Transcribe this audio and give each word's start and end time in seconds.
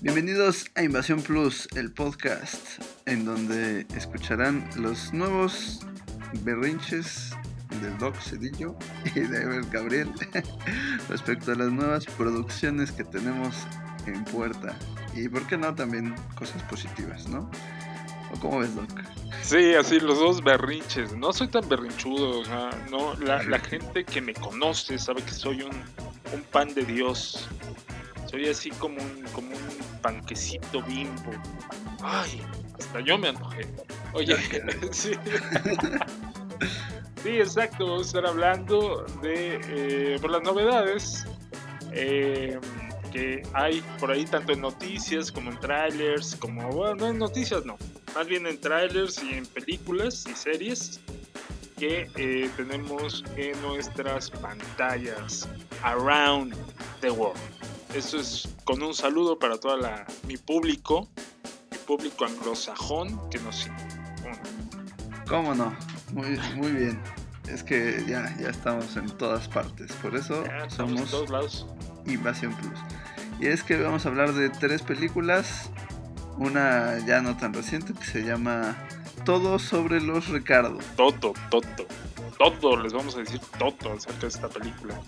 Bienvenidos 0.00 0.70
a 0.76 0.84
Invasión 0.84 1.20
Plus, 1.20 1.66
el 1.74 1.90
podcast 1.90 2.80
en 3.06 3.24
donde 3.24 3.84
escucharán 3.96 4.64
los 4.76 5.12
nuevos 5.12 5.80
berrinches 6.44 7.34
del 7.82 7.98
Doc 7.98 8.14
Cedillo 8.20 8.76
y 9.16 9.18
de 9.18 9.42
Ever 9.42 9.64
Gabriel 9.72 10.08
respecto 11.08 11.50
a 11.50 11.56
las 11.56 11.72
nuevas 11.72 12.06
producciones 12.06 12.92
que 12.92 13.02
tenemos 13.02 13.56
en 14.06 14.24
puerta. 14.26 14.78
Y 15.14 15.28
por 15.28 15.44
qué 15.48 15.56
no 15.56 15.74
también 15.74 16.14
cosas 16.36 16.62
positivas, 16.62 17.28
¿no? 17.28 17.50
¿O 18.32 18.38
cómo 18.38 18.60
ves, 18.60 18.76
Doc? 18.76 18.88
Sí, 19.42 19.74
así 19.74 19.98
los 19.98 20.20
dos 20.20 20.44
berrinches. 20.44 21.12
No 21.16 21.32
soy 21.32 21.48
tan 21.48 21.68
berrinchudo, 21.68 22.44
no, 22.88 23.14
la, 23.16 23.42
la, 23.42 23.58
gente 23.58 24.04
que 24.04 24.20
me 24.20 24.32
conoce 24.34 24.96
sabe 24.96 25.24
que 25.24 25.32
soy 25.32 25.62
un, 25.62 25.72
un 26.32 26.42
pan 26.52 26.72
de 26.72 26.84
Dios. 26.84 27.48
Soy 28.30 28.48
así 28.48 28.70
como 28.70 28.96
un, 29.02 29.22
como 29.32 29.48
un 29.48 30.00
panquecito 30.02 30.82
bimbo. 30.82 31.32
Ay, 32.02 32.42
hasta 32.78 33.00
yo 33.00 33.16
me 33.16 33.28
anojé. 33.28 33.66
Oye, 34.12 34.36
sí. 34.92 35.12
sí, 37.22 37.28
exacto. 37.28 37.86
Vamos 37.86 38.02
a 38.02 38.06
estar 38.06 38.26
hablando 38.26 39.06
de 39.22 39.60
eh, 39.68 40.18
por 40.20 40.30
las 40.30 40.42
novedades 40.42 41.26
eh, 41.92 42.58
que 43.12 43.42
hay 43.54 43.82
por 43.98 44.10
ahí, 44.10 44.24
tanto 44.26 44.52
en 44.52 44.60
noticias 44.60 45.32
como 45.32 45.50
en 45.50 45.58
trailers, 45.60 46.36
como, 46.36 46.68
bueno, 46.70 46.96
no 46.96 47.06
en 47.08 47.18
noticias, 47.18 47.64
no. 47.64 47.76
Más 48.14 48.26
bien 48.26 48.46
en 48.46 48.60
trailers 48.60 49.22
y 49.22 49.34
en 49.34 49.46
películas 49.46 50.26
y 50.30 50.34
series 50.34 51.00
que 51.78 52.10
eh, 52.16 52.50
tenemos 52.56 53.24
en 53.36 53.60
nuestras 53.62 54.30
pantallas 54.30 55.48
around 55.82 56.54
the 57.00 57.10
world. 57.10 57.38
Eso 57.94 58.18
es 58.18 58.48
con 58.64 58.82
un 58.82 58.94
saludo 58.94 59.38
para 59.38 59.58
toda 59.58 59.76
la 59.76 60.06
mi 60.26 60.36
público, 60.36 61.08
mi 61.70 61.78
público 61.78 62.24
anglosajón 62.24 63.30
que 63.30 63.38
nos 63.38 63.68
¿Cómo 65.28 65.54
no? 65.54 65.74
Muy, 66.12 66.38
muy 66.56 66.72
bien. 66.72 66.98
Es 67.48 67.62
que 67.62 68.04
ya, 68.06 68.34
ya 68.38 68.48
estamos 68.48 68.96
en 68.96 69.06
todas 69.10 69.48
partes. 69.48 69.92
Por 70.02 70.16
eso 70.16 70.44
somos 70.68 71.00
en 71.00 71.06
todos 71.06 71.30
lados. 71.30 71.66
Invasión 72.06 72.54
Plus. 72.54 72.78
Y 73.40 73.46
es 73.46 73.62
que 73.62 73.76
vamos 73.76 74.06
a 74.06 74.08
hablar 74.08 74.32
de 74.32 74.48
tres 74.48 74.82
películas. 74.82 75.70
Una 76.38 76.98
ya 77.06 77.20
no 77.20 77.36
tan 77.36 77.52
reciente 77.52 77.92
que 77.92 78.04
se 78.04 78.22
llama 78.22 78.76
Todo 79.24 79.58
sobre 79.58 80.00
los 80.00 80.28
Ricardo. 80.28 80.78
Todo, 80.96 81.34
todo. 81.50 81.86
Todo, 82.38 82.76
les 82.76 82.92
vamos 82.92 83.16
a 83.16 83.20
decir 83.20 83.40
todo 83.58 83.92
acerca 83.92 84.20
de 84.20 84.28
esta 84.28 84.48
película. 84.48 85.00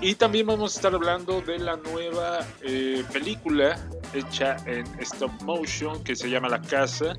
Y 0.00 0.14
también 0.14 0.46
vamos 0.46 0.74
a 0.74 0.76
estar 0.78 0.94
hablando 0.94 1.40
de 1.42 1.58
la 1.58 1.76
nueva 1.76 2.46
eh, 2.62 3.04
película 3.12 3.78
hecha 4.14 4.56
en 4.66 4.86
stop 5.00 5.30
motion 5.42 6.02
que 6.02 6.16
se 6.16 6.30
llama 6.30 6.48
La 6.48 6.60
Casa 6.62 7.14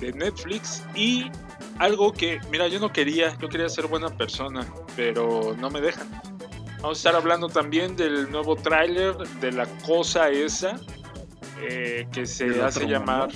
de 0.00 0.12
Netflix 0.12 0.82
y 0.94 1.30
algo 1.78 2.12
que, 2.12 2.40
mira, 2.50 2.68
yo 2.68 2.78
no 2.78 2.92
quería, 2.92 3.36
yo 3.38 3.48
quería 3.48 3.68
ser 3.68 3.86
buena 3.86 4.08
persona, 4.08 4.66
pero 4.96 5.56
no 5.58 5.70
me 5.70 5.80
dejan. 5.80 6.10
Vamos 6.82 6.98
a 6.98 7.00
estar 7.00 7.16
hablando 7.16 7.48
también 7.48 7.96
del 7.96 8.30
nuevo 8.30 8.56
tráiler 8.56 9.16
de 9.16 9.52
la 9.52 9.66
cosa 9.86 10.30
esa 10.30 10.78
eh, 11.62 12.06
que 12.12 12.26
se 12.26 12.62
hace 12.62 12.86
llamar 12.86 13.30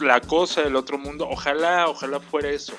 la 0.00 0.20
cosa 0.20 0.62
del 0.62 0.76
otro 0.76 0.98
mundo. 0.98 1.28
Ojalá, 1.28 1.88
ojalá 1.88 2.20
fuera 2.20 2.50
eso. 2.50 2.74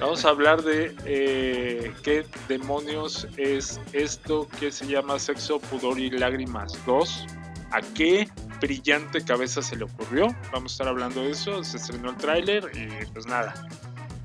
Vamos 0.00 0.24
a 0.24 0.30
hablar 0.30 0.62
de 0.62 0.96
eh, 1.04 1.92
qué 2.02 2.24
demonios 2.48 3.28
es 3.36 3.78
esto 3.92 4.48
que 4.58 4.72
se 4.72 4.86
llama 4.86 5.18
Sexo, 5.18 5.60
Pudor 5.60 5.98
y 5.98 6.08
Lágrimas 6.08 6.72
2. 6.86 7.26
¿A 7.72 7.82
qué 7.94 8.26
brillante 8.62 9.22
cabeza 9.22 9.60
se 9.60 9.76
le 9.76 9.84
ocurrió? 9.84 10.34
Vamos 10.52 10.72
a 10.72 10.74
estar 10.74 10.88
hablando 10.88 11.22
de 11.22 11.32
eso. 11.32 11.62
Se 11.62 11.76
estrenó 11.76 12.10
el 12.10 12.16
tráiler 12.16 12.70
y 12.74 13.04
pues 13.12 13.26
nada. 13.26 13.52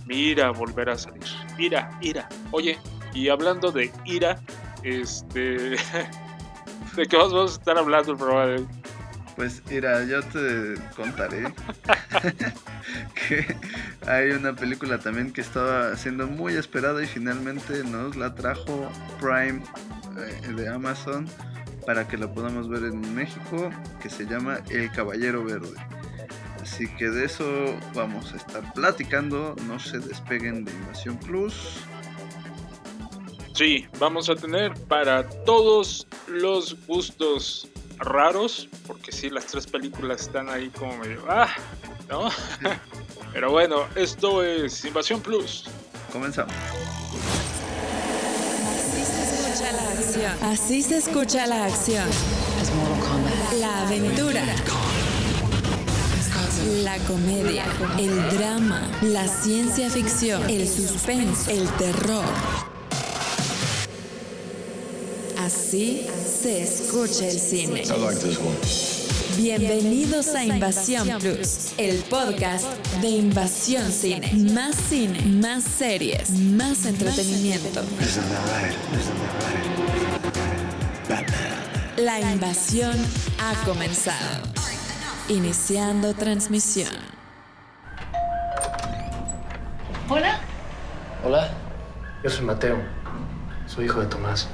Mira, 0.05 0.51
volver 0.51 0.89
a 0.89 0.97
salir. 0.97 1.25
Ira, 1.57 1.89
ira. 1.99 2.29
Oye, 2.51 2.79
y 3.13 3.27
hablando 3.27 3.69
de 3.69 3.91
ira, 4.05 4.39
este... 4.81 5.75
¿De 6.95 7.05
qué 7.05 7.17
vamos 7.17 7.51
a 7.51 7.53
estar 7.53 7.77
hablando 7.77 8.13
el 8.13 8.17
programa 8.17 8.45
de? 8.45 8.65
Pues 9.35 9.61
mira, 9.69 10.05
yo 10.05 10.23
te 10.23 10.75
contaré 10.95 11.43
que 13.27 13.55
hay 14.07 14.31
una 14.31 14.55
película 14.55 14.97
también 14.97 15.33
que 15.33 15.41
estaba 15.41 15.95
siendo 15.97 16.25
muy 16.27 16.53
esperada 16.53 17.03
y 17.03 17.05
finalmente 17.05 17.83
nos 17.83 18.15
la 18.15 18.33
trajo 18.33 18.89
Prime 19.19 19.61
eh, 20.17 20.53
de 20.53 20.69
Amazon 20.69 21.27
para 21.85 22.07
que 22.07 22.17
la 22.17 22.31
podamos 22.31 22.69
ver 22.69 22.83
en 22.85 23.13
México, 23.13 23.69
que 24.01 24.09
se 24.09 24.25
llama 24.25 24.59
El 24.69 24.89
Caballero 24.91 25.43
Verde. 25.43 25.75
Así 26.61 26.87
que 26.95 27.09
de 27.09 27.25
eso 27.25 27.77
vamos 27.93 28.33
a 28.33 28.37
estar 28.37 28.73
platicando, 28.73 29.55
no 29.67 29.79
se 29.79 29.99
despeguen 29.99 30.65
de 30.65 30.71
Invasión 30.71 31.17
Plus. 31.17 31.77
Sí, 33.53 33.87
vamos 33.99 34.29
a 34.29 34.35
tener 34.35 34.73
para 34.87 35.27
todos 35.45 36.07
los 36.27 36.75
gustos 36.87 37.69
raros, 37.97 38.69
porque 38.87 39.11
sí, 39.11 39.29
las 39.29 39.45
tres 39.45 39.67
películas 39.67 40.21
están 40.21 40.49
ahí 40.49 40.69
como 40.69 40.97
medio, 40.97 41.23
ah, 41.29 41.53
¿no? 42.09 42.29
Pero 43.33 43.51
bueno, 43.51 43.85
esto 43.95 44.43
es 44.43 44.85
Invasión 44.85 45.21
Plus. 45.21 45.65
Comenzamos. 46.11 46.53
Así 50.41 50.81
se 50.81 50.97
escucha 50.97 51.45
la 51.47 51.65
acción. 51.65 52.07
La 53.59 53.87
aventura. 53.87 54.43
La 56.83 56.97
comedia, 56.99 57.65
el 57.99 58.37
drama, 58.37 58.89
la 59.01 59.27
ciencia 59.27 59.89
ficción, 59.89 60.49
el 60.49 60.67
suspense, 60.67 61.51
el 61.51 61.67
terror. 61.73 62.25
Así 65.45 66.07
se 66.41 66.63
escucha 66.63 67.27
el 67.27 67.39
cine. 67.39 67.83
Bienvenidos 69.37 70.29
a 70.29 70.43
Invasión 70.43 71.07
Plus, 71.19 71.73
el 71.77 71.99
podcast 72.05 72.65
de 72.99 73.09
Invasión 73.09 73.91
Cine. 73.91 74.33
Más 74.55 74.75
cine, 74.75 75.21
más 75.39 75.63
series, 75.63 76.31
más 76.31 76.87
entretenimiento. 76.87 77.83
La 81.97 82.19
invasión 82.21 82.97
ha 83.37 83.53
comenzado. 83.65 84.47
Iniciando 85.27 86.15
transmisión. 86.15 86.89
Hola. 90.09 90.39
Hola, 91.23 91.51
yo 92.23 92.31
soy 92.31 92.45
Mateo. 92.45 92.79
Soy 93.67 93.85
hijo 93.85 93.99
de 93.99 94.07
Tomás. 94.07 94.49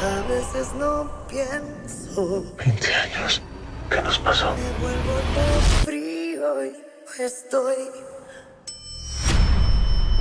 A 0.00 0.22
veces 0.28 0.72
no 0.78 1.10
pienso. 1.28 2.44
20 2.56 2.94
años. 2.94 3.42
¿Qué 3.90 4.00
nos 4.00 4.18
pasó? 4.20 4.54
Me 4.54 4.82
vuelvo 4.82 5.12
todo 5.34 5.60
frío 5.84 6.64
y 6.64 6.70
no 6.70 7.24
estoy. 7.24 7.74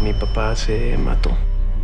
Mi 0.01 0.13
papá 0.13 0.55
se 0.55 0.97
mató 0.97 1.29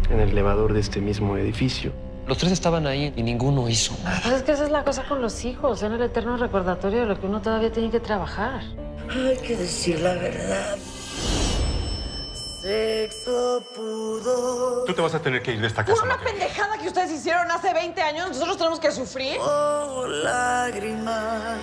en 0.10 0.20
el 0.20 0.30
elevador 0.30 0.74
de 0.74 0.80
este 0.80 1.02
mismo 1.02 1.38
edificio. 1.38 1.92
Los 2.26 2.40
tres 2.40 2.52
estaban 2.52 2.88
ahí 2.88 3.14
y 3.16 3.22
ninguno 3.22 3.70
hizo 3.70 3.96
nada. 4.04 4.22
Pues 4.24 4.36
es 4.36 4.44
que 4.44 4.54
esa 4.54 4.64
es 4.64 4.72
la 4.72 4.84
cosa 4.84 5.04
con 5.08 5.22
los 5.22 5.46
hijos, 5.46 5.80
son 5.80 5.94
el 5.94 6.02
eterno 6.02 6.38
recordatorio 6.38 7.02
de 7.02 7.06
lo 7.06 7.20
que 7.20 7.28
uno 7.28 7.42
todavía 7.42 7.72
tiene 7.72 7.92
que 7.92 8.00
trabajar. 8.00 8.62
Hay 9.10 9.38
que 9.38 9.56
decir 9.56 10.00
la 10.00 10.14
verdad. 10.14 10.78
Sexo, 12.64 13.62
pudor. 13.76 14.86
Tú 14.86 14.94
te 14.94 15.02
vas 15.02 15.14
a 15.14 15.22
tener 15.22 15.42
que 15.44 15.52
ir 15.52 15.60
de 15.60 15.68
esta 15.68 15.84
casa. 15.84 15.98
Por 16.00 16.06
una 16.06 16.18
pendejada 16.18 16.78
que 16.78 16.88
ustedes 16.88 17.12
hicieron 17.12 17.52
hace 17.52 17.74
20 17.74 18.02
años, 18.02 18.30
nosotros 18.30 18.56
tenemos 18.58 18.80
que 18.80 18.90
sufrir. 18.94 19.36
Oh, 19.42 20.06
lágrimas. 20.08 21.58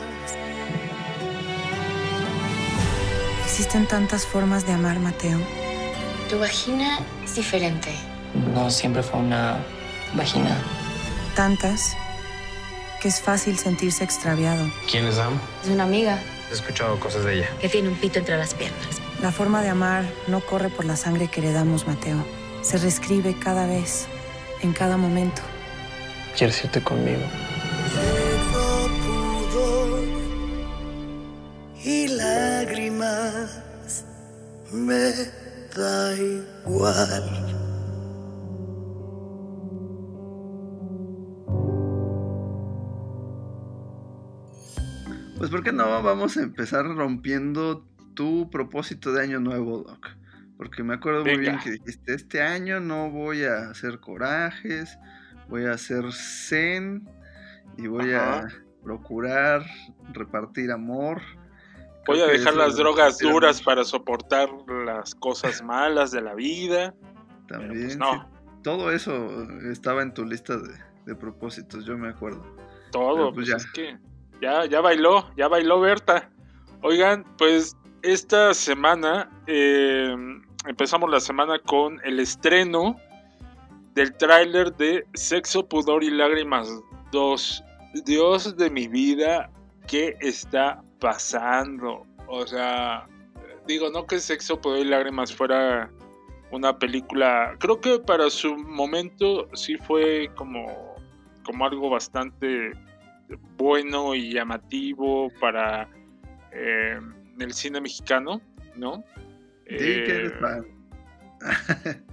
Existen 3.46 3.88
tantas 3.88 4.26
formas 4.26 4.66
de 4.66 4.74
amar, 4.74 4.98
Mateo. 4.98 5.38
Tu 6.28 6.38
vagina 6.38 6.98
es 7.24 7.34
diferente. 7.34 7.94
No 8.54 8.70
siempre 8.70 9.02
fue 9.02 9.20
una 9.20 9.56
vagina. 10.12 10.54
Tantas 11.34 11.96
que 13.00 13.08
es 13.08 13.22
fácil 13.22 13.58
sentirse 13.58 14.04
extraviado. 14.04 14.70
¿Quién 14.90 15.06
es 15.06 15.14
Sam? 15.14 15.40
Es 15.64 15.70
una 15.70 15.84
amiga 15.84 16.18
He 16.50 16.52
escuchado 16.52 17.00
cosas 17.00 17.24
de 17.24 17.38
ella. 17.38 17.48
que 17.58 17.70
tiene 17.70 17.88
un 17.88 17.94
pito 17.94 18.18
entre 18.18 18.36
las 18.36 18.52
piernas. 18.52 18.99
La 19.22 19.32
forma 19.32 19.60
de 19.60 19.68
amar 19.68 20.04
no 20.28 20.40
corre 20.40 20.70
por 20.70 20.86
la 20.86 20.96
sangre 20.96 21.28
que 21.28 21.40
heredamos, 21.40 21.86
Mateo. 21.86 22.24
Se 22.62 22.78
reescribe 22.78 23.38
cada 23.38 23.66
vez, 23.66 24.06
en 24.62 24.72
cada 24.72 24.96
momento. 24.96 25.42
¿Quieres 26.36 26.64
irte 26.64 26.82
conmigo? 26.82 27.20
Pudor 29.52 30.04
y 31.84 32.08
lágrimas. 32.08 33.62
Me 34.72 35.12
da 35.76 36.16
igual. 36.16 37.56
Pues 45.36 45.50
¿por 45.50 45.62
qué 45.62 45.72
no 45.72 46.02
vamos 46.02 46.38
a 46.38 46.42
empezar 46.42 46.84
rompiendo 46.86 47.89
tu 48.20 48.50
propósito 48.50 49.12
de 49.12 49.22
año 49.22 49.40
nuevo, 49.40 49.78
Doc? 49.78 50.08
Porque 50.58 50.82
me 50.82 50.92
acuerdo 50.92 51.24
muy 51.24 51.38
bien 51.38 51.58
que 51.58 51.70
dijiste, 51.70 52.12
este 52.12 52.42
año 52.42 52.78
no 52.78 53.08
voy 53.08 53.44
a 53.44 53.70
hacer 53.70 53.98
corajes, 53.98 54.98
voy 55.48 55.64
a 55.64 55.72
hacer 55.72 56.04
zen 56.12 57.08
y 57.78 57.86
voy 57.86 58.12
Ajá. 58.12 58.40
a 58.40 58.48
procurar 58.84 59.64
repartir 60.12 60.70
amor. 60.70 61.22
Voy 62.06 62.20
a 62.20 62.26
dejar 62.26 62.56
las 62.56 62.76
drogas 62.76 63.16
duras 63.16 63.62
para 63.62 63.84
soportar 63.84 64.50
las 64.84 65.14
cosas 65.14 65.62
malas 65.62 66.10
de 66.10 66.20
la 66.20 66.34
vida. 66.34 66.94
También, 67.48 67.84
pues 67.84 67.96
no. 67.96 68.12
sí, 68.12 68.18
todo 68.62 68.92
eso 68.92 69.48
estaba 69.72 70.02
en 70.02 70.12
tu 70.12 70.26
lista 70.26 70.58
de, 70.58 70.74
de 71.06 71.14
propósitos, 71.14 71.86
yo 71.86 71.96
me 71.96 72.10
acuerdo. 72.10 72.44
Todo, 72.92 73.32
pues, 73.32 73.34
pues, 73.34 73.48
ya. 73.48 73.56
es 73.56 73.66
que 73.72 73.98
ya, 74.42 74.66
ya 74.66 74.82
bailó, 74.82 75.34
ya 75.38 75.48
bailó 75.48 75.80
Berta. 75.80 76.30
Oigan, 76.82 77.24
pues 77.38 77.74
esta 78.02 78.54
semana 78.54 79.30
eh, 79.46 80.14
empezamos 80.66 81.10
la 81.10 81.20
semana 81.20 81.58
con 81.58 82.00
el 82.04 82.20
estreno 82.20 82.96
del 83.94 84.16
tráiler 84.16 84.74
de 84.76 85.04
Sexo, 85.14 85.66
Pudor 85.68 86.02
y 86.04 86.10
Lágrimas 86.10 86.68
2. 87.12 87.64
Dios 88.04 88.56
de 88.56 88.70
mi 88.70 88.88
vida, 88.88 89.50
¿qué 89.86 90.16
está 90.20 90.82
pasando? 91.00 92.06
O 92.28 92.46
sea, 92.46 93.06
digo, 93.66 93.90
no 93.90 94.06
que 94.06 94.18
Sexo, 94.18 94.60
Pudor 94.60 94.78
y 94.78 94.84
Lágrimas 94.84 95.34
fuera 95.34 95.90
una 96.50 96.78
película, 96.78 97.54
creo 97.58 97.80
que 97.80 97.98
para 98.00 98.28
su 98.28 98.56
momento 98.56 99.48
sí 99.54 99.76
fue 99.76 100.30
como, 100.34 100.96
como 101.44 101.64
algo 101.64 101.90
bastante 101.90 102.72
bueno 103.56 104.16
y 104.16 104.32
llamativo 104.32 105.30
para 105.40 105.88
eh, 106.52 106.98
el 107.38 107.52
cine 107.52 107.80
mexicano, 107.80 108.40
¿no? 108.76 109.04
Que 109.66 109.74
eres 110.04 110.32
Eh, 110.32 110.36
fan. 110.40 110.66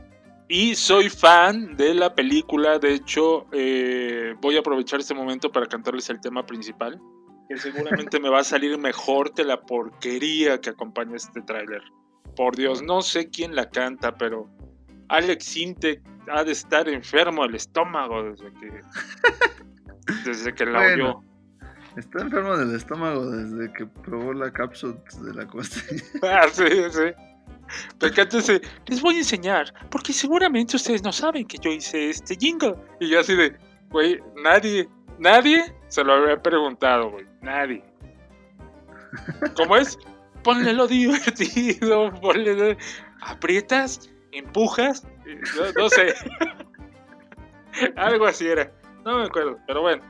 y 0.47 0.75
soy 0.75 1.09
fan 1.09 1.75
de 1.75 1.93
la 1.93 2.13
película, 2.13 2.79
de 2.79 2.93
hecho 2.93 3.47
eh, 3.51 4.35
voy 4.41 4.55
a 4.55 4.59
aprovechar 4.59 4.99
este 4.99 5.13
momento 5.13 5.51
para 5.51 5.65
cantarles 5.65 6.09
el 6.09 6.21
tema 6.21 6.45
principal, 6.45 6.99
que 7.49 7.57
seguramente 7.57 8.19
me 8.21 8.29
va 8.29 8.39
a 8.39 8.43
salir 8.43 8.77
mejor 8.77 9.33
que 9.33 9.43
la 9.43 9.61
porquería 9.61 10.59
que 10.61 10.69
acompaña 10.69 11.15
este 11.15 11.41
tráiler. 11.41 11.81
Por 12.35 12.55
Dios, 12.55 12.83
no 12.83 13.01
sé 13.01 13.29
quién 13.29 13.55
la 13.55 13.69
canta, 13.69 14.15
pero 14.15 14.47
Alex 15.09 15.43
Sinte 15.43 16.01
ha 16.31 16.43
de 16.43 16.51
estar 16.51 16.87
enfermo 16.87 17.45
el 17.45 17.55
estómago 17.55 18.23
desde 18.23 18.53
que, 18.53 18.81
desde 20.25 20.53
que 20.53 20.65
la 20.65 20.79
Bueno. 20.79 21.09
oyó. 21.09 21.23
Está 21.97 22.21
enfermo 22.21 22.55
del 22.55 22.75
estómago 22.75 23.25
desde 23.31 23.73
que 23.73 23.85
probó 23.85 24.33
la 24.33 24.51
cápsula 24.51 24.95
de 25.21 25.33
la 25.33 25.47
costeña. 25.47 26.01
Ah, 26.23 26.47
sí, 26.51 26.63
sí. 26.91 27.11
Antes 28.21 28.47
de, 28.47 28.61
les 28.85 29.01
voy 29.01 29.15
a 29.15 29.19
enseñar, 29.19 29.73
porque 29.89 30.13
seguramente 30.13 30.77
ustedes 30.77 31.03
no 31.03 31.11
saben 31.11 31.45
que 31.45 31.57
yo 31.57 31.69
hice 31.71 32.09
este 32.11 32.35
jingle. 32.35 32.75
Y 33.01 33.09
yo 33.09 33.19
así 33.19 33.35
de, 33.35 33.57
güey, 33.89 34.19
nadie, 34.41 34.87
nadie 35.19 35.73
se 35.87 36.03
lo 36.03 36.13
había 36.13 36.41
preguntado, 36.41 37.09
güey, 37.11 37.25
nadie. 37.41 37.83
¿Cómo 39.55 39.75
es? 39.75 39.97
Ponle 40.43 40.71
lo 40.73 40.87
divertido, 40.87 42.13
ponle 42.21 42.53
lo- 42.53 42.77
aprietas, 43.21 44.09
empujas, 44.31 45.05
no 45.77 45.89
sé. 45.89 46.13
Algo 47.97 48.27
así 48.27 48.47
era, 48.47 48.71
no 49.03 49.19
me 49.19 49.25
acuerdo, 49.25 49.59
pero 49.67 49.81
bueno. 49.81 50.03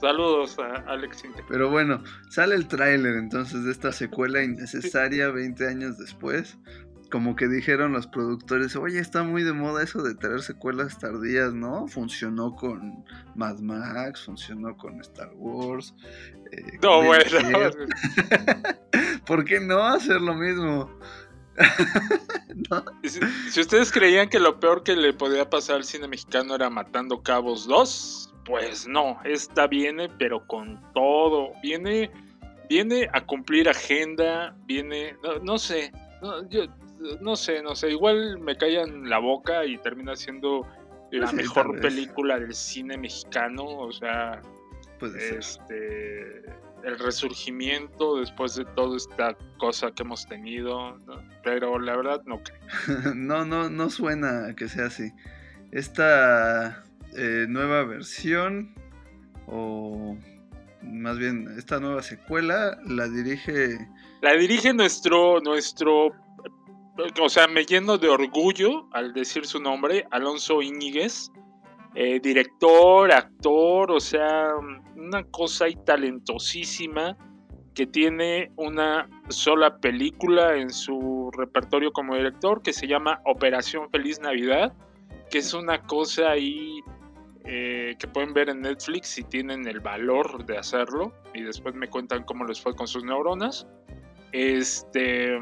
Saludos 0.00 0.58
a 0.58 0.84
Alex 0.90 1.24
Inte. 1.24 1.42
Pero 1.48 1.70
bueno, 1.70 2.02
sale 2.30 2.54
el 2.54 2.68
tráiler 2.68 3.16
entonces 3.16 3.64
de 3.64 3.72
esta 3.72 3.92
secuela 3.92 4.42
innecesaria 4.42 5.28
20 5.32 5.66
años 5.66 5.98
después. 5.98 6.56
Como 7.10 7.36
que 7.36 7.46
dijeron 7.46 7.92
los 7.92 8.08
productores, 8.08 8.74
oye, 8.74 8.98
está 8.98 9.22
muy 9.22 9.44
de 9.44 9.52
moda 9.52 9.82
eso 9.84 10.02
de 10.02 10.16
traer 10.16 10.42
secuelas 10.42 10.98
tardías, 10.98 11.54
¿no? 11.54 11.86
Funcionó 11.86 12.56
con 12.56 13.04
Mad 13.36 13.60
Max, 13.60 14.24
funcionó 14.24 14.76
con 14.76 15.00
Star 15.00 15.30
Wars. 15.36 15.94
eh, 16.50 16.78
No, 16.82 17.04
bueno. 17.04 17.24
10. 17.24 17.76
¿Por 19.26 19.44
qué 19.44 19.60
no 19.60 19.84
hacer 19.84 20.20
lo 20.20 20.34
mismo? 20.34 20.90
Si, 23.04 23.20
si 23.50 23.60
ustedes 23.60 23.92
creían 23.92 24.28
que 24.28 24.40
lo 24.40 24.58
peor 24.58 24.82
que 24.82 24.96
le 24.96 25.12
podía 25.12 25.48
pasar 25.48 25.76
al 25.76 25.84
cine 25.84 26.08
mexicano 26.08 26.54
era 26.54 26.70
Matando 26.70 27.22
Cabos 27.22 27.66
2, 27.66 28.34
pues 28.46 28.86
no, 28.86 29.18
esta 29.24 29.66
viene 29.66 30.08
pero 30.18 30.46
con 30.46 30.80
todo, 30.92 31.52
viene 31.62 32.10
viene 32.68 33.08
a 33.12 33.24
cumplir 33.24 33.68
agenda, 33.68 34.56
viene 34.66 35.16
no, 35.22 35.38
no 35.40 35.58
sé, 35.58 35.92
no, 36.22 36.48
yo 36.48 36.66
no 37.20 37.36
sé, 37.36 37.62
no 37.62 37.74
sé, 37.74 37.90
igual 37.90 38.38
me 38.38 38.56
callan 38.56 39.08
la 39.08 39.18
boca 39.18 39.64
y 39.64 39.78
termina 39.78 40.16
siendo 40.16 40.66
la 41.10 41.26
Sí, 41.26 41.36
tal 41.36 41.44
mejor 41.44 41.80
película 41.80 42.38
del 42.38 42.54
cine 42.54 42.96
mexicano, 42.96 43.64
o 43.64 43.92
sea, 43.92 44.40
Puede 44.98 45.20
ser. 45.20 45.38
este 45.38 46.42
el 46.84 47.00
resurgimiento 47.00 48.20
después 48.20 48.54
de 48.54 48.64
toda 48.64 48.96
esta 48.96 49.36
cosa 49.58 49.90
que 49.90 50.04
hemos 50.04 50.24
tenido, 50.26 50.96
¿no? 50.98 51.20
pero 51.42 51.80
la 51.80 51.96
verdad 51.96 52.22
no 52.26 52.40
creo. 52.42 52.60
no, 53.14 53.44
no, 53.44 53.68
no 53.68 53.90
suena 53.90 54.46
a 54.46 54.54
que 54.54 54.68
sea 54.68 54.86
así. 54.86 55.10
Esta 55.72 56.85
eh, 57.16 57.46
nueva 57.48 57.84
versión, 57.84 58.74
o 59.46 60.16
más 60.82 61.18
bien 61.18 61.48
esta 61.56 61.80
nueva 61.80 62.02
secuela, 62.02 62.78
la 62.86 63.08
dirige. 63.08 63.78
La 64.22 64.34
dirige 64.34 64.72
nuestro, 64.72 65.40
nuestro, 65.40 66.12
o 67.20 67.28
sea, 67.28 67.46
me 67.48 67.64
lleno 67.64 67.98
de 67.98 68.08
orgullo 68.08 68.88
al 68.92 69.12
decir 69.12 69.46
su 69.46 69.60
nombre, 69.60 70.06
Alonso 70.10 70.62
Íñiguez, 70.62 71.30
eh, 71.94 72.20
director, 72.20 73.10
actor, 73.10 73.90
o 73.90 74.00
sea, 74.00 74.50
una 74.94 75.24
cosa 75.24 75.64
ahí 75.64 75.76
talentosísima 75.86 77.16
que 77.74 77.86
tiene 77.86 78.50
una 78.56 79.08
sola 79.28 79.78
película 79.78 80.56
en 80.56 80.70
su 80.70 81.30
repertorio 81.36 81.92
como 81.92 82.16
director 82.16 82.62
que 82.62 82.72
se 82.72 82.86
llama 82.86 83.20
Operación 83.24 83.90
Feliz 83.90 84.18
Navidad, 84.20 84.72
que 85.30 85.38
es 85.38 85.52
una 85.52 85.82
cosa 85.82 86.30
ahí 86.30 86.80
eh, 87.46 87.96
que 87.98 88.08
pueden 88.08 88.34
ver 88.34 88.48
en 88.48 88.60
Netflix 88.60 89.08
si 89.08 89.22
tienen 89.22 89.66
el 89.66 89.80
valor 89.80 90.44
de 90.46 90.58
hacerlo 90.58 91.14
y 91.32 91.42
después 91.42 91.74
me 91.74 91.88
cuentan 91.88 92.24
cómo 92.24 92.44
les 92.44 92.60
fue 92.60 92.74
con 92.74 92.88
sus 92.88 93.04
neuronas. 93.04 93.66
Este 94.32 95.38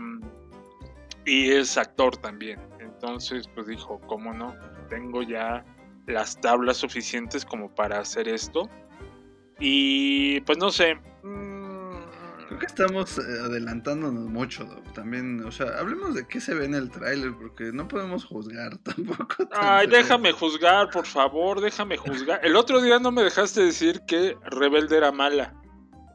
y 1.25 1.51
es 1.51 1.79
actor 1.79 2.17
también. 2.17 2.61
Entonces, 2.81 3.49
pues 3.49 3.67
dijo, 3.67 4.01
¿cómo 4.07 4.33
no? 4.33 4.55
Tengo 4.89 5.23
ya 5.23 5.65
las 6.07 6.41
tablas 6.41 6.77
suficientes 6.77 7.45
como 7.45 7.75
para 7.75 7.99
hacer 7.99 8.29
esto. 8.29 8.69
Y 9.59 10.41
pues 10.41 10.59
no 10.59 10.71
sé. 10.71 10.99
Creo 12.55 12.61
que 12.61 12.67
estamos 12.67 13.19
eh, 13.19 13.23
adelantándonos 13.45 14.27
mucho, 14.27 14.65
Doc. 14.65 14.93
También, 14.93 15.43
o 15.45 15.51
sea, 15.51 15.67
hablemos 15.79 16.15
de 16.15 16.27
qué 16.29 16.41
se 16.41 16.55
ve 16.55 16.67
en 16.67 16.75
el 16.75 16.89
tráiler, 16.91 17.33
porque 17.35 17.73
no 17.73 17.89
podemos 17.89 18.25
juzgar 18.25 18.77
tampoco. 18.83 19.49
Ay, 19.51 19.89
déjame 19.89 20.31
juzgar, 20.33 20.91
por 20.91 21.05
favor, 21.07 21.61
déjame 21.61 21.97
juzgar. 21.97 22.39
El 22.45 22.55
otro 22.55 22.81
día 22.81 22.99
no 23.01 23.11
me 23.11 23.23
dejaste 23.25 23.61
decir 23.63 24.03
que 24.07 24.37
Rebelde 24.45 24.97
era 24.99 25.11
mala. 25.11 25.53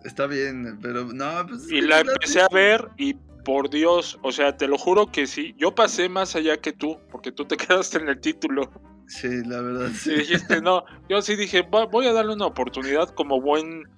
Está 0.05 0.27
bien, 0.27 0.79
pero 0.81 1.05
no, 1.12 1.46
pues. 1.48 1.69
Y 1.69 1.81
la 1.81 2.00
empecé 2.00 2.39
a 2.41 2.48
ver 2.53 2.88
y 2.98 3.15
por 3.43 3.69
Dios, 3.69 4.17
o 4.22 4.31
sea, 4.31 4.55
te 4.55 4.67
lo 4.67 4.77
juro 4.77 5.08
que 5.12 5.27
sí. 5.27 5.55
Yo 5.58 5.75
pasé 5.75 6.08
más 6.08 6.36
allá 6.38 6.55
que 6.58 6.72
tú, 6.72 7.00
porque 7.12 7.34
tú 7.34 7.43
te 7.46 7.58
quedaste 7.58 7.98
en 7.98 8.08
el 8.08 8.19
título. 8.22 8.72
Sí, 9.08 9.27
la 9.46 9.60
verdad, 9.62 9.89
Y 9.89 9.93
sí. 9.98 10.13
dijiste, 10.13 10.62
no, 10.62 10.86
yo 11.10 11.22
sí 11.22 11.36
dije, 11.36 11.63
"Va- 11.63 11.88
voy 11.88 12.05
a 12.08 12.13
darle 12.13 12.34
una 12.34 12.46
oportunidad 12.46 13.10
como 13.10 13.41
buen 13.41 13.89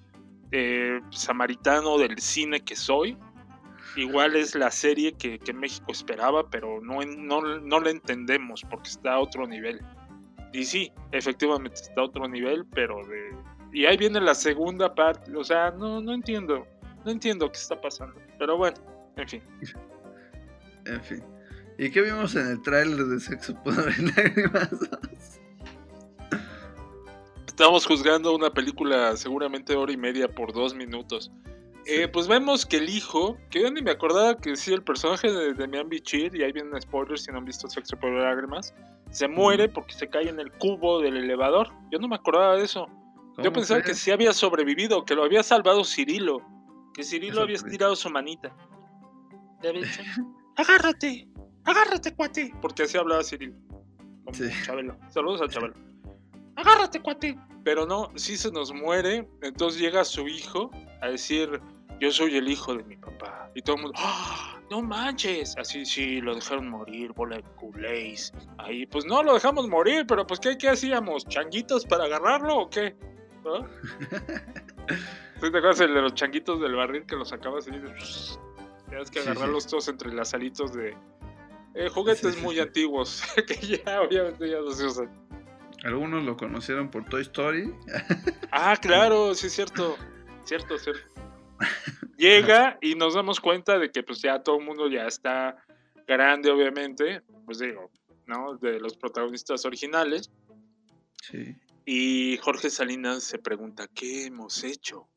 eh, 0.51 0.99
samaritano 1.11 1.97
del 1.97 2.19
cine 2.19 2.61
que 2.61 2.75
soy. 2.75 3.17
Igual 3.95 4.35
es 4.35 4.55
la 4.55 4.71
serie 4.71 5.13
que, 5.13 5.37
que 5.39 5.53
México 5.53 5.91
esperaba, 5.91 6.49
pero 6.49 6.79
no, 6.81 7.01
no, 7.01 7.59
no 7.59 7.79
la 7.79 7.89
entendemos 7.89 8.61
porque 8.69 8.89
está 8.89 9.13
a 9.13 9.19
otro 9.19 9.47
nivel. 9.47 9.81
Y 10.53 10.65
sí, 10.65 10.91
efectivamente 11.11 11.75
está 11.75 12.01
a 12.01 12.05
otro 12.05 12.27
nivel, 12.27 12.65
pero 12.73 13.05
de... 13.07 13.35
Y 13.73 13.85
ahí 13.85 13.97
viene 13.97 14.19
la 14.19 14.35
segunda 14.35 14.93
parte, 14.93 15.35
o 15.35 15.43
sea, 15.43 15.71
no, 15.71 16.01
no 16.01 16.13
entiendo, 16.13 16.67
no 17.05 17.11
entiendo 17.11 17.49
qué 17.49 17.57
está 17.57 17.79
pasando. 17.79 18.15
Pero 18.37 18.57
bueno, 18.57 18.77
en 19.15 19.27
fin. 19.27 19.43
En 20.85 21.01
fin. 21.01 21.23
¿Y 21.77 21.89
qué 21.89 22.01
vimos 22.01 22.35
en 22.35 22.47
el 22.47 22.61
tráiler 22.61 23.05
de 23.05 23.19
Sexo, 23.19 23.55
Poder 23.63 23.93
y 23.97 24.05
Lágrimas? 24.07 24.69
Estamos 27.51 27.85
juzgando 27.85 28.33
una 28.33 28.49
película 28.49 29.15
seguramente 29.17 29.75
hora 29.75 29.91
y 29.91 29.97
media 29.97 30.33
por 30.33 30.53
dos 30.53 30.73
minutos. 30.73 31.29
Eh, 31.85 32.07
pues 32.07 32.29
vemos 32.29 32.65
que 32.65 32.77
el 32.77 32.89
hijo, 32.89 33.37
que 33.49 33.61
yo 33.61 33.69
ni 33.69 33.81
me 33.81 33.91
acordaba 33.91 34.37
que 34.37 34.55
sí, 34.55 34.71
el 34.71 34.81
personaje 34.81 35.29
de 35.29 35.53
Demian 35.53 35.89
Bichir, 35.89 36.33
y 36.33 36.43
ahí 36.43 36.53
vienen 36.53 36.81
spoilers 36.81 37.23
si 37.23 37.31
no 37.31 37.39
han 37.39 37.45
visto 37.45 37.67
Sexo 37.67 37.97
por 37.97 38.09
Lágrimas, 38.13 38.73
se 39.09 39.27
muere 39.27 39.67
porque 39.67 39.93
se 39.93 40.07
cae 40.07 40.29
en 40.29 40.39
el 40.39 40.49
cubo 40.53 41.01
del 41.01 41.17
elevador. 41.17 41.67
Yo 41.91 41.99
no 41.99 42.07
me 42.07 42.15
acordaba 42.15 42.55
de 42.55 42.63
eso. 42.63 42.87
Yo 43.35 43.43
¿Cómo 43.43 43.51
pensaba 43.51 43.81
que 43.81 43.95
sí 43.95 44.11
había 44.11 44.31
sobrevivido, 44.31 45.03
que 45.03 45.13
lo 45.13 45.25
había 45.25 45.43
salvado 45.43 45.83
Cirilo. 45.83 46.41
Que 46.93 47.03
Cirilo 47.03 47.33
Eso 47.33 47.41
había 47.41 47.55
estirado 47.57 47.97
su 47.97 48.09
manita. 48.09 48.55
Le 49.61 49.69
había 49.69 49.81
dicho, 49.81 50.01
agárrate, 50.55 51.27
agárrate, 51.65 52.15
cuate. 52.15 52.53
Porque 52.61 52.83
así 52.83 52.97
hablaba 52.97 53.21
Cirilo. 53.25 53.55
Sí. 54.31 54.45
Chabelo. 54.63 54.97
Saludos 55.09 55.41
a 55.41 55.47
Chabelo. 55.49 55.90
Agárrate, 56.55 57.01
cuate. 57.01 57.37
Pero 57.63 57.85
no, 57.85 58.11
sí 58.15 58.37
se 58.37 58.51
nos 58.51 58.73
muere. 58.73 59.27
Entonces 59.41 59.79
llega 59.81 60.03
su 60.03 60.27
hijo 60.27 60.71
a 61.01 61.07
decir, 61.09 61.61
yo 61.99 62.11
soy 62.11 62.35
el 62.37 62.47
hijo 62.49 62.75
de 62.75 62.83
mi 62.83 62.95
papá. 62.97 63.49
Y 63.55 63.61
todo 63.61 63.75
el 63.77 63.81
mundo, 63.83 63.97
¡Ah! 64.01 64.59
no 64.69 64.81
manches. 64.81 65.55
Así, 65.57 65.85
sí, 65.85 66.21
lo 66.21 66.33
dejaron 66.35 66.69
morir, 66.69 67.11
bola 67.13 67.37
de 67.37 67.43
culés. 67.55 68.33
Ahí, 68.57 68.85
pues 68.85 69.05
no, 69.05 69.21
lo 69.23 69.33
dejamos 69.33 69.67
morir, 69.67 70.05
pero 70.07 70.25
pues 70.25 70.39
¿qué, 70.39 70.57
qué 70.57 70.69
hacíamos? 70.69 71.25
¿Changuitos 71.25 71.85
para 71.85 72.05
agarrarlo 72.05 72.57
o 72.57 72.69
qué? 72.69 72.95
¿No? 73.43 73.67
¿Sí 75.41 75.49
¿Te 75.51 75.57
acuerdas 75.57 75.79
el 75.79 75.93
de 75.93 76.01
los 76.01 76.13
changuitos 76.13 76.61
del 76.61 76.75
barril 76.75 77.05
que 77.05 77.15
los 77.15 77.29
sacabas 77.29 77.67
así? 77.67 77.77
de- 77.77 77.93
Tenías 78.89 79.09
que 79.09 79.21
Sí, 79.21 79.29
agarrarlos 79.29 79.67
todos 79.67 79.87
entre 79.87 80.13
las 80.13 80.33
alitos 80.33 80.73
de 80.73 80.95
eh, 81.75 81.89
juguetes 81.89 82.33
Sí, 82.33 82.39
sí, 82.39 82.45
muy 82.45 82.55
sí. 82.55 82.61
antiguos 82.61 83.23
que 83.47 83.55
ya 83.83 84.01
obviamente 84.01 84.49
ya 84.49 84.59
no 84.59 84.71
se 84.71 84.85
usan. 84.85 85.20
Algunos 85.83 86.23
lo 86.23 86.37
conocieron 86.37 86.89
por 86.91 87.05
Toy 87.05 87.21
Story. 87.23 87.73
Ah, 88.51 88.75
claro, 88.79 89.33
sí 89.33 89.47
es 89.47 89.53
cierto. 89.53 89.97
Cierto, 90.43 90.77
cierto. 90.77 91.01
Llega 92.17 92.77
y 92.81 92.95
nos 92.95 93.13
damos 93.13 93.39
cuenta 93.39 93.79
de 93.79 93.89
que 93.89 94.03
pues 94.03 94.21
ya 94.21 94.43
todo 94.43 94.59
el 94.59 94.65
mundo 94.65 94.89
ya 94.89 95.07
está 95.07 95.55
grande, 96.05 96.51
obviamente. 96.51 97.21
Pues 97.45 97.59
digo, 97.59 97.89
¿no? 98.27 98.57
De 98.57 98.79
los 98.79 98.97
protagonistas 98.97 99.63
originales. 99.65 100.29
Sí. 101.23 101.55
Y 101.85 102.37
Jorge 102.43 102.69
Salinas 102.69 103.23
se 103.23 103.39
pregunta, 103.39 103.87
¿qué 103.93 104.25
hemos 104.25 104.63
hecho? 104.65 105.07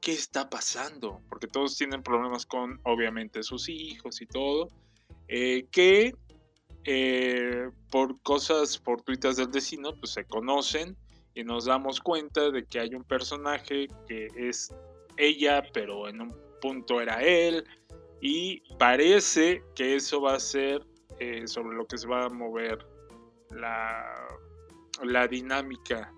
¿Qué 0.00 0.12
está 0.12 0.48
pasando? 0.48 1.20
Porque 1.28 1.46
todos 1.46 1.76
tienen 1.76 2.02
problemas 2.02 2.46
con, 2.46 2.80
obviamente, 2.84 3.42
sus 3.42 3.68
hijos 3.68 4.20
y 4.22 4.26
todo. 4.26 4.68
eh, 5.28 5.66
que 5.70 6.14
eh, 6.84 7.70
por 7.90 8.20
cosas 8.22 8.78
fortuitas 8.78 9.36
del 9.36 9.50
destino, 9.50 9.94
pues 9.96 10.12
se 10.12 10.24
conocen 10.24 10.96
y 11.34 11.44
nos 11.44 11.66
damos 11.66 12.00
cuenta 12.00 12.50
de 12.50 12.64
que 12.64 12.80
hay 12.80 12.94
un 12.94 13.04
personaje 13.04 13.88
que 14.06 14.28
es 14.36 14.72
ella, 15.16 15.62
pero 15.72 16.08
en 16.08 16.20
un 16.20 16.34
punto 16.60 17.00
era 17.00 17.22
él. 17.22 17.64
Y 18.20 18.60
parece 18.78 19.62
que 19.74 19.96
eso 19.96 20.20
va 20.20 20.34
a 20.34 20.40
ser 20.40 20.84
eh, 21.18 21.46
sobre 21.46 21.76
lo 21.76 21.86
que 21.86 21.98
se 21.98 22.06
va 22.06 22.26
a 22.26 22.28
mover 22.28 22.86
la, 23.50 24.38
la 25.02 25.26
dinámica 25.26 26.12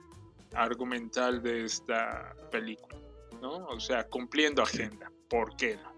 argumental 0.54 1.42
de 1.42 1.64
esta 1.64 2.34
película, 2.50 2.96
¿no? 3.40 3.66
O 3.66 3.80
sea, 3.80 4.04
cumpliendo 4.04 4.62
agenda. 4.62 5.10
¿Por 5.28 5.56
qué 5.56 5.76
no? 5.76 5.94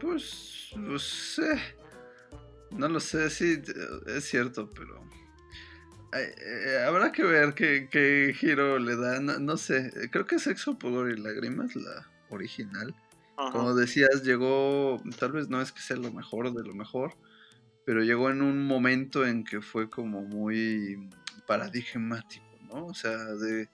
Pues, 0.00 0.70
pues 0.74 1.38
eh, 1.38 1.76
no 2.74 2.88
lo 2.88 3.00
sé, 3.00 3.30
sí, 3.30 3.62
eh, 3.66 4.16
es 4.16 4.24
cierto, 4.24 4.72
pero 4.72 5.02
eh, 6.12 6.84
habrá 6.86 7.12
que 7.12 7.24
ver 7.24 7.54
qué, 7.54 7.88
qué 7.90 8.34
giro 8.36 8.78
le 8.78 8.96
da, 8.96 9.20
no, 9.20 9.38
no 9.38 9.56
sé, 9.56 9.92
eh, 9.96 10.08
creo 10.10 10.26
que 10.26 10.38
Sexo, 10.38 10.78
Pudor 10.78 11.10
y 11.10 11.16
Lágrimas, 11.16 11.74
la 11.74 12.08
original, 12.30 12.94
Ajá. 13.36 13.52
como 13.52 13.74
decías, 13.74 14.22
llegó, 14.22 15.02
tal 15.18 15.32
vez 15.32 15.48
no 15.48 15.60
es 15.60 15.72
que 15.72 15.80
sea 15.80 15.96
lo 15.96 16.12
mejor 16.12 16.52
de 16.52 16.62
lo 16.62 16.74
mejor, 16.74 17.14
pero 17.84 18.02
llegó 18.02 18.30
en 18.30 18.42
un 18.42 18.64
momento 18.66 19.26
en 19.26 19.44
que 19.44 19.60
fue 19.60 19.90
como 19.90 20.22
muy 20.22 21.10
paradigmático, 21.46 22.44
¿no? 22.62 22.86
O 22.86 22.94
sea, 22.94 23.16
de, 23.16 23.68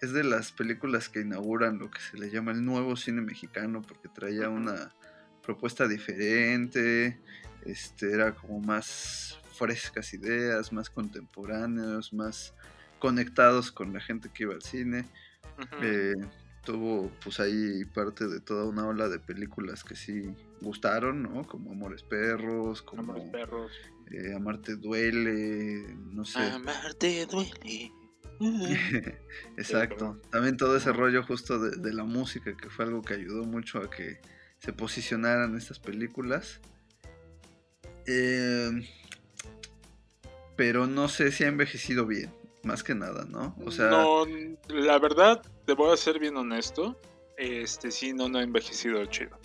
es 0.00 0.12
de 0.12 0.24
las 0.24 0.52
películas 0.52 1.08
que 1.08 1.20
inauguran 1.20 1.78
lo 1.78 1.90
que 1.90 2.00
se 2.00 2.16
le 2.16 2.30
llama 2.30 2.52
el 2.52 2.64
nuevo 2.64 2.96
cine 2.96 3.22
mexicano, 3.22 3.82
porque 3.82 4.08
traía 4.08 4.48
una 4.48 4.94
propuesta 5.42 5.86
diferente, 5.86 7.20
este, 7.66 8.12
era 8.12 8.34
como 8.34 8.60
más 8.60 9.38
frescas 9.56 10.12
ideas, 10.14 10.72
más 10.72 10.90
contemporáneos, 10.90 12.12
más 12.12 12.54
conectados 12.98 13.72
con 13.72 13.92
la 13.92 14.00
gente 14.00 14.28
que 14.32 14.44
iba 14.44 14.54
al 14.54 14.62
cine. 14.62 15.06
Eh, 15.82 16.14
tuvo 16.64 17.10
pues 17.22 17.40
ahí 17.40 17.84
parte 17.86 18.26
de 18.26 18.40
toda 18.40 18.66
una 18.66 18.86
ola 18.86 19.08
de 19.08 19.18
películas 19.18 19.84
que 19.84 19.94
sí 19.96 20.34
gustaron, 20.60 21.22
¿no? 21.22 21.46
Como 21.46 21.72
Amores 21.72 22.02
Perros, 22.02 22.82
como 22.82 23.02
Amores 23.02 23.30
perros. 23.30 23.72
eh, 24.10 24.34
Amarte 24.34 24.76
Duele, 24.76 25.94
no 26.12 26.24
sé. 26.24 26.40
Amarte 26.40 27.26
duele. 27.26 27.92
Exacto. 29.56 30.20
También 30.30 30.56
todo 30.56 30.76
ese 30.76 30.92
rollo 30.92 31.22
justo 31.22 31.58
de, 31.58 31.76
de 31.76 31.94
la 31.94 32.04
música, 32.04 32.54
que 32.56 32.68
fue 32.68 32.84
algo 32.84 33.00
que 33.00 33.14
ayudó 33.14 33.44
mucho 33.44 33.78
a 33.78 33.88
que 33.88 34.20
se 34.58 34.72
posicionaran 34.72 35.56
estas 35.56 35.78
películas. 35.78 36.60
Eh, 38.06 38.70
pero 40.56 40.86
no 40.86 41.08
sé 41.08 41.32
si 41.32 41.44
ha 41.44 41.48
envejecido 41.48 42.06
bien, 42.06 42.32
más 42.62 42.82
que 42.82 42.94
nada, 42.94 43.24
¿no? 43.28 43.54
O 43.64 43.70
sea, 43.70 43.88
no, 43.90 44.24
la 44.68 44.98
verdad, 44.98 45.42
te 45.66 45.74
voy 45.74 45.92
a 45.92 45.96
ser 45.96 46.18
bien 46.18 46.36
honesto. 46.36 46.98
Este 47.36 47.90
sí, 47.90 48.12
no, 48.14 48.28
no 48.28 48.38
ha 48.38 48.42
envejecido 48.42 49.04
chido. 49.06 49.38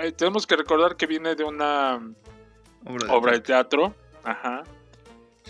Eh, 0.00 0.12
tenemos 0.12 0.46
que 0.46 0.56
recordar 0.56 0.96
que 0.96 1.06
viene 1.06 1.34
de 1.36 1.44
una 1.44 1.96
obra 2.84 3.06
de 3.06 3.12
obra 3.12 3.32
de 3.32 3.40
teatro. 3.40 3.94
Ajá. 4.24 4.64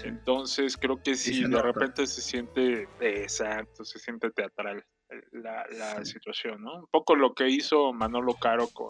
Entonces 0.05 0.77
creo 0.77 1.03
que 1.03 1.17
sí, 1.17 1.43
de 1.45 1.61
repente 1.61 2.07
se 2.07 2.21
siente, 2.21 2.83
eh, 3.01 3.23
exacto, 3.23 3.85
se 3.85 3.99
siente 3.99 4.31
teatral 4.31 4.85
eh, 5.11 5.21
la, 5.33 5.67
la 5.77 6.05
Sí. 6.05 6.13
situación, 6.13 6.63
¿no? 6.63 6.75
Un 6.81 6.87
poco 6.87 7.17
lo 7.17 7.35
que 7.35 7.49
hizo 7.49 7.93
Manolo 7.93 8.35
Caro 8.35 8.69
con 8.69 8.89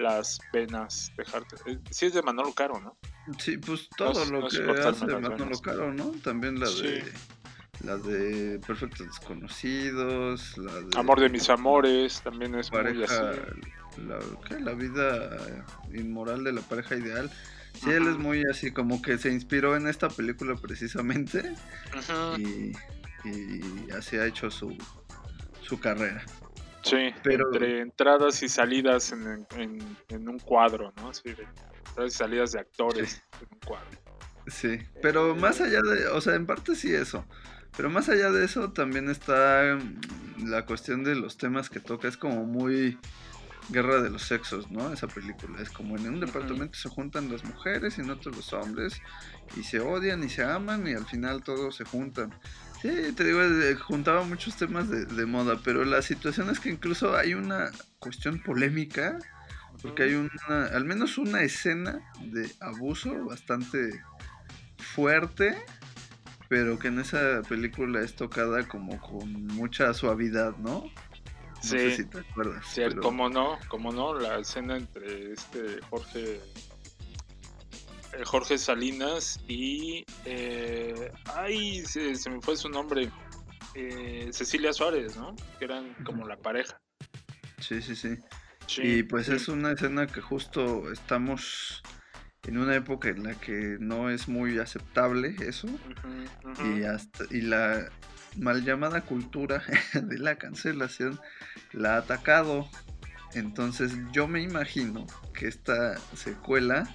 las 0.00 0.38
venas 0.52 1.12
de 1.16 1.24
Hart. 1.32 1.46
Eh, 1.66 1.78
Sí 1.90 2.06
es 2.06 2.14
de 2.14 2.22
Manolo 2.22 2.52
Caro, 2.52 2.80
¿no? 2.80 2.96
Sí, 3.38 3.56
pues 3.58 3.88
todo 3.96 4.14
Nos- 4.14 4.30
lo 4.30 4.40
nos 4.40 4.52
que 4.56 4.62
hace 4.62 4.72
las 4.82 5.00
Manolo 5.02 5.36
venas. 5.36 5.60
Caro, 5.60 5.92
¿no? 5.94 6.10
También 6.24 6.58
la 6.58 6.66
Sí. 6.66 6.82
de 6.82 7.12
la 7.84 7.96
de 7.96 8.58
Perfectos 8.66 9.06
Desconocidos, 9.06 10.58
la 10.58 10.72
de 10.74 10.98
Amor 10.98 11.20
de 11.20 11.28
mis 11.30 11.48
amores, 11.48 12.20
también 12.22 12.54
es 12.56 12.70
muy 12.70 12.82
pareja, 12.82 13.30
así. 13.30 13.40
la, 14.06 14.18
¿qué? 14.46 14.60
la 14.60 14.72
vida 14.74 15.64
inmoral 15.94 16.44
de 16.44 16.52
la 16.52 16.60
pareja 16.62 16.96
ideal. 16.96 17.30
Sí, 17.82 17.90
él 17.90 18.06
es 18.08 18.18
muy 18.18 18.42
así, 18.50 18.72
como 18.72 19.00
que 19.00 19.16
se 19.16 19.30
inspiró 19.32 19.76
en 19.76 19.86
esta 19.86 20.08
película 20.10 20.56
precisamente 20.56 21.54
Ujú, 21.96 22.40
y, 22.40 22.72
y 23.24 23.90
así 23.96 24.16
ha 24.16 24.26
hecho 24.26 24.50
su, 24.50 24.76
su 25.62 25.78
carrera. 25.80 26.22
Sí, 26.82 27.12
pero- 27.22 27.46
entre 27.52 27.80
entradas 27.80 28.42
y 28.42 28.48
salidas 28.48 29.12
en, 29.12 29.46
en- 29.56 29.96
en 30.08 30.28
un 30.28 30.38
cuadro, 30.38 30.92
¿no? 30.96 31.12
Sí, 31.12 31.22
entradas 31.28 32.14
y 32.14 32.16
salidas 32.16 32.52
de 32.52 32.60
actores 32.60 33.22
en 33.40 33.48
un 33.52 33.58
cuadro. 33.60 33.88
Sí, 34.46 34.78
pero 35.02 35.34
más 35.36 35.60
allá 35.60 35.80
de, 35.82 36.08
o 36.08 36.20
sea, 36.20 36.34
en 36.34 36.46
parte 36.46 36.74
sí 36.74 36.92
eso, 36.94 37.24
pero 37.76 37.90
más 37.90 38.08
allá 38.08 38.30
de 38.30 38.44
eso 38.44 38.72
también 38.72 39.08
está 39.10 39.78
mm, 39.78 40.48
la 40.48 40.64
cuestión 40.64 41.04
de 41.04 41.14
los 41.14 41.36
temas 41.36 41.68
que 41.68 41.78
toca, 41.80 42.08
es 42.08 42.16
como 42.16 42.44
muy 42.46 42.98
guerra 43.68 44.00
de 44.02 44.10
los 44.10 44.22
sexos, 44.22 44.70
¿no? 44.70 44.92
Esa 44.92 45.06
película 45.06 45.60
es 45.60 45.70
como 45.70 45.96
en 45.96 46.08
un 46.08 46.20
departamento 46.20 46.76
se 46.78 46.88
juntan 46.88 47.30
las 47.30 47.44
mujeres 47.44 47.98
y 47.98 48.00
en 48.00 48.10
otro 48.10 48.32
los 48.32 48.52
hombres 48.52 49.00
y 49.56 49.62
se 49.62 49.78
odian 49.78 50.24
y 50.24 50.28
se 50.30 50.42
aman 50.42 50.88
y 50.88 50.94
al 50.94 51.06
final 51.06 51.44
todos 51.44 51.76
se 51.76 51.84
juntan. 51.84 52.34
Sí, 52.82 53.12
te 53.14 53.24
digo, 53.24 53.42
eh, 53.42 53.74
juntaba 53.76 54.22
muchos 54.24 54.56
temas 54.56 54.88
de, 54.88 55.04
de 55.04 55.26
moda, 55.26 55.60
pero 55.62 55.84
la 55.84 56.00
situación 56.02 56.48
es 56.50 56.60
que 56.60 56.70
incluso 56.70 57.14
hay 57.16 57.34
una 57.34 57.70
cuestión 57.98 58.40
polémica 58.42 59.18
porque 59.82 60.04
hay 60.04 60.14
una, 60.14 60.64
al 60.72 60.84
menos 60.84 61.18
una 61.18 61.42
escena 61.42 62.00
de 62.20 62.50
abuso 62.60 63.24
bastante 63.26 64.02
fuerte, 64.78 65.56
pero 66.48 66.78
que 66.78 66.88
en 66.88 66.98
esa 67.00 67.42
película 67.48 68.00
es 68.00 68.14
tocada 68.16 68.66
como 68.66 68.98
con 69.00 69.46
mucha 69.48 69.92
suavidad, 69.94 70.56
¿no? 70.58 70.84
No 70.84 71.62
sé 71.62 71.90
Sí. 71.90 71.96
si 71.98 72.04
te 72.06 72.20
acuerdas. 72.20 72.64
Sí, 72.66 72.80
pero- 72.88 73.02
como 73.02 73.28
no, 73.28 73.58
como 73.68 73.92
no, 73.92 74.14
la 74.18 74.38
escena 74.38 74.76
entre 74.76 75.32
este 75.34 75.80
Jorge 75.90 76.40
Jorge 78.24 78.58
Salinas 78.58 79.40
y 79.48 80.04
eh, 80.24 81.12
ay 81.34 81.84
se, 81.86 82.14
se 82.14 82.30
me 82.30 82.40
fue 82.40 82.56
su 82.56 82.68
nombre 82.68 83.10
eh, 83.74 84.30
Cecilia 84.32 84.72
Suárez, 84.72 85.16
¿no? 85.16 85.34
Que 85.58 85.64
eran 85.64 85.94
como 86.04 86.26
la 86.26 86.36
pareja. 86.36 86.80
Sí, 87.58 87.80
sí, 87.80 87.94
sí. 87.94 88.16
Sí, 88.66 88.82
y 88.82 89.02
pues 89.02 89.26
sí. 89.26 89.32
es 89.34 89.48
una 89.48 89.72
escena 89.72 90.06
que 90.06 90.20
justo 90.20 90.90
estamos 90.92 91.82
en 92.44 92.58
una 92.58 92.74
época 92.74 93.08
en 93.08 93.24
la 93.24 93.34
que 93.34 93.76
no 93.80 94.10
es 94.10 94.28
muy 94.28 94.58
aceptable 94.58 95.34
eso. 95.40 95.68
Y 96.64 96.82
hasta 96.84 97.24
y 97.30 97.42
la 97.42 97.90
mal 98.36 98.64
llamada 98.64 99.02
cultura 99.02 99.62
de 99.94 100.18
la 100.18 100.36
cancelación 100.36 101.20
la 101.72 101.94
ha 101.94 101.98
atacado 101.98 102.68
entonces 103.34 103.92
yo 104.12 104.26
me 104.26 104.42
imagino 104.42 105.06
que 105.34 105.46
esta 105.46 105.96
secuela 106.14 106.88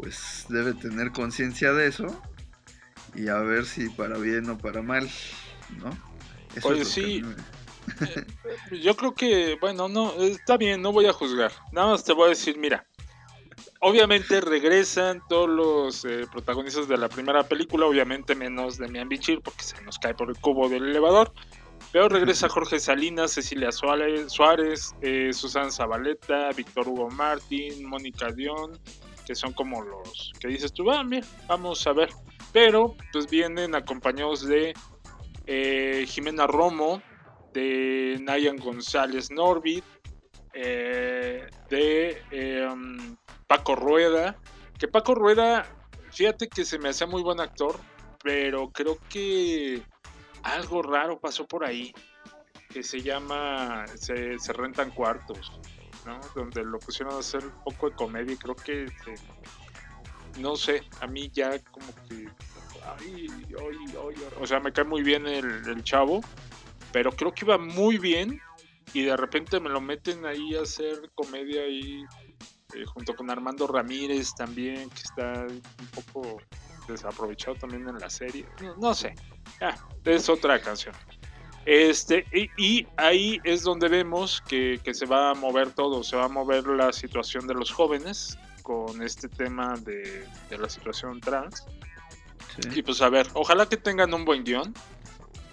pues 0.00 0.46
debe 0.48 0.74
tener 0.74 1.12
conciencia 1.12 1.72
de 1.72 1.86
eso 1.88 2.22
y 3.14 3.28
a 3.28 3.38
ver 3.38 3.64
si 3.66 3.88
para 3.90 4.18
bien 4.18 4.48
o 4.50 4.56
para 4.58 4.82
mal 4.82 5.08
no 5.78 5.90
Eso 6.54 6.68
Oye, 6.68 6.82
es 6.82 6.88
lo 6.88 7.02
que 7.02 7.06
sí. 7.08 7.22
me- 7.22 7.60
yo 8.82 8.94
creo 8.96 9.14
que, 9.14 9.56
bueno, 9.60 9.88
no, 9.88 10.12
está 10.22 10.56
bien, 10.56 10.80
no 10.82 10.92
voy 10.92 11.06
a 11.06 11.12
juzgar. 11.12 11.50
Nada 11.72 11.88
más 11.88 12.04
te 12.04 12.12
voy 12.12 12.26
a 12.26 12.28
decir, 12.30 12.56
mira, 12.58 12.86
obviamente 13.80 14.40
regresan 14.40 15.22
todos 15.28 15.48
los 15.48 16.04
eh, 16.04 16.26
protagonistas 16.30 16.86
de 16.86 16.96
la 16.98 17.08
primera 17.08 17.42
película, 17.42 17.86
obviamente 17.86 18.34
menos 18.34 18.78
de 18.78 18.88
Mian 18.88 19.08
Bichir 19.08 19.40
porque 19.42 19.64
se 19.64 19.80
nos 19.82 19.98
cae 19.98 20.14
por 20.14 20.28
el 20.28 20.36
cubo 20.38 20.68
del 20.68 20.84
elevador. 20.84 21.32
Pero 21.92 22.08
regresa 22.08 22.48
Jorge 22.48 22.78
Salinas, 22.78 23.32
Cecilia 23.32 23.72
Suárez, 23.72 24.30
Suárez 24.30 24.94
eh, 25.00 25.30
Susan 25.32 25.72
Zabaleta, 25.72 26.50
Víctor 26.52 26.86
Hugo 26.86 27.10
Martín, 27.10 27.84
Mónica 27.88 28.30
Dion, 28.30 28.78
que 29.30 29.36
son 29.36 29.52
como 29.52 29.80
los 29.80 30.32
que 30.40 30.48
dices 30.48 30.72
tú, 30.72 30.90
ah, 30.90 31.04
mira, 31.04 31.24
vamos 31.46 31.86
a 31.86 31.92
ver. 31.92 32.08
Pero 32.52 32.96
pues 33.12 33.30
vienen 33.30 33.76
acompañados 33.76 34.44
de 34.44 34.74
eh, 35.46 36.04
Jimena 36.08 36.48
Romo, 36.48 37.00
de 37.52 38.18
Nayan 38.20 38.56
González 38.56 39.30
Norbit, 39.30 39.84
eh, 40.52 41.46
de 41.68 42.20
em, 42.32 43.16
Paco 43.46 43.76
Rueda, 43.76 44.36
que 44.80 44.88
Paco 44.88 45.14
Rueda, 45.14 45.64
fíjate 46.10 46.48
que 46.48 46.64
se 46.64 46.80
me 46.80 46.88
hace 46.88 47.06
muy 47.06 47.22
buen 47.22 47.38
actor, 47.38 47.78
pero 48.24 48.70
creo 48.72 48.98
que 49.08 49.80
algo 50.42 50.82
raro 50.82 51.20
pasó 51.20 51.46
por 51.46 51.64
ahí, 51.64 51.94
que 52.68 52.82
se 52.82 53.00
llama, 53.00 53.84
se, 53.94 54.36
rentan 54.54 54.90
cuartos, 54.90 55.52
¿no? 56.06 56.20
Donde 56.34 56.64
lo 56.64 56.78
pusieron 56.78 57.14
a 57.14 57.18
hacer 57.18 57.44
un 57.44 57.64
poco 57.64 57.90
de 57.90 57.96
comedia 57.96 58.32
y 58.32 58.36
creo 58.36 58.56
que, 58.56 58.86
no 60.38 60.56
sé, 60.56 60.82
a 61.00 61.06
mí 61.06 61.30
ya 61.32 61.58
como 61.70 61.86
que, 62.08 62.28
o 64.40 64.46
sea, 64.46 64.60
me 64.60 64.72
cae 64.72 64.84
muy 64.84 65.02
bien 65.02 65.26
el, 65.26 65.82
chavo, 65.82 66.20
pero 66.92 67.12
creo 67.12 67.32
que 67.32 67.44
iba 67.44 67.58
muy 67.58 67.98
bien 67.98 68.40
y 68.92 69.02
de 69.02 69.16
repente 69.16 69.60
me 69.60 69.68
lo 69.68 69.80
meten 69.80 70.26
ahí 70.26 70.54
a 70.56 70.62
hacer 70.62 71.10
comedia 71.14 71.62
ahí 71.62 72.04
eh, 72.74 72.84
junto 72.86 73.14
con 73.14 73.30
Armando 73.30 73.66
Ramírez 73.66 74.34
también, 74.34 74.90
que 74.90 75.02
está 75.02 75.46
un 75.46 75.86
poco 75.88 76.38
desaprovechado 76.88 77.56
también 77.56 77.88
en 77.88 77.98
la 77.98 78.10
serie. 78.10 78.46
No, 78.78 78.94
sé, 78.94 79.14
es 80.04 80.28
otra 80.28 80.60
canción. 80.60 80.94
Este, 81.66 82.26
y, 82.56 82.86
ahí 82.96 83.38
es 83.44 83.62
donde 83.62 83.88
vemos 83.88 84.42
que, 84.48 84.80
se 84.92 85.06
va 85.06 85.30
a 85.30 85.34
mover 85.34 85.72
todo, 85.72 86.02
se 86.02 86.16
va 86.16 86.24
a 86.24 86.28
mover 86.28 86.66
la 86.66 86.92
situación 86.92 87.46
de 87.46 87.54
los 87.54 87.70
jóvenes 87.70 88.38
con 88.62 89.02
este 89.02 89.28
tema 89.28 89.74
de, 89.76 90.26
la 90.50 90.68
situación 90.68 91.20
trans. 91.20 91.66
Y 92.74 92.82
pues 92.82 93.00
a 93.00 93.08
ver, 93.08 93.28
ojalá 93.34 93.66
que 93.66 93.76
tengan 93.76 94.12
un 94.12 94.24
buen 94.24 94.44
guion 94.44 94.74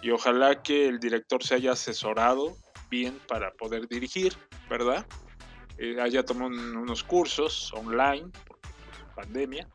y 0.02 0.10
ojalá 0.12 0.62
que 0.62 0.88
el 0.88 1.00
director 1.00 1.44
se 1.44 1.56
haya 1.56 1.74
asesorado 1.74 2.58
bien 2.90 3.20
para 3.28 3.52
poder 3.52 3.88
dirigir, 3.88 4.34
¿verdad? 4.70 5.06
Eh, 5.78 6.02
haya 6.02 6.24
tomado 6.24 6.50
unos 6.50 7.04
cursos 7.04 7.72
online, 7.74 8.30
por 8.48 8.58
pandemia. 9.16 9.68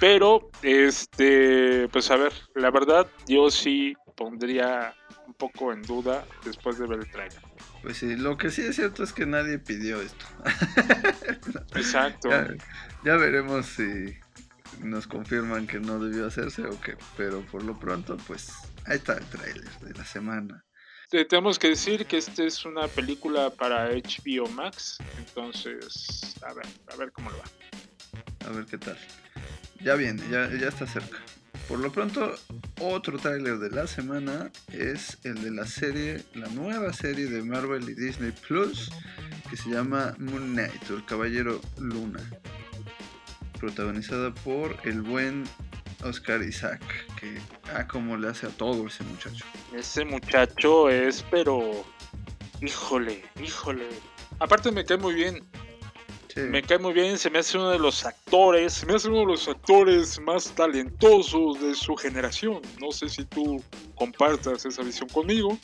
Pero, 0.00 0.50
este, 0.62 1.88
pues 1.88 2.10
a 2.10 2.16
ver, 2.16 2.32
la 2.54 2.70
verdad, 2.70 3.06
yo 3.26 3.50
sí 3.50 3.94
pondría 4.16 4.94
poco 5.42 5.72
en 5.72 5.82
duda 5.82 6.24
después 6.44 6.78
de 6.78 6.86
ver 6.86 7.00
el 7.00 7.10
trailer. 7.10 7.42
Pues 7.82 7.96
sí, 7.96 8.14
lo 8.14 8.36
que 8.36 8.48
sí 8.52 8.62
es 8.62 8.76
cierto 8.76 9.02
es 9.02 9.12
que 9.12 9.26
nadie 9.26 9.58
pidió 9.58 10.00
esto. 10.00 10.24
Exacto. 11.74 12.30
Ya, 13.04 13.16
veremos 13.16 13.66
si 13.66 14.16
nos 14.78 15.08
confirman 15.08 15.66
que 15.66 15.80
no 15.80 15.98
debió 15.98 16.28
hacerse 16.28 16.62
o 16.62 16.80
qué. 16.80 16.96
Pero 17.16 17.44
por 17.46 17.64
lo 17.64 17.76
pronto, 17.76 18.16
pues 18.18 18.52
ahí 18.86 18.98
está 18.98 19.14
el 19.14 19.24
trailer 19.24 19.68
de 19.80 19.94
la 19.94 20.04
semana. 20.04 20.64
tenemos 21.10 21.58
que 21.58 21.70
decir 21.70 22.06
que 22.06 22.18
esta 22.18 22.44
es 22.44 22.64
una 22.64 22.86
película 22.86 23.50
para 23.50 23.90
HBO 23.90 24.48
Max. 24.48 24.98
Entonces, 25.18 26.36
a 26.48 26.54
ver, 26.54 26.66
a 26.92 26.96
ver 26.96 27.10
cómo 27.10 27.30
lo 27.30 27.38
va. 27.38 27.44
A 28.46 28.50
ver 28.52 28.64
qué 28.66 28.78
tal. 28.78 28.96
Ya 29.80 29.96
viene, 29.96 30.22
ya, 30.30 30.48
ya 30.52 30.68
está 30.68 30.86
cerca. 30.86 31.18
Por 31.68 31.78
lo 31.78 31.90
pronto, 31.90 32.34
otro 32.80 33.18
tráiler 33.18 33.58
de 33.58 33.70
la 33.70 33.86
semana 33.86 34.50
es 34.72 35.18
el 35.24 35.42
de 35.42 35.50
la 35.50 35.66
serie, 35.66 36.22
la 36.34 36.48
nueva 36.48 36.92
serie 36.92 37.26
de 37.26 37.42
Marvel 37.42 37.88
y 37.88 37.94
Disney 37.94 38.32
Plus, 38.46 38.90
que 39.48 39.56
se 39.56 39.70
llama 39.70 40.14
Moon 40.18 40.52
Knight, 40.52 40.90
o 40.90 40.96
el 40.96 41.04
Caballero 41.04 41.60
Luna, 41.78 42.20
protagonizada 43.58 44.34
por 44.34 44.76
el 44.84 45.02
buen 45.02 45.44
Oscar 46.04 46.42
Isaac, 46.42 46.82
que 47.18 47.38
ah, 47.74 47.86
como 47.86 48.16
le 48.16 48.28
hace 48.28 48.46
a 48.46 48.50
todo 48.50 48.86
ese 48.86 49.04
muchacho. 49.04 49.44
Ese 49.74 50.04
muchacho 50.04 50.90
es, 50.90 51.24
pero, 51.30 51.84
híjole, 52.60 53.24
híjole. 53.42 53.88
Aparte 54.40 54.72
me 54.72 54.84
cae 54.84 54.98
muy 54.98 55.14
bien. 55.14 55.44
Me 56.36 56.62
cae 56.62 56.78
muy 56.78 56.92
bien, 56.92 57.18
se 57.18 57.30
me 57.30 57.40
hace 57.40 57.58
uno 57.58 57.70
de 57.70 57.78
los 57.78 58.04
actores, 58.06 58.72
se 58.72 58.86
me 58.86 58.94
hace 58.94 59.08
uno 59.08 59.20
de 59.20 59.26
los 59.26 59.48
actores 59.48 60.20
más 60.20 60.54
talentosos 60.54 61.60
de 61.60 61.74
su 61.74 61.94
generación. 61.96 62.62
No 62.80 62.90
sé 62.90 63.08
si 63.08 63.24
tú 63.24 63.62
compartas 63.94 64.64
esa 64.64 64.82
visión 64.82 65.08
conmigo. 65.08 65.58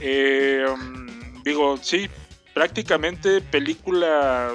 Eh, 0.00 0.64
mm, 0.76 1.42
digo, 1.42 1.76
sí, 1.78 2.08
prácticamente 2.54 3.40
película 3.40 4.54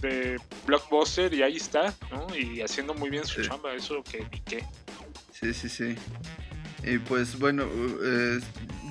de 0.00 0.36
blockbuster 0.66 1.34
y 1.34 1.42
ahí 1.42 1.56
está, 1.56 1.94
¿no? 2.12 2.26
Y 2.36 2.60
haciendo 2.60 2.94
muy 2.94 3.10
bien 3.10 3.24
su 3.24 3.42
chamba, 3.42 3.74
eso 3.74 4.02
que 4.04 4.24
ni 4.30 4.40
qué. 4.40 4.64
Sí, 5.32 5.52
sí, 5.52 5.68
sí. 5.68 5.96
Y 6.84 6.98
pues 6.98 7.38
bueno, 7.38 7.64
eh, 8.04 8.38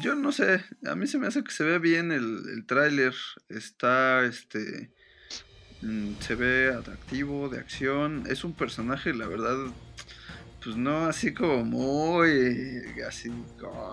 yo 0.02 0.16
no 0.16 0.34
sé, 0.34 0.64
a 0.86 0.96
mí 0.96 1.08
se 1.08 1.18
me 1.18 1.28
hace 1.28 1.44
que 1.44 1.52
se 1.52 1.64
ve 1.64 1.80
bien 1.80 2.12
el, 2.12 2.44
el 2.54 2.66
tráiler, 2.66 3.14
está 3.50 4.26
este 4.26 4.92
se 6.20 6.36
ve 6.36 6.74
atractivo, 6.74 7.50
de 7.50 7.60
acción. 7.60 8.24
Es 8.30 8.44
un 8.44 8.54
personaje, 8.54 9.14
la 9.14 9.28
verdad, 9.28 9.56
pues 10.64 10.76
no 10.76 11.06
así 11.06 11.34
como 11.34 11.64
muy 11.64 12.84
así. 13.08 13.32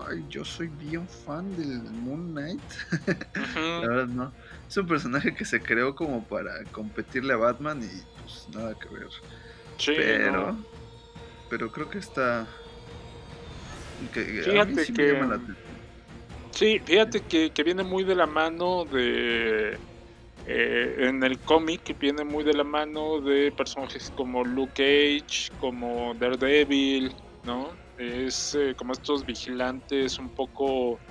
Ay, 0.07 0.25
yo 0.29 0.43
soy 0.43 0.67
bien 0.67 1.07
fan 1.07 1.55
del 1.57 1.81
Moon 1.91 2.31
Knight. 2.31 2.61
la 3.55 3.87
verdad, 3.87 4.07
no. 4.07 4.33
Es 4.67 4.75
un 4.77 4.87
personaje 4.87 5.35
que 5.35 5.45
se 5.45 5.61
creó 5.61 5.95
como 5.95 6.23
para 6.23 6.63
competirle 6.71 7.33
a 7.33 7.37
Batman 7.37 7.83
y 7.83 8.21
pues 8.21 8.47
nada 8.53 8.75
que 8.79 8.89
ver. 8.89 9.07
pero, 9.85 10.57
pero 11.49 11.71
creo 11.71 11.89
que 11.89 11.99
está. 11.99 12.47
fíjate 14.11 14.93
que. 14.93 15.39
Sí, 16.51 16.81
fíjate 16.83 17.21
que, 17.21 17.51
que 17.51 17.63
viene 17.63 17.83
muy 17.83 18.05
de 18.05 18.15
la 18.15 18.25
mano 18.25 18.85
de 18.85 19.77
eh, 20.47 21.07
en 21.07 21.23
el 21.23 21.39
cómic 21.39 21.97
viene 21.99 22.23
muy 22.23 22.43
de 22.43 22.53
la 22.53 22.63
mano 22.63 23.19
de 23.19 23.51
personajes 23.51 24.11
como 24.11 24.43
Luke 24.43 24.73
Cage, 24.75 25.49
como 25.57 26.13
Daredevil, 26.13 27.15
¿no? 27.43 27.73
Es 27.97 28.53
eh, 28.53 28.75
como 28.77 28.93
estos 28.93 29.25
vigilantes 29.25 30.19
un 30.19 30.29
poco... 30.35 31.01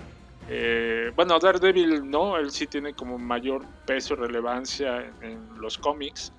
Eh, 0.46 1.10
bueno, 1.16 1.38
Daredevil 1.40 2.08
no, 2.08 2.36
él 2.36 2.50
sí 2.52 2.68
tiene 2.68 2.94
como 2.94 3.18
mayor 3.18 3.66
peso 3.84 4.14
y 4.14 4.18
relevancia 4.18 5.00
en, 5.20 5.48
los 5.60 5.78
cómics, 5.78 6.32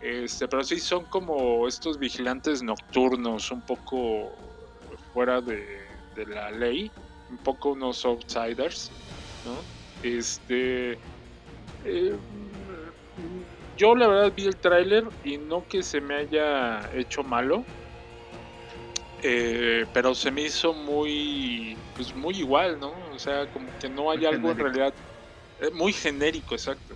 este, 0.00 0.48
pero 0.48 0.64
sí 0.64 0.78
son 0.80 1.04
como 1.06 1.68
estos 1.68 1.98
vigilantes 1.98 2.62
nocturnos, 2.62 3.50
un 3.50 3.60
poco 3.66 4.32
fuera 5.12 5.42
de, 5.42 5.66
de 6.14 6.26
la 6.26 6.50
ley, 6.52 6.90
un 7.28 7.38
poco 7.38 7.72
unos 7.72 8.02
outsiders, 8.06 8.90
¿no? 9.44 9.58
Este 10.02 10.96
eh, 11.84 12.14
yo 13.76 13.94
la 13.94 14.08
verdad 14.08 14.32
vi 14.34 14.46
el 14.46 14.56
tráiler 14.56 15.04
y 15.24 15.38
no 15.38 15.66
que 15.66 15.82
se 15.82 16.00
me 16.00 16.16
haya 16.16 16.90
hecho 16.94 17.22
malo, 17.22 17.64
eh, 19.22 19.86
pero 19.92 20.14
se 20.14 20.30
me 20.30 20.42
hizo 20.42 20.72
muy, 20.72 21.76
pues 21.96 22.14
muy 22.14 22.38
igual, 22.38 22.78
¿no? 22.78 22.92
O 23.12 23.18
sea, 23.18 23.46
como 23.46 23.66
que 23.80 23.88
no 23.88 24.10
hay 24.10 24.26
algo 24.26 24.50
en 24.50 24.58
realidad 24.58 24.94
eh, 25.60 25.70
muy 25.72 25.92
genérico, 25.92 26.54
exacto. 26.54 26.94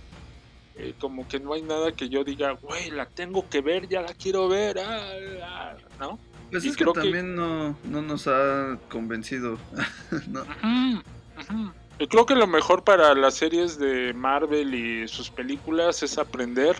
como 0.99 1.27
que 1.27 1.39
no 1.39 1.53
hay 1.53 1.61
nada 1.61 1.91
que 1.91 2.09
yo 2.09 2.23
diga, 2.23 2.51
güey, 2.51 2.91
la 2.91 3.05
tengo 3.05 3.47
que 3.49 3.61
ver, 3.61 3.87
ya 3.87 4.01
la 4.01 4.13
quiero 4.13 4.47
ver, 4.47 4.79
ah, 4.79 5.13
ah", 5.43 5.73
¿no? 5.99 6.19
Pues 6.51 6.65
es 6.65 6.77
que 6.77 6.85
también 6.85 7.35
No, 7.35 7.77
no 7.89 8.01
nos 8.01 8.27
ha 8.27 8.77
convencido, 8.89 9.57
¿no? 10.27 10.45
Yo 10.45 11.84
creo 12.09 12.25
que 12.25 12.35
lo 12.35 12.47
mejor 12.47 12.83
para 12.83 13.13
las 13.15 13.35
series 13.35 13.79
de 13.79 14.13
Marvel 14.13 14.73
y 14.73 15.07
sus 15.07 15.29
películas 15.29 16.03
es 16.03 16.17
aprender 16.17 16.75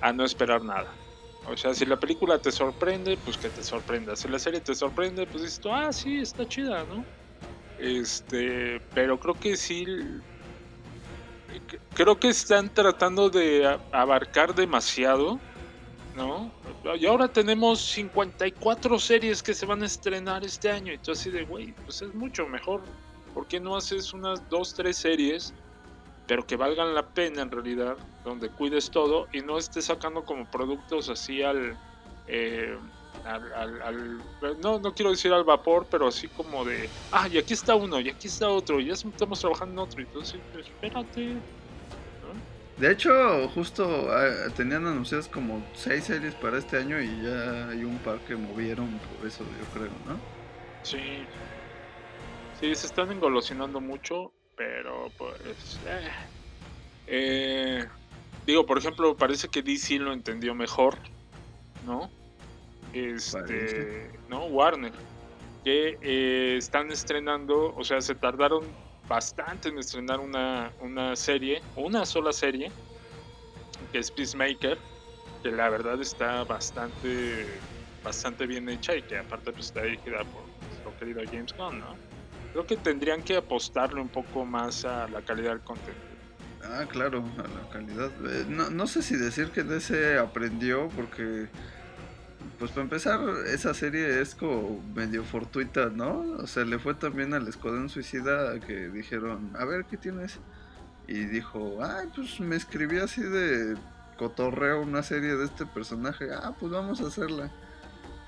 a 0.00 0.12
no 0.12 0.24
esperar 0.24 0.62
nada. 0.62 0.92
O 1.46 1.56
sea, 1.56 1.74
si 1.74 1.86
la 1.86 1.98
película 1.98 2.38
te 2.38 2.52
sorprende, 2.52 3.18
pues 3.24 3.36
que 3.36 3.48
te 3.48 3.62
sorprenda. 3.62 4.14
Si 4.14 4.28
la 4.28 4.38
serie 4.38 4.60
te 4.60 4.74
sorprende, 4.74 5.26
pues 5.26 5.42
dices 5.42 5.60
ah, 5.70 5.92
sí, 5.92 6.20
está 6.20 6.46
chida, 6.46 6.84
¿no? 6.84 7.04
Este, 7.78 8.80
pero 8.94 9.18
creo 9.18 9.34
que 9.34 9.56
sí. 9.56 9.86
Creo 11.94 12.18
que 12.20 12.28
están 12.28 12.72
tratando 12.72 13.30
de 13.30 13.78
abarcar 13.90 14.54
demasiado, 14.54 15.40
¿no? 16.14 16.52
Y 16.98 17.06
ahora 17.06 17.26
tenemos 17.28 17.80
54 17.80 18.98
series 18.98 19.42
que 19.42 19.54
se 19.54 19.66
van 19.66 19.82
a 19.82 19.86
estrenar 19.86 20.44
este 20.44 20.70
año. 20.70 20.92
Y 20.92 20.98
tú 20.98 21.12
así 21.12 21.30
de, 21.30 21.44
güey, 21.44 21.72
pues 21.84 22.02
es 22.02 22.14
mucho 22.14 22.46
mejor 22.46 22.82
¿por 23.32 23.46
qué 23.48 23.60
no 23.60 23.76
haces 23.76 24.12
unas 24.12 24.48
dos, 24.48 24.74
tres 24.74 24.98
series, 24.98 25.56
pero 26.26 26.46
que 26.46 26.56
valgan 26.56 26.94
la 26.94 27.10
pena 27.12 27.42
en 27.42 27.50
realidad, 27.50 27.98
donde 28.24 28.50
cuides 28.52 28.90
todo 28.90 29.28
y 29.32 29.40
no 29.42 29.58
estés 29.58 29.86
sacando 29.86 30.24
como 30.24 30.48
productos 30.50 31.08
así 31.08 31.42
al... 31.42 31.80
eh, 32.26 32.76
al, 33.22 33.52
al- 33.52 33.82
al- 33.82 34.60
no, 34.60 34.78
no 34.80 34.94
quiero 34.94 35.10
decir 35.10 35.32
al 35.32 35.44
vapor, 35.44 35.88
pero 35.90 36.06
así 36.08 36.28
como 36.30 36.64
de, 36.64 36.90
ah, 37.10 37.28
y 37.28 37.36
aquí 37.38 37.52
está 37.54 37.74
uno, 37.76 38.00
y 38.00 38.08
aquí 38.08 38.28
está 38.28 38.48
otro, 38.50 38.80
y 38.80 38.86
ya 38.86 38.94
estamos 38.94 39.40
trabajando 39.40 39.72
en 39.74 39.78
otro, 39.84 40.02
entonces, 40.02 40.42
espérate. 40.54 41.44
De 42.76 42.90
hecho, 42.90 43.48
justo 43.50 44.10
ah, 44.10 44.52
tenían 44.56 44.86
anunciadas 44.86 45.28
como 45.28 45.70
seis 45.74 46.04
series 46.04 46.34
para 46.34 46.58
este 46.58 46.78
año 46.78 47.00
y 47.00 47.22
ya 47.22 47.68
hay 47.68 47.84
un 47.84 48.02
par 48.02 48.24
que 48.24 48.36
movieron 48.36 49.00
por 49.00 49.26
eso, 49.26 49.44
yo 49.58 49.68
creo, 49.70 49.90
¿no? 50.06 50.18
Sí. 50.82 51.28
Sí, 52.60 52.74
se 52.74 52.86
están 52.86 53.10
engolosinando 53.10 53.80
mucho, 53.80 54.32
pero 54.54 55.10
pues... 55.16 55.80
eh. 55.86 56.10
Eh, 57.06 57.88
digo, 58.46 58.66
por 58.66 58.76
ejemplo, 58.76 59.16
parece 59.16 59.48
que 59.48 59.62
DC 59.62 59.98
lo 59.98 60.12
entendió 60.12 60.54
mejor, 60.54 60.98
¿no? 61.86 62.10
Este, 62.92 63.40
Parece. 63.40 64.10
¿no? 64.28 64.44
Warner. 64.44 64.92
Que 65.64 65.98
eh, 66.02 66.56
están 66.58 66.90
estrenando, 66.90 67.74
o 67.74 67.82
sea, 67.82 68.00
se 68.00 68.14
tardaron 68.14 68.64
bastante 69.08 69.70
en 69.70 69.78
estrenar 69.78 70.20
una, 70.20 70.70
una 70.80 71.16
serie, 71.16 71.62
una 71.76 72.04
sola 72.04 72.32
serie, 72.32 72.70
que 73.90 73.98
es 73.98 74.10
Peacemaker, 74.10 74.78
que 75.42 75.50
la 75.50 75.68
verdad 75.70 76.00
está 76.00 76.44
bastante 76.44 77.46
bastante 78.02 78.46
bien 78.46 78.68
hecha 78.68 78.96
y 78.96 79.02
que 79.02 79.18
aparte 79.18 79.52
pues 79.52 79.66
está 79.66 79.82
dirigida 79.82 80.24
por 80.24 80.42
nuestro 80.68 80.96
querido 80.98 81.22
James 81.30 81.52
Gunn, 81.56 81.80
¿no? 81.80 82.09
Creo 82.52 82.66
que 82.66 82.76
tendrían 82.76 83.22
que 83.22 83.36
apostarle 83.36 84.00
un 84.00 84.08
poco 84.08 84.44
más 84.44 84.84
a 84.84 85.06
la 85.08 85.22
calidad 85.22 85.50
del 85.50 85.60
contenido. 85.60 86.10
Ah, 86.62 86.84
claro, 86.88 87.24
a 87.38 87.42
la 87.42 87.70
calidad. 87.72 88.10
Eh, 88.26 88.44
no, 88.48 88.70
no 88.70 88.86
sé 88.86 89.02
si 89.02 89.16
decir 89.16 89.50
que 89.50 89.62
DC 89.62 90.18
aprendió 90.18 90.88
porque, 90.90 91.48
pues 92.58 92.70
para 92.72 92.82
empezar, 92.82 93.20
esa 93.46 93.72
serie 93.72 94.20
es 94.20 94.34
como 94.34 94.82
medio 94.94 95.24
fortuita, 95.24 95.86
¿no? 95.90 96.20
O 96.38 96.46
sea, 96.46 96.64
le 96.64 96.78
fue 96.78 96.94
también 96.94 97.32
al 97.34 97.48
Escuadrón 97.48 97.88
Suicida 97.88 98.58
que 98.60 98.88
dijeron, 98.88 99.52
a 99.58 99.64
ver, 99.64 99.84
¿qué 99.86 99.96
tienes? 99.96 100.38
Y 101.08 101.24
dijo, 101.24 101.78
ay, 101.82 102.08
pues 102.14 102.38
me 102.40 102.56
escribí 102.56 102.98
así 102.98 103.22
de 103.22 103.76
cotorreo 104.18 104.82
una 104.82 105.02
serie 105.02 105.34
de 105.36 105.44
este 105.46 105.64
personaje. 105.66 106.26
Ah, 106.32 106.54
pues 106.58 106.70
vamos 106.70 107.00
a 107.00 107.06
hacerla. 107.06 107.50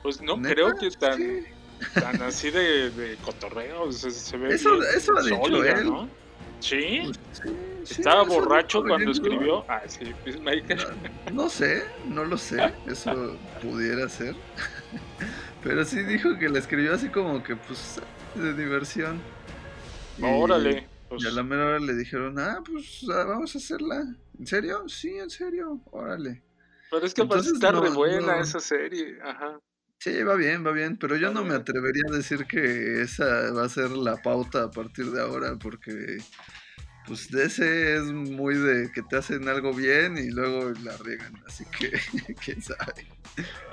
Pues 0.03 0.23
no 0.23 0.37
¿Neta? 0.37 0.55
creo 0.55 0.75
que 0.77 0.91
tan, 0.93 1.17
Sí. 1.19 1.45
Tan 1.95 2.23
así 2.23 2.51
de, 2.51 2.91
de 2.91 3.17
cotorreo, 3.17 3.91
se, 3.93 4.11
se 4.11 4.37
ve 4.37 4.55
Eso- 4.55 4.73
bien 4.79 4.85
eso 4.97 5.17
ha 5.17 5.23
dicho 5.23 5.37
sólida, 5.37 5.73
él. 5.79 5.87
¿no? 5.87 6.09
Sí, 6.61 7.01
Pues, 7.05 7.43
sí, 7.89 7.95
estaba 8.01 8.23
borracho 8.23 8.83
cuando 8.85 9.11
escribió. 9.11 9.65
Ah, 9.69 9.83
sí, 9.89 10.13
Peacemaker. 10.25 10.79
No 11.33 11.49
sé, 11.49 11.83
no 12.07 12.25
lo 12.25 12.39
sé, 12.39 12.73
eso 12.87 13.37
pudiera 13.61 14.09
ser. 14.09 14.37
Pero 15.63 15.85
sí 15.85 16.03
dijo 16.05 16.39
que 16.39 16.49
la 16.49 16.59
escribió 16.61 16.95
así 16.95 17.09
como 17.09 17.43
que, 17.43 17.57
pues, 17.57 18.01
de 18.35 18.55
diversión. 18.55 19.21
Y- 20.19 20.23
Órale. 20.25 20.89
pues, 21.09 21.25
Y 21.25 21.27
a 21.27 21.31
la 21.33 21.43
mera 21.43 21.65
hora 21.67 21.79
le 21.81 21.95
dijeron, 21.95 22.39
ah, 22.39 22.63
pues 22.65 23.05
ah, 23.13 23.25
vamos 23.25 23.55
a 23.55 23.59
hacerla. 23.59 24.05
¿En 24.39 24.47
serio? 24.47 24.89
Sí, 24.89 25.17
en 25.19 25.31
serio, 25.31 25.81
órale. 25.91 26.43
pero 26.91 27.05
es 27.07 27.15
que 27.15 27.25
parece 27.25 27.49
entonces 27.51 27.53
estar 27.55 27.75
no, 27.75 27.81
re 27.83 27.91
buena 27.91 28.37
no. 28.37 28.41
esa 28.43 28.61
serie. 28.61 29.19
Ajá. 29.23 29.59
Sí, 30.03 30.21
va 30.25 30.35
bien, 30.35 30.67
va 30.67 30.73
bien, 30.73 30.97
pero 30.97 31.15
yo 31.17 31.29
Va 31.29 31.33
no 31.33 31.45
me 31.45 31.55
atrevería 31.55 32.03
a 32.09 32.17
decir 32.17 32.45
que 32.47 33.03
esa 33.03 33.53
va 33.53 33.65
a 33.67 33.69
ser 33.69 33.91
la 33.93 34.21
pauta 34.21 34.65
a 34.65 34.71
partir 34.71 35.13
de 35.13 35.21
ahora, 35.23 35.57
porque 35.57 36.19
pues 37.07 37.31
de 37.31 37.45
ese 37.45 37.97
es 37.99 38.03
muy 38.05 38.57
de 38.57 38.91
que 38.91 39.03
te 39.03 39.17
hacen 39.17 39.49
algo 39.49 39.73
bien 39.73 40.19
y 40.19 40.29
luego 40.31 40.71
la 40.83 40.97
riegan, 40.97 41.41
así 41.47 41.65
que 41.79 41.93
quién 42.45 42.61
sabe. 42.61 43.07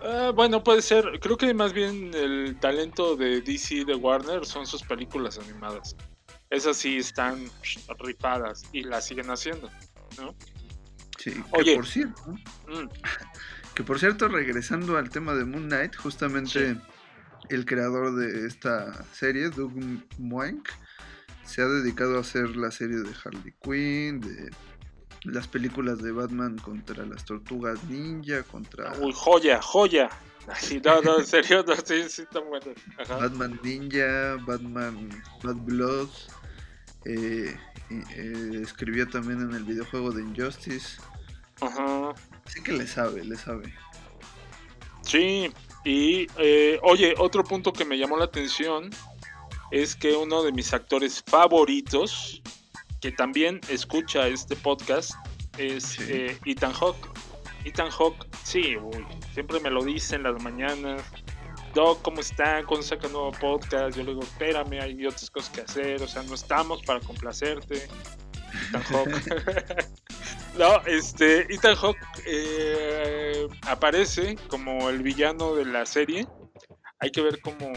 Ah, 0.03 0.31
bueno, 0.35 0.63
puede 0.63 0.83
ser. 0.83 1.19
Creo 1.19 1.35
que 1.35 1.51
más 1.55 1.73
bien 1.73 2.13
el 2.13 2.59
talento 2.59 3.15
de 3.15 3.41
DC 3.41 3.85
de 3.85 3.95
Warner 3.95 4.45
son 4.45 4.67
sus 4.67 4.83
películas 4.83 5.39
animadas. 5.39 5.95
Esas 6.51 6.77
sí 6.77 6.97
están 6.97 7.49
rifadas 7.97 8.63
y 8.71 8.83
las 8.83 9.07
siguen 9.07 9.31
haciendo, 9.31 9.67
¿no? 10.19 10.35
Sí, 11.17 11.31
que 11.31 11.43
Oye. 11.53 11.75
por 11.75 11.87
cierto, 11.87 12.21
Mm, 12.67 12.87
que 13.79 13.85
por 13.85 13.97
cierto, 13.97 14.27
regresando 14.27 14.97
al 14.97 15.09
tema 15.09 15.33
de 15.35 15.45
Moon 15.45 15.69
Knight, 15.69 15.95
justamente 15.95 16.75
el 17.47 17.65
creador 17.65 18.13
de 18.13 18.45
esta 18.45 19.05
serie, 19.13 19.49
Doug 19.51 19.71
Moenk, 20.17 20.67
se 21.45 21.61
ha 21.61 21.65
dedicado 21.65 22.17
a 22.17 22.19
hacer 22.19 22.57
la 22.57 22.71
serie 22.71 22.97
de 22.97 23.09
Harley 23.23 23.53
Quinn, 23.63 24.19
de 24.19 24.51
las 25.23 25.47
películas 25.47 25.99
de 25.99 26.11
Batman 26.11 26.57
contra 26.57 27.05
las 27.05 27.23
tortugas 27.23 27.81
ninja, 27.85 28.43
contra 28.43 28.91
Uy, 28.99 29.13
joya, 29.15 29.61
joya. 29.61 30.09
Ay, 30.49 30.81
no, 30.83 31.01
no, 31.01 31.19
en 31.19 31.25
serio, 31.25 31.63
no, 31.65 31.73
sí, 31.77 32.03
sí, 32.09 32.23
está 32.23 32.41
bueno. 32.41 32.73
Ajá. 32.97 33.15
Batman 33.15 33.61
Ninja, 33.63 34.35
Batman 34.45 35.09
Bad 35.41 35.55
Blood. 35.55 36.09
eh, 37.05 37.57
eh, 37.89 38.59
escribió 38.61 39.07
también 39.07 39.39
en 39.39 39.53
el 39.53 39.63
videojuego 39.63 40.11
de 40.11 40.21
Injustice. 40.21 40.99
Ajá. 41.61 42.13
Así 42.49 42.63
que 42.63 42.71
le 42.71 42.87
sabe, 42.87 43.23
le 43.23 43.35
sabe. 43.35 43.71
Sí, 45.03 45.51
y 45.85 46.25
eh, 46.37 46.79
oye, 46.81 47.13
otro 47.19 47.43
punto 47.43 47.71
que 47.71 47.85
me 47.85 47.95
llamó 47.95 48.17
la 48.17 48.25
atención 48.25 48.89
es 49.69 49.95
que 49.95 50.13
uno 50.15 50.41
de 50.41 50.51
mis 50.51 50.73
actores 50.73 51.23
favoritos, 51.27 52.41
que 53.01 53.11
también 53.11 53.61
escucha 53.69 54.27
este 54.27 54.55
podcast, 54.55 55.11
es 55.59 55.83
Sí. 55.83 56.03
eh, 56.07 56.39
Ethan 56.45 56.73
Hawke. 56.73 57.07
Ethan 57.65 57.91
Hawke, 57.91 58.25
sí, 58.43 58.77
uy, 58.77 59.05
siempre 59.33 59.59
me 59.59 59.69
lo 59.69 59.83
dice 59.83 60.15
en 60.15 60.23
las 60.23 60.41
mañanas. 60.41 61.03
Doc, 61.75 62.01
¿cómo 62.01 62.19
están? 62.21 62.65
¿Cuándo 62.65 62.83
saca 62.83 63.05
un 63.05 63.13
nuevo 63.13 63.31
podcast? 63.33 63.95
Yo 63.95 64.03
le 64.03 64.09
digo, 64.11 64.23
espérame, 64.23 64.81
hay 64.81 65.05
otras 65.05 65.29
cosas 65.29 65.51
que 65.51 65.61
hacer, 65.61 66.01
o 66.01 66.07
sea, 66.07 66.23
no 66.23 66.33
estamos 66.33 66.81
para 66.81 66.99
complacerte. 66.99 67.87
Ethan 68.53 68.83
Hawke. 68.83 69.87
no, 70.57 70.81
este, 70.85 71.53
Ethan 71.53 71.75
Hawke 71.75 71.99
eh, 72.25 73.47
aparece 73.67 74.35
como 74.47 74.89
el 74.89 75.01
villano 75.01 75.55
de 75.55 75.65
la 75.65 75.85
serie. 75.85 76.27
Hay 76.99 77.11
que 77.11 77.21
ver 77.21 77.39
cómo, 77.41 77.73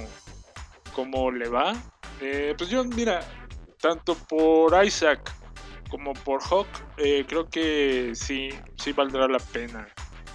cómo 0.95 1.31
le 1.31 1.49
va. 1.49 1.75
Eh, 2.21 2.55
pues 2.57 2.71
yo, 2.71 2.85
mira, 2.85 3.21
tanto 3.81 4.15
por 4.15 4.85
Isaac 4.85 5.33
como 5.91 6.15
por 6.15 6.43
Hawk, 6.43 6.69
eh, 6.97 7.25
creo 7.29 7.49
que 7.49 8.13
sí, 8.15 8.49
sí 8.77 8.93
valdrá 8.93 9.29
la 9.29 9.39
pena 9.39 9.87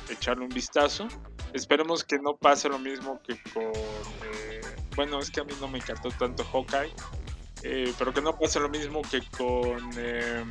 echarle 0.09 0.43
un 0.43 0.49
vistazo. 0.49 1.07
Esperemos 1.53 2.03
que 2.03 2.19
no 2.19 2.35
pase 2.35 2.69
lo 2.69 2.77
mismo 2.77 3.19
que 3.23 3.41
con... 3.51 3.71
eh, 3.73 4.61
bueno, 4.95 5.19
es 5.19 5.31
que 5.31 5.39
a 5.39 5.43
mí 5.43 5.53
no 5.59 5.67
me 5.67 5.79
encantó 5.79 6.09
tanto 6.11 6.43
Hawkeye. 6.43 6.93
Eh, 7.69 7.93
pero 7.99 8.13
que 8.13 8.21
no 8.21 8.37
pase 8.37 8.59
lo 8.59 8.69
mismo 8.69 9.01
que 9.01 9.21
con 9.37 9.89
eh, 9.97 10.43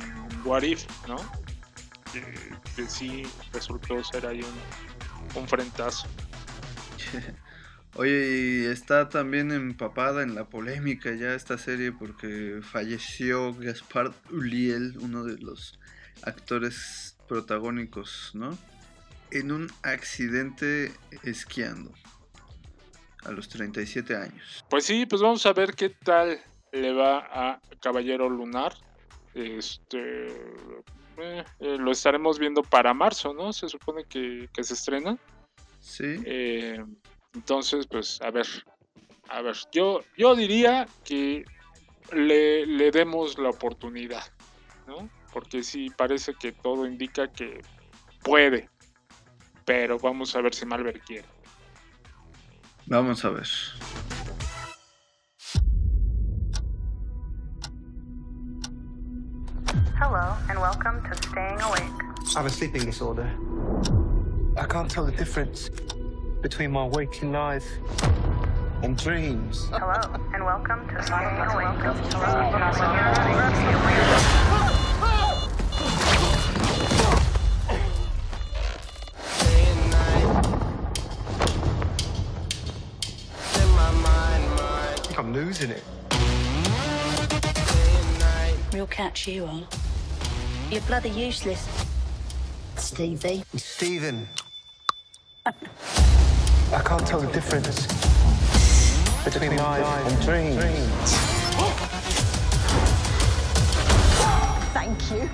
What 0.45 0.61
If, 0.61 0.85
¿no? 1.07 1.17
Que, 2.13 2.23
que 2.75 2.87
sí 2.87 3.23
resultó 3.51 4.03
ser 4.03 4.27
ahí 4.27 4.41
un, 4.41 5.41
un 5.41 5.47
frentazo. 5.47 6.07
Oye, 7.95 8.37
y 8.37 8.65
está 8.65 9.09
también 9.09 9.51
empapada 9.51 10.21
en 10.21 10.35
la 10.35 10.45
polémica 10.45 11.15
ya 11.15 11.33
esta 11.33 11.57
serie 11.57 11.91
porque 11.91 12.59
falleció 12.61 13.55
Gaspard 13.55 14.13
Ulliel, 14.29 14.99
uno 14.99 15.23
de 15.23 15.39
los 15.39 15.79
actores 16.21 17.17
protagónicos, 17.27 18.31
¿no? 18.35 18.55
En 19.31 19.51
un 19.51 19.71
accidente 19.81 20.91
esquiando 21.23 21.91
a 23.25 23.31
los 23.31 23.49
37 23.49 24.15
años. 24.15 24.63
Pues 24.69 24.85
sí, 24.85 25.07
pues 25.07 25.21
vamos 25.21 25.43
a 25.47 25.53
ver 25.53 25.73
qué 25.73 25.89
tal 25.89 26.39
le 26.77 26.93
va 26.93 27.27
a 27.31 27.59
Caballero 27.81 28.29
Lunar. 28.29 28.73
Este 29.33 30.27
eh, 31.17 31.43
eh, 31.59 31.77
lo 31.77 31.91
estaremos 31.91 32.39
viendo 32.39 32.63
para 32.63 32.93
marzo, 32.93 33.33
¿no? 33.33 33.51
Se 33.53 33.67
supone 33.67 34.05
que, 34.05 34.49
que 34.53 34.63
se 34.63 34.73
estrena. 34.73 35.17
Sí. 35.79 36.15
Eh, 36.25 36.83
entonces, 37.33 37.87
pues, 37.87 38.21
a 38.21 38.31
ver. 38.31 38.47
A 39.29 39.41
ver, 39.41 39.57
yo, 39.73 40.01
yo 40.15 40.35
diría 40.35 40.87
que 41.03 41.43
le, 42.13 42.65
le 42.65 42.91
demos 42.91 43.37
la 43.37 43.49
oportunidad, 43.49 44.23
¿no? 44.87 45.09
Porque 45.33 45.63
sí 45.63 45.89
parece 45.89 46.33
que 46.33 46.53
todo 46.53 46.87
indica 46.87 47.27
que 47.31 47.61
puede. 48.23 48.69
Pero 49.65 49.99
vamos 49.99 50.33
a 50.35 50.41
ver 50.41 50.55
si 50.55 50.65
Malver 50.65 51.01
quiere. 51.01 51.27
Vamos 52.85 53.25
a 53.25 53.29
ver. 53.31 53.47
Hello, 59.99 60.35
and 60.47 60.61
welcome 60.61 61.01
to 61.09 61.15
Staying 61.27 61.59
Awake. 61.59 61.81
I 61.81 62.33
have 62.35 62.45
a 62.45 62.51
sleeping 62.51 62.85
disorder. 62.85 63.27
I 64.55 64.65
can't 64.65 64.91
tell 64.91 65.05
the 65.05 65.11
difference 65.11 65.71
between 66.43 66.69
my 66.69 66.85
waking 66.85 67.31
life 67.31 67.65
and 68.83 68.95
dreams. 68.95 69.69
Hello, 69.71 69.99
and 70.35 70.45
welcome 70.45 70.87
to 70.89 71.01
Staying 71.01 71.37
Awake. 71.49 71.65
I 84.61 84.95
think 85.01 85.17
I'm 85.17 85.33
losing 85.33 85.71
it. 85.71 85.83
Real 88.71 88.85
catch 88.85 89.27
you 89.27 89.45
are. 89.45 89.63
You're 90.69 90.81
bloody 90.81 91.09
useless. 91.09 91.65
Stevie. 92.75 93.41
Stephen. 93.55 94.27
I 95.45 95.53
can't 96.83 97.07
tell 97.07 97.21
the 97.21 97.31
difference 97.31 97.87
between 99.23 99.55
life 99.55 100.11
and 100.11 100.21
dreams. 100.25 101.13
Thank 104.73 105.11
you. 105.11 105.29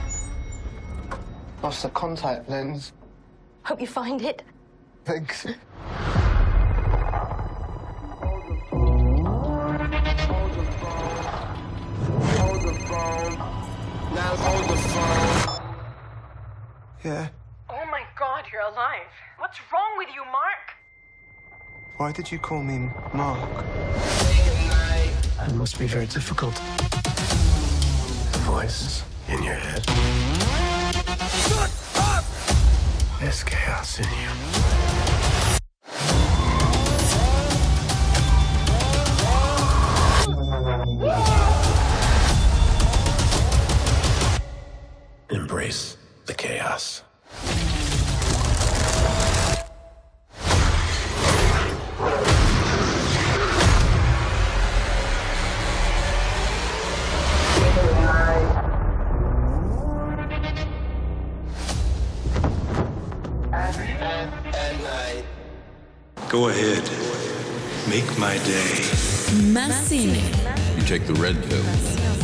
Lost 1.64 1.82
the 1.82 1.90
contact 1.90 2.48
lens. 2.48 2.94
Hope 3.64 3.82
you 3.82 3.88
find 3.88 4.22
it. 4.22 4.44
Thanks. 5.04 5.48
Yeah. 17.04 17.28
Oh 17.70 17.86
my 17.92 18.04
god, 18.18 18.46
you're 18.52 18.62
alive. 18.62 19.12
What's 19.38 19.60
wrong 19.74 19.98
with 19.98 20.08
you, 20.16 20.24
Mark? 20.24 20.72
Why 21.98 22.14
did 22.14 22.32
you 22.32 22.40
call 22.40 22.64
me 22.64 22.90
Mark? 23.14 23.66
It 25.46 25.54
must 25.56 25.78
be 25.78 25.86
very 25.86 26.06
difficult. 26.06 26.54
Voices 28.46 29.04
in 29.28 29.44
your 29.44 29.56
head. 29.56 29.84
Shut 31.30 31.72
up! 31.98 32.24
There's 33.20 33.44
chaos 33.44 34.00
in 34.00 34.06
you. 34.06 34.83
Más 69.94 70.02
cine. 70.02 70.76
You 70.76 70.84
take 70.88 71.06
the 71.06 71.14
red 71.22 71.36
pill, 71.48 71.64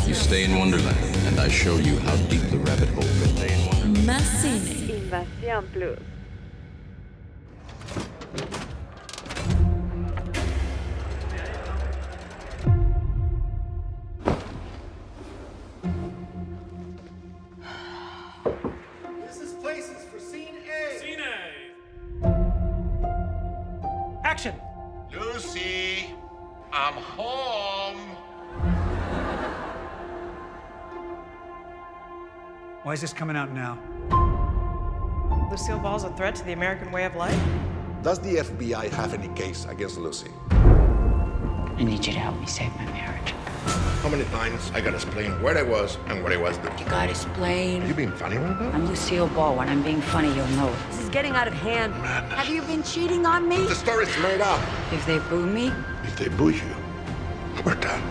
you 0.08 0.16
stay 0.16 0.44
in 0.44 0.58
Wonderland, 0.58 0.98
and 1.28 1.40
I 1.40 1.50
show 1.50 1.78
you 1.78 2.00
how 2.00 2.16
deep 2.28 2.42
the 2.50 2.58
rabbit 2.58 2.90
hole 2.90 3.04
goes. 3.04 4.06
Más 4.06 4.24
cine. 4.42 4.90
Invasión 4.90 5.66
Plus. 5.72 6.19
Why 32.90 32.94
is 32.94 33.02
this 33.02 33.14
coming 33.14 33.36
out 33.36 33.52
now? 33.52 33.78
Lucille 35.52 35.78
Ball's 35.78 36.06
a 36.06 36.10
threat 36.14 36.34
to 36.38 36.44
the 36.44 36.54
American 36.54 36.92
way 36.92 37.06
of 37.06 37.16
life? 37.16 37.40
Does 38.02 38.18
the 38.18 38.38
FBI 38.38 38.90
have 38.90 39.14
any 39.14 39.28
case 39.36 39.68
against 39.70 40.00
Lucy? 40.00 40.32
I 40.50 41.84
need 41.84 42.04
you 42.04 42.14
to 42.14 42.20
help 42.20 42.40
me 42.40 42.48
save 42.48 42.76
my 42.78 42.86
marriage. 42.86 43.30
How 44.02 44.10
many 44.10 44.24
times 44.32 44.72
I 44.74 44.82
gotta 44.82 44.96
explain 44.96 45.40
where 45.44 45.56
I 45.56 45.62
was 45.62 46.00
and 46.08 46.24
what 46.24 46.34
I 46.34 46.38
was 46.38 46.58
doing? 46.58 46.80
You 46.80 46.86
gotta 46.86 47.12
explain. 47.12 47.88
You 47.88 47.94
being 47.94 48.12
funny 48.12 48.38
right 48.38 48.60
now? 48.60 48.72
I'm 48.72 48.88
Lucille 48.88 49.28
Ball. 49.28 49.56
When 49.56 49.70
I'm 49.70 49.84
being 49.84 50.02
funny, 50.02 50.30
you'll 50.30 50.48
know 50.58 50.70
it. 50.70 50.90
This 50.90 51.02
is 51.02 51.10
getting 51.10 51.34
out 51.34 51.48
of 51.48 51.54
hand. 51.54 51.94
Have 51.94 52.50
you 52.50 52.64
been 52.64 52.82
cheating 52.82 53.24
on 53.28 53.48
me? 53.48 53.68
The 53.68 53.76
story's 53.76 54.18
made 54.18 54.42
up. 54.42 54.60
If 54.92 55.06
they 55.06 55.20
boo 55.30 55.46
me, 55.46 55.72
If 56.06 56.18
they 56.18 56.30
boo 56.30 56.50
you, 56.50 56.76
we're 57.64 57.76
done. 57.76 58.02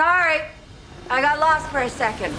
Sorry. 0.00 0.40
I 1.10 1.20
got 1.20 1.38
lost 1.38 1.68
for 1.68 1.80
a 1.80 1.90
second. 1.90 2.32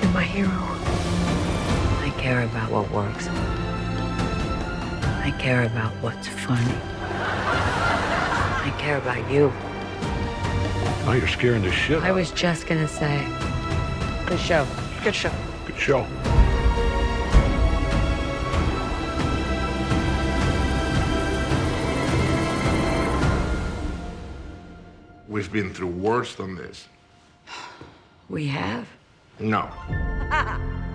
you're 0.00 0.10
my 0.12 0.22
hero. 0.22 0.48
I 0.48 2.14
care 2.16 2.44
about 2.44 2.70
what 2.70 2.90
works. 2.90 3.28
I 5.22 5.30
care 5.38 5.64
about 5.64 5.92
what's 6.00 6.26
funny. 6.26 6.74
I 8.64 8.74
care 8.78 8.96
about 8.96 9.30
you. 9.30 9.52
Now 11.04 11.12
you're 11.12 11.28
scaring 11.28 11.60
the 11.60 11.70
shit. 11.70 12.02
I 12.02 12.12
was 12.12 12.30
just 12.30 12.66
gonna 12.66 12.88
say, 12.88 13.28
good 14.26 14.40
show. 14.40 14.66
Good 15.02 15.14
show. 15.14 15.49
Good 15.80 15.86
show. 15.86 16.06
We've 25.26 25.50
been 25.50 25.72
through 25.72 25.86
worse 25.86 26.34
than 26.34 26.54
this. 26.54 26.86
We 28.28 28.46
have. 28.48 28.86
No. 29.38 29.70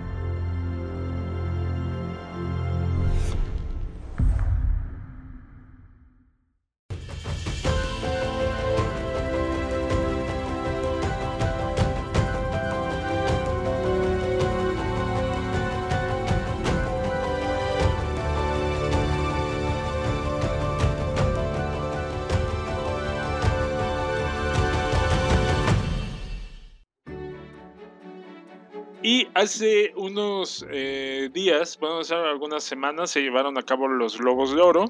hace 29.36 29.92
unos 29.96 30.64
eh, 30.70 31.28
días, 31.30 31.78
bueno, 31.78 31.98
hace 31.98 32.14
algunas 32.14 32.64
semanas, 32.64 33.10
se 33.10 33.20
llevaron 33.20 33.58
a 33.58 33.62
cabo 33.62 33.86
los 33.86 34.16
Globos 34.16 34.54
de 34.54 34.62
Oro, 34.62 34.84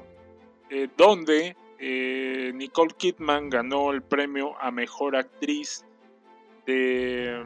eh, 0.69 0.87
donde 0.95 1.57
eh, 1.79 2.53
Nicole 2.55 2.93
Kidman 2.97 3.49
ganó 3.49 3.91
el 3.91 4.01
premio 4.01 4.55
a 4.61 4.71
Mejor 4.71 5.17
Actriz 5.17 5.85
de, 6.65 7.43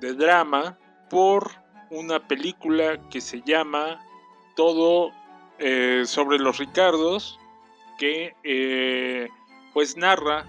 de 0.00 0.14
Drama 0.14 0.78
por 1.10 1.50
una 1.90 2.20
película 2.28 3.00
que 3.10 3.20
se 3.20 3.42
llama 3.42 4.00
Todo 4.54 5.10
sobre 6.04 6.38
los 6.38 6.58
Ricardos, 6.58 7.40
que 7.98 9.30
pues 9.72 9.96
narra 9.96 10.44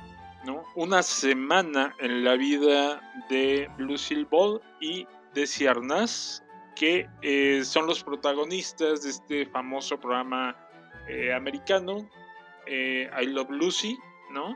¿no? 0.46 0.64
una 0.76 1.02
semana 1.02 1.96
en 2.00 2.26
la 2.26 2.36
vida 2.36 3.02
de 3.30 3.70
Lucille 3.78 4.28
Ball 4.30 4.62
y 4.82 5.08
Desi 5.38 5.68
Arnaz, 5.68 6.44
que 6.76 7.08
eh, 7.22 7.64
son 7.64 7.86
los 7.86 8.04
protagonistas 8.04 9.04
de 9.04 9.12
este 9.12 9.46
famoso 9.46 10.00
programa 10.00 10.56
eh, 11.08 11.32
americano, 11.32 12.10
eh, 12.66 13.08
I 13.22 13.28
Love 13.28 13.52
Lucy, 13.52 13.96
¿no? 14.32 14.56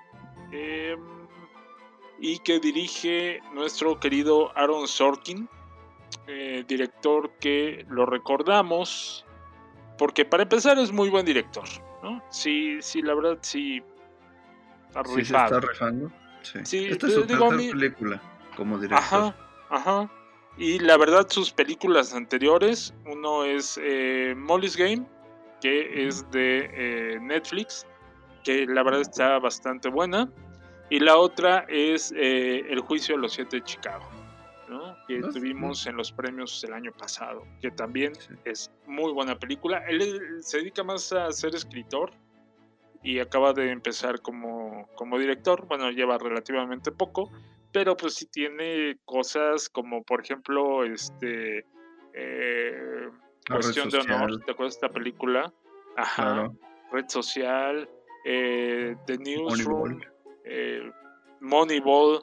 Em, 0.51 0.99
y 2.19 2.39
que 2.39 2.59
dirige 2.59 3.41
nuestro 3.53 3.99
querido 3.99 4.51
Aaron 4.57 4.87
Sorkin, 4.87 5.47
director 6.67 7.31
que 7.39 7.85
lo 7.89 8.05
recordamos, 8.05 9.25
porque 9.97 10.23
para 10.23 10.43
empezar 10.43 10.77
es 10.79 10.91
muy 10.91 11.09
buen 11.09 11.25
director, 11.25 11.67
¿no? 12.03 12.23
Sí, 12.29 12.77
sí, 12.81 13.01
la 13.01 13.13
verdad 13.15 13.37
sí, 13.41 13.81
Está 14.87 15.03
Sí, 15.05 15.13
se 15.13 15.21
está 15.21 15.59
rifando. 15.59 16.11
Sí. 16.41 16.59
Sí, 16.63 16.87
Esta 16.89 17.07
es 17.07 17.13
su 17.13 17.23
digo, 17.23 17.49
película 17.49 18.21
como 18.57 18.77
director. 18.77 19.03
Ajá, 19.03 19.35
ajá. 19.69 20.11
Y 20.61 20.77
la 20.77 20.95
verdad, 20.95 21.25
sus 21.27 21.51
películas 21.51 22.13
anteriores, 22.13 22.93
uno 23.07 23.43
es 23.45 23.79
eh, 23.81 24.35
Molly's 24.37 24.77
Game, 24.77 25.07
que 25.59 26.05
es 26.05 26.29
de 26.29 26.69
eh, 26.71 27.19
Netflix, 27.19 27.87
que 28.43 28.67
la 28.67 28.83
verdad 28.83 29.01
está 29.01 29.39
bastante 29.39 29.89
buena. 29.89 30.31
Y 30.91 30.99
la 30.99 31.17
otra 31.17 31.65
es 31.67 32.13
eh, 32.15 32.59
El 32.69 32.79
Juicio 32.81 33.15
de 33.15 33.21
los 33.23 33.33
Siete 33.33 33.55
de 33.55 33.63
Chicago, 33.63 34.07
¿no? 34.69 34.95
que 35.07 35.21
Ah, 35.23 35.29
tuvimos 35.33 35.87
en 35.87 35.97
los 35.97 36.11
premios 36.11 36.63
el 36.63 36.73
año 36.73 36.91
pasado, 36.91 37.43
que 37.59 37.71
también 37.71 38.13
es 38.45 38.69
muy 38.85 39.11
buena 39.13 39.39
película. 39.39 39.79
Él, 39.87 40.03
él 40.03 40.43
se 40.43 40.59
dedica 40.59 40.83
más 40.83 41.11
a 41.11 41.31
ser 41.31 41.55
escritor 41.55 42.11
y 43.01 43.17
acaba 43.17 43.53
de 43.53 43.71
empezar 43.71 44.21
como, 44.21 44.87
como 44.93 45.17
director. 45.17 45.65
Bueno, 45.65 45.89
lleva 45.89 46.19
relativamente 46.19 46.91
poco, 46.91 47.31
pero 47.71 47.95
pues 47.97 48.15
sí 48.15 48.25
tiene 48.27 48.97
cosas 49.05 49.69
como, 49.69 50.03
por 50.03 50.21
ejemplo, 50.23 50.83
este. 50.83 51.65
eh, 52.13 53.09
Cuestión 53.49 53.89
de 53.89 53.97
honor. 53.99 54.39
¿te 54.45 54.51
acuerdas 54.51 54.75
de 54.79 54.85
esta 54.85 54.89
película? 54.89 55.53
Ajá. 55.97 56.23
Claro. 56.23 56.55
Red 56.91 57.05
social, 57.09 57.89
eh, 58.25 58.95
The 59.07 59.17
Newsroom, 59.17 59.79
Moneyball. 59.99 60.11
eh, 60.45 60.91
Moneyball. 61.39 62.19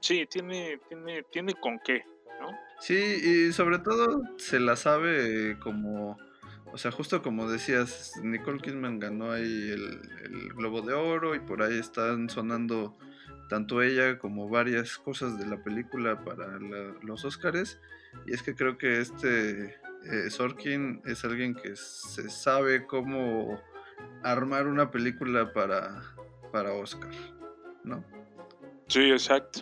sí, 0.00 0.26
tiene, 0.30 0.78
tiene, 0.88 1.22
tiene 1.24 1.54
con 1.54 1.78
qué, 1.84 2.04
¿no? 2.40 2.48
Sí, 2.78 2.94
y 2.94 3.52
sobre 3.52 3.78
todo 3.80 4.22
se 4.38 4.60
la 4.60 4.76
sabe 4.76 5.58
como, 5.58 6.16
o 6.72 6.78
sea, 6.78 6.90
justo 6.90 7.22
como 7.22 7.50
decías, 7.50 8.12
Nicole 8.22 8.60
Kidman 8.60 8.98
ganó 8.98 9.32
ahí 9.32 9.70
el, 9.70 10.00
el 10.24 10.48
Globo 10.54 10.80
de 10.82 10.94
Oro 10.94 11.34
y 11.34 11.40
por 11.40 11.62
ahí 11.62 11.78
están 11.78 12.30
sonando 12.30 12.96
tanto 13.50 13.82
ella 13.82 14.18
como 14.18 14.48
varias 14.48 14.96
cosas 14.96 15.38
de 15.38 15.46
la 15.46 15.62
película 15.62 16.24
para 16.24 16.58
los 17.02 17.24
Oscars. 17.24 17.78
Y 18.26 18.32
es 18.32 18.42
que 18.42 18.54
creo 18.54 18.78
que 18.78 19.00
este 19.00 19.76
eh, 20.10 20.30
Sorkin 20.30 21.02
es 21.04 21.24
alguien 21.24 21.54
que 21.54 21.76
se 21.76 22.30
sabe 22.30 22.86
cómo 22.86 23.60
armar 24.22 24.66
una 24.66 24.90
película 24.90 25.52
para, 25.52 26.02
para 26.52 26.72
Oscar, 26.72 27.10
¿no? 27.84 28.02
Sí, 28.86 29.10
exacto. 29.10 29.60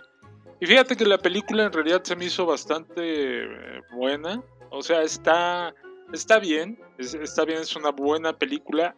Y 0.61 0.67
fíjate 0.67 0.97
que 0.97 1.05
la 1.07 1.19
película 1.19 1.65
en 1.65 1.73
realidad 1.73 2.03
se 2.05 2.15
me 2.17 2.27
hizo 2.27 2.45
bastante 2.47 3.45
eh, 3.45 3.81
buena. 3.93 4.43
O 4.71 4.83
sea, 4.83 5.03
está, 5.03 5.75
está 6.13 6.39
bien. 6.39 6.79
es- 6.99 7.15
está 7.15 7.45
bien, 7.45 7.61
es 7.61 7.75
una 7.77 7.91
buena 7.91 8.37
película. 8.37 8.95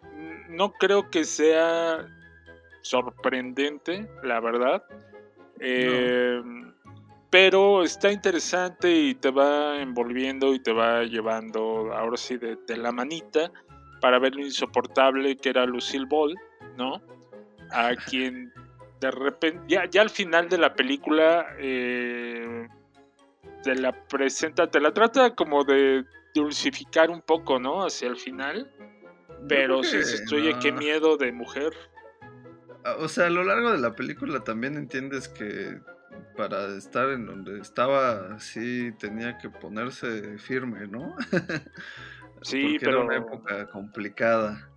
No 0.48 0.72
creo 0.72 1.10
que 1.10 1.24
sea 1.24 2.06
sorprendente, 2.82 4.08
la 4.22 4.40
verdad. 4.40 4.82
Eh, 5.58 6.40
Pero 7.30 7.82
está 7.82 8.10
interesante 8.10 8.90
y 8.90 9.14
te 9.14 9.30
va 9.30 9.80
envolviendo 9.80 10.54
y 10.54 10.58
te 10.58 10.72
va 10.72 11.04
llevando, 11.04 11.92
ahora 11.92 12.16
sí, 12.16 12.36
de, 12.36 12.56
de 12.66 12.76
la 12.76 12.92
manita 12.92 13.52
para 14.00 14.18
ver 14.18 14.34
lo 14.34 14.44
insoportable 14.44 15.36
que 15.36 15.50
era 15.50 15.66
Lucille 15.66 16.06
Ball, 16.08 16.34
¿no? 16.76 17.00
A 17.70 17.94
quien 17.94 18.52
de 19.00 19.10
repente, 19.10 19.62
ya, 19.68 19.86
ya 19.88 20.02
al 20.02 20.10
final 20.10 20.48
de 20.48 20.58
la 20.58 20.74
película, 20.74 21.46
eh, 21.58 22.68
te 23.62 23.74
la 23.74 23.92
presenta, 23.92 24.70
te 24.70 24.80
la 24.80 24.92
trata 24.92 25.34
como 25.34 25.64
de 25.64 26.04
dulcificar 26.34 27.10
un 27.10 27.22
poco, 27.22 27.58
¿no? 27.58 27.84
Hacia 27.84 28.08
el 28.08 28.16
final. 28.16 28.70
Pero 29.48 29.80
que 29.80 29.96
dices, 29.98 30.30
oye, 30.32 30.54
qué 30.60 30.70
no. 30.70 30.78
miedo 30.78 31.16
de 31.16 31.32
mujer. 31.32 31.72
O 32.98 33.08
sea, 33.08 33.26
a 33.26 33.30
lo 33.30 33.44
largo 33.44 33.72
de 33.72 33.78
la 33.78 33.94
película 33.94 34.40
también 34.40 34.76
entiendes 34.76 35.28
que 35.28 35.80
para 36.36 36.66
estar 36.76 37.10
en 37.10 37.26
donde 37.26 37.60
estaba, 37.60 38.38
sí 38.40 38.92
tenía 38.98 39.38
que 39.38 39.50
ponerse 39.50 40.38
firme, 40.38 40.86
¿no? 40.86 41.14
Sí, 42.42 42.78
Porque 42.78 42.86
era 42.88 43.00
una 43.00 43.08
pero- 43.10 43.26
época 43.26 43.66
complicada 43.70 44.70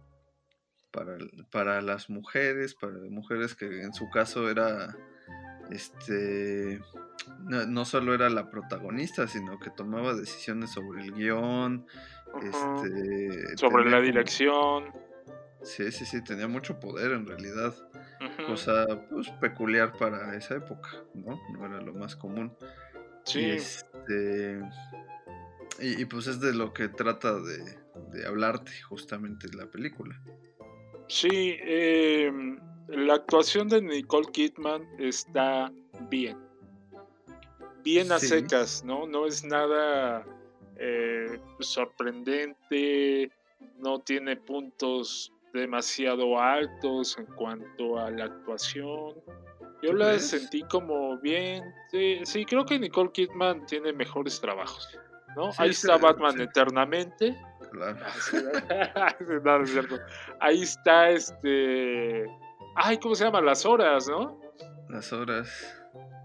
para, 0.92 1.16
para 1.50 1.82
las 1.82 2.10
mujeres, 2.10 2.76
para 2.76 2.94
mujeres 3.10 3.56
que 3.56 3.84
en 3.84 3.94
su 3.94 4.10
caso 4.10 4.50
era, 4.50 4.94
este, 5.72 6.82
no, 7.39 7.66
no 7.66 7.86
solo 7.86 8.13
era 8.13 8.30
la 8.30 8.50
protagonista, 8.50 9.28
sino 9.30 9.60
que 9.60 9.70
tomaba 9.70 10.13
decisiones 10.13 10.72
sobre 10.72 11.04
el 11.04 11.13
guion, 11.13 11.86
este, 12.42 13.56
Sobre 13.58 13.86
la 13.86 13.92
como- 13.92 14.02
dirección. 14.02 14.84
Sí, 15.63 15.91
sí, 15.91 16.06
sí, 16.06 16.23
tenía 16.23 16.47
mucho 16.47 16.80
poder 16.80 17.12
en 17.12 17.26
realidad. 17.26 17.73
Cosa 18.47 18.86
pues 19.10 19.30
peculiar 19.41 19.93
para 19.97 20.36
esa 20.36 20.56
época, 20.56 20.89
¿no? 21.13 21.39
No 21.52 21.65
era 21.65 21.82
lo 21.82 21.93
más 21.93 22.15
común. 22.15 22.54
Sí. 23.26 23.39
Y, 23.39 23.49
este, 23.52 24.62
y, 25.80 26.02
y, 26.02 26.06
pues 26.06 26.28
es 26.28 26.39
de 26.39 26.54
lo 26.54 26.73
que 26.73 26.89
trata 26.89 27.39
de, 27.39 27.78
de 28.12 28.28
hablarte 28.28 28.71
justamente 28.84 29.47
la 29.56 29.65
película. 29.65 30.19
Sí, 31.08 31.30
eh, 31.60 32.32
la 32.89 33.15
actuación 33.15 33.67
de 33.69 33.82
Nicole 33.82 34.32
Kidman 34.32 34.88
está 34.99 35.71
bien. 36.10 36.38
Bien 37.84 38.12
a 38.12 38.19
Sí. 38.19 38.28
secas, 38.28 38.84
¿no? 38.86 39.06
No 39.06 39.26
es 39.26 39.43
nada 39.43 40.26
eh, 40.78 41.39
sorprendente, 41.60 43.32
no 43.80 43.99
tiene 43.99 44.38
puntos 44.38 45.33
demasiado 45.54 46.39
altos 46.39 47.18
en 47.18 47.26
cuanto 47.28 47.98
a 48.00 48.10
la 48.12 48.26
actuación. 48.26 49.13
Yo 49.82 49.92
¿Tú 49.92 49.94
la 49.94 50.08
crees? 50.10 50.30
sentí 50.30 50.62
como 50.63 51.18
bien. 51.20 51.63
Sí, 51.92 52.20
sí, 52.24 52.46
creo 52.46 52.66
que 52.66 52.80
Nicole 52.80 53.12
Kidman 53.12 53.66
tiene 53.66 53.94
mejores 53.94 54.39
trabajos. 54.42 54.88
¿no? 55.36 55.52
Sí, 55.52 55.58
Ahí 55.62 55.70
es 55.72 55.84
está 55.84 55.98
Batman 55.98 56.34
sí. 56.38 56.44
eternamente. 56.44 57.36
Claro. 57.72 57.98
No, 59.44 59.58
no 59.58 59.63
es 59.63 59.72
cierto. 59.72 59.96
Ahí 60.39 60.62
está 60.63 61.10
este. 61.10 62.26
Ay, 62.76 62.98
¿cómo 63.00 63.16
se 63.16 63.24
llama? 63.26 63.42
Las 63.42 63.66
horas, 63.66 64.08
¿no? 64.08 64.39
Las 64.89 65.12
horas. 65.12 65.50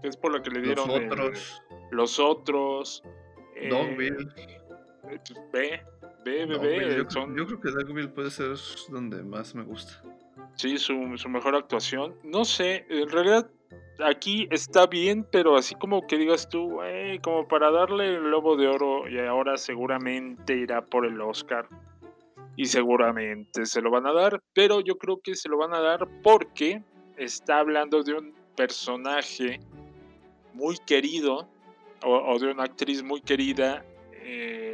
Es 0.03 0.15
por 0.15 0.31
lo 0.31 0.41
que 0.41 0.51
le 0.51 0.59
Los 0.59 0.65
dieron. 0.87 0.91
el- 0.91 1.11
otros. 1.11 1.61
los 1.91 2.19
otros. 2.19 3.03
eh, 3.55 3.69
Dogville. 3.69 4.27
eh, 5.53 5.81
Ve, 6.25 6.45
ve, 6.45 6.57
ve, 6.57 6.95
yo, 6.97 7.09
son- 7.09 7.35
yo 7.35 7.45
creo 7.45 7.59
que 7.61 7.71
Dogville 7.71 8.09
puede 8.09 8.29
ser 8.29 8.53
donde 8.89 9.23
más 9.23 9.55
me 9.55 9.63
gusta. 9.63 10.01
Sí, 10.55 10.77
su, 10.77 10.93
su 11.17 11.29
mejor 11.29 11.55
actuación. 11.55 12.15
No 12.23 12.43
sé, 12.43 12.85
en 12.89 13.09
realidad 13.09 13.49
aquí 14.03 14.47
está 14.51 14.85
bien, 14.87 15.25
pero 15.31 15.55
así 15.55 15.75
como 15.75 16.05
que 16.05 16.17
digas 16.17 16.49
tú, 16.49 16.79
como 17.21 17.47
para 17.47 17.71
darle 17.71 18.15
el 18.15 18.29
lobo 18.29 18.57
de 18.57 18.67
oro 18.67 19.07
y 19.07 19.17
ahora 19.19 19.57
seguramente 19.57 20.55
irá 20.55 20.81
por 20.81 21.05
el 21.05 21.19
Oscar. 21.21 21.67
Y 22.57 22.65
seguramente 22.65 23.65
se 23.65 23.81
lo 23.81 23.89
van 23.89 24.05
a 24.05 24.11
dar, 24.11 24.41
pero 24.53 24.81
yo 24.81 24.97
creo 24.97 25.21
que 25.23 25.35
se 25.35 25.47
lo 25.47 25.57
van 25.57 25.73
a 25.73 25.79
dar 25.79 26.05
porque 26.21 26.83
está 27.15 27.59
hablando 27.59 28.03
de 28.03 28.13
un 28.15 28.33
personaje 28.57 29.61
muy 30.53 30.75
querido 30.85 31.47
o, 32.03 32.17
o 32.17 32.37
de 32.39 32.51
una 32.51 32.63
actriz 32.63 33.01
muy 33.01 33.21
querida 33.21 33.85
eh, 34.11 34.68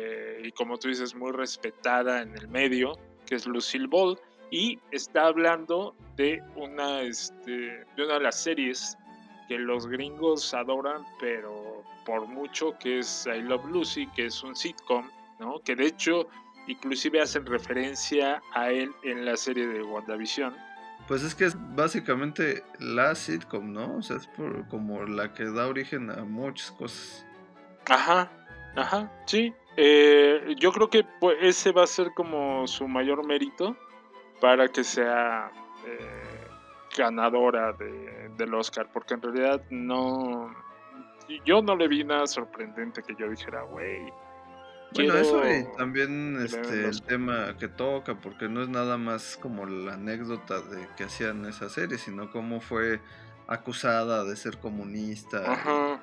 y 0.46 0.52
como 0.52 0.78
tú 0.78 0.88
dices 0.90 1.16
muy 1.16 1.32
respetada 1.32 2.22
en 2.22 2.36
el 2.38 2.48
medio, 2.48 2.94
que 3.26 3.36
es 3.36 3.46
Lucille 3.48 3.88
Ball 3.88 4.20
y 4.52 4.80
está 4.92 5.28
hablando 5.28 5.96
de 6.16 6.42
una, 6.56 7.02
este, 7.02 7.52
de 7.52 8.06
una 8.06 8.16
de 8.16 8.20
las 8.22 8.40
series 8.42 8.98
que 9.48 9.58
los 9.58 9.88
gringos 9.88 10.54
adoran, 10.54 11.04
pero 11.20 11.84
por 12.06 12.28
mucho, 12.28 12.78
que 12.80 13.00
es 13.00 13.26
I 13.28 13.42
Love 13.42 13.66
Lucy, 13.66 14.08
que 14.16 14.28
es 14.28 14.44
un 14.44 14.56
sitcom, 14.56 15.10
¿no? 15.40 15.60
Que 15.60 15.76
de 15.76 15.88
hecho, 15.88 16.28
inclusive 16.68 17.22
hacen 17.22 17.46
referencia 17.46 18.42
a 18.54 18.70
él 18.72 18.92
en 19.04 19.26
la 19.26 19.36
serie 19.38 19.68
de 19.68 19.82
WandaVision. 19.84 20.56
Pues 21.08 21.24
es 21.24 21.36
que 21.36 21.46
es 21.46 21.56
básicamente 21.76 22.64
la 22.80 23.14
sitcom, 23.16 23.72
¿no? 23.72 23.98
O 23.98 24.02
sea, 24.02 24.18
es 24.18 24.28
por- 24.28 24.68
como 24.70 25.04
la 25.06 25.34
que 25.34 25.46
da 25.46 25.68
origen 25.68 26.10
a 26.10 26.24
muchas 26.24 26.72
cosas. 26.72 27.26
Ajá, 27.88 28.32
ajá, 28.76 29.12
sí. 29.28 29.54
Eh, 29.78 30.56
yo 30.60 30.72
creo 30.72 30.90
que 30.90 31.04
pues, 31.20 31.38
ese 31.42 31.72
va 31.72 31.84
a 31.84 31.88
ser 31.88 32.12
como 32.16 32.66
su 32.68 32.88
mayor 32.88 33.26
mérito 33.26 33.76
para 34.42 34.68
que 34.68 34.84
sea 34.84 35.52
eh, 35.86 36.48
ganadora 36.98 37.74
de- 37.74 38.30
del 38.38 38.54
Oscar, 38.54 38.90
porque 38.94 39.14
en 39.16 39.22
realidad 39.22 39.62
no. 39.70 40.54
Yo 41.44 41.62
no 41.62 41.76
le 41.76 41.88
vi 41.88 42.04
nada 42.04 42.28
sorprendente 42.28 43.02
que 43.04 43.16
yo 43.16 43.30
dijera, 43.30 43.64
güey. 43.64 44.02
Bueno, 44.94 45.18
eso 45.18 45.42
y 45.50 45.66
también 45.78 46.38
este, 46.42 46.60
el 46.70 46.80
el 46.84 46.90
Oscar". 46.92 47.08
tema 47.08 47.58
que 47.58 47.68
toca, 47.68 48.16
porque 48.16 48.48
no 48.48 48.62
es 48.62 48.70
nada 48.70 48.98
más 48.98 49.36
como 49.42 49.66
la 49.66 49.96
anécdota 49.96 50.62
de 50.62 50.88
que 50.96 51.04
hacían 51.06 51.46
esa 51.46 51.68
serie, 51.70 51.98
sino 51.98 52.32
cómo 52.32 52.62
fue 52.62 53.02
acusada 53.48 54.24
de 54.24 54.36
ser 54.38 54.58
comunista. 54.60 55.52
Ajá. 55.52 56.02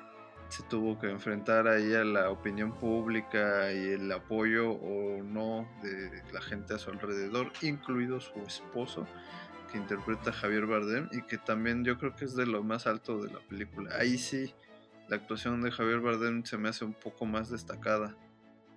Se 0.53 0.61
tuvo 0.61 0.99
que 0.99 1.09
enfrentar 1.09 1.67
ahí 1.67 1.95
a 1.95 2.03
la 2.03 2.29
opinión 2.29 2.77
pública 2.77 3.73
y 3.73 3.93
el 3.93 4.11
apoyo 4.11 4.69
o 4.69 5.23
no 5.23 5.67
de 5.81 6.21
la 6.31 6.41
gente 6.41 6.75
a 6.75 6.77
su 6.77 6.91
alrededor, 6.91 7.51
incluido 7.63 8.19
su 8.19 8.39
esposo, 8.45 9.07
que 9.71 9.79
interpreta 9.79 10.31
Javier 10.31 10.67
Bardem 10.67 11.09
y 11.11 11.23
que 11.23 11.39
también 11.39 11.83
yo 11.83 11.97
creo 11.97 12.15
que 12.15 12.25
es 12.25 12.35
de 12.35 12.45
lo 12.45 12.61
más 12.61 12.85
alto 12.85 13.17
de 13.17 13.33
la 13.33 13.39
película. 13.39 13.95
Ahí 13.97 14.19
sí, 14.19 14.53
la 15.09 15.15
actuación 15.15 15.59
de 15.63 15.71
Javier 15.71 16.01
Bardem 16.01 16.45
se 16.45 16.59
me 16.59 16.69
hace 16.69 16.85
un 16.85 16.93
poco 16.93 17.25
más 17.25 17.49
destacada 17.49 18.15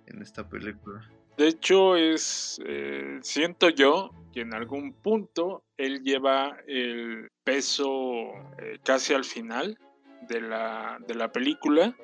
en 0.07 0.23
esta 0.23 0.49
película. 0.49 1.07
De 1.37 1.47
hecho, 1.47 1.95
es 1.95 2.59
eh, 2.65 3.19
siento 3.21 3.69
yo 3.69 4.09
que 4.33 4.41
en 4.41 4.55
algún 4.55 4.93
punto 4.93 5.63
él 5.77 6.01
lleva 6.01 6.57
el 6.65 7.27
peso 7.43 8.31
eh, 8.57 8.79
casi 8.83 9.13
al 9.13 9.25
final 9.25 9.77
de 10.21 10.41
la, 10.41 10.97
de 11.07 11.15
la 11.15 11.31
película, 11.31 11.95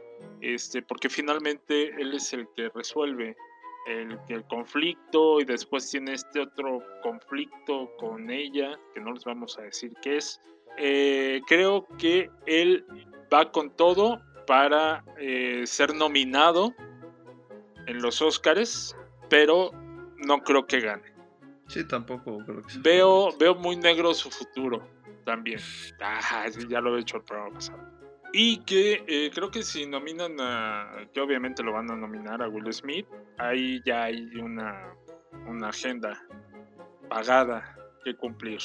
este, 0.41 0.81
porque 0.81 1.09
finalmente 1.09 1.89
él 1.99 2.13
es 2.13 2.33
el 2.33 2.47
que 2.55 2.69
resuelve 2.69 3.35
el, 3.87 4.17
el 4.29 4.43
conflicto 4.45 5.39
y 5.41 5.45
después 5.45 5.89
tiene 5.89 6.13
este 6.13 6.41
otro 6.41 6.81
conflicto 7.01 7.91
con 7.97 8.29
ella, 8.29 8.79
que 8.93 9.01
no 9.01 9.11
les 9.13 9.23
vamos 9.25 9.57
a 9.57 9.63
decir 9.63 9.93
qué 10.01 10.17
es. 10.17 10.39
Eh, 10.77 11.41
creo 11.47 11.85
que 11.97 12.29
él 12.45 12.85
va 13.31 13.51
con 13.51 13.75
todo 13.75 14.21
para 14.47 15.03
eh, 15.17 15.63
ser 15.65 15.93
nominado 15.95 16.73
en 17.87 18.01
los 18.01 18.21
Oscars, 18.21 18.95
pero 19.29 19.71
no 20.17 20.39
creo 20.43 20.65
que 20.65 20.79
gane. 20.79 21.13
Sí, 21.67 21.87
tampoco 21.87 22.39
creo 22.45 22.61
que 22.61 22.79
Veo, 22.79 23.35
veo 23.37 23.55
muy 23.55 23.75
negro 23.75 24.13
su 24.13 24.29
futuro 24.29 24.81
también. 25.25 25.59
Ah, 26.01 26.45
ya 26.69 26.81
lo 26.81 26.97
he 26.97 27.01
hecho 27.01 27.17
el 27.17 27.23
programa 27.23 27.53
pasado. 27.55 28.02
Y 28.35 28.57
que 28.61 29.03
eh, 29.07 29.29
creo 29.31 29.51
que 29.51 29.61
si 29.61 29.85
nominan 29.85 30.35
a. 30.39 31.07
que 31.13 31.21
obviamente 31.21 31.61
lo 31.61 31.71
van 31.71 31.89
a 31.91 31.95
nominar 31.95 32.41
a 32.41 32.49
Will 32.49 32.73
Smith, 32.73 33.05
ahí 33.37 33.79
ya 33.85 34.05
hay 34.05 34.25
una, 34.37 34.95
una 35.47 35.69
agenda 35.69 36.19
pagada 37.07 37.77
que 38.03 38.15
cumplir, 38.15 38.59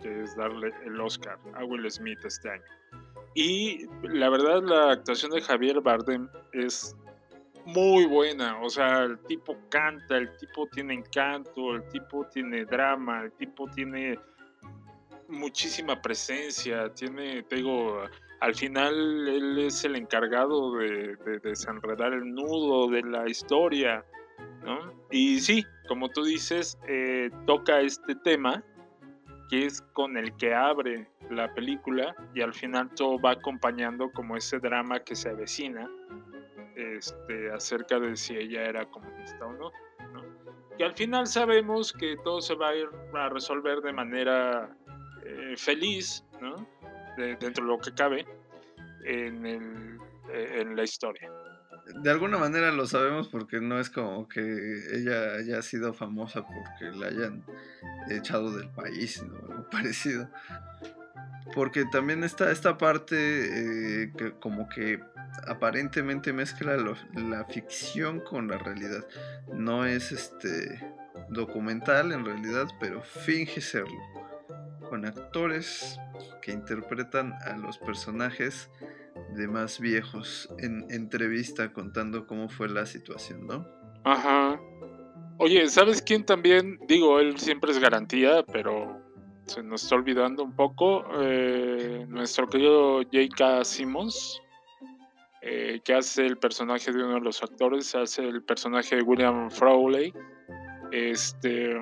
que 0.00 0.22
es 0.22 0.36
darle 0.36 0.72
el 0.86 1.00
Oscar 1.00 1.38
a 1.54 1.64
Will 1.64 1.90
Smith 1.90 2.20
este 2.24 2.50
año. 2.50 2.62
Y 3.34 3.86
la 4.02 4.30
verdad, 4.30 4.62
la 4.62 4.92
actuación 4.92 5.32
de 5.32 5.40
Javier 5.40 5.80
Bardem 5.80 6.28
es 6.52 6.96
muy 7.64 8.06
buena. 8.06 8.60
O 8.62 8.70
sea, 8.70 9.02
el 9.02 9.18
tipo 9.24 9.56
canta, 9.70 10.18
el 10.18 10.36
tipo 10.36 10.68
tiene 10.68 10.94
encanto, 10.94 11.74
el 11.74 11.88
tipo 11.88 12.26
tiene 12.26 12.64
drama, 12.64 13.24
el 13.24 13.32
tipo 13.32 13.68
tiene 13.70 14.18
muchísima 15.28 16.00
presencia. 16.00 16.92
Tiene, 16.94 17.42
te 17.42 17.56
digo, 17.56 18.04
al 18.40 18.54
final 18.54 19.28
él 19.28 19.58
es 19.58 19.84
el 19.84 19.96
encargado 19.96 20.74
de, 20.76 21.16
de 21.16 21.38
desenredar 21.40 22.12
el 22.12 22.34
nudo 22.34 22.90
de 22.90 23.02
la 23.02 23.28
historia. 23.28 24.04
¿no? 24.64 24.92
Y 25.10 25.40
sí, 25.40 25.64
como 25.88 26.08
tú 26.08 26.24
dices, 26.24 26.78
eh, 26.88 27.30
toca 27.46 27.80
este 27.80 28.14
tema 28.14 28.64
que 29.50 29.66
es 29.66 29.82
con 29.92 30.16
el 30.16 30.34
que 30.36 30.54
abre 30.54 31.10
la 31.28 31.52
película 31.54 32.14
y 32.34 32.40
al 32.40 32.54
final 32.54 32.88
todo 32.94 33.18
va 33.20 33.32
acompañando 33.32 34.10
como 34.12 34.36
ese 34.36 34.60
drama 34.60 35.00
que 35.00 35.16
se 35.16 35.30
avecina 35.30 35.90
este, 36.76 37.50
acerca 37.50 37.98
de 37.98 38.16
si 38.16 38.36
ella 38.36 38.64
era 38.64 38.86
comunista 38.86 39.44
o 39.44 39.52
no, 39.54 39.72
no. 40.12 40.22
Que 40.78 40.84
al 40.84 40.94
final 40.94 41.26
sabemos 41.26 41.92
que 41.92 42.16
todo 42.22 42.40
se 42.40 42.54
va 42.54 42.68
a 42.68 42.76
ir 42.76 42.88
a 43.12 43.28
resolver 43.28 43.80
de 43.80 43.92
manera 43.92 44.74
eh, 45.24 45.54
feliz, 45.56 46.24
¿no? 46.40 46.54
De, 47.16 47.36
dentro 47.36 47.64
de 47.64 47.70
lo 47.70 47.78
que 47.78 47.92
cabe 47.92 48.26
en, 49.04 49.98
la 50.76 50.84
historia 50.84 51.28
de 51.94 52.10
alguna 52.10 52.38
manera 52.38 52.70
lo 52.70 52.86
sabemos 52.86 53.28
porque 53.28 53.60
no 53.60 53.80
es 53.80 53.90
como 53.90 54.28
que 54.28 54.40
ella 54.92 55.34
haya 55.34 55.62
sido 55.62 55.92
famosa 55.92 56.46
porque 56.46 56.96
la 56.96 57.08
hayan 57.08 57.44
echado 58.10 58.56
del 58.56 58.68
país, 58.70 59.22
¿no? 59.22 59.36
Algo 59.36 59.70
parecido. 59.70 60.30
Porque 61.54 61.84
también 61.86 62.22
está 62.22 62.52
esta 62.52 62.78
parte 62.78 63.16
eh, 63.16 64.12
que 64.16 64.32
como 64.32 64.68
que 64.68 65.00
aparentemente 65.48 66.32
mezcla 66.32 66.76
la 66.76 67.44
ficción 67.46 68.20
con 68.20 68.48
la 68.48 68.58
realidad. 68.58 69.04
No 69.52 69.84
es 69.84 70.12
este 70.12 70.80
documental 71.28 72.12
en 72.12 72.24
realidad, 72.24 72.68
pero 72.78 73.02
finge 73.02 73.60
serlo. 73.60 74.00
Con 74.88 75.06
actores 75.06 75.98
que 76.42 76.52
interpretan 76.52 77.32
a 77.44 77.56
los 77.56 77.78
personajes 77.78 78.70
de 79.36 79.48
más 79.48 79.80
viejos 79.80 80.48
en 80.58 80.86
entrevista 80.90 81.72
contando 81.72 82.26
cómo 82.26 82.48
fue 82.48 82.68
la 82.68 82.86
situación, 82.86 83.46
¿no? 83.46 83.66
Ajá. 84.04 84.60
Oye, 85.38 85.66
¿sabes 85.68 86.02
quién 86.02 86.24
también? 86.24 86.78
Digo, 86.86 87.18
él 87.18 87.38
siempre 87.38 87.72
es 87.72 87.78
garantía, 87.78 88.44
pero 88.52 89.00
se 89.46 89.62
nos 89.62 89.82
está 89.82 89.96
olvidando 89.96 90.44
un 90.44 90.54
poco. 90.54 91.04
Eh, 91.20 92.04
nuestro 92.08 92.48
querido 92.48 92.98
J.K. 93.02 93.64
Simmons, 93.64 94.40
eh, 95.42 95.80
que 95.84 95.94
hace 95.94 96.26
el 96.26 96.36
personaje 96.36 96.92
de 96.92 97.02
uno 97.02 97.14
de 97.14 97.20
los 97.20 97.42
actores, 97.42 97.94
hace 97.94 98.22
el 98.22 98.42
personaje 98.42 98.96
de 98.96 99.02
William 99.02 99.50
Frawley. 99.50 100.12
Este, 100.92 101.74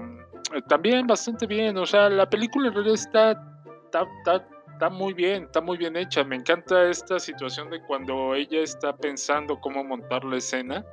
también 0.69 1.07
bastante 1.07 1.47
bien, 1.47 1.77
o 1.79 1.87
sea, 1.87 2.09
la 2.09 2.29
película 2.29 2.69
en 2.69 2.75
realidad 2.75 2.95
está, 2.95 3.58
está, 3.89 4.07
está 4.19 4.47
está 4.79 4.91
muy 4.91 5.13
bien, 5.13 5.45
está 5.45 5.61
muy 5.61 5.77
bien 5.77 5.97
hecha. 5.97 6.23
Me 6.23 6.37
encanta 6.37 6.89
esta 6.89 7.19
situación 7.19 7.69
de 7.69 7.83
cuando 7.83 8.37
ella 8.37 8.61
está 8.61 8.97
pensando 8.97 9.61
cómo 9.61 9.83
montar 9.83 10.25
la 10.25 10.37
escena, 10.37 10.87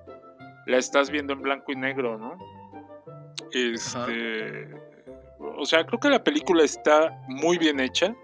la 0.66 0.78
estás 0.78 1.12
viendo 1.12 1.34
en 1.34 1.44
blanco 1.44 1.72
y 1.72 1.76
negro, 1.76 2.18
¿no? 2.18 2.36
Este, 3.52 4.74
o 5.40 5.66
sea, 5.66 5.86
creo 5.86 6.00
que 6.00 6.10
la 6.10 6.24
película 6.24 6.64
está 6.64 7.16
muy 7.28 7.60
bien 7.60 7.80
hecha. 7.80 8.16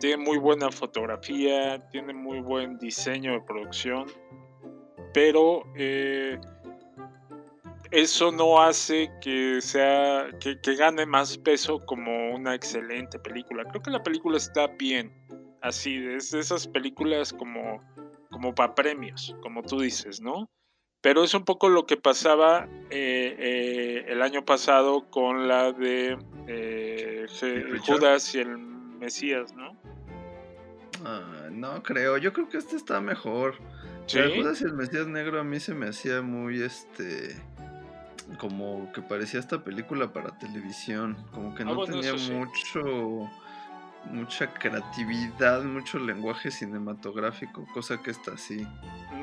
Tiene 0.00 0.24
muy 0.24 0.38
buena 0.38 0.72
fotografía, 0.72 1.78
tiene 1.90 2.12
muy 2.12 2.40
buen 2.40 2.78
diseño 2.78 3.32
de 3.32 3.40
producción, 3.42 4.06
pero 5.14 5.62
eh, 5.76 6.40
eso 7.92 8.32
no 8.32 8.60
hace 8.60 9.10
que 9.20 9.60
sea 9.60 10.26
que, 10.40 10.74
gane 10.74 11.04
más 11.04 11.36
peso 11.36 11.78
como 11.84 12.34
una 12.34 12.54
excelente 12.54 13.18
película. 13.18 13.64
Creo 13.64 13.82
que 13.82 13.90
la 13.90 14.02
película 14.02 14.38
está 14.38 14.66
bien, 14.66 15.12
así, 15.60 15.96
es 15.96 16.30
de 16.30 16.40
esas 16.40 16.66
películas 16.66 17.32
como, 17.34 17.82
como 18.30 18.54
para 18.54 18.74
premios, 18.74 19.36
como 19.42 19.62
tú 19.62 19.80
dices, 19.80 20.22
¿no? 20.22 20.50
Pero 21.02 21.22
es 21.22 21.34
un 21.34 21.44
poco 21.44 21.68
lo 21.68 21.84
que 21.84 21.98
pasaba 21.98 22.66
eh, 22.90 23.36
eh, 23.38 24.04
el 24.08 24.22
año 24.22 24.44
pasado 24.44 25.10
con 25.10 25.46
la 25.46 25.72
de 25.72 26.16
eh, 26.46 27.26
Judas 27.86 28.34
y 28.34 28.38
el 28.38 28.56
Mesías, 28.56 29.52
¿no? 29.54 29.76
Ah, 31.04 31.48
no 31.50 31.82
creo, 31.82 32.16
yo 32.16 32.32
creo 32.32 32.48
que 32.48 32.56
este 32.56 32.76
está 32.76 33.00
mejor. 33.00 33.56
Judas 34.08 34.60
y 34.60 34.64
el 34.64 34.74
Mesías 34.74 35.06
Negro 35.06 35.40
a 35.40 35.44
mí 35.44 35.60
se 35.60 35.74
me 35.74 35.88
hacía 35.88 36.22
muy 36.22 36.62
este 36.62 37.36
como 38.38 38.92
que 38.92 39.02
parecía 39.02 39.40
esta 39.40 39.62
película 39.62 40.12
para 40.12 40.38
televisión, 40.38 41.16
como 41.32 41.54
que 41.54 41.62
ah, 41.62 41.66
no 41.66 41.84
tenía 41.84 42.14
mucho 42.14 43.28
mucha 44.06 44.52
creatividad, 44.52 45.62
mucho 45.62 45.98
lenguaje 45.98 46.50
cinematográfico, 46.50 47.64
cosa 47.72 48.02
que 48.02 48.10
está 48.10 48.32
así. 48.32 48.66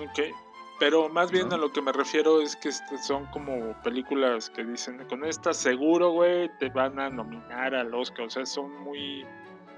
Ok, 0.01 0.34
pero 0.80 1.10
más 1.10 1.32
bien 1.32 1.51
a 1.51 1.57
lo 1.57 1.72
que 1.72 1.82
me 1.82 1.91
refiero 1.91 2.41
es 2.41 2.55
que 2.55 2.72
son 2.72 3.26
como 3.28 3.74
películas 3.84 4.49
que 4.49 4.64
dicen, 4.64 5.05
con 5.10 5.26
esta 5.26 5.53
seguro, 5.53 6.12
güey, 6.12 6.49
te 6.60 6.70
van 6.70 6.99
a 6.99 7.10
nominar 7.10 7.76
al 7.76 7.93
Oscar, 7.93 8.26
o 8.26 8.30
sea, 8.30 8.45
son 8.45 8.74
muy 8.84 9.26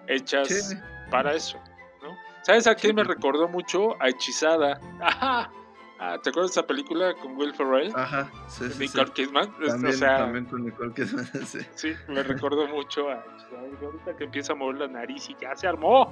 hechas 0.07 0.75
para 1.09 1.33
eso, 1.33 1.57
¿no? 2.03 2.15
¿Sabes 2.43 2.67
a 2.67 2.75
qué 2.75 2.93
me 2.93 3.03
recordó 3.03 3.47
mucho? 3.47 4.01
A 4.01 4.09
Hechizada. 4.09 4.79
¡Ajá! 5.01 5.51
Ah, 6.03 6.17
¿Te 6.17 6.31
acuerdas 6.31 6.55
de 6.55 6.61
esa 6.61 6.65
película 6.65 7.13
con 7.13 7.37
Will 7.37 7.53
Ferrell? 7.53 7.93
Ajá, 7.95 8.27
sí, 8.47 8.67
sí. 8.71 8.79
Nicole 8.79 9.11
Kidman. 9.11 9.51
También, 9.51 9.85
o 9.85 9.91
sea, 9.91 10.17
también 10.17 10.45
con 10.45 10.65
Nicole 10.65 10.91
Kidman, 10.95 11.25
sí. 11.45 11.59
Sí, 11.75 11.93
me 12.07 12.23
recordó 12.23 12.67
mucho 12.67 13.11
a. 13.11 13.23
Ahorita 13.83 14.17
que 14.17 14.23
empieza 14.23 14.53
a 14.53 14.55
mover 14.55 14.79
la 14.79 14.87
nariz 14.87 15.29
y 15.29 15.35
ya 15.39 15.55
se 15.55 15.67
armó. 15.67 16.11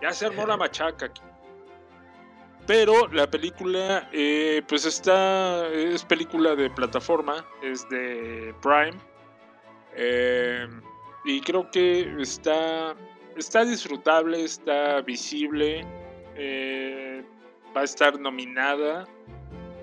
Ya 0.00 0.12
se 0.12 0.26
armó 0.26 0.46
la 0.46 0.56
machaca 0.56 1.06
aquí. 1.06 1.22
Pero 2.68 3.08
la 3.08 3.28
película, 3.28 4.08
eh, 4.12 4.62
pues 4.68 4.86
está. 4.86 5.66
Es 5.70 6.04
película 6.04 6.54
de 6.54 6.70
plataforma, 6.70 7.44
es 7.64 7.88
de 7.88 8.54
Prime. 8.62 8.96
Eh, 9.96 10.68
y 11.24 11.40
creo 11.40 11.68
que 11.72 12.14
está. 12.22 12.94
Está 13.34 13.64
disfrutable, 13.64 14.44
está 14.44 15.00
visible. 15.00 15.84
Eh, 16.36 17.24
va 17.76 17.82
a 17.82 17.84
estar 17.84 18.18
nominada. 18.18 19.06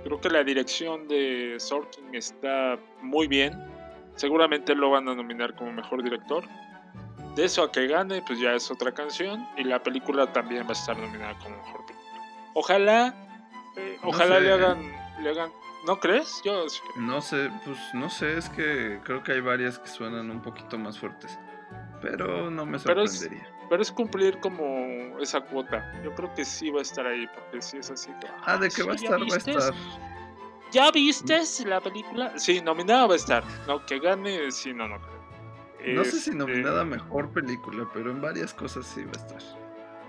Creo 0.03 0.19
que 0.19 0.29
la 0.29 0.43
dirección 0.43 1.07
de 1.07 1.55
Sorkin 1.59 2.13
está 2.15 2.77
muy 3.01 3.27
bien. 3.27 3.53
Seguramente 4.15 4.75
lo 4.75 4.89
van 4.89 5.07
a 5.07 5.15
nominar 5.15 5.55
como 5.55 5.71
mejor 5.71 6.03
director. 6.03 6.43
De 7.35 7.45
eso 7.45 7.63
a 7.63 7.71
que 7.71 7.87
gane, 7.87 8.21
pues 8.25 8.39
ya 8.39 8.53
es 8.53 8.69
otra 8.69 8.91
canción. 8.91 9.47
Y 9.57 9.63
la 9.63 9.81
película 9.81 10.31
también 10.33 10.63
va 10.63 10.69
a 10.69 10.73
estar 10.73 10.97
nominada 10.97 11.37
como 11.39 11.55
mejor 11.57 11.85
película. 11.85 12.03
Ojalá, 12.55 13.15
eh, 13.77 13.97
ojalá 14.03 14.39
le 14.39 14.51
hagan, 14.51 14.91
le 15.21 15.29
hagan. 15.29 15.51
¿No 15.85 15.99
crees? 15.99 16.41
Yo 16.45 16.65
no 16.95 17.21
sé, 17.21 17.49
pues 17.65 17.77
no 17.93 18.09
sé, 18.09 18.37
es 18.37 18.49
que 18.49 19.01
creo 19.03 19.21
que 19.21 19.33
hay 19.33 19.41
varias 19.41 19.79
que 19.79 19.87
suenan 19.87 20.31
un 20.31 20.41
poquito 20.41 20.77
más 20.77 20.97
fuertes. 20.97 21.37
pero 22.01 22.49
no 22.49 22.65
me 22.65 22.79
Pero 22.79 23.03
es, 23.03 23.19
sorprendería. 23.19 23.53
Pero 23.69 23.81
es 23.81 23.91
cumplir 23.91 24.39
como 24.39 25.19
esa 25.19 25.41
cuota. 25.41 25.91
Yo 26.03 26.13
creo 26.15 26.33
que 26.33 26.45
sí 26.45 26.69
va 26.69 26.79
a 26.79 26.81
estar 26.83 27.05
ahí, 27.05 27.27
porque 27.33 27.61
sí 27.61 27.77
es 27.77 27.89
así. 27.91 28.11
como, 28.21 28.33
Ah, 28.45 28.57
de 28.57 28.69
que 28.69 28.83
va 28.83 28.93
a 28.93 28.95
¿ya 28.95 29.03
estar, 29.05 29.21
va 29.21 29.33
a 29.33 29.37
estar. 29.37 29.73
¿Ya 30.71 30.91
viste 30.91 31.39
la 31.65 31.79
película? 31.81 32.37
Sí, 32.39 32.59
nominada 32.61 33.05
va 33.07 33.13
a 33.13 33.17
estar. 33.17 33.43
No, 33.67 33.85
que 33.85 33.99
gane, 33.99 34.51
sí, 34.51 34.73
no, 34.73 34.87
no 34.87 34.99
creo. 34.99 35.95
No 35.95 36.03
sé 36.03 36.11
si 36.11 36.17
Este, 36.17 36.35
nominada 36.35 36.83
mejor 36.85 37.29
película, 37.31 37.87
pero 37.93 38.09
en 38.11 38.21
varias 38.21 38.53
cosas 38.53 38.85
sí 38.87 39.03
va 39.03 39.11
a 39.11 39.25
estar. 39.25 39.62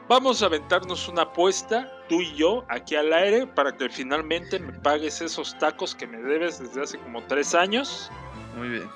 Vamos 0.07 0.43
a 0.43 0.47
aventarnos 0.47 1.09
una 1.09 1.23
apuesta, 1.23 1.91
tú 2.11 2.21
y 2.21 2.35
yo, 2.35 2.65
aquí 2.69 2.95
al 2.95 3.11
aire, 3.11 3.47
para 3.47 3.75
que 3.75 3.89
finalmente 3.89 4.59
me 4.59 4.73
pagues 4.73 5.23
esos 5.23 5.59
tacos 5.59 5.95
que 5.95 6.07
me 6.07 6.19
debes 6.19 6.59
desde 6.59 6.83
hace 6.83 6.99
como 6.99 7.23
tres 7.23 7.55
años. 7.55 8.11
Muy 8.57 8.69
bien. 8.69 8.91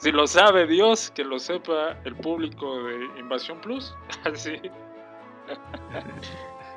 Si 0.00 0.10
lo 0.10 0.26
sabe 0.26 0.66
Dios, 0.66 1.10
que 1.10 1.22
lo 1.22 1.38
sepa 1.38 1.98
el 2.04 2.16
público 2.16 2.82
de 2.82 3.04
Invasión 3.18 3.60
Plus. 3.60 3.94
Así. 4.24 4.58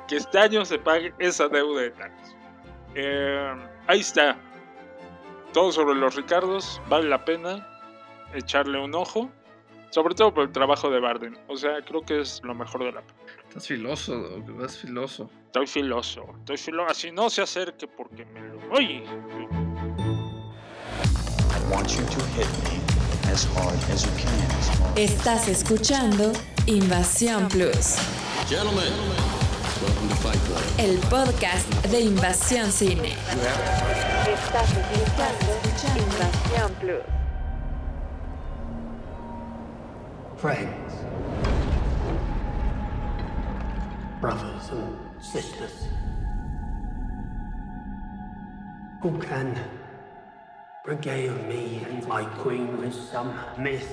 que 0.08 0.16
este 0.16 0.38
año 0.38 0.64
se 0.64 0.78
pague 0.78 1.14
esa 1.18 1.48
deuda 1.48 1.80
de 1.80 1.90
tacos. 1.92 2.36
Eh, 2.94 3.54
ahí 3.86 4.00
está. 4.00 4.36
Todo 5.54 5.72
sobre 5.72 5.94
los 5.94 6.14
Ricardos. 6.14 6.80
Vale 6.88 7.08
la 7.08 7.24
pena 7.24 7.66
echarle 8.34 8.78
un 8.78 8.94
ojo. 8.94 9.30
Sobre 9.90 10.14
todo 10.14 10.34
por 10.34 10.44
el 10.44 10.52
trabajo 10.52 10.90
de 10.90 11.00
Barden. 11.00 11.38
O 11.48 11.56
sea, 11.56 11.80
creo 11.82 12.02
que 12.02 12.20
es 12.20 12.42
lo 12.44 12.54
mejor 12.54 12.84
de 12.84 12.92
la 12.92 13.00
película. 13.00 13.25
Estás 13.48 13.66
filoso, 13.68 14.14
Doc, 14.16 14.56
vas 14.58 14.76
filoso. 14.76 15.30
Estoy 15.46 15.66
filoso. 15.66 16.26
Estoy 16.40 16.56
filoso. 16.58 16.90
Así 16.90 17.10
no 17.12 17.30
se 17.30 17.42
acerque 17.42 17.86
porque 17.88 18.24
me 18.26 18.40
lo. 18.40 18.58
Oye. 18.72 19.02
I 21.50 21.72
want 21.72 21.88
you 21.96 22.04
to 22.04 22.20
hit 22.36 22.48
me 22.64 22.80
as 23.32 23.44
hard 23.56 23.78
as 23.90 24.04
you 24.04 24.10
can. 24.18 24.96
Estás 24.96 25.48
escuchando 25.48 26.32
Invasión 26.66 27.48
Plus, 27.48 27.96
Gentlemen, 28.48 28.92
welcome 29.82 30.08
to 30.08 30.16
Fight 30.16 30.40
Club. 30.46 30.62
el 30.78 30.98
podcast 31.08 31.68
de 31.86 32.00
Invasión 32.00 32.70
Cine. 32.72 33.12
Estás 34.28 34.70
escuchando 34.70 36.02
Invasión 36.02 36.72
Plus. 36.80 37.02
Friends. 40.36 40.92
Brothers 44.20 44.70
and 44.70 44.96
sisters. 45.22 45.88
Who 49.02 49.18
can 49.18 49.58
regale 50.86 51.34
me 51.44 51.84
and 51.90 52.06
my 52.08 52.24
queen 52.24 52.78
with 52.78 52.94
some 52.94 53.38
myth? 53.58 53.86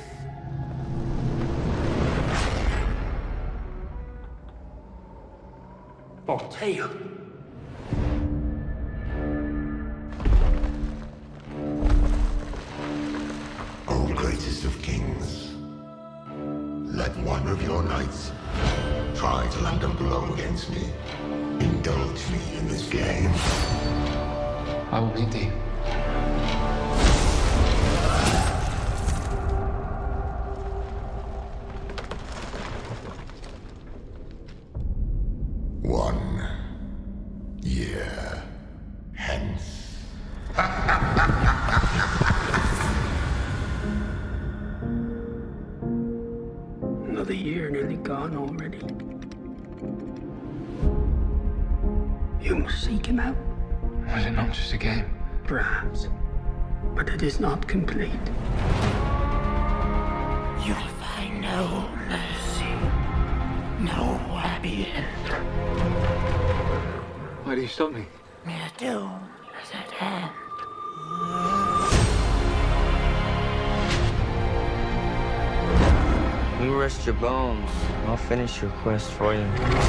Or 6.26 6.40
tale? 6.50 6.90
O 13.90 14.14
greatest 14.16 14.64
of 14.64 14.82
kings, 14.82 15.54
let 16.96 17.16
one 17.18 17.46
of 17.50 17.62
your 17.62 17.84
knights 17.84 18.32
try 19.16 19.48
to 19.48 19.60
land 19.62 19.84
a 19.84 19.88
blow 19.90 20.34
against 20.34 20.70
me. 20.70 20.84
Indulge 21.60 22.30
me 22.30 22.58
in 22.58 22.68
this 22.68 22.88
game. 22.90 23.32
I 24.92 25.00
will 25.00 25.14
meet 25.14 25.32
thee. 25.32 25.52
Finish 78.28 78.62
your 78.62 78.72
quest 78.84 79.12
for 79.12 79.34
you. 79.34 79.83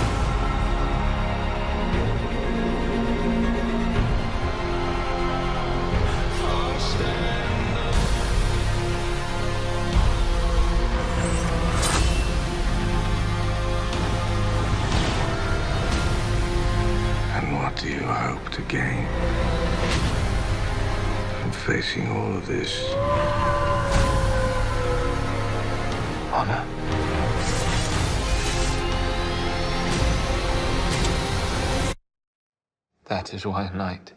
That 33.25 33.33
is 33.33 33.47
why 33.47 33.71
knight 33.73 34.13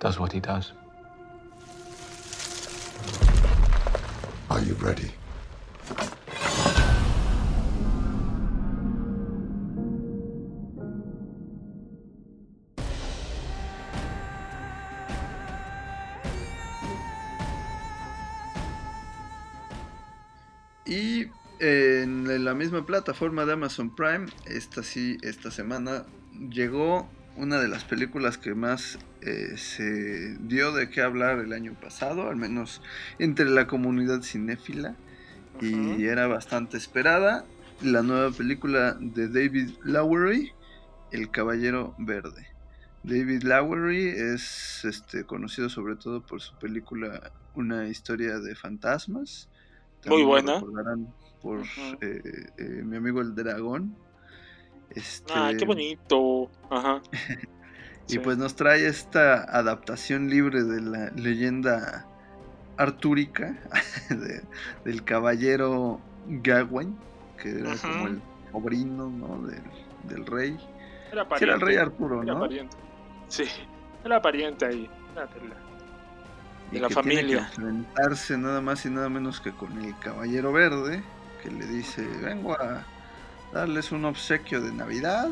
does 0.00 0.18
what 0.18 0.32
he 0.32 0.40
does. 0.40 0.72
Are 4.50 4.60
you 4.60 4.74
ready? 4.74 5.12
Y 20.86 21.30
en 21.60 22.44
la 22.44 22.54
misma 22.54 22.84
plataforma 22.84 23.46
de 23.46 23.52
Amazon 23.52 23.94
Prime, 23.94 24.26
esta 24.46 24.82
sí, 24.82 25.18
esta 25.22 25.52
semana 25.52 26.04
llegó 26.50 27.08
una 27.36 27.58
de 27.58 27.68
las 27.68 27.84
películas 27.84 28.38
que 28.38 28.54
más 28.54 28.98
eh, 29.20 29.56
se 29.56 30.36
dio 30.40 30.72
de 30.72 30.90
qué 30.90 31.02
hablar 31.02 31.38
el 31.38 31.52
año 31.52 31.74
pasado, 31.74 32.28
al 32.28 32.36
menos 32.36 32.80
entre 33.18 33.46
la 33.46 33.66
comunidad 33.66 34.22
cinéfila, 34.22 34.94
y 35.60 36.04
era 36.04 36.26
bastante 36.26 36.76
esperada, 36.76 37.44
la 37.80 38.02
nueva 38.02 38.30
película 38.30 38.96
de 39.00 39.28
David 39.28 39.70
Lowery, 39.82 40.52
El 41.10 41.30
Caballero 41.30 41.94
Verde. 41.98 42.46
David 43.02 43.42
Lowery 43.42 44.08
es 44.08 44.84
este, 44.84 45.24
conocido 45.24 45.68
sobre 45.68 45.96
todo 45.96 46.22
por 46.22 46.40
su 46.40 46.54
película 46.56 47.32
Una 47.54 47.86
historia 47.86 48.40
de 48.40 48.54
fantasmas. 48.54 49.48
Muy 50.06 50.22
También 50.22 50.22
lo 50.22 50.60
buena. 50.60 51.06
por 51.40 51.62
eh, 52.00 52.50
eh, 52.58 52.82
mi 52.84 52.96
amigo 52.96 53.20
el 53.20 53.34
dragón. 53.34 53.94
Este, 54.94 55.32
Ah, 55.34 55.52
qué 55.58 55.64
bonito. 55.64 56.50
Ajá. 56.70 57.00
y 58.08 58.12
Sí. 58.12 58.18
pues 58.18 58.36
nos 58.38 58.54
trae 58.54 58.86
esta 58.86 59.42
adaptación 59.44 60.28
libre 60.28 60.62
de 60.62 60.80
la 60.80 61.10
leyenda 61.16 62.06
artúrica 62.76 63.56
de- 64.10 64.42
del 64.84 65.04
caballero 65.04 66.00
Gawain, 66.26 66.96
que 67.40 67.50
era 67.60 67.70
Ujú. 67.74 67.88
como 67.88 68.06
el 68.08 68.22
sobrino 68.52 69.10
¿no? 69.10 69.46
del, 69.46 69.62
del 70.04 70.26
rey. 70.26 70.58
Era 71.12 71.24
Sí, 71.36 71.44
era 71.44 71.54
el 71.54 71.60
rey 71.60 71.76
pariente, 71.76 71.80
Arturo, 71.80 72.22
Era 72.22 72.34
¿no? 72.34 72.40
pariente. 72.40 72.76
Sí, 73.28 73.44
era 74.04 74.20
pariente 74.22 74.66
ahí. 74.66 74.90
Era 75.12 75.26
de 75.26 75.48
la, 75.48 75.54
Y 76.70 76.74
de 76.74 76.80
la 76.80 76.88
que 76.88 76.94
tiene 76.94 77.10
que 77.10 77.16
familia. 77.16 77.38
enfrentarse 77.38 78.36
nada 78.38 78.60
más 78.60 78.84
y 78.86 78.90
nada 78.90 79.08
menos 79.08 79.40
que 79.40 79.52
con 79.52 79.80
el 79.82 79.96
caballero 80.00 80.52
verde, 80.52 81.02
que 81.42 81.50
le 81.50 81.66
dice, 81.66 82.04
vengo 82.22 82.54
a 82.60 82.84
darles 83.54 83.92
un 83.92 84.04
obsequio 84.04 84.60
de 84.60 84.72
Navidad, 84.72 85.28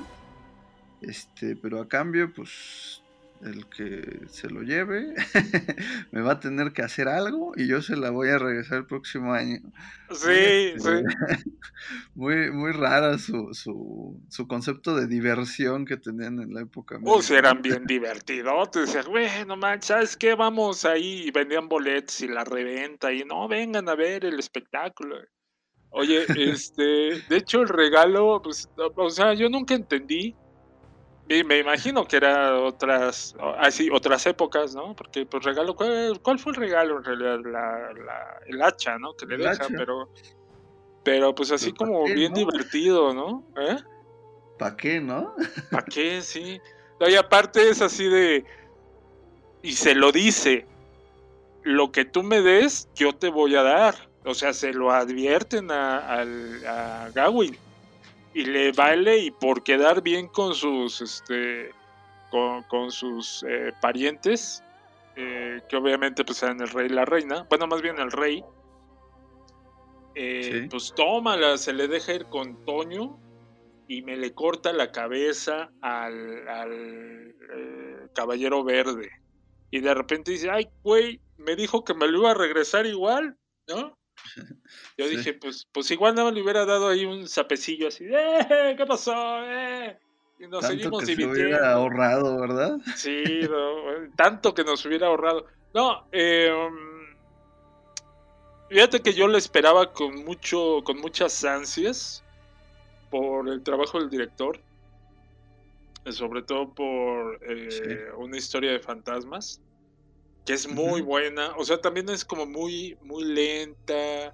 este, 1.01 1.57
pero 1.57 1.81
a 1.81 1.89
cambio, 1.89 2.33
pues, 2.33 3.03
el 3.45 3.66
que 3.66 4.20
se 4.29 4.49
lo 4.49 4.62
lleve 4.62 5.14
me 6.12 6.20
va 6.20 6.35
a 6.35 6.41
tener 6.41 6.73
que 6.73 6.83
hacer 6.83 7.09
algo 7.09 7.53
y 7.57 7.66
yo 7.66 7.83
se 7.83 7.97
la 7.97 8.11
voy 8.11 8.29
a 8.29 8.39
regresar 8.39 8.79
el 8.79 8.87
próximo 8.87 9.33
año. 9.33 9.59
Sí, 10.12 10.75
sí. 10.79 11.03
Muy, 12.14 12.53
muy 12.53 12.70
rara 12.70 13.18
su, 13.18 13.53
su, 13.55 14.20
su 14.29 14.47
concepto 14.47 14.95
de 14.95 15.09
diversión 15.09 15.85
que 15.85 15.97
tenían 15.97 16.39
en 16.39 16.55
la 16.55 16.61
época. 16.61 17.01
Pues 17.03 17.29
eran 17.31 17.61
bien 17.61 17.87
divertidos. 17.87 18.70
Te 18.70 18.81
decías, 18.81 19.09
bueno, 19.09 19.57
man, 19.57 19.83
¿sabes 19.83 20.16
qué? 20.16 20.37
Vamos 20.37 20.85
ahí 20.85 21.25
y 21.27 21.31
vendían 21.33 21.68
boletos 21.68 22.20
y 22.20 22.29
la 22.29 22.45
reventa 22.45 23.12
y 23.12 23.25
no, 23.25 23.49
vengan 23.49 23.89
a 23.89 23.97
ver 23.97 24.25
el 24.25 24.39
espectáculo. 24.39 25.16
Oye, 25.93 26.24
este, 26.36 26.82
de 26.82 27.36
hecho 27.36 27.61
el 27.61 27.68
regalo, 27.68 28.40
pues, 28.43 28.68
o 28.97 29.11
sea, 29.11 29.34
yo 29.34 29.49
nunca 29.51 29.74
entendí 29.74 30.34
y 31.28 31.45
me 31.45 31.59
imagino 31.59 32.05
que 32.07 32.16
era 32.16 32.59
otras, 32.59 33.34
así, 33.59 33.88
otras 33.90 34.26
épocas, 34.26 34.74
¿no? 34.74 34.95
Porque, 34.97 35.24
pues, 35.26 35.45
regalo, 35.45 35.74
¿cuál, 35.76 36.18
cuál 36.22 36.38
fue 36.38 36.53
el 36.53 36.57
regalo 36.57 36.99
en 36.99 37.05
realidad? 37.05 37.38
La, 37.45 37.93
la, 38.05 38.40
el 38.47 38.62
hacha, 38.62 38.99
¿no? 38.99 39.14
Que 39.14 39.26
le 39.26 39.36
El 39.36 39.43
dejan, 39.43 39.66
hacha. 39.66 39.74
pero, 39.76 40.09
pero, 41.05 41.34
pues, 41.34 41.53
así 41.53 41.72
Pero 41.72 41.76
¿pa' 41.76 41.86
como 41.86 42.05
qué, 42.07 42.14
bien 42.14 42.32
no? 42.32 42.38
divertido, 42.38 43.14
¿no? 43.14 43.45
¿Eh? 43.57 43.76
¿Para 44.59 44.76
qué, 44.76 45.01
no? 45.01 45.34
¿Para 45.70 45.84
qué? 45.84 46.20
Sí. 46.22 46.61
No, 47.01 47.09
y 47.09 47.14
aparte 47.16 47.68
es 47.68 47.80
así 47.82 48.09
de, 48.09 48.45
y 49.62 49.72
se 49.72 49.95
lo 49.95 50.11
dice, 50.12 50.66
lo 51.62 51.93
que 51.93 52.05
tú 52.05 52.22
me 52.22 52.40
des, 52.43 52.88
yo 52.95 53.12
te 53.12 53.28
voy 53.28 53.55
a 53.57 53.62
dar. 53.62 54.12
O 54.25 54.35
sea, 54.35 54.53
se 54.53 54.73
lo 54.73 54.91
advierten 54.93 55.70
a, 55.70 56.20
a 56.20 57.11
Gawain 57.11 57.57
y 58.35 58.45
le 58.45 58.73
vale 58.73 59.18
y 59.18 59.31
por 59.31 59.62
quedar 59.62 60.03
bien 60.03 60.29
con 60.29 60.55
sus 60.55 61.01
este 61.01 61.70
con, 62.31 62.62
con 62.64 62.91
sus 62.91 63.45
eh, 63.49 63.73
parientes 63.81 64.62
eh, 65.16 65.61
que 65.68 65.77
obviamente 65.77 66.25
pues 66.25 66.43
eran 66.43 66.61
el 66.61 66.68
rey 66.68 66.87
y 66.87 66.91
la 66.91 67.05
reina 67.05 67.47
bueno 67.51 67.66
más 67.66 67.83
bien 67.83 67.99
el 67.99 68.11
rey 68.11 68.43
eh, 70.14 70.62
Sí. 70.62 70.68
pues 70.70 70.93
tómala 70.95 71.59
se 71.59 71.73
le 71.73 71.89
deja 71.89 72.14
ir 72.14 72.27
con 72.27 72.64
Toño 72.64 73.18
y 73.89 74.03
me 74.03 74.16
le 74.16 74.33
corta 74.33 74.73
la 74.73 74.91
cabeza 74.93 75.70
al, 75.83 76.49
al, 76.49 77.35
eh, 77.55 78.09
caballero 78.14 78.64
verde 78.64 79.11
y 79.70 79.81
de 79.81 79.93
repente 79.95 80.31
dice 80.33 80.51
ay 80.51 80.68
güey 80.83 81.20
me 81.37 81.55
dijo 81.57 81.85
que 81.85 81.93
me 81.95 82.07
lo 82.07 82.20
iba 82.20 82.31
a 82.31 82.35
regresar 82.35 82.87
igual 82.87 83.37
¿no? 83.68 83.99
Yo 84.99 85.07
Sí. 85.07 85.16
dije, 85.16 85.35
pues, 85.35 85.66
pues 85.73 85.91
igual 85.91 86.14
nada 86.14 86.27
más 86.27 86.35
le 86.35 86.43
hubiera 86.43 86.64
dado 86.64 86.89
ahí 86.89 87.05
un 87.05 87.27
sapecillo 87.29 87.89
así, 87.89 88.05
¡eh! 88.09 88.75
¿Qué 88.77 88.87
pasó? 88.87 89.12
¡Eh! 89.45 89.99
Y 90.39 90.47
nos 90.49 90.61
Tanto 90.62 90.66
seguimos 90.68 91.01
que 91.01 91.07
se 91.07 91.12
divirtiendo. 91.12 91.49
hubiera 91.57 91.73
ahorrado, 91.75 92.41
¿verdad? 92.41 92.77
Sí, 92.97 93.23
no, 93.49 93.93
eh, 93.93 94.11
tanto 94.16 94.55
que 94.55 94.64
nos 94.64 94.85
hubiera 94.87 95.07
ahorrado. 95.09 95.47
No, 95.75 96.07
eh, 96.12 96.53
fíjate 98.68 99.01
que 99.01 99.12
yo 99.12 99.29
lo 99.29 99.39
esperaba 99.39 99.93
con 99.93 100.25
mucho, 100.25 100.83
con 100.85 100.99
muchas 100.99 101.45
ansias 101.45 102.25
por 103.11 103.49
el 103.49 103.62
trabajo 103.62 103.99
del 104.01 104.11
director, 104.11 104.59
eh, 106.05 106.12
sobre 106.12 106.43
todo 106.43 106.73
por 106.75 107.39
eh, 107.49 108.07
una 108.16 108.37
historia 108.37 108.73
de 108.73 108.81
fantasmas, 108.81 109.61
que 110.45 110.53
es 110.55 110.68
muy 110.68 111.01
buena. 111.01 111.55
O 111.57 111.64
sea, 111.64 111.80
también 111.80 112.09
es 112.09 112.24
como 112.24 112.47
muy, 112.47 112.97
muy 113.03 113.24
lenta, 113.24 114.32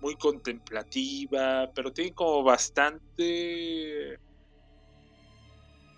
muy 0.00 0.16
contemplativa, 0.16 1.70
pero 1.74 1.92
tiene 1.92 2.14
como 2.14 2.42
bastante 2.42 4.18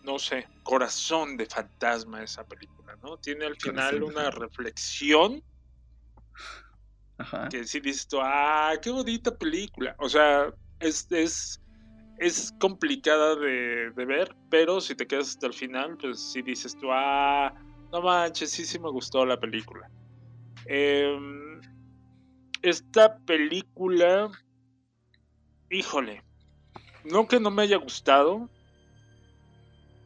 no 0.02 0.18
sé, 0.18 0.48
corazón 0.62 1.36
de 1.36 1.46
fantasma 1.46 2.22
esa 2.22 2.44
película, 2.44 2.96
¿no? 3.02 3.16
Tiene 3.18 3.46
al 3.46 3.56
final 3.56 4.02
una 4.02 4.30
reflexión 4.30 5.42
Ajá. 7.18 7.48
que 7.48 7.64
sí 7.64 7.80
dices 7.80 8.08
tú, 8.08 8.18
ah, 8.20 8.74
qué 8.82 8.90
bonita 8.90 9.36
película. 9.36 9.94
O 9.98 10.08
sea, 10.08 10.52
es, 10.80 11.06
es, 11.10 11.60
es 12.16 12.52
complicada 12.58 13.36
de, 13.36 13.92
de 13.94 14.04
ver, 14.04 14.36
pero 14.48 14.80
si 14.80 14.96
te 14.96 15.06
quedas 15.06 15.28
hasta 15.28 15.46
el 15.46 15.54
final, 15.54 15.96
pues 15.96 16.30
sí 16.32 16.42
dices 16.42 16.76
tú, 16.76 16.88
ah, 16.90 17.54
no 17.92 18.00
manches, 18.00 18.50
sí, 18.50 18.64
sí 18.64 18.78
me 18.78 18.90
gustó 18.90 19.24
la 19.26 19.38
película. 19.38 19.88
Em, 20.66 21.60
esta 22.62 23.18
película, 23.18 24.30
híjole, 25.70 26.22
no 27.04 27.28
que 27.28 27.38
no 27.38 27.50
me 27.50 27.62
haya 27.62 27.76
gustado, 27.76 28.48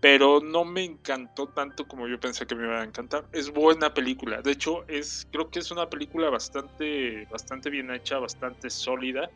pero 0.00 0.40
no 0.40 0.64
me 0.64 0.84
encantó 0.84 1.48
tanto 1.48 1.86
como 1.86 2.08
yo 2.08 2.18
pensé 2.18 2.46
que 2.46 2.54
me 2.54 2.64
iba 2.64 2.80
a 2.80 2.84
encantar. 2.84 3.24
Es 3.32 3.50
buena 3.50 3.94
película. 3.94 4.42
De 4.42 4.52
hecho, 4.52 4.86
es 4.88 5.26
creo 5.30 5.50
que 5.50 5.60
es 5.60 5.70
una 5.70 5.88
película 5.88 6.28
bastante 6.28 7.26
bastante 7.30 7.70
bien 7.70 7.90
hecha, 7.90 8.18
bastante 8.18 8.68
sólida 8.68 9.30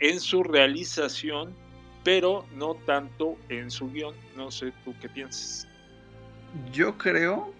en 0.00 0.20
su 0.20 0.42
realización, 0.42 1.54
pero 2.02 2.44
no 2.54 2.74
tanto 2.86 3.36
en 3.48 3.70
su 3.70 3.90
guion. 3.90 4.14
No 4.36 4.50
sé 4.50 4.72
tú 4.84 4.94
qué 5.00 5.08
piensas. 5.08 5.68
Yo 6.72 6.98
creo 6.98 7.52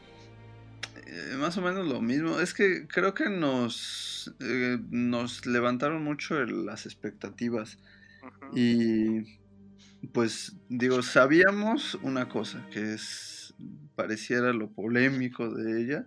eh, 1.13 1.37
más 1.39 1.57
o 1.59 1.63
menos 1.63 1.87
lo 1.87 2.01
mismo. 2.01 2.41
Es 2.41 2.55
que 2.55 2.87
creo 2.89 3.15
que 3.15 3.29
nos, 3.31 4.35
eh, 4.41 4.79
nos 4.91 5.47
levantaron 5.47 6.03
mucho 6.05 6.39
el- 6.41 6.67
las 6.67 6.87
expectativas. 6.87 7.79
Y 8.53 9.41
pues 10.13 10.57
digo, 10.69 11.03
sabíamos 11.03 11.95
una 12.03 12.29
cosa, 12.29 12.67
que 12.71 12.95
es 12.95 13.55
pareciera 13.95 14.53
lo 14.53 14.73
polémico 14.73 15.53
de 15.55 15.83
ella, 15.83 16.07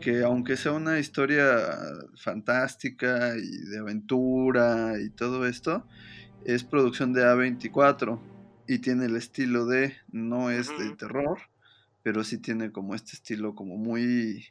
que 0.00 0.22
aunque 0.24 0.56
sea 0.56 0.72
una 0.72 0.98
historia 0.98 1.46
fantástica 2.16 3.36
y 3.38 3.50
de 3.70 3.78
aventura 3.80 4.94
y 5.00 5.10
todo 5.10 5.46
esto, 5.46 5.86
es 6.44 6.64
producción 6.64 7.12
de 7.12 7.24
A24 7.24 8.26
y 8.66 8.80
tiene 8.80 9.06
el 9.06 9.16
estilo 9.16 9.66
de, 9.66 9.96
no 10.08 10.50
es 10.50 10.76
de 10.76 10.92
terror, 10.96 11.38
pero 12.02 12.24
sí 12.24 12.38
tiene 12.38 12.72
como 12.72 12.94
este 12.94 13.12
estilo 13.12 13.54
como 13.54 13.76
muy, 13.76 14.46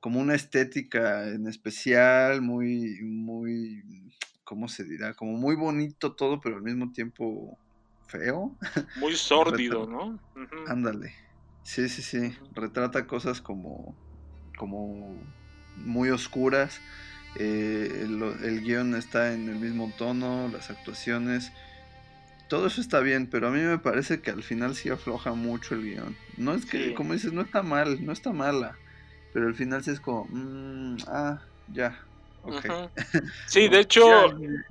como 0.00 0.20
una 0.20 0.34
estética 0.34 1.28
en 1.28 1.46
especial, 1.46 2.42
muy, 2.42 3.00
muy, 3.02 3.82
¿cómo 4.44 4.68
se 4.68 4.84
dirá? 4.84 5.14
Como 5.14 5.32
muy 5.32 5.56
bonito 5.56 6.14
todo, 6.14 6.40
pero 6.40 6.56
al 6.56 6.62
mismo 6.62 6.92
tiempo 6.92 7.58
feo. 8.06 8.56
Muy 8.96 9.14
sórdido, 9.16 9.86
¿no? 9.86 10.18
Ándale. 10.66 11.14
Sí, 11.62 11.88
sí, 11.88 12.02
sí. 12.02 12.32
Retrata 12.52 13.06
cosas 13.06 13.40
como, 13.40 13.96
como 14.56 15.20
muy 15.76 16.10
oscuras. 16.10 16.80
eh, 17.38 18.02
el, 18.04 18.22
el 18.22 18.62
guion 18.62 18.94
está 18.94 19.34
en 19.34 19.48
el 19.48 19.56
mismo 19.56 19.92
tono, 19.98 20.48
las 20.48 20.70
actuaciones. 20.70 21.52
Todo 22.48 22.66
eso 22.68 22.80
está 22.80 23.00
bien, 23.00 23.28
pero 23.28 23.48
a 23.48 23.50
mí 23.50 23.60
me 23.60 23.78
parece 23.78 24.20
que 24.22 24.30
al 24.30 24.42
final 24.42 24.74
sí 24.76 24.88
afloja 24.88 25.32
mucho 25.34 25.74
el 25.74 25.82
guion. 25.82 26.16
No 26.36 26.54
es 26.54 26.64
que, 26.64 26.78
Sí. 26.78 26.94
como 26.94 27.12
dices, 27.12 27.32
no 27.32 27.42
está 27.42 27.62
mal, 27.62 28.04
no 28.04 28.12
está 28.12 28.32
mala. 28.32 28.78
Pero 29.32 29.48
al 29.48 29.54
final 29.54 29.82
sí 29.82 29.90
es 29.90 30.00
como, 30.00 30.26
mm, 30.30 30.96
ah, 31.08 31.42
ya, 31.66 31.98
ok. 32.42 32.64
Ujú. 32.64 32.90
Sí, 33.48 33.60
Como, 33.62 33.70
de 33.72 33.80
hecho, 33.80 34.00
Ya, 34.08 34.26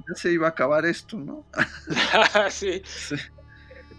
ya 0.08 0.16
se 0.16 0.32
iba 0.32 0.48
a 0.48 0.52
acabar 0.52 0.86
esto, 0.86 1.18
¿no? 1.18 1.46
sí. 2.50 2.82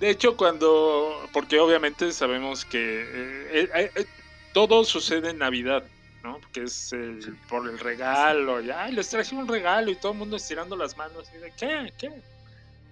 De 0.01 0.11
hecho, 0.11 0.37
cuando, 0.37 1.13
porque 1.33 1.59
obviamente 1.59 2.13
sabemos 2.13 2.65
que 2.65 2.79
eh, 2.79 3.69
eh, 3.75 3.91
eh, 3.95 4.07
todo 4.53 4.85
sucede 4.85 5.31
en 5.31 5.39
Navidad, 5.39 5.83
¿no? 6.23 6.41
Que 6.53 6.65
es 6.65 6.93
el- 6.93 7.37
por 7.49 7.69
el 7.69 7.79
regalo, 7.79 8.61
y 8.61 8.71
ay, 8.71 8.93
les 8.93 9.09
traje 9.09 9.35
un 9.35 9.49
regalo 9.49 9.91
y 9.91 9.97
todo 9.97 10.13
el 10.13 10.19
mundo 10.19 10.37
estirando 10.37 10.77
las 10.77 10.97
manos 10.97 11.31
y 11.33 11.39
de 11.39 11.53
¿qué? 11.57 11.93
¿Qué? 11.97 12.11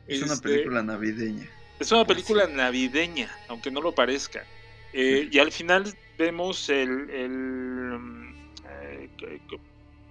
Es 0.07 0.23
una 0.23 0.35
Este, 0.35 0.43
película 0.43 0.83
navideña. 0.83 1.51
Es 1.79 1.93
una 1.93 2.07
película 2.07 2.47
navideña, 2.47 3.31
aunque 3.49 3.71
no 3.71 3.81
lo 3.81 3.95
parezca. 3.95 4.49
Eh, 4.93 5.29
y 5.31 5.39
al 5.39 5.53
final 5.53 5.99
vemos 6.19 6.69
el... 6.69 7.11
el, 7.11 7.31
mm, 8.01 8.35
eh, 8.65 9.11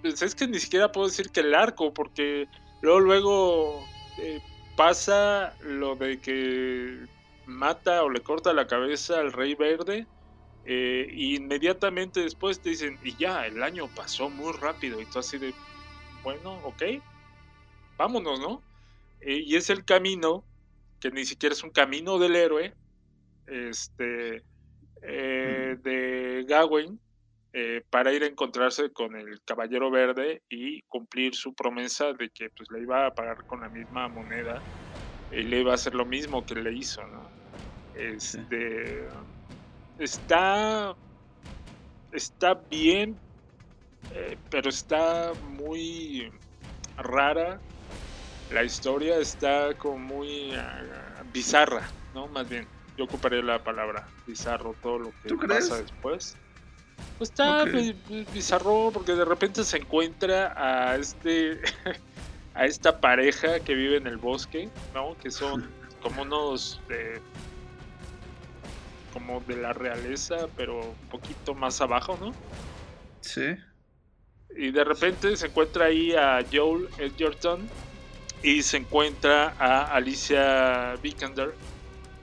pues 0.02 0.22
es 0.22 0.34
que 0.34 0.46
ni 0.48 0.60
siquiera 0.60 0.92
puedo 0.92 1.06
decir 1.08 1.30
que 1.30 1.40
el 1.40 1.54
arco, 1.54 1.94
porque 1.94 2.50
luego, 2.80 3.00
luego 3.00 3.92
eh, 4.16 4.42
pasa 4.76 5.56
lo 5.60 5.96
de 5.96 6.20
que 6.20 7.08
mata 7.46 8.02
o 8.04 8.10
le 8.10 8.22
corta 8.22 8.52
la 8.52 8.66
cabeza 8.66 9.20
al 9.20 9.32
rey 9.32 9.54
verde. 9.54 10.08
eh, 10.64 11.08
y 11.12 11.36
inmediatamente 11.36 12.20
después 12.20 12.60
te 12.62 12.70
dicen, 12.70 12.98
y 13.02 13.16
ya, 13.16 13.46
el 13.46 13.62
año 13.62 13.92
pasó 13.94 14.30
muy 14.30 14.52
rápido. 14.54 15.00
Y 15.00 15.06
tú 15.06 15.18
así 15.20 15.38
de, 15.38 15.56
bueno, 16.22 16.54
ok, 16.64 16.82
vámonos, 17.96 18.40
¿no? 18.40 18.64
Eh, 19.24 19.42
y 19.46 19.56
es 19.56 19.70
el 19.70 19.84
camino 19.84 20.46
que 21.00 21.10
ni 21.10 21.24
siquiera 21.24 21.54
es 21.54 21.64
un 21.64 21.70
camino 21.70 22.18
del 22.18 22.36
héroe, 22.36 22.74
este, 23.46 24.44
eh, 25.02 25.76
de 25.82 26.44
Gawain, 26.48 27.00
eh, 27.52 27.82
para 27.90 28.12
ir 28.12 28.24
a 28.24 28.26
encontrarse 28.26 28.92
con 28.92 29.16
el 29.16 29.42
Caballero 29.44 29.90
Verde 29.90 30.42
y 30.48 30.82
cumplir 30.84 31.34
su 31.34 31.54
promesa 31.54 32.12
de 32.14 32.30
que 32.30 32.50
pues 32.50 32.70
le 32.72 32.82
iba 32.82 33.06
a 33.06 33.14
pagar 33.14 33.44
con 33.46 33.60
la 33.62 33.70
misma 33.70 34.08
moneda 34.08 34.64
y 35.30 35.42
le 35.44 35.60
iba 35.60 35.72
a 35.72 35.76
hacer 35.76 35.94
lo 35.94 36.06
mismo 36.06 36.44
que 36.46 36.56
le 36.56 36.74
hizo, 36.74 37.06
¿no? 37.08 37.32
Este, 37.94 39.08
está 39.98 40.96
está 42.12 42.54
bien, 42.70 43.20
eh, 44.10 44.38
pero 44.50 44.70
está 44.70 45.34
muy 45.40 46.30
rara. 46.96 47.62
La 48.50 48.62
historia 48.62 49.16
está 49.18 49.74
como 49.74 49.98
muy 49.98 50.52
ah, 50.54 51.22
bizarra, 51.32 51.88
¿no? 52.14 52.28
Más 52.28 52.48
bien, 52.48 52.66
yo 52.96 53.04
ocuparé 53.04 53.42
la 53.42 53.62
palabra 53.62 54.06
bizarro, 54.26 54.74
todo 54.82 54.98
lo 54.98 55.12
que 55.22 55.34
pasa 55.46 55.78
después. 55.80 56.36
Pues 57.18 57.30
está 57.30 57.64
bi- 57.64 57.96
bi- 58.08 58.26
bizarro 58.32 58.90
porque 58.92 59.12
de 59.14 59.24
repente 59.24 59.64
se 59.64 59.78
encuentra 59.78 60.52
a 60.56 60.96
este 60.96 61.60
a 62.54 62.66
esta 62.66 63.00
pareja 63.00 63.58
que 63.60 63.74
vive 63.74 63.96
en 63.96 64.06
el 64.06 64.16
bosque, 64.16 64.68
¿no? 64.94 65.16
Que 65.18 65.30
son 65.30 65.68
como 66.02 66.22
unos 66.22 66.80
eh, 66.90 67.20
como 69.12 69.40
de 69.40 69.56
la 69.56 69.72
realeza, 69.72 70.48
pero 70.56 70.80
un 70.80 71.08
poquito 71.08 71.54
más 71.54 71.80
abajo, 71.80 72.16
¿no? 72.20 72.32
Sí. 73.20 73.56
Y 74.56 74.70
de 74.70 74.84
repente 74.84 75.36
se 75.36 75.46
encuentra 75.46 75.86
ahí 75.86 76.12
a 76.14 76.44
Joel 76.52 76.88
Edgerton 76.98 77.68
y 78.44 78.62
se 78.62 78.76
encuentra 78.76 79.54
a 79.58 79.84
Alicia 79.94 80.96
Vikander, 81.02 81.54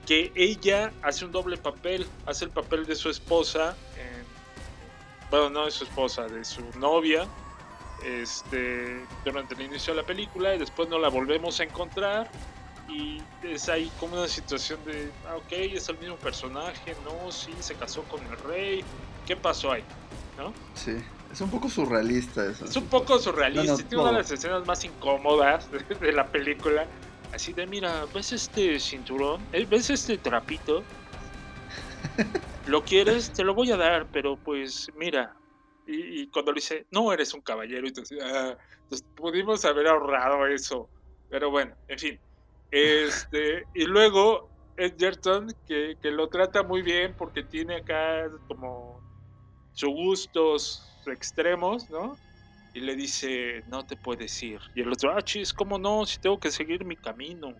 que 0.06 0.30
ella 0.36 0.92
hace 1.02 1.24
un 1.24 1.32
doble 1.32 1.56
papel, 1.56 2.06
hace 2.26 2.44
el 2.44 2.52
papel 2.52 2.86
de 2.86 2.94
su 2.94 3.10
esposa, 3.10 3.76
en- 3.96 4.24
bueno, 5.30 5.50
no 5.50 5.64
de 5.64 5.72
su 5.72 5.82
esposa, 5.82 6.28
de 6.28 6.44
su 6.44 6.62
novia, 6.78 7.26
este, 8.04 9.04
durante 9.24 9.54
el 9.54 9.62
inicio 9.62 9.94
de 9.94 10.00
la 10.02 10.06
película 10.06 10.54
y 10.54 10.58
después 10.58 10.88
no 10.88 10.98
la 10.98 11.08
volvemos 11.08 11.58
a 11.58 11.64
encontrar 11.64 12.30
y 12.88 13.20
es 13.42 13.68
ahí 13.68 13.90
como 13.98 14.14
una 14.16 14.28
situación 14.28 14.84
de, 14.84 15.10
ah, 15.28 15.36
ok, 15.36 15.52
es 15.52 15.88
el 15.88 15.98
mismo 15.98 16.16
personaje, 16.16 16.94
no, 17.04 17.32
sí, 17.32 17.52
se 17.60 17.74
casó 17.74 18.02
con 18.04 18.24
el 18.26 18.36
rey, 18.44 18.84
¿qué 19.26 19.34
pasó 19.36 19.72
ahí? 19.72 19.84
¿No? 20.38 20.52
Sí. 20.74 20.96
Es 21.32 21.40
un 21.40 21.50
poco 21.50 21.70
surrealista 21.70 22.44
eso. 22.44 22.66
Es 22.66 22.76
un 22.76 22.86
poco 22.88 23.18
surrealista, 23.18 23.72
No, 23.72 23.78
no, 23.78 23.84
tiene 23.88 24.02
una 24.02 24.12
de 24.12 24.18
las 24.18 24.30
escenas 24.30 24.66
más 24.66 24.84
incómodas 24.84 25.66
de, 25.70 26.12
la 26.12 26.26
película. 26.26 26.86
Así 27.32 27.54
de, 27.54 27.66
mira, 27.66 28.04
¿ves 28.12 28.32
este 28.32 28.78
cinturón? 28.78 29.40
Eh, 29.52 29.64
¿Ves 29.64 29.88
este 29.88 30.18
trapito? 30.18 30.82
¿Lo 32.66 32.84
quieres? 32.84 33.32
Te 33.32 33.44
lo 33.44 33.54
voy 33.54 33.72
a 33.72 33.78
dar, 33.78 34.06
pero 34.12 34.36
pues 34.36 34.88
mira. 34.94 35.34
Y, 35.86 36.20
y 36.20 36.28
cuando 36.28 36.52
le 36.52 36.56
dice, 36.56 36.86
no 36.90 37.10
eres 37.12 37.32
un 37.32 37.40
caballero, 37.40 37.88
entonces, 37.88 38.18
ah, 38.22 38.54
pues 38.90 39.02
pudimos 39.16 39.64
haber 39.64 39.88
ahorrado 39.88 40.46
eso. 40.46 40.90
Pero 41.30 41.50
bueno, 41.50 41.74
en 41.88 41.98
fin. 41.98 42.20
Este, 42.70 43.64
y 43.74 43.86
luego 43.86 44.50
Edgerton, 44.76 45.48
que, 45.66 45.96
que 46.02 46.10
lo 46.10 46.28
trata 46.28 46.62
muy 46.62 46.82
bien 46.82 47.14
porque 47.16 47.42
tiene 47.42 47.76
acá 47.76 48.30
como 48.46 49.00
sus 49.72 49.88
gustos 49.88 50.91
extremos, 51.10 51.90
¿no? 51.90 52.16
Y 52.74 52.80
le 52.80 52.94
dice, 52.94 53.64
no 53.66 53.84
te 53.84 53.96
puedes 53.96 54.40
ir. 54.42 54.60
Y 54.74 54.82
el 54.82 54.92
otro, 54.92 55.12
ah, 55.16 55.22
chis, 55.22 55.52
¿cómo 55.52 55.78
no? 55.78 56.06
Si 56.06 56.18
tengo 56.18 56.38
que 56.38 56.50
seguir 56.50 56.84
mi 56.84 56.96
camino. 56.96 57.54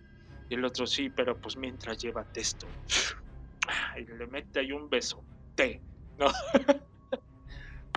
Y 0.49 0.55
el 0.55 0.63
otro, 0.65 0.87
sí, 0.87 1.09
pero 1.09 1.37
pues 1.39 1.57
mientras 1.57 1.97
llévate 1.97 2.41
esto. 2.41 2.67
Y 3.97 4.05
le 4.05 4.27
mete 4.27 4.59
ahí 4.59 4.71
un 4.71 4.89
beso. 4.89 5.23
Te, 5.55 5.81
¿no? 6.17 6.27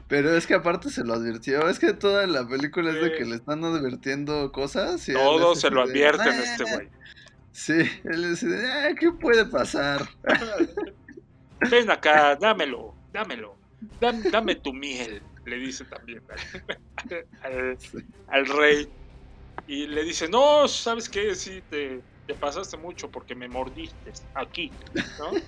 Pero 0.08 0.36
es 0.36 0.46
que 0.46 0.54
aparte 0.54 0.88
se 0.90 1.02
lo 1.02 1.14
advirtió. 1.14 1.68
Es 1.68 1.80
que 1.80 1.92
toda 1.92 2.26
la 2.28 2.46
película 2.46 2.90
es 2.92 3.00
de 3.02 3.14
que 3.14 3.24
le 3.24 3.34
están 3.36 3.64
advirtiendo 3.64 4.52
cosas. 4.52 5.08
Y 5.08 5.12
él 5.12 5.16
Todo 5.18 5.52
es 5.54 5.60
se 5.60 5.70
lo 5.70 5.82
advierten 5.82 6.28
a 6.28 6.30
"Ah". 6.30 6.42
este 6.44 6.62
güey. 6.64 6.88
Sí, 7.50 7.74
él 8.04 8.30
dice, 8.30 8.46
ah, 8.70 8.90
¿qué 8.98 9.10
puede 9.10 9.46
pasar? 9.46 10.06
Ven 11.70 11.90
acá, 11.90 12.36
dámelo, 12.36 12.94
dámelo. 13.12 13.58
Dam- 14.00 14.30
dame 14.30 14.54
tu 14.54 14.72
miel, 14.72 15.22
le 15.46 15.58
dice 15.58 15.86
también 15.86 16.22
al, 16.28 16.38
al- 17.42 17.78
al 18.28 18.46
rey. 18.46 18.86
Y 19.66 19.86
le 19.88 20.04
dice, 20.04 20.28
no, 20.28 20.68
¿sabes 20.68 21.08
qué? 21.10 21.34
Sí, 21.34 21.62
te, 21.62 22.04
te 22.26 22.34
pasaste 22.36 22.76
mucho 22.78 23.10
porque 23.10 23.34
me 23.34 23.48
mordiste 23.48 24.12
aquí, 24.34 24.76
¿no? 25.18 25.42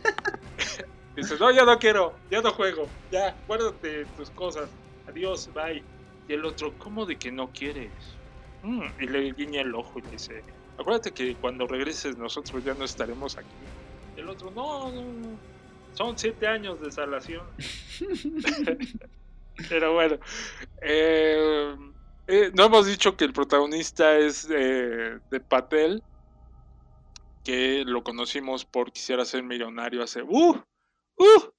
dice, 1.16 1.36
no, 1.38 1.50
ya 1.52 1.64
no 1.64 1.78
quiero, 1.78 2.22
ya 2.30 2.40
no 2.42 2.52
juego, 2.52 2.94
ya, 3.10 3.38
guárdate 3.46 4.06
tus 4.08 4.30
cosas, 4.30 4.76
adiós, 5.06 5.50
bye. 5.52 5.86
Y 6.28 6.34
el 6.34 6.44
otro, 6.44 6.76
¿cómo 6.78 7.06
de 7.06 7.18
que 7.18 7.32
no 7.32 7.52
quieres? 7.52 8.20
"Mm", 8.62 8.82
y 9.00 9.06
le 9.08 9.32
guiña 9.32 9.62
el 9.62 9.74
ojo 9.74 9.98
y 9.98 10.02
le 10.02 10.10
dice, 10.12 10.44
acuérdate 10.76 11.12
que 11.12 11.38
cuando 11.38 11.66
regreses 11.66 12.16
nosotros 12.18 12.62
ya 12.64 12.74
no 12.74 12.84
estaremos 12.84 13.38
aquí. 13.38 13.70
El 14.16 14.28
otro, 14.28 14.50
no, 14.50 14.92
no, 14.92 15.12
no, 15.14 15.42
son 15.92 16.18
siete 16.18 16.46
años 16.46 16.80
de 16.80 16.90
salación. 16.92 17.46
Pero 19.68 19.94
bueno, 19.94 20.18
eh, 20.82 21.76
eh, 22.26 22.50
no 22.54 22.64
hemos 22.64 22.86
dicho 22.86 23.16
que 23.16 23.24
el 23.24 23.32
protagonista 23.32 24.16
es 24.16 24.46
eh, 24.50 25.18
de 25.30 25.40
Patel, 25.40 26.02
que 27.44 27.82
lo 27.86 28.04
conocimos 28.04 28.64
por 28.64 28.92
Quisiera 28.92 29.24
ser 29.24 29.42
millonario 29.42 30.02
hace 30.02 30.22
uh, 30.22 30.50
uh, 31.16 31.52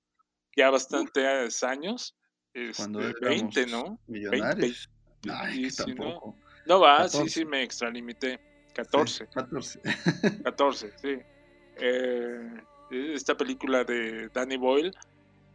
ya 0.55 0.69
bastantes 0.69 1.63
años. 1.63 2.15
Este, 2.53 2.83
Cuando 2.83 3.01
éramos 3.01 3.19
20, 3.21 3.65
¿no? 3.67 3.99
20, 4.07 4.29
millonarios. 4.29 4.89
Ay, 5.29 5.53
que 5.53 5.59
19. 5.61 5.95
tampoco. 5.95 6.37
No 6.67 6.79
va, 6.79 7.07
sí, 7.09 7.17
14. 7.17 7.29
sí, 7.29 7.45
me 7.45 7.63
extralimité. 7.63 8.39
14. 8.75 9.27
14. 9.27 9.79
14, 10.43 10.93
sí. 11.01 11.17
Eh, 11.77 12.63
esta 12.91 13.35
película 13.35 13.83
de 13.83 14.29
Danny 14.29 14.57
Boyle. 14.57 14.93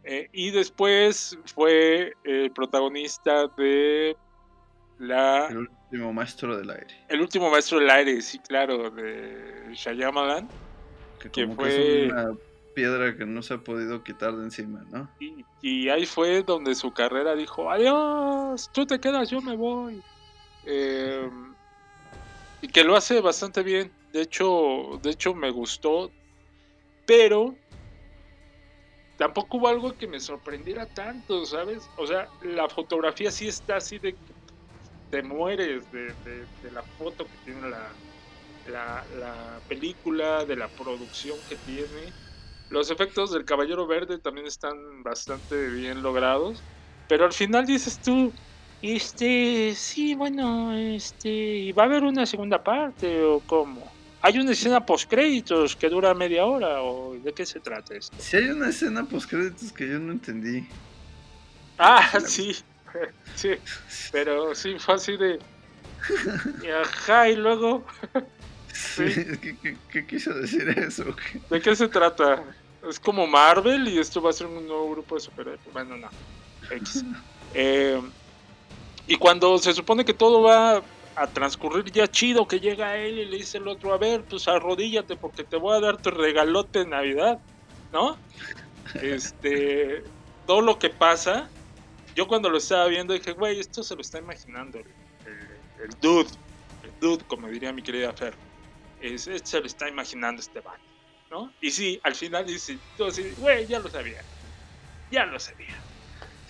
Eh, 0.07 0.29
y 0.33 0.51
después 0.51 1.37
fue 1.53 2.13
el 2.23 2.51
protagonista 2.51 3.47
de 3.57 4.15
la 4.99 5.47
El 5.49 5.57
último 5.57 6.13
maestro 6.13 6.55
del 6.57 6.69
aire. 6.69 7.05
El 7.09 7.21
último 7.21 7.49
maestro 7.49 7.79
del 7.79 7.89
aire, 7.89 8.21
sí, 8.21 8.39
claro, 8.39 8.91
de 8.91 9.73
Shyamalan. 9.73 10.47
Que 11.19 11.31
Que 11.31 11.47
fue- 11.47 11.69
que 11.69 12.05
es 12.05 12.11
una 12.11 12.37
piedra 12.73 13.15
que 13.17 13.25
no 13.25 13.41
se 13.41 13.55
ha 13.55 13.57
podido 13.57 14.03
quitar 14.03 14.35
de 14.35 14.43
encima, 14.43 14.83
¿no? 14.91 15.09
Y, 15.19 15.43
y 15.61 15.89
ahí 15.89 16.05
fue 16.05 16.43
donde 16.43 16.75
su 16.75 16.91
carrera 16.91 17.35
dijo, 17.35 17.71
adiós, 17.71 18.69
tú 18.73 18.85
te 18.85 18.99
quedas, 18.99 19.29
yo 19.29 19.41
me 19.41 19.55
voy. 19.55 20.01
Eh, 20.65 21.29
y 22.61 22.67
que 22.67 22.83
lo 22.83 22.95
hace 22.95 23.21
bastante 23.21 23.63
bien. 23.63 23.91
De 24.11 24.21
hecho, 24.21 24.99
de 25.01 25.11
hecho 25.11 25.33
me 25.33 25.49
gustó. 25.51 26.11
Pero 27.05 27.55
tampoco 29.15 29.57
hubo 29.57 29.67
algo 29.67 29.97
que 29.97 30.07
me 30.07 30.19
sorprendiera 30.19 30.87
tanto, 30.87 31.45
¿sabes? 31.45 31.91
O 31.95 32.05
sea, 32.07 32.31
la 32.39 32.69
fotografía 32.69 33.31
sí 33.31 33.47
está 33.47 33.77
así 33.77 33.99
de 33.99 34.17
que 34.17 34.35
te 35.09 35.23
mueres 35.23 35.89
de, 35.91 36.15
de- 36.23 36.47
de 36.61 36.71
la 36.71 36.83
foto 36.97 37.29
que 37.29 37.37
tiene 37.39 37.69
la, 37.69 37.99
la, 38.65 39.05
la 39.09 39.63
película, 39.67 40.45
de 40.45 40.55
la 40.57 40.69
producción 40.69 41.43
que 41.45 41.57
tiene. 41.57 42.15
Los 42.69 42.91
efectos 42.91 43.31
del 43.31 43.45
Caballero 43.45 43.87
Verde 43.87 44.19
también 44.19 44.47
están 44.47 45.03
bastante 45.03 45.55
bien 45.69 46.01
logrados. 46.03 46.65
Pero 47.07 47.25
al 47.25 47.33
final 47.33 47.65
dices 47.65 48.01
tú, 48.01 48.33
este, 48.81 49.73
sí, 49.75 50.15
bueno, 50.15 50.73
este, 50.75 51.29
¿y 51.29 51.71
va 51.73 51.83
a 51.83 51.85
haber 51.87 52.03
una 52.03 52.25
segunda 52.25 52.63
parte 52.63 53.23
o 53.23 53.43
cómo? 53.45 53.94
¿Hay 54.25 54.39
una 54.39 54.53
escena 54.53 54.83
post 54.83 55.07
créditos 55.07 55.75
que 55.75 55.87
dura 55.87 56.15
media 56.15 56.45
hora 56.45 56.81
o 56.81 57.13
de 57.13 57.31
qué 57.31 57.45
se 57.45 57.59
trata 57.59 57.93
esto? 57.93 58.15
Si 58.17 58.35
hay 58.35 58.45
una 58.45 58.69
escena 58.69 59.03
post 59.05 59.29
créditos 59.29 59.71
que 59.71 59.87
yo 59.87 59.99
no 59.99 60.13
entendí. 60.13 60.67
Ah, 61.77 62.19
sí, 62.25 62.55
sí, 63.35 63.51
pero 64.11 64.55
sí, 64.55 64.79
fue 64.79 64.95
así 64.95 65.15
de... 65.15 65.37
y 66.63 66.67
Ajá, 66.71 67.29
y 67.29 67.35
luego, 67.35 67.85
Sí, 68.73 69.03
¿Qué, 69.43 69.55
qué- 69.61 69.77
qué 69.91 70.07
quiso 70.07 70.33
decir 70.33 70.69
eso? 70.69 71.05
¿de 71.51 71.61
qué 71.61 71.75
se 71.75 71.87
trata? 71.87 72.43
Es 72.89 72.99
como 72.99 73.27
Marvel 73.27 73.87
y 73.89 73.99
esto 73.99 74.23
va 74.23 74.31
a 74.31 74.33
ser 74.33 74.47
un 74.47 74.65
nuevo 74.67 74.89
grupo 74.89 75.13
de 75.15 75.21
superhéroes. 75.21 75.61
Bueno, 75.71 75.97
no. 75.97 76.09
X. 76.71 77.03
Eh, 77.57 78.01
y 79.07 79.15
cuando 79.15 79.57
se 79.59 79.71
supone 79.71 80.03
que 80.03 80.13
todo 80.13 80.41
va 80.41 80.81
a 81.15 81.31
transcurrir 81.31 81.91
ya 81.91 82.07
chido, 82.07 82.47
que 82.47 82.59
llega 82.59 82.97
él 82.97 83.19
y 83.19 83.25
le 83.25 83.37
dice 83.37 83.57
el 83.59 83.67
otro, 83.67 83.93
a 83.93 83.97
ver, 83.97 84.25
pues 84.29 84.47
arrodíllate 84.47 85.17
porque 85.17 85.43
te 85.45 85.57
voy 85.57 85.75
a 85.77 85.79
dar 85.81 86.01
tu 86.01 86.11
regalote 86.11 86.79
de 86.79 86.87
Navidad, 86.87 87.41
¿no? 87.91 88.21
Este, 89.35 90.03
todo 90.45 90.61
lo 90.61 90.79
que 90.79 90.89
pasa, 90.91 91.53
yo 92.15 92.27
cuando 92.27 92.49
lo 92.49 92.57
estaba 92.57 92.87
viendo 92.87 93.13
dije, 93.13 93.33
güey, 93.33 93.59
esto 93.59 93.83
se 93.83 93.95
lo 93.95 94.01
está 94.01 94.19
imaginando 94.19 94.79
el, 94.79 94.95
el- 95.25 95.63
el 95.83 95.89
dude, 96.01 96.29
el 96.83 96.95
dude, 96.99 97.25
como 97.25 97.49
diría 97.49 97.73
mi 97.73 97.83
querida 97.83 98.13
Fer. 98.13 98.39
Es, 98.99 99.27
es- 99.27 99.43
se 99.45 99.59
lo 99.59 99.65
está 99.67 99.89
imaginando 99.89 100.41
este 100.41 100.61
vato, 100.61 100.83
¿no? 101.29 101.55
Y 101.59 101.71
sí, 101.71 101.99
al 102.03 102.15
final 102.15 102.45
dice, 102.45 102.81
güey, 103.37 103.67
ya 103.67 103.79
lo 103.79 103.89
sabía, 103.89 104.25
ya 105.09 105.25
lo 105.25 105.39
sabía. 105.39 105.84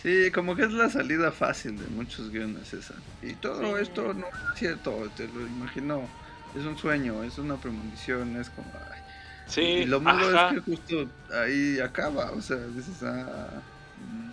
Sí, 0.06 0.30
como 0.30 0.56
que 0.56 0.62
es 0.62 0.72
la 0.72 0.88
salida 0.88 1.32
fácil 1.32 1.80
de 1.80 1.88
muchos 1.88 2.30
guiones 2.30 2.72
esa. 2.76 2.94
Y 3.24 3.34
todo 3.34 3.76
Sí. 3.76 3.82
esto 3.82 4.14
no 4.14 4.28
es 4.28 4.60
cierto, 4.60 4.92
te 5.18 5.28
lo 5.28 5.42
imagino. 5.48 6.08
Es 6.56 6.64
un 6.64 6.78
sueño, 6.78 7.24
es 7.24 7.40
una 7.40 7.58
premonición, 7.58 8.40
es 8.40 8.52
como... 8.52 8.72
ay. 8.92 9.00
Sí, 9.48 9.62
y 9.62 9.86
lo 9.86 10.00
malo 10.00 10.28
ajá. 10.28 10.50
es 10.50 10.54
que 10.54 10.72
justo 10.72 11.10
ahí 11.34 11.80
acaba, 11.80 12.30
o 12.34 12.40
sea, 12.40 12.56
dices, 12.58 13.02
ah... 13.02 13.50
mm. 13.98 14.32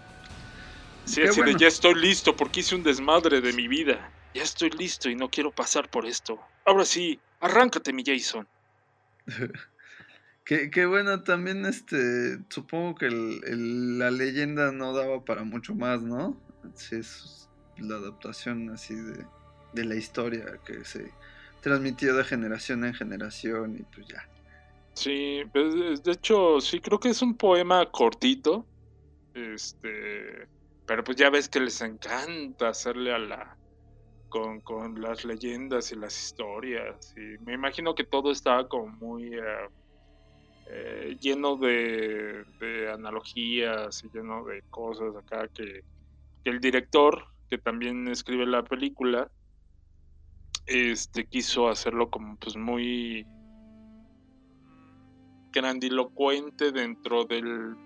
Sí, 1.06 1.22
así 1.22 1.40
bueno. 1.40 1.56
de 1.56 1.58
ya 1.64 1.68
estoy 1.68 1.94
listo 1.94 2.36
porque 2.36 2.60
hice 2.60 2.74
un 2.74 2.82
desmadre 2.82 3.40
de 3.40 3.54
mi 3.54 3.66
vida. 3.66 4.10
Ya 4.34 4.42
estoy 4.42 4.68
listo 4.70 5.08
y 5.08 5.16
no 5.16 5.30
quiero 5.30 5.52
pasar 5.52 5.88
por 5.88 6.04
esto. 6.04 6.38
Ahora 6.66 6.84
sí, 6.84 7.18
arráncate, 7.40 7.94
mi 7.94 8.04
Jason. 8.04 8.46
Qué, 10.44 10.70
qué 10.70 10.86
bueno, 10.86 11.22
también 11.22 11.64
este, 11.66 12.38
supongo 12.50 12.96
que 12.96 13.06
el- 13.06 13.98
la 13.98 14.10
leyenda 14.10 14.72
no 14.72 14.92
daba 14.92 15.24
para 15.24 15.44
mucho 15.44 15.74
más, 15.74 16.02
¿no? 16.02 16.42
Sí, 16.74 16.96
es 16.96 17.48
la 17.76 17.96
adaptación 17.96 18.70
así 18.70 18.94
de, 18.94 19.26
de 19.72 19.84
la 19.84 19.94
historia 19.94 20.44
que 20.64 20.84
se 20.84 21.14
transmitió 21.60 22.14
de 22.16 22.24
generación 22.24 22.84
en 22.84 22.94
generación 22.94 23.76
y 23.78 23.84
pues 23.84 24.06
ya. 24.08 24.28
Sí, 24.94 25.42
pues, 25.52 26.02
de 26.02 26.12
hecho, 26.12 26.60
sí, 26.60 26.80
creo 26.80 26.98
que 27.00 27.08
es 27.10 27.22
un 27.22 27.36
poema 27.36 27.90
cortito. 27.90 28.68
Este, 29.34 30.48
pero 30.86 31.04
pues 31.04 31.16
ya 31.16 31.30
ves 31.30 31.48
que 31.48 31.60
les 31.60 31.80
encanta 31.82 32.68
hacerle 32.70 33.14
a 33.14 33.18
la 33.18 33.58
con, 34.28 34.60
con 34.62 35.00
las 35.00 35.24
leyendas 35.24 35.92
y 35.92 35.96
las 35.96 36.18
historias. 36.18 37.12
Y 37.16 37.38
me 37.44 37.54
imagino 37.54 37.94
que 37.94 38.04
todo 38.04 38.32
estaba 38.32 38.68
como 38.68 38.88
muy 38.88 39.34
eh, 39.34 39.68
eh, 40.74 41.18
lleno 41.20 41.56
de, 41.56 42.46
analogías 42.94 44.02
y 44.04 44.08
lleno 44.08 44.42
de 44.44 44.62
cosas 44.70 45.14
acá 45.14 45.46
que, 45.48 45.84
el 46.44 46.60
director, 46.60 47.26
que 47.50 47.58
también 47.58 48.08
escribe 48.08 48.46
la 48.46 48.64
película, 48.64 49.30
este 50.64 51.26
quiso 51.26 51.68
hacerlo 51.68 52.08
como 52.08 52.36
pues 52.36 52.56
muy 52.56 53.26
grandilocuente 55.52 56.72
dentro 56.72 57.24
del 57.24 57.76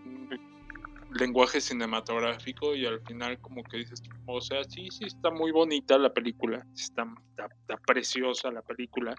lenguaje 1.18 1.61
cinematográfico 1.61 2.76
y 2.76 2.87
al 2.87 3.01
final 3.01 3.41
como 3.41 3.64
que 3.64 3.78
dices, 3.78 4.01
o 4.26 4.41
sea, 4.41 4.62
sí, 4.62 4.89
sí 4.93 5.07
está 5.07 5.30
muy 5.30 5.51
bonita 5.51 5.99
la 5.99 6.12
película, 6.14 6.64
está, 6.72 7.05
está 7.37 7.76
preciosa 7.78 8.53
la 8.53 8.62
película, 8.62 9.16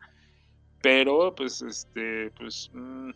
pero 0.82 1.36
pues 1.36 1.61
este, 1.61 2.32
pues 2.32 2.72
mm, 2.74 3.11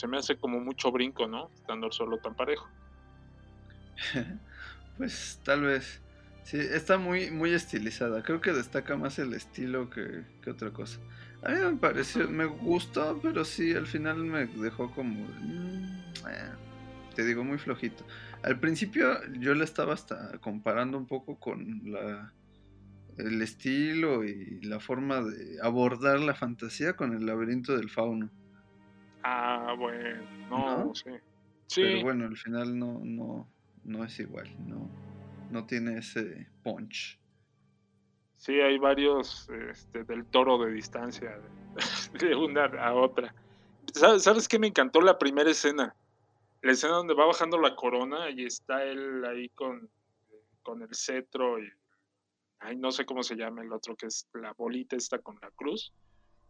se 0.00 0.08
me 0.08 0.16
hace 0.16 0.36
como 0.36 0.60
mucho 0.60 0.90
brinco, 0.90 1.28
¿no? 1.28 1.50
Estando 1.54 1.92
solo 1.92 2.18
tan 2.18 2.34
parejo. 2.34 2.68
Pues 4.96 5.40
tal 5.44 5.62
vez. 5.62 6.02
Sí, 6.42 6.58
está 6.58 6.98
muy, 6.98 7.30
muy 7.30 7.54
estilizada. 7.54 8.22
Creo 8.22 8.42
que 8.42 8.52
destaca 8.52 8.98
más 8.98 9.18
el 9.18 9.32
estilo 9.32 9.88
que, 9.88 10.24
que 10.42 10.50
otra 10.50 10.72
cosa. 10.72 11.00
A 11.42 11.52
mí 11.52 11.58
me 11.58 11.76
pareció, 11.78 12.28
me 12.28 12.44
gustó, 12.44 13.18
pero 13.22 13.46
sí, 13.46 13.72
al 13.72 13.86
final 13.86 14.18
me 14.18 14.44
dejó 14.46 14.90
como... 14.90 15.24
mm, 15.24 16.02
eh, 16.28 16.50
te 17.14 17.24
digo, 17.24 17.44
muy 17.44 17.56
flojito. 17.56 18.04
Al 18.42 18.60
principio 18.60 19.08
yo 19.38 19.54
la 19.54 19.64
estaba 19.64 19.94
hasta 19.94 20.36
comparando 20.40 20.98
un 20.98 21.06
poco 21.06 21.40
con 21.40 21.80
la, 21.90 22.34
el 23.16 23.40
estilo 23.40 24.22
y 24.24 24.60
la 24.60 24.80
forma 24.80 25.22
de 25.22 25.56
abordar 25.62 26.20
la 26.20 26.34
fantasía 26.34 26.94
con 26.94 27.14
el 27.14 27.24
laberinto 27.24 27.74
del 27.74 27.88
fauno. 27.88 28.30
Ah, 29.22 29.74
bueno, 29.78 30.22
no, 30.48 30.84
¿No? 30.86 30.94
sí. 30.94 31.10
Sí, 31.66 31.82
Pero 31.82 32.02
bueno, 32.02 32.26
al 32.26 32.36
final 32.36 32.76
no, 32.78 33.00
no, 33.04 33.48
no 33.84 34.04
es 34.04 34.18
igual, 34.18 34.48
no, 34.66 34.90
no 35.50 35.66
tiene 35.66 35.98
ese 35.98 36.48
punch. 36.64 37.18
sí, 38.36 38.60
hay 38.60 38.78
varios 38.78 39.48
este, 39.70 40.02
del 40.04 40.24
toro 40.26 40.58
de 40.58 40.72
distancia 40.72 41.38
de, 41.38 41.48
de 42.26 42.34
una 42.34 42.64
a 42.64 42.94
otra. 42.94 43.34
¿Sabes, 43.94 44.24
¿Sabes 44.24 44.48
qué 44.48 44.58
me 44.58 44.66
encantó 44.68 45.00
la 45.00 45.18
primera 45.18 45.50
escena? 45.50 45.94
La 46.62 46.72
escena 46.72 46.94
donde 46.94 47.14
va 47.14 47.26
bajando 47.26 47.58
la 47.58 47.76
corona 47.76 48.30
y 48.30 48.44
está 48.46 48.84
él 48.84 49.24
ahí 49.24 49.48
con, 49.50 49.88
con 50.62 50.82
el 50.82 50.94
cetro 50.94 51.58
y 51.62 51.68
ay, 52.60 52.76
no 52.76 52.90
sé 52.90 53.06
cómo 53.06 53.22
se 53.22 53.36
llama 53.36 53.62
el 53.62 53.72
otro 53.72 53.96
que 53.96 54.06
es 54.06 54.26
la 54.34 54.52
bolita 54.52 54.96
esta 54.96 55.18
con 55.20 55.38
la 55.40 55.50
cruz 55.52 55.92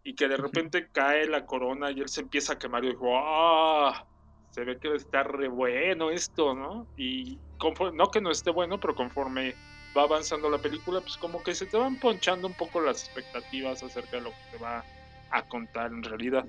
y 0.03 0.15
que 0.15 0.29
de 0.29 0.37
repente 0.37 0.89
cae 0.93 1.27
la 1.29 1.47
corona 1.47 1.91
y 1.91 2.01
él 2.01 2.09
se 2.09 2.23
empieza 2.23 2.55
a 2.55 2.59
quemar 2.59 2.85
y 2.85 2.91
dijo, 2.91 3.19
¡ah! 3.19 4.07
Se 4.51 4.65
ve 4.65 4.79
que 4.79 4.95
está 4.95 5.23
re 5.23 5.49
bueno 5.49 6.11
esto, 6.11 6.55
¿no? 6.55 6.87
Y 6.97 7.39
conforme, 7.59 7.97
no 7.97 8.11
que 8.11 8.21
no 8.21 8.31
esté 8.31 8.51
bueno, 8.51 8.81
pero 8.81 8.95
conforme 8.95 9.55
va 9.97 10.03
avanzando 10.03 10.51
la 10.51 10.59
película, 10.59 11.01
pues 11.01 11.17
como 11.17 11.43
que 11.43 11.55
se 11.55 11.67
te 11.67 11.77
van 11.77 11.97
ponchando 11.97 12.47
un 12.47 12.55
poco 12.55 12.81
las 12.81 13.05
expectativas 13.05 13.83
acerca 13.83 14.17
de 14.17 14.23
lo 14.23 14.31
que 14.31 14.57
te 14.57 14.63
va 14.63 14.85
a 15.31 15.43
contar 15.47 15.93
en 15.93 16.03
realidad. 16.03 16.45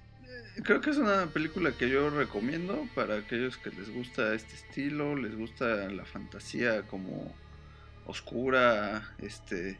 Creo 0.63 0.81
que 0.81 0.89
es 0.89 0.97
una 0.97 1.27
película 1.27 1.71
que 1.77 1.89
yo 1.89 2.09
recomiendo 2.09 2.87
para 2.95 3.17
aquellos 3.17 3.57
que 3.57 3.69
les 3.69 3.93
gusta 3.93 4.33
este 4.33 4.55
estilo, 4.55 5.15
les 5.15 5.35
gusta 5.35 5.65
la 5.89 6.05
fantasía 6.05 6.83
como 6.83 7.33
oscura, 8.05 9.03
este 9.19 9.79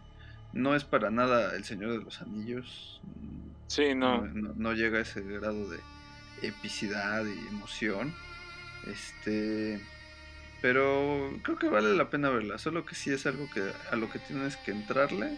no 0.53 0.75
es 0.75 0.83
para 0.83 1.11
nada 1.11 1.55
El 1.55 1.63
Señor 1.63 1.91
de 1.91 2.03
los 2.03 2.21
Anillos. 2.21 3.01
Sí, 3.67 3.95
no. 3.95 4.25
no, 4.27 4.53
no 4.55 4.73
llega 4.73 4.99
a 4.99 5.01
ese 5.01 5.21
grado 5.21 5.69
de 5.69 5.79
epicidad 6.41 7.23
y 7.25 7.47
emoción. 7.47 8.13
Este, 8.87 9.79
pero 10.61 11.31
creo 11.43 11.57
que 11.57 11.69
vale 11.69 11.95
la 11.95 12.09
pena 12.09 12.29
verla, 12.29 12.57
solo 12.57 12.85
que 12.85 12.95
sí 12.95 13.11
es 13.11 13.25
algo 13.25 13.49
que 13.53 13.61
a 13.91 13.95
lo 13.95 14.09
que 14.09 14.19
tienes 14.19 14.57
que 14.57 14.71
entrarle 14.71 15.37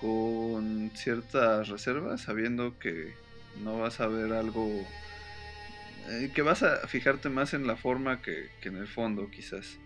con 0.00 0.90
ciertas 0.94 1.68
reservas, 1.68 2.22
sabiendo 2.22 2.78
que 2.78 3.14
no 3.62 3.78
vas 3.78 4.00
a 4.00 4.08
ver 4.08 4.32
algo 4.32 4.68
eh, 6.08 6.32
que 6.34 6.42
vas 6.42 6.62
a 6.62 6.88
fijarte 6.88 7.28
más 7.28 7.54
en 7.54 7.66
la 7.66 7.76
forma 7.76 8.20
que, 8.22 8.50
que 8.60 8.70
en 8.70 8.76
el 8.76 8.88
fondo, 8.88 9.30
quizás. 9.30 9.78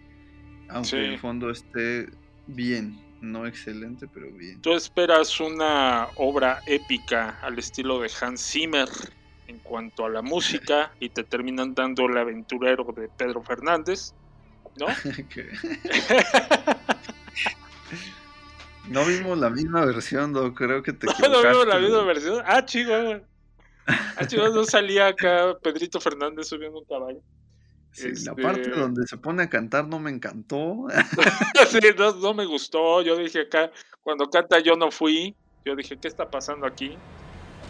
Aunque 0.69 0.89
Sí. 0.89 0.97
el 0.97 1.19
fondo 1.19 1.51
esté 1.51 2.09
bien, 2.47 2.99
no 3.21 3.47
excelente, 3.47 4.07
pero 4.09 4.31
bien. 4.33 4.61
Tú 4.63 4.73
esperas 4.75 5.41
una 5.41 6.09
obra 6.17 6.61
épica 6.67 7.39
al 7.43 7.59
estilo 7.59 8.01
de 8.01 8.11
Hans 8.21 8.41
Zimmer 8.43 8.89
en 9.47 9.59
cuanto 9.61 10.05
a 10.05 10.11
la 10.11 10.23
música 10.23 10.93
y 11.01 11.09
te 11.09 11.25
terminan 11.25 11.75
dando 11.75 12.07
el 12.07 12.17
aventurero 12.19 12.85
de 12.97 13.09
Pedro 13.09 13.43
Fernández, 13.43 14.13
¿no? 14.77 14.87
No 18.89 19.05
vimos 19.05 19.37
la 19.39 19.51
misma 19.51 19.85
versión, 19.85 20.33
Do, 20.33 20.55
creo 20.55 20.83
que 20.83 20.93
te 20.93 21.07
No 21.07 21.13
equivocaste. 21.13 21.49
vimos 21.49 21.67
la 21.67 21.79
misma 21.79 22.03
versión. 22.05 22.43
Ah, 22.47 22.65
chihuahua. 22.65 23.21
Ah, 23.87 24.27
chihuahua, 24.27 24.55
no 24.55 24.65
salía 24.65 25.09
acá 25.09 25.57
Pedrito 25.61 26.01
Fernández 26.01 26.47
subiendo 26.49 26.79
un 26.79 26.85
caballo. 26.85 27.21
Sí, 27.97 28.09
La 28.25 28.33
Este- 28.33 28.43
parte 28.43 28.71
donde 28.71 29.07
se 29.07 29.17
pone 29.17 29.45
a 29.45 29.49
cantar 29.49 29.89
no 29.89 29.99
me 29.99 30.11
encantó. 30.11 30.87
Sí, 31.71 31.79
no, 31.97 32.13
no 32.13 32.35
me 32.35 32.45
gustó. 32.45 33.01
Yo 33.03 33.17
dije 33.17 33.41
acá, 33.43 33.71
cuando 34.03 34.29
canta 34.29 34.59
yo 34.61 34.77
no 34.77 34.91
fui. 34.91 35.35
Yo 35.65 35.75
dije, 35.75 35.99
¿qué 35.99 36.09
está 36.09 36.29
pasando 36.31 36.67
aquí? 36.67 36.97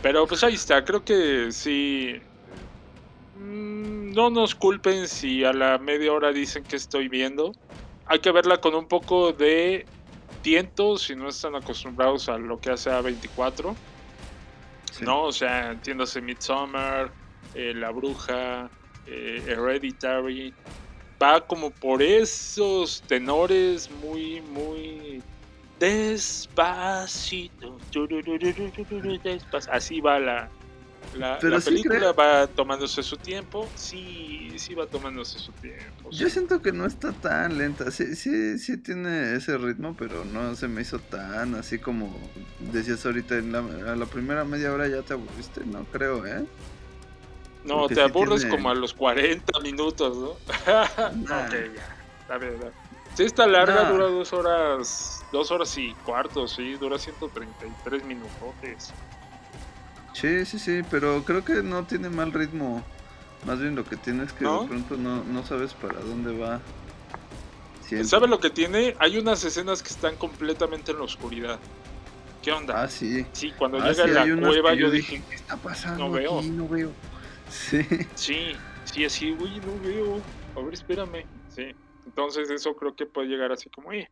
Pero 0.03 0.27
pues 0.27 0.43
ahí 0.45 0.55
está, 0.55 0.85
creo 0.85 1.03
que 1.05 1.51
sí. 1.53 2.21
mm, 3.37 4.13
No 4.13 4.31
nos 4.31 4.55
culpen 4.55 5.07
si 5.09 5.45
a 5.45 5.53
la 5.53 5.79
media 5.79 6.13
hora 6.13 6.33
dicen 6.33 6.65
que 6.65 6.77
estoy 6.77 7.09
viendo. 7.09 7.53
Hay 8.07 8.19
que 8.19 8.33
verla 8.33 8.59
con 8.59 8.75
un 8.75 8.87
poco 8.89 9.33
de 9.33 9.87
tiento 10.43 10.97
si 10.99 11.15
no 11.17 11.29
están 11.29 11.55
acostumbrados 11.57 12.29
a 12.29 12.37
lo 12.39 12.59
que 12.61 12.71
hace 12.71 12.91
A24. 12.91 13.75
No, 15.03 15.25
o 15.25 15.33
sea, 15.33 15.73
entiéndase 15.73 16.21
Midsommar, 16.21 17.13
eh, 17.55 17.75
La 17.75 17.91
Bruja, 17.91 18.71
eh, 19.07 19.43
Hereditary. 19.47 20.53
Va 21.23 21.47
como 21.47 21.71
por 21.71 22.03
esos 22.03 23.03
tenores 23.07 23.91
muy, 23.91 24.43
muy 24.43 25.23
despacito. 25.79 27.79
Así 29.71 30.01
va 30.01 30.19
la, 30.19 30.51
la, 31.15 31.39
Pero 31.41 31.55
la 31.55 31.61
sí 31.61 31.71
película, 31.71 32.13
va 32.13 32.47
tomándose 32.47 33.03
su 33.03 33.17
tiempo. 33.17 33.69
Sí, 33.75 34.53
sí 34.59 34.75
va 34.75 34.87
tomándose 34.87 35.39
su 35.39 35.53
tiempo. 35.53 36.11
Yo 36.11 36.29
siento 36.29 36.61
que 36.61 36.73
no 36.73 36.87
está 36.87 37.13
tan 37.13 37.57
lenta. 37.57 37.91
Sí, 37.91 38.15
sí, 38.15 38.59
sí 38.59 38.77
tiene 38.77 39.35
ese 39.35 39.57
ritmo, 39.57 39.97
pero 39.99 40.25
no 40.25 40.55
se 40.55 40.69
me 40.69 40.83
hizo 40.83 40.99
tan 40.99 41.55
así 41.55 41.79
como 41.79 42.15
decías 42.73 43.05
ahorita. 43.07 43.39
En 43.39 43.53
la, 43.53 43.61
a 43.61 43.97
la 43.97 44.07
primera 44.07 44.45
media 44.45 44.73
hora 44.73 44.87
ya 44.89 45.03
te 45.03 45.15
aburriste, 45.15 45.65
no 45.65 45.85
creo, 45.87 46.27
¿eh? 46.27 46.45
No, 47.67 47.81
Porque 47.81 47.97
te 47.97 48.01
sí 48.03 48.07
aburres 48.09 48.41
tiene- 48.43 48.57
como 48.57 48.71
a 48.71 48.75
los 48.75 48.95
40 48.95 49.59
minutos, 49.61 50.17
¿no? 50.17 50.35
Nah. 51.29 51.47
ok, 51.47 51.53
ya. 51.75 51.97
Está 52.21 52.39
bien. 52.39 52.57
Sí, 53.15 53.23
está 53.25 53.47
larga, 53.47 53.83
Nah. 53.85 53.91
dura 53.93 54.05
dos 54.07 54.33
horas, 54.33 55.25
dos 55.33 55.51
horas 55.51 55.77
y 55.79 55.93
cuarto, 55.95 56.47
sí, 56.47 56.75
dura 56.75 56.99
133 56.99 58.05
minutos. 58.05 58.31
Sí, 60.13 60.45
sí, 60.47 60.59
sí, 60.59 60.83
pero 60.91 61.25
creo 61.25 61.45
que 61.45 61.63
no 61.63 61.85
tiene 61.85 62.09
mal 62.09 62.33
ritmo. 62.33 62.83
Más 63.47 63.61
bien 63.61 63.75
lo 63.75 63.85
que 63.85 63.97
tiene 63.97 64.25
es 64.25 64.33
que 64.33 64.45
¿No? 64.45 64.63
de 64.63 64.69
pronto 64.69 64.97
no, 64.97 65.23
no 65.25 65.45
sabes 65.45 65.75
para 65.75 66.01
dónde 66.01 66.37
va. 66.37 66.61
Siento. 67.83 68.09
¿Sabe 68.09 68.27
lo 68.29 68.41
que 68.41 68.51
tiene? 68.51 68.95
Hay 68.99 69.19
unas 69.19 69.45
escenas 69.45 69.83
que 69.83 69.91
están 69.91 70.17
completamente 70.17 70.93
en 70.93 70.99
la 70.99 71.05
oscuridad. 71.05 71.59
¿Qué 72.43 72.51
onda? 72.53 72.83
Ah, 72.83 72.89
sí. 72.89 73.25
Sí, 73.33 73.53
cuando 73.57 73.79
Ah, 73.79 73.89
llega 73.91 74.05
sí, 74.05 74.11
a 74.11 74.25
la 74.27 74.41
cueva 74.41 74.75
yo 74.75 74.81
yo 74.87 74.91
dije, 74.91 75.23
¿qué 75.29 75.35
está 75.37 75.57
pasando 75.57 76.05
no 76.07 76.11
veo. 76.13 76.39
aquí? 76.39 76.51
No 76.51 76.69
veo. 76.69 76.91
Sí. 77.49 77.79
Sí, 78.15 78.65
sí, 78.83 79.05
así, 79.05 79.31
uy, 79.33 79.61
no 79.61 79.79
veo. 79.81 80.27
A 80.55 80.63
ver, 80.63 80.75
espérame. 80.75 81.27
Sí. 81.47 81.71
Entonces 82.05 82.51
eso 82.51 82.75
creo 82.77 82.95
que 82.95 83.07
puede 83.07 83.29
llegar 83.29 83.53
así 83.53 83.69
como, 83.71 83.89
"Oye, 83.91 84.11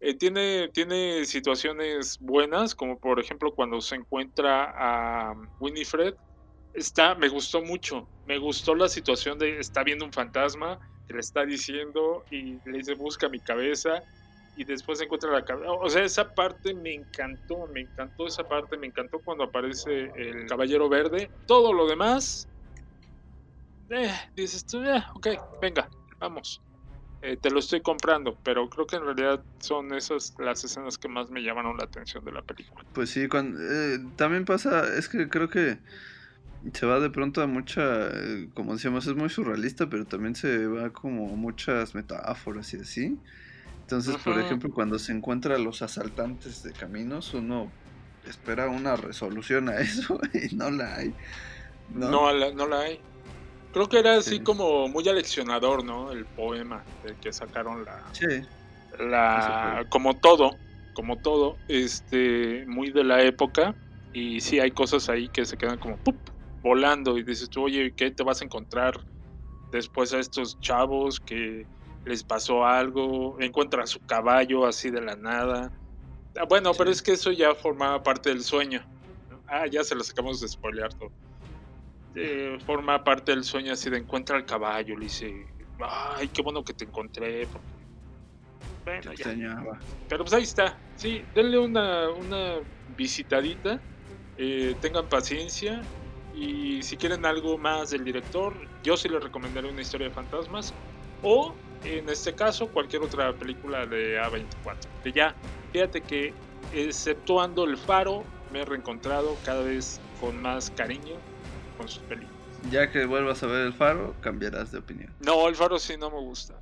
eh, 0.00 0.16
tiene, 0.18 0.70
tiene 0.70 1.24
situaciones 1.26 2.18
buenas, 2.20 2.74
como 2.76 2.98
por 3.00 3.20
ejemplo 3.20 3.54
cuando 3.54 3.80
se 3.82 3.96
encuentra 3.96 4.72
a 4.76 5.34
Winifred, 5.60 6.14
está, 6.74 7.14
me 7.16 7.28
gustó 7.30 7.62
mucho, 7.62 8.10
me 8.26 8.38
gustó 8.38 8.74
la 8.76 8.88
situación 8.88 9.38
de 9.38 9.58
está 9.60 9.84
viendo 9.84 10.04
un 10.06 10.12
fantasma 10.12 10.78
le 11.08 11.20
está 11.20 11.46
diciendo 11.46 12.24
y 12.30 12.54
le 12.70 12.78
dice 12.78 12.94
busca 12.94 13.28
mi 13.30 13.40
cabeza 13.40 14.04
y 14.56 14.64
después 14.64 15.00
encuentra 15.00 15.32
la 15.32 15.44
cabeza. 15.44 15.72
O 15.72 15.88
sea, 15.90 16.04
esa 16.04 16.32
parte 16.34 16.74
me 16.74 16.94
encantó, 16.94 17.68
me 17.68 17.82
encantó 17.82 18.26
esa 18.26 18.44
parte, 18.44 18.76
me 18.78 18.88
encantó 18.88 19.20
cuando 19.22 19.44
aparece 19.44 20.10
el 20.16 20.46
caballero 20.46 20.88
verde. 20.88 21.30
Todo 21.46 21.72
lo 21.72 21.86
demás, 21.88 22.48
eh, 23.90 24.12
dices 24.34 24.64
tú, 24.64 24.82
eh, 24.82 25.02
ok, 25.14 25.28
venga, 25.60 25.88
vamos. 26.18 26.62
Eh, 27.22 27.36
te 27.36 27.50
lo 27.50 27.58
estoy 27.58 27.82
comprando, 27.82 28.38
pero 28.42 28.70
creo 28.70 28.86
que 28.86 28.96
en 28.96 29.04
realidad 29.04 29.42
son 29.58 29.92
esas 29.92 30.34
las 30.38 30.64
escenas 30.64 30.96
que 30.96 31.06
más 31.06 31.28
me 31.28 31.42
llamaron 31.42 31.76
la 31.76 31.84
atención 31.84 32.24
de 32.24 32.32
la 32.32 32.40
película. 32.40 32.82
Pues 32.94 33.10
sí, 33.10 33.28
cuando, 33.28 33.60
eh, 33.60 33.98
también 34.16 34.46
pasa, 34.46 34.84
es 34.96 35.06
que 35.10 35.28
creo 35.28 35.50
que 35.50 35.78
se 36.72 36.86
va 36.86 36.98
de 36.98 37.10
pronto 37.10 37.42
a 37.42 37.46
mucha, 37.46 38.08
eh, 38.08 38.48
como 38.54 38.72
decíamos, 38.72 39.06
es 39.06 39.14
muy 39.14 39.28
surrealista, 39.28 39.90
pero 39.90 40.06
también 40.06 40.34
se 40.34 40.66
va 40.66 40.90
como 40.90 41.30
a 41.30 41.36
muchas 41.36 41.94
metáforas 41.94 42.72
y 42.72 42.78
así. 42.78 43.18
Entonces, 43.82 44.16
por 44.16 44.38
ejemplo, 44.38 44.70
cuando 44.72 44.98
se 44.98 45.12
encuentra 45.12 45.56
a 45.56 45.58
los 45.58 45.82
asaltantes 45.82 46.62
de 46.62 46.72
caminos, 46.72 47.34
uno 47.34 47.70
espera 48.26 48.68
una 48.68 48.96
resolución 48.96 49.68
a 49.68 49.76
eso 49.80 50.18
y 50.32 50.54
no 50.54 50.70
la 50.70 50.96
hay. 50.96 51.14
No, 51.94 52.10
¿no? 52.10 52.32
la, 52.32 52.50
no 52.52 52.66
la 52.66 52.80
hay. 52.80 53.00
Creo 53.72 53.88
que 53.88 53.98
era 54.00 54.16
así 54.16 54.38
Sí. 54.38 54.42
como 54.42 54.88
muy 54.88 55.08
aleccionador, 55.08 55.84
¿no? 55.84 56.10
El 56.12 56.26
poema 56.28 56.86
del 57.02 57.18
que 57.18 57.32
sacaron 57.32 57.84
la, 57.84 58.12
Sí, 58.12 58.26
la 58.98 59.86
como 59.90 60.18
todo, 60.20 60.60
como 60.92 61.20
todo, 61.20 61.60
este, 61.68 62.64
muy 62.66 62.90
de 62.92 63.04
la 63.04 63.22
época. 63.22 63.76
Y 64.12 64.40
sí 64.40 64.58
hay 64.60 64.72
cosas 64.72 65.08
ahí 65.08 65.28
que 65.30 65.44
se 65.46 65.56
quedan 65.56 65.78
como 65.78 65.98
¡pup! 65.98 66.20
volando 66.62 67.16
y 67.18 67.22
dices 67.24 67.48
tú, 67.50 67.64
oye, 67.64 67.94
¿qué 67.96 68.10
te 68.10 68.24
vas 68.24 68.42
a 68.42 68.44
encontrar 68.44 68.94
después 69.72 70.12
a 70.14 70.20
estos 70.20 70.58
chavos 70.60 71.20
que 71.20 71.68
les 72.04 72.24
pasó 72.24 72.64
algo? 72.66 73.40
Encuentra 73.40 73.86
su 73.86 74.00
caballo 74.02 74.66
así 74.66 74.90
de 74.90 75.02
la 75.02 75.16
nada. 75.16 75.72
Ah, 76.36 76.44
Bueno, 76.48 76.72
pero 76.74 76.90
es 76.90 77.02
que 77.02 77.12
eso 77.12 77.32
ya 77.32 77.54
formaba 77.54 78.02
parte 78.02 78.30
del 78.30 78.42
sueño. 78.44 78.84
Ah, 79.46 79.66
ya 79.66 79.84
se 79.84 79.94
los 79.94 80.10
acabamos 80.10 80.40
de 80.40 80.48
spoilear 80.48 80.92
todo. 80.94 81.10
Eh, 82.14 82.58
forma 82.66 83.02
parte 83.04 83.32
del 83.32 83.44
sueño 83.44 83.72
así 83.72 83.88
de 83.88 83.98
encuentra 83.98 84.36
el 84.36 84.44
caballo, 84.44 84.96
le 84.96 85.04
dice, 85.04 85.32
ay, 85.78 86.28
qué 86.28 86.42
bueno 86.42 86.64
que 86.64 86.74
te 86.74 86.84
encontré. 86.84 87.46
Bueno, 88.84 89.12
te 89.12 89.16
ya. 89.16 89.62
Pero 90.08 90.24
pues 90.24 90.32
ahí 90.32 90.42
está. 90.42 90.78
Sí, 90.96 91.24
denle 91.34 91.58
una, 91.58 92.10
una 92.10 92.60
visitadita. 92.96 93.80
eh, 94.36 94.74
tengan 94.80 95.08
paciencia. 95.08 95.82
Y 96.34 96.82
si 96.82 96.96
quieren 96.96 97.24
algo 97.26 97.58
más 97.58 97.90
del 97.90 98.04
director, 98.04 98.54
yo 98.82 98.96
sí 98.96 99.08
les 99.08 99.22
recomendaré 99.22 99.68
una 99.68 99.82
historia 99.82 100.08
de 100.08 100.14
fantasmas. 100.14 100.72
O, 101.22 101.54
en 101.84 102.08
este 102.08 102.34
caso, 102.34 102.68
cualquier 102.68 103.02
otra 103.02 103.32
película 103.34 103.86
de 103.86 104.18
A24. 104.18 104.78
Que 105.04 105.12
ya, 105.12 105.34
fíjate 105.72 106.00
que, 106.00 106.32
exceptuando 106.72 107.64
El 107.64 107.76
Faro, 107.76 108.24
me 108.52 108.62
he 108.62 108.64
reencontrado 108.64 109.36
cada 109.44 109.62
vez 109.62 110.00
con 110.20 110.40
más 110.40 110.70
cariño 110.70 111.16
con 111.80 111.88
sus 111.88 112.02
películas. 112.02 112.36
Ya 112.70 112.90
que 112.90 113.06
vuelvas 113.06 113.42
a 113.42 113.46
ver 113.46 113.66
el 113.66 113.72
faro, 113.72 114.14
cambiarás 114.20 114.70
de 114.70 114.78
opinión. 114.78 115.10
No, 115.20 115.48
El 115.48 115.56
Faro 115.56 115.78
sí 115.78 115.96
no 115.96 116.10
me 116.10 116.18
gusta. 116.18 116.54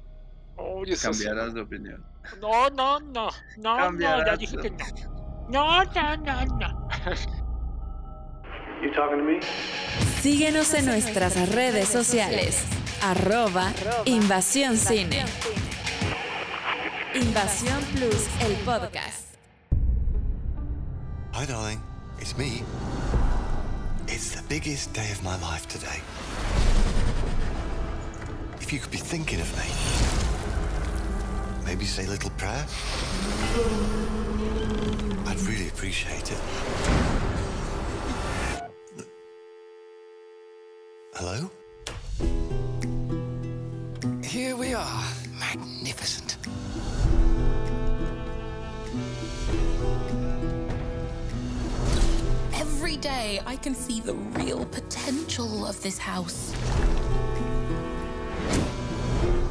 Cambiarás 1.02 1.54
de 1.54 1.60
opinión. 1.60 2.04
No, 2.40 2.70
no, 2.70 3.00
no. 3.00 3.30
No, 3.56 3.90
no, 3.90 4.24
ya 4.24 4.36
dije 4.36 4.56
de 4.56 4.70
que 4.76 4.84
no. 5.02 5.48
No, 5.48 5.84
no, 5.84 6.16
no, 6.18 6.44
no. 6.56 6.90
You 8.80 8.92
talking 8.92 9.18
to 9.18 9.24
me? 9.24 9.40
Síguenos 10.20 10.72
en 10.74 10.86
nuestras 10.86 11.50
redes 11.52 11.88
sociales. 11.88 12.62
Arroba 13.02 13.72
Invasión 14.04 14.76
Cine. 14.76 15.24
Invasión 17.14 17.80
Plus, 17.94 18.28
el 18.40 18.52
podcast. 18.64 19.34
Hi, 21.32 21.44
darling. 21.44 21.80
It's 22.20 22.36
me. 22.36 22.62
It's 24.10 24.34
the 24.34 24.42
biggest 24.48 24.94
day 24.94 25.10
of 25.12 25.22
my 25.22 25.38
life 25.38 25.68
today. 25.68 26.00
If 28.58 28.72
you 28.72 28.78
could 28.78 28.90
be 28.90 28.96
thinking 28.96 29.38
of 29.38 29.52
me, 29.54 29.64
maybe 31.66 31.84
say 31.84 32.06
a 32.06 32.08
little 32.08 32.30
prayer. 32.30 32.66
I'd 35.26 35.40
really 35.42 35.68
appreciate 35.68 36.32
it. 36.32 36.40
Hello? 41.12 41.50
Day, 53.00 53.40
I 53.46 53.56
can 53.56 53.74
see 53.74 54.00
the 54.00 54.14
real 54.14 54.64
potential 54.66 55.66
of 55.66 55.80
this 55.82 55.98
house. 55.98 56.52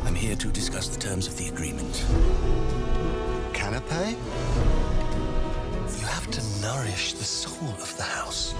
I'm 0.06 0.16
here 0.16 0.36
to 0.36 0.48
discuss 0.50 0.89
the 0.89 1.00
terms 1.00 1.28
of 1.28 1.38
the 1.38 1.48
agreement. 1.48 2.06
Canapé? 3.54 4.12
You 6.00 6.06
have 6.08 6.30
to 6.32 6.62
nourish 6.62 7.14
the 7.14 7.24
soul 7.24 7.70
of 7.82 7.95
the 7.98 8.04
house. 8.04 8.54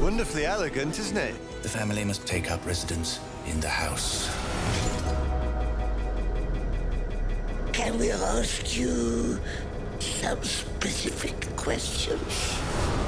Wonderfully 0.00 0.46
elegant, 0.46 0.98
isn't 0.98 1.16
it? 1.16 1.34
The 1.62 1.68
family 1.68 2.04
must 2.04 2.26
take 2.26 2.50
up 2.50 2.64
residence 2.64 3.20
in 3.46 3.60
the 3.60 3.68
house. 3.68 4.30
Can 7.72 7.98
we 7.98 8.10
ask 8.10 8.76
you 8.78 9.38
some 9.98 10.42
specific 10.42 11.34
questions? 11.56 12.99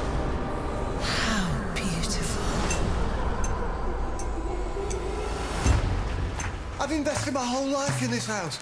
I've 6.92 6.98
invested 6.98 7.32
my 7.32 7.42
whole 7.42 7.68
life 7.68 8.02
in 8.02 8.10
this 8.10 8.26
house. 8.26 8.58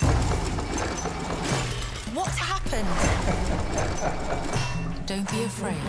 What 2.14 2.28
happened? 2.28 2.86
Don't 5.04 5.28
be 5.32 5.42
afraid. 5.42 5.74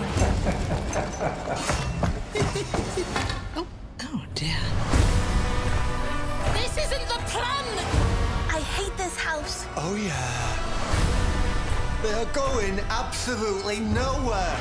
oh, 3.55 3.67
oh 4.01 4.23
dear. 4.33 4.57
This 6.55 6.79
isn't 6.83 7.07
the 7.09 7.19
plan! 7.29 7.63
I 8.49 8.59
hate 8.59 8.97
this 8.97 9.15
house. 9.17 9.67
Oh, 9.77 9.93
yeah. 9.95 10.57
They're 12.01 12.25
going 12.33 12.79
absolutely 12.89 13.81
nowhere. 13.81 14.57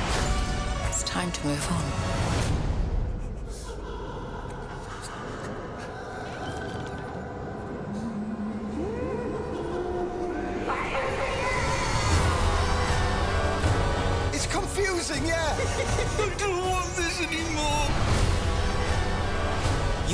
It's 0.87 1.01
time 1.01 1.31
to 1.31 1.47
move 1.47 1.67
on. 1.71 2.10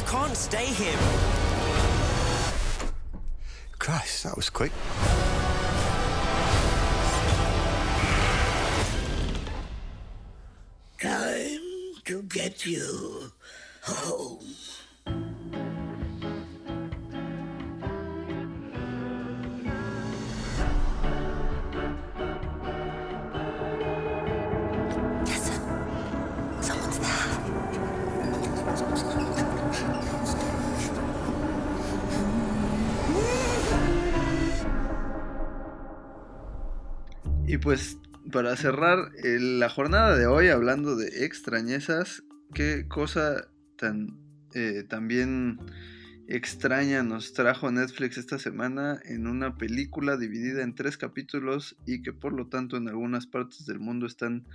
Can't 0.08 0.38
stay 0.38 0.66
here. 0.66 1.00
Christ, 3.78 4.24
that 4.24 4.36
was 4.38 4.50
quick. 4.50 4.72
Time 11.00 11.60
to 12.06 12.22
get 12.24 12.66
you 12.66 13.27
para 38.38 38.56
cerrar 38.56 39.14
eh, 39.24 39.40
la 39.40 39.68
jornada 39.68 40.16
de 40.16 40.28
hoy 40.28 40.50
hablando 40.50 40.96
de 40.96 41.26
extrañezas, 41.26 42.22
qué 42.54 42.88
cosa 42.88 43.48
tan 43.80 44.20
eh, 44.54 44.84
también 44.88 45.58
extraña 46.28 47.02
nos 47.02 47.34
trajo 47.34 47.72
Netflix 47.72 48.20
esta 48.20 48.38
semana 48.38 49.02
en 49.06 49.26
una 49.26 49.58
película 49.58 50.18
dividida 50.18 50.62
en 50.62 50.76
tres 50.76 50.98
capítulos 50.98 51.78
y 51.88 52.04
que 52.04 52.14
por 52.14 52.32
lo 52.32 52.46
tanto 52.46 52.78
en 52.78 52.88
algunas 52.88 53.26
partes 53.26 53.66
del 53.66 53.80
mundo 53.80 54.06
están 54.06 54.46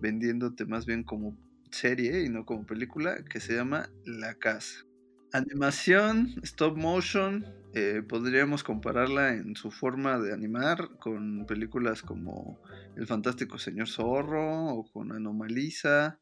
vendiéndote 0.00 0.66
más 0.66 0.84
bien 0.84 1.04
como 1.04 1.38
serie 1.70 2.24
y 2.24 2.30
no 2.30 2.44
como 2.44 2.66
película, 2.66 3.24
que 3.24 3.38
se 3.38 3.54
llama 3.54 3.88
La 4.04 4.34
Casa. 4.34 4.84
Animación, 5.32 6.34
stop 6.42 6.76
motion, 6.76 7.46
eh, 7.72 8.02
podríamos 8.02 8.64
compararla 8.64 9.34
en 9.34 9.54
su 9.54 9.70
forma 9.70 10.18
de 10.18 10.32
animar 10.32 10.88
con 10.98 11.46
películas 11.46 12.02
como 12.02 12.58
El 12.98 13.06
Fantástico 13.06 13.58
Señor 13.58 13.88
Zorro 13.88 14.74
o 14.74 14.90
con 14.90 15.12
Anomalisa. 15.12 16.18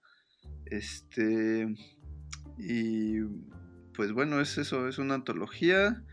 Este. 0.66 1.74
Y 2.58 3.20
pues 3.94 4.12
bueno, 4.12 4.40
es 4.40 4.58
eso, 4.58 4.86
es 4.86 4.98
una 4.98 5.14
antología 5.14 6.04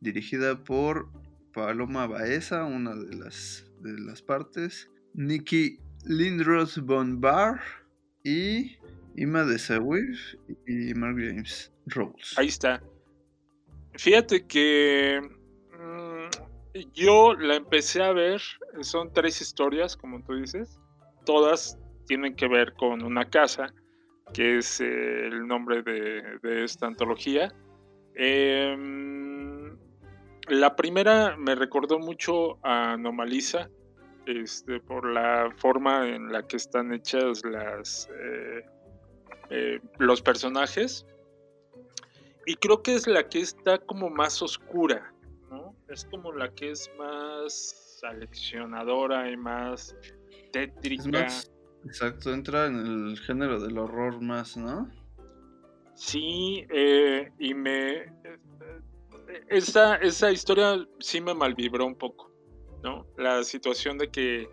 dirigida 0.00 0.64
por 0.64 1.10
Paloma 1.54 2.06
Baeza, 2.08 2.64
una 2.64 2.96
de 2.96 3.16
las, 3.16 3.64
de 3.80 3.98
las 4.00 4.20
partes. 4.22 4.90
Nikki 5.14 5.78
Lindros 6.04 6.84
Von 6.84 7.20
Bar 7.20 7.60
y 8.24 8.76
Ima 9.16 9.44
de 9.44 9.58
Sawir 9.58 10.16
y 10.66 10.94
Mark 10.94 11.16
James 11.16 11.72
Rose. 11.86 12.34
Ahí 12.36 12.48
está. 12.48 12.82
Fíjate 13.94 14.46
que 14.46 15.20
yo 16.92 17.34
la 17.34 17.56
empecé 17.56 18.02
a 18.02 18.12
ver, 18.12 18.40
son 18.80 19.12
tres 19.12 19.40
historias, 19.40 19.96
como 19.96 20.22
tú 20.22 20.34
dices, 20.34 20.78
todas 21.24 21.78
tienen 22.06 22.34
que 22.34 22.48
ver 22.48 22.72
con 22.74 23.02
una 23.02 23.28
casa, 23.28 23.72
que 24.32 24.58
es 24.58 24.80
eh, 24.80 25.26
el 25.26 25.46
nombre 25.46 25.82
de, 25.82 26.64
esta 26.64 26.86
antología. 26.86 27.52
Em, 28.14 29.76
la 30.48 30.74
primera 30.76 31.36
me 31.36 31.54
recordó 31.54 31.98
mucho 31.98 32.58
a 32.64 32.92
Anomalisa, 32.92 33.68
este, 34.26 34.80
por 34.80 35.08
la 35.10 35.50
forma 35.56 36.08
en 36.08 36.32
la 36.32 36.46
que 36.46 36.56
están 36.56 36.92
hechas 36.92 37.42
las, 37.44 38.08
eh, 38.10 38.64
eh, 39.50 39.80
los 39.98 40.20
personajes. 40.20 41.06
Y 42.46 42.54
creo 42.56 42.82
que 42.82 42.94
es 42.94 43.06
la 43.06 43.28
que 43.28 43.40
está 43.40 43.78
como 43.78 44.10
más 44.10 44.40
oscura. 44.42 45.12
Es 45.88 46.04
como 46.04 46.32
la 46.32 46.52
que 46.54 46.70
es 46.70 46.90
más 46.98 47.98
seleccionadora 48.00 49.30
y 49.30 49.36
más 49.36 49.96
tétrica. 50.52 51.28
exacto, 51.84 52.32
entra 52.32 52.66
en 52.66 52.76
el 52.76 53.18
género 53.18 53.58
del 53.60 53.78
horror 53.78 54.20
más, 54.20 54.56
¿no? 54.56 54.90
Sí, 55.94 56.64
eh, 56.70 57.32
y 57.38 57.54
me... 57.54 58.12
Esa, 59.48 59.96
esa 59.96 60.30
historia 60.30 60.86
sí 61.00 61.20
me 61.20 61.34
malvibró 61.34 61.84
un 61.86 61.96
poco, 61.96 62.30
¿no? 62.82 63.06
La 63.16 63.42
situación 63.42 63.98
de 63.98 64.10
que 64.10 64.48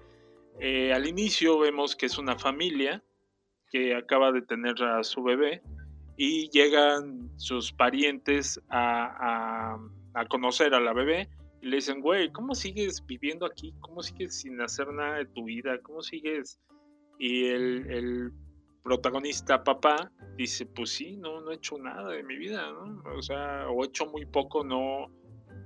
eh, 0.60 0.94
al 0.94 1.08
inicio 1.08 1.60
vemos 1.60 1.96
que 1.96 2.06
es 2.06 2.18
una 2.18 2.38
familia 2.38 3.04
que 3.70 3.96
acaba 3.96 4.32
de 4.32 4.42
tener 4.42 4.82
a 4.84 5.04
su 5.04 5.22
bebé 5.24 5.62
y 6.18 6.50
llegan 6.50 7.30
sus 7.38 7.74
parientes 7.74 8.60
a, 8.70 9.74
a, 9.74 9.78
conocer 10.24 10.74
a 10.74 10.80
la 10.80 10.93
bebé 10.93 11.28
y 11.61 11.68
le 11.68 11.78
dicen, 11.78 11.99
güey, 11.99 12.32
¿cómo 12.32 12.55
sigues 12.55 13.05
viviendo 13.05 13.45
aquí? 13.45 13.74
¿Cómo 13.82 14.01
sigues 14.01 14.39
sin 14.39 14.61
hacer 14.61 14.88
nada 14.93 15.18
de 15.18 15.26
tu 15.26 15.43
vida? 15.43 15.78
¿Cómo 15.82 16.01
sigues? 16.01 16.61
Y 17.20 17.47
el, 17.47 17.91
el 17.91 18.32
protagonista, 18.84 19.63
papá, 19.63 20.11
dice, 20.38 20.66
pues 20.68 20.91
sí, 20.91 21.18
no, 21.18 21.41
no 21.41 21.51
he 21.51 21.55
hecho 21.55 21.78
nada 21.78 22.11
de 22.11 22.24
mi 22.24 22.38
vida, 22.38 22.72
¿no? 22.72 23.03
O 23.18 23.22
sea, 23.22 23.68
o 23.68 23.84
he 23.84 23.88
hecho 23.88 24.05
muy 24.05 24.26
poco, 24.26 24.63
no, 24.63 25.07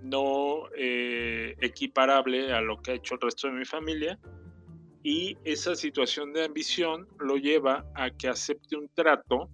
no 0.02 0.70
eh, 0.76 1.56
equiparable 1.60 2.54
a 2.54 2.62
lo 2.62 2.82
que 2.82 2.92
ha 2.92 2.96
hecho 2.96 3.16
el 3.16 3.22
resto 3.22 3.48
de 3.48 3.54
mi 3.54 3.66
familia. 3.66 4.18
Y 5.04 5.38
esa 5.44 5.76
situación 5.76 6.34
de 6.34 6.46
ambición 6.46 7.08
lo 7.20 7.36
lleva 7.36 7.86
a 7.96 8.10
que 8.10 8.28
acepte 8.28 8.76
un 8.76 8.90
trato 8.94 9.50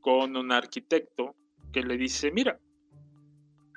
con 0.00 0.36
un 0.36 0.52
arquitecto 0.52 1.34
que 1.72 1.82
le 1.82 1.96
dice, 1.96 2.30
mira, 2.30 2.58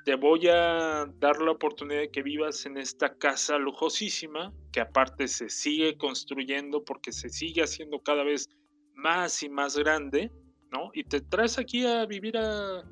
te 0.04 0.14
voy 0.16 0.48
a 0.48 1.06
dar 1.18 1.40
la 1.40 1.52
oportunidad 1.52 2.00
de 2.00 2.10
que 2.10 2.22
vivas 2.22 2.66
en 2.66 2.76
esta 2.76 3.16
casa 3.16 3.58
lujosísima, 3.58 4.52
que 4.72 4.80
aparte 4.80 5.28
se 5.28 5.48
sigue 5.48 5.96
construyendo 5.96 6.84
porque 6.84 7.12
se 7.12 7.28
sigue 7.28 7.62
haciendo 7.62 8.00
cada 8.00 8.24
vez 8.24 8.48
más 8.94 9.42
y 9.42 9.48
más 9.48 9.76
grande, 9.76 10.30
¿no? 10.70 10.90
Y 10.92 11.04
te 11.04 11.20
traes 11.20 11.58
aquí 11.58 11.86
a 11.86 12.06
vivir 12.06 12.36
a, 12.36 12.84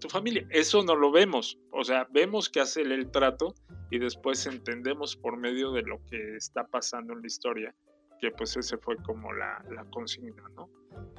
tu 0.00 0.08
familia. 0.08 0.44
Eso 0.50 0.82
no 0.82 0.96
lo 0.96 1.12
vemos, 1.12 1.58
o 1.70 1.84
sea, 1.84 2.08
vemos 2.10 2.48
que 2.48 2.58
hace 2.58 2.82
el 2.82 3.08
trato 3.12 3.54
y 3.88 4.00
después 4.00 4.44
entendemos 4.46 5.16
por 5.16 5.36
medio 5.36 5.70
de 5.70 5.82
lo 5.82 6.04
que 6.10 6.36
está 6.36 6.66
pasando 6.66 7.12
en 7.12 7.20
la 7.20 7.26
historia, 7.28 7.74
que 8.20 8.32
pues 8.32 8.56
ese 8.56 8.78
fue 8.78 8.96
como 8.96 9.32
la, 9.32 9.64
la 9.70 9.84
consigna, 9.84 10.42
¿no? 10.56 10.68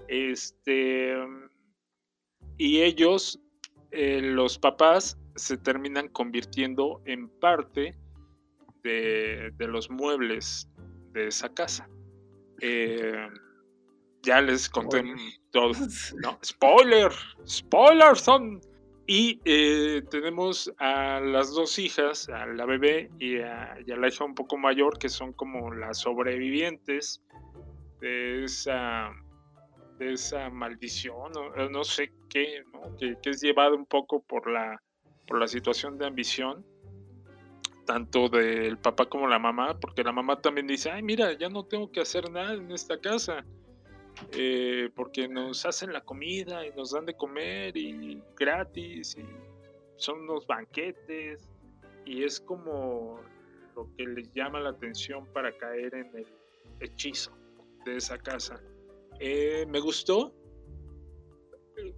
Este 0.09 1.15
y 2.57 2.81
ellos, 2.81 3.39
eh, 3.91 4.19
los 4.21 4.57
papás, 4.57 5.17
se 5.38 5.57
terminan 5.57 6.09
convirtiendo 6.09 7.01
en 7.05 7.29
parte 7.29 7.95
de, 8.83 9.53
los 9.59 9.89
muebles 9.89 10.69
de 11.13 11.27
esa 11.27 11.49
casa. 11.53 11.89
Eh, 12.61 13.27
ya 14.23 14.41
les 14.41 14.69
conté 14.69 15.03
todo. 15.51 15.71
No, 16.23 16.39
spoiler, 16.43 17.11
spoiler 17.47 18.15
son. 18.17 18.61
Y 19.09 19.39
eh, 19.45 20.03
tenemos 20.11 20.69
a 20.79 21.21
las 21.21 21.53
dos 21.53 21.79
hijas, 21.79 22.27
a 22.27 22.45
la 22.45 22.65
bebé 22.65 23.09
y 23.19 23.38
a, 23.38 23.77
y 23.85 23.91
a, 23.91 23.95
la 23.95 24.09
hija 24.09 24.25
un 24.25 24.35
poco 24.35 24.57
mayor, 24.57 24.99
que 24.99 25.07
son 25.07 25.31
como 25.31 25.73
las 25.73 25.99
sobrevivientes 25.99 27.23
de 28.01 28.43
esa 28.43 29.13
de 29.97 30.13
esa 30.13 30.49
maldición, 30.49 31.31
o 31.35 31.69
no 31.69 31.83
sé 31.83 32.11
qué, 32.29 32.63
Que, 32.99 33.17
es 33.23 33.41
llevado 33.41 33.75
un 33.75 33.85
poco 33.85 34.21
por 34.21 34.49
la, 34.49 34.81
por 35.28 35.39
la 35.39 35.47
situación 35.47 35.97
de 35.97 36.07
ambición, 36.07 36.65
tanto 37.86 38.30
del 38.30 38.78
papá 38.78 39.05
como 39.05 39.28
la 39.28 39.39
mamá, 39.39 39.80
porque 39.80 40.03
la 40.03 40.11
mamá 40.11 40.41
también 40.41 40.67
dice, 40.67 40.89
ay, 40.89 41.03
mira, 41.03 41.34
ya 41.34 41.49
no 41.49 41.65
tengo 41.65 41.91
que 41.91 42.01
hacer 42.01 42.30
nada 42.32 42.53
en 42.53 42.71
esta 42.71 42.99
casa, 42.99 43.45
eh, 44.32 44.89
porque 44.95 45.28
nos 45.28 45.65
hacen 45.65 45.93
la 45.93 46.01
comida 46.01 46.65
y 46.65 46.71
nos 46.71 46.91
dan 46.91 47.05
de 47.05 47.13
comer 47.13 47.78
y 47.78 48.21
gratis, 48.36 49.17
y 49.17 49.25
son 49.97 50.21
unos 50.21 50.47
banquetes, 50.47 51.49
y 52.05 52.23
es 52.23 52.39
como 52.39 53.19
lo 53.75 53.88
que 53.95 54.07
les 54.07 54.32
llama 54.33 54.59
la 54.59 54.70
atención 54.70 55.25
para 55.33 55.55
caer 55.58 55.93
en 55.93 56.16
el 56.16 56.28
hechizo 56.79 57.32
de 57.86 57.97
esa 57.97 58.17
casa. 58.17 58.62
Eh, 59.20 59.66
me 59.67 59.79
gustó. 59.79 60.33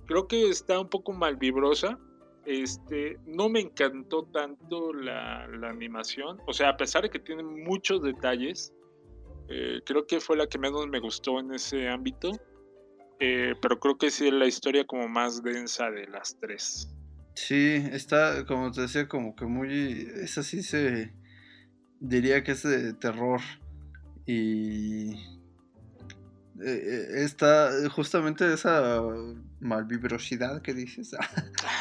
Creo 0.05 0.27
que 0.27 0.49
está 0.49 0.79
un 0.79 0.89
poco 0.89 1.13
mal 1.13 1.37
vibrosa. 1.37 1.97
Este, 2.45 3.17
no 3.25 3.49
me 3.49 3.59
encantó 3.59 4.23
tanto 4.23 4.93
la, 4.93 5.45
animación. 5.69 6.39
O 6.47 6.53
sea, 6.53 6.69
a 6.69 6.77
pesar 6.77 7.03
de 7.03 7.09
que 7.09 7.19
tiene 7.19 7.43
muchos 7.43 8.01
detalles, 8.01 8.73
eh, 9.49 9.79
creo 9.85 10.05
que 10.07 10.19
fue 10.19 10.37
la 10.37 10.47
que 10.47 10.57
menos 10.57 10.87
me 10.87 10.99
gustó 10.99 11.39
en 11.39 11.53
ese 11.53 11.87
ámbito. 11.87 12.31
Eh, 13.19 13.53
pero 13.61 13.79
creo 13.79 13.97
que 13.97 14.11
sí 14.11 14.27
es 14.27 14.33
la 14.33 14.47
historia 14.47 14.85
como 14.85 15.07
más 15.07 15.43
densa 15.43 15.91
de 15.91 16.07
las 16.07 16.37
tres. 16.39 16.89
Sí, 17.35 17.83
está, 17.91 18.45
como 18.45 18.71
te 18.71 18.81
decía, 18.81 19.07
como 19.07 19.35
que 19.35 19.45
muy. 19.45 20.07
Esa 20.21 20.43
sí 20.43 20.63
se. 20.63 21.13
Diría 21.99 22.43
que 22.43 22.51
es 22.51 22.63
de 22.63 22.93
terror. 22.93 23.41
Y 24.25 25.38
eh, 26.61 27.07
eh, 27.15 27.23
está 27.23 27.71
justamente 27.89 28.53
esa 28.53 29.01
malvibrosidad 29.61 30.61
que 30.61 30.73
dices, 30.73 31.15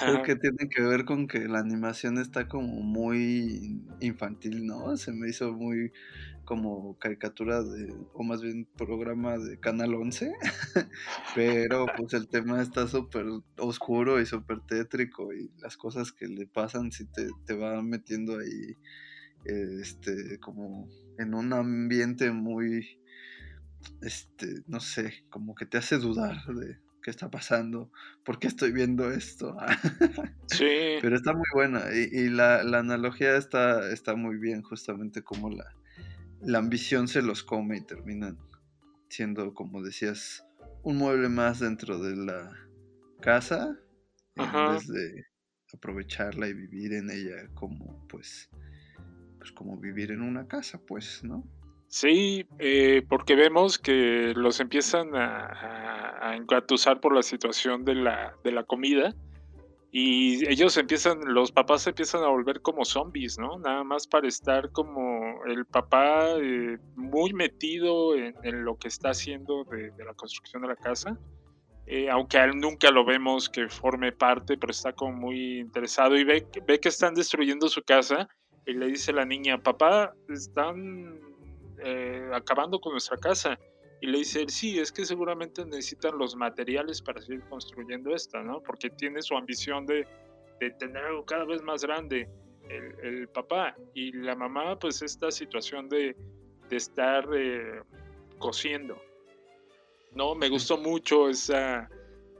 creo 0.01 0.23
que 0.23 0.37
tiene 0.37 0.69
que 0.69 0.83
ver 0.83 1.05
con 1.05 1.27
que 1.27 1.49
la 1.49 1.59
animación 1.59 2.19
está 2.19 2.49
como 2.49 2.83
muy 2.83 3.83
infantil, 4.01 4.67
¿no? 4.67 4.97
Se 4.97 5.13
me 5.13 5.29
hizo 5.29 5.53
muy 5.53 5.93
como 6.45 6.97
caricatura 6.99 7.63
de, 7.63 7.93
o 8.15 8.23
más 8.23 8.41
bien 8.41 8.67
programa 8.77 9.37
de 9.37 9.59
Canal 9.59 9.95
11, 9.95 10.33
pero 11.35 11.87
pues 11.97 12.15
el 12.15 12.29
tema 12.29 12.63
está 12.63 12.87
súper 12.87 13.27
oscuro 13.59 14.21
y 14.21 14.27
súper 14.27 14.61
tétrico 14.61 15.33
y 15.33 15.51
las 15.59 15.77
cosas 15.77 16.13
que 16.13 16.27
le 16.27 16.47
pasan 16.47 16.93
si 16.93 17.05
te, 17.05 17.29
te 17.45 17.55
van 17.55 17.89
metiendo 17.89 18.39
ahí, 18.39 18.77
este, 19.45 20.39
como 20.41 20.89
en 21.19 21.35
un 21.35 21.53
ambiente 21.53 22.31
muy 22.31 22.99
este, 24.03 24.63
no 24.67 24.81
sé, 24.81 25.25
como 25.31 25.55
que 25.55 25.67
te 25.67 25.79
hace 25.79 25.99
dudar 25.99 26.45
de 26.47 26.79
qué 27.03 27.11
está 27.11 27.31
pasando, 27.31 27.91
por 28.25 28.39
qué 28.39 28.49
estoy 28.49 28.73
viendo 28.73 29.11
esto. 29.11 29.57
sí. 30.47 30.99
Pero 31.01 31.17
está 31.17 31.33
muy 31.33 31.47
buena 31.55 31.85
y, 31.95 32.29
la, 32.29 32.61
analogía 32.61 33.37
está, 33.37 33.91
está 33.91 34.15
muy 34.15 34.37
bien, 34.39 34.63
justamente 34.63 35.23
como 35.23 35.51
la, 35.51 35.67
la 36.41 36.59
ambición 36.59 37.09
se 37.09 37.23
los 37.23 37.43
come 37.43 37.79
y 37.79 37.81
terminan 37.81 38.39
siendo, 39.09 39.55
como 39.55 39.83
decías, 39.83 40.45
un 40.83 40.97
mueble 40.97 41.29
más 41.29 41.61
dentro 41.61 41.99
de 41.99 42.17
la 42.17 42.53
casa 43.21 43.77
en 44.37 44.53
vez 44.75 44.87
de 44.87 45.27
aprovecharla 45.75 46.49
y 46.49 46.55
vivir 46.55 46.95
en 46.95 47.11
ella 47.11 47.49
como 47.55 48.07
pues 48.09 48.49
pues 49.39 49.53
como 49.53 49.79
vivir 49.79 50.13
en 50.13 50.23
una 50.23 50.47
casa 50.47 50.81
pues 50.87 51.23
no 51.25 51.45
Sí, 51.89 52.47
eh, 52.59 53.03
porque 53.09 53.35
vemos 53.35 53.79
que 53.79 54.35
los 54.37 54.61
empiezan 54.61 55.17
a, 55.17 55.47
a, 55.47 56.31
a 56.31 56.37
engatusar 56.37 57.01
por 57.01 57.15
la 57.15 57.23
situación 57.23 57.85
de 57.85 57.95
la, 57.95 58.35
de 58.45 58.53
la 58.53 58.65
comida 58.65 59.15
y 59.91 60.47
ellos 60.51 60.77
empiezan, 60.77 61.19
los 61.33 61.51
papás 61.51 61.83
se 61.83 61.91
empiezan 61.91 62.23
a 62.23 62.29
volver 62.29 62.61
como 62.61 62.85
zombies, 62.85 63.39
¿no? 63.39 63.59
Nada 63.59 63.85
más 63.85 64.07
para 64.07 64.29
estar 64.29 64.71
como 64.71 65.43
el 65.47 65.65
papá 65.65 66.29
eh, 66.39 66.77
muy 66.95 67.33
metido 67.33 68.15
en, 68.15 68.35
en, 68.43 68.65
lo 68.65 68.77
que 68.77 68.89
está 68.89 69.11
haciendo 69.11 69.65
de, 69.65 69.91
de 69.93 70.05
la 70.05 70.13
construcción 70.13 70.61
de 70.63 70.69
la 70.69 70.77
casa. 70.77 71.19
Eh, 71.87 72.11
aunque 72.11 72.37
a 72.37 72.45
él 72.45 72.59
nunca 72.59 72.91
lo 72.91 73.07
vemos 73.07 73.49
que 73.49 73.67
forme 73.71 74.13
parte, 74.13 74.59
pero 74.59 74.73
está 74.73 74.93
como 74.93 75.13
muy 75.13 75.61
interesado 75.61 76.19
y 76.19 76.25
ve, 76.25 76.47
ve 76.67 76.81
que 76.81 76.91
están 76.91 77.15
destruyendo 77.15 77.67
su 77.71 77.83
casa 77.83 78.29
y 78.67 78.75
le 78.75 78.89
dice 78.89 79.13
a 79.13 79.15
la 79.15 79.25
niña, 79.25 79.63
papá, 79.63 80.13
están 80.29 81.19
eh, 81.85 82.31
acabando 82.33 82.81
con 82.81 82.93
nuestra 82.93 83.17
casa. 83.17 83.59
Y 84.01 84.07
le 84.07 84.19
dice 84.19 84.43
él, 84.43 84.51
sí, 84.51 84.79
es 84.79 84.93
que 84.93 85.05
seguramente 85.05 85.65
necesitan 85.65 86.17
los 86.19 86.37
materiales 86.37 87.03
para 87.03 87.21
seguir 87.21 87.43
construyendo 87.49 88.15
esta, 88.15 88.43
¿no? 88.43 88.63
Porque 88.63 88.91
tiene 88.91 89.23
su 89.23 89.37
ambición 89.37 89.87
de, 89.87 90.07
de 90.61 90.71
tener 90.73 91.05
algo 91.05 91.25
cada 91.25 91.45
vez 91.45 91.63
más 91.63 91.83
grande 91.83 92.29
el, 92.69 92.95
el, 93.03 93.29
papá. 93.29 93.75
Y 93.95 94.13
la 94.13 94.37
mamá, 94.37 94.79
pues 94.79 95.03
esta 95.03 95.31
situación 95.31 95.89
de, 95.89 96.15
de 96.69 96.77
estar 96.77 97.29
eh, 97.35 97.83
cosiendo. 98.39 99.01
No, 100.15 100.35
me 100.35 100.49
gustó 100.49 100.79
mucho 100.79 101.29
esa, 101.29 101.89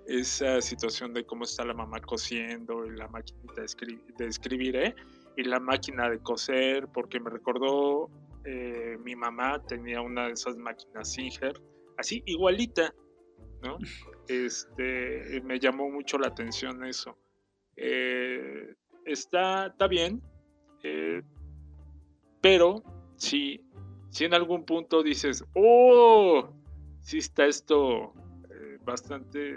esa 0.07 0.61
situación 0.61 1.13
de 1.13 1.25
cómo 1.25 1.45
está 1.45 1.65
la 1.65 1.75
mamá 1.75 2.01
cosiendo 2.01 2.87
y 2.87 2.97
la 2.97 3.09
maquinita 3.09 3.61
de, 3.61 3.67
escri 3.67 4.01
de 4.17 4.27
escribir, 4.27 4.77
¿eh? 4.77 4.95
Y 5.37 5.45
la 5.45 5.61
máquina 5.61 6.09
de 6.11 6.19
coser, 6.19 6.89
porque 6.89 7.21
me 7.21 7.31
recordó 7.31 8.11
eh, 8.51 8.97
mi 9.05 9.15
mamá 9.15 9.63
tenía 9.63 10.01
una 10.01 10.27
de 10.27 10.33
esas 10.33 10.57
máquinas 10.57 11.13
Singer, 11.13 11.61
así 11.99 12.23
igualita, 12.27 12.95
¿no? 13.63 13.79
Este, 14.29 15.41
me 15.43 15.59
llamó 15.59 15.91
mucho 15.91 16.19
la 16.19 16.29
atención 16.29 16.85
eso. 16.85 17.17
Eh, 17.77 18.75
está, 19.07 19.69
está 19.69 19.87
bien, 19.87 20.21
eh, 20.83 21.23
pero 22.43 22.83
si, 23.17 23.65
si 24.11 24.27
en 24.27 24.35
algún 24.35 24.67
punto 24.67 25.03
dices, 25.03 25.43
oh, 25.55 26.53
sí 27.01 27.19
está 27.19 27.47
esto 27.47 28.13
eh, 28.51 28.79
bastante 28.85 29.57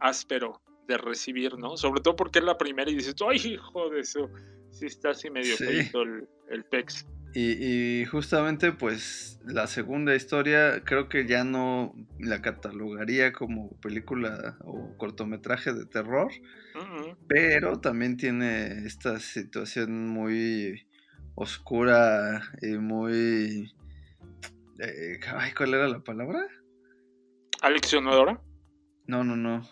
áspero 0.00 0.60
de 0.88 0.98
recibir, 0.98 1.56
¿no? 1.56 1.76
Sobre 1.76 2.00
todo 2.00 2.16
porque 2.16 2.40
es 2.40 2.44
la 2.44 2.58
primera 2.58 2.90
y 2.90 2.96
dices, 2.96 3.14
ay, 3.24 3.36
hijo 3.52 3.90
de 3.90 4.00
eso, 4.00 4.28
sí 4.70 4.86
está 4.86 5.10
así 5.10 5.30
medio 5.30 5.56
sí. 5.56 5.64
el, 5.94 6.28
el 6.48 6.64
pex. 6.64 7.06
Y, 7.32 8.00
y, 8.00 8.04
justamente 8.06 8.72
pues 8.72 9.40
la 9.46 9.68
segunda 9.68 10.16
historia 10.16 10.82
creo 10.84 11.08
que 11.08 11.26
ya 11.26 11.44
no 11.44 11.94
la 12.18 12.42
catalogaría 12.42 13.32
como 13.32 13.70
película 13.80 14.56
o 14.64 14.96
cortometraje 14.96 15.72
de 15.72 15.86
terror, 15.86 16.30
uh 16.74 16.78
-huh. 16.78 17.16
pero 17.28 17.80
también 17.80 18.16
tiene 18.16 18.84
esta 18.84 19.20
situación 19.20 20.08
muy 20.08 20.86
oscura 21.36 22.42
y 22.60 22.76
muy... 22.78 23.72
Eh, 24.80 25.20
ay, 25.34 25.52
¿Cuál 25.56 25.74
era 25.74 25.86
la 25.86 26.00
palabra? 26.00 26.48
¿Aleccionadora? 27.62 28.40
No, 29.06 29.22
no, 29.22 29.36
no. 29.36 29.62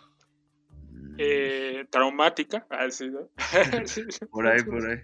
Eh, 1.17 1.85
traumática. 1.89 2.65
Ah, 2.69 2.89
sí, 2.89 3.09
¿no? 3.09 3.29
por 4.31 4.47
ahí, 4.47 4.63
por 4.63 4.89
ahí. 4.89 4.99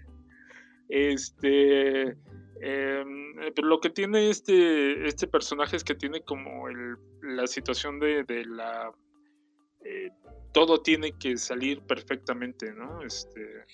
Este 0.88 2.16
eh, 2.60 3.04
pero 3.54 3.68
lo 3.68 3.80
que 3.80 3.90
tiene 3.90 4.30
este, 4.30 5.06
este 5.06 5.26
personaje 5.26 5.76
es 5.76 5.84
que 5.84 5.94
tiene 5.94 6.22
como 6.22 6.68
el, 6.68 6.96
la 7.22 7.46
situación 7.46 7.98
de, 7.98 8.24
de 8.24 8.44
la... 8.44 8.92
Eh, 9.84 10.10
todo 10.52 10.80
tiene 10.82 11.12
que 11.12 11.36
salir 11.36 11.80
perfectamente, 11.82 12.72
¿no? 12.72 13.02
Este, 13.02 13.64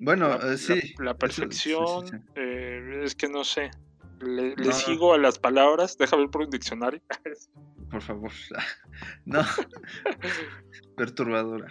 bueno, 0.00 0.28
la, 0.28 0.52
eh, 0.52 0.58
sí. 0.58 0.94
La, 0.98 1.06
la 1.06 1.18
perfección, 1.18 2.06
sí, 2.06 2.16
sí, 2.16 2.22
eh, 2.34 3.00
es 3.02 3.14
que 3.14 3.28
no 3.28 3.44
sé. 3.44 3.70
Le, 4.20 4.56
no. 4.56 4.64
le, 4.64 4.72
sigo 4.72 5.14
a 5.14 5.18
las 5.18 5.38
palabras, 5.38 5.96
déjame 5.98 6.22
ver 6.22 6.30
por 6.30 6.42
un 6.42 6.50
diccionario. 6.50 7.00
por 7.90 8.02
favor. 8.02 8.30
no. 9.24 9.42
Perturbadora. 10.96 11.68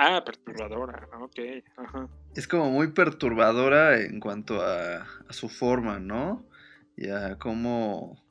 Ah, 0.00 0.22
perturbadora, 0.24 1.08
ok. 1.20 1.40
Ajá. 1.76 2.08
Es 2.36 2.46
como 2.46 2.70
muy 2.70 2.92
perturbadora 2.92 4.00
en 4.00 4.20
cuanto 4.20 4.62
a, 4.62 5.02
a, 5.02 5.32
su 5.32 5.48
forma, 5.48 5.98
¿no? 5.98 6.48
Y 6.96 7.08
a 7.08 7.36
cómo, 7.36 8.24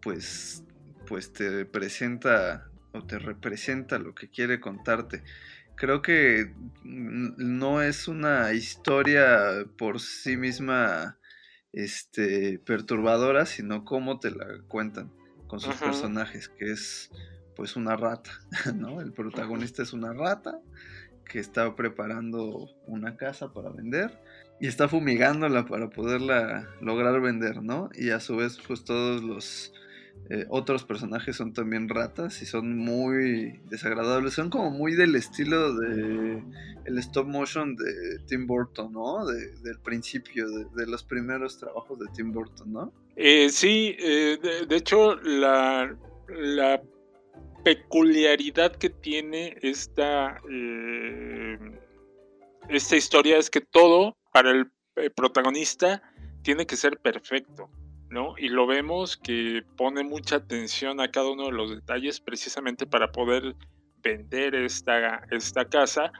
pues, 0.00 0.62
pues 1.08 1.32
te 1.32 1.64
presenta 1.64 2.70
o 2.92 3.04
te 3.04 3.18
representa 3.18 3.98
lo 3.98 4.14
que 4.14 4.30
quiere 4.30 4.60
contarte. 4.60 5.24
Creo 5.74 6.02
que 6.02 6.54
no 6.84 7.82
es 7.82 8.06
una 8.06 8.52
historia 8.52 9.66
por 9.76 9.98
sí 9.98 10.36
misma 10.36 11.18
este, 11.72 12.60
perturbadora, 12.60 13.44
sino 13.44 13.84
cómo 13.84 14.20
te 14.20 14.30
la 14.30 14.46
cuentan 14.68 15.12
con 15.48 15.58
sus 15.58 15.74
Ajá. 15.74 15.86
personajes, 15.86 16.48
que 16.48 16.70
es 16.70 17.10
pues 17.56 17.74
una 17.74 17.96
rata, 17.96 18.30
¿no? 18.76 19.00
El 19.00 19.12
protagonista 19.12 19.82
es 19.82 19.92
una 19.92 20.12
rata 20.12 20.60
que 21.28 21.38
está 21.38 21.76
preparando 21.76 22.70
una 22.86 23.16
casa 23.16 23.52
para 23.52 23.70
vender 23.70 24.18
y 24.60 24.66
está 24.66 24.88
fumigándola 24.88 25.66
para 25.66 25.90
poderla 25.90 26.68
lograr 26.80 27.20
vender, 27.20 27.62
¿no? 27.62 27.90
Y 27.94 28.10
a 28.10 28.20
su 28.20 28.36
vez, 28.36 28.58
pues 28.66 28.84
todos 28.84 29.22
los 29.22 29.72
eh, 30.30 30.44
otros 30.50 30.84
personajes 30.84 31.36
son 31.36 31.54
también 31.54 31.88
ratas 31.88 32.42
y 32.42 32.46
son 32.46 32.76
muy 32.76 33.60
desagradables, 33.70 34.34
son 34.34 34.50
como 34.50 34.70
muy 34.70 34.94
del 34.94 35.14
estilo 35.14 35.74
de 35.74 36.42
el 36.84 36.98
stop 36.98 37.26
motion 37.26 37.76
de 37.76 38.18
Tim 38.26 38.46
Burton, 38.46 38.92
¿no? 38.92 39.24
De, 39.24 39.52
del 39.62 39.78
principio, 39.78 40.48
de, 40.50 40.66
de, 40.74 40.86
los 40.86 41.02
primeros 41.02 41.58
trabajos 41.58 41.98
de 41.98 42.06
Tim 42.14 42.32
Burton, 42.32 42.72
¿no? 42.72 42.92
Eh, 43.16 43.48
sí, 43.48 43.96
eh, 43.98 44.38
de, 44.42 44.66
de, 44.66 44.76
hecho 44.76 45.16
la, 45.16 45.96
la 46.28 46.82
peculiaridad 47.64 48.76
que 48.76 48.90
tiene 48.90 49.56
esta, 49.62 50.40
eh, 50.50 51.58
esta 52.68 52.96
historia 52.96 53.38
es 53.38 53.50
que 53.50 53.60
todo 53.60 54.16
para 54.32 54.50
el, 54.50 54.70
el, 54.96 55.10
protagonista 55.12 56.02
tiene 56.42 56.66
que 56.66 56.76
ser 56.76 56.98
perfecto, 56.98 57.70
¿no? 58.10 58.34
Y 58.38 58.48
lo 58.48 58.66
vemos 58.66 59.16
que 59.16 59.62
pone 59.76 60.04
mucha 60.04 60.36
atención 60.36 61.00
a 61.00 61.10
cada 61.10 61.30
uno 61.30 61.46
de 61.46 61.52
los 61.52 61.70
detalles 61.70 62.20
precisamente 62.20 62.86
para 62.86 63.12
poder 63.12 63.54
vender 64.02 64.54
esta, 64.54 65.22
esta 65.30 65.64
casa. 65.68 66.12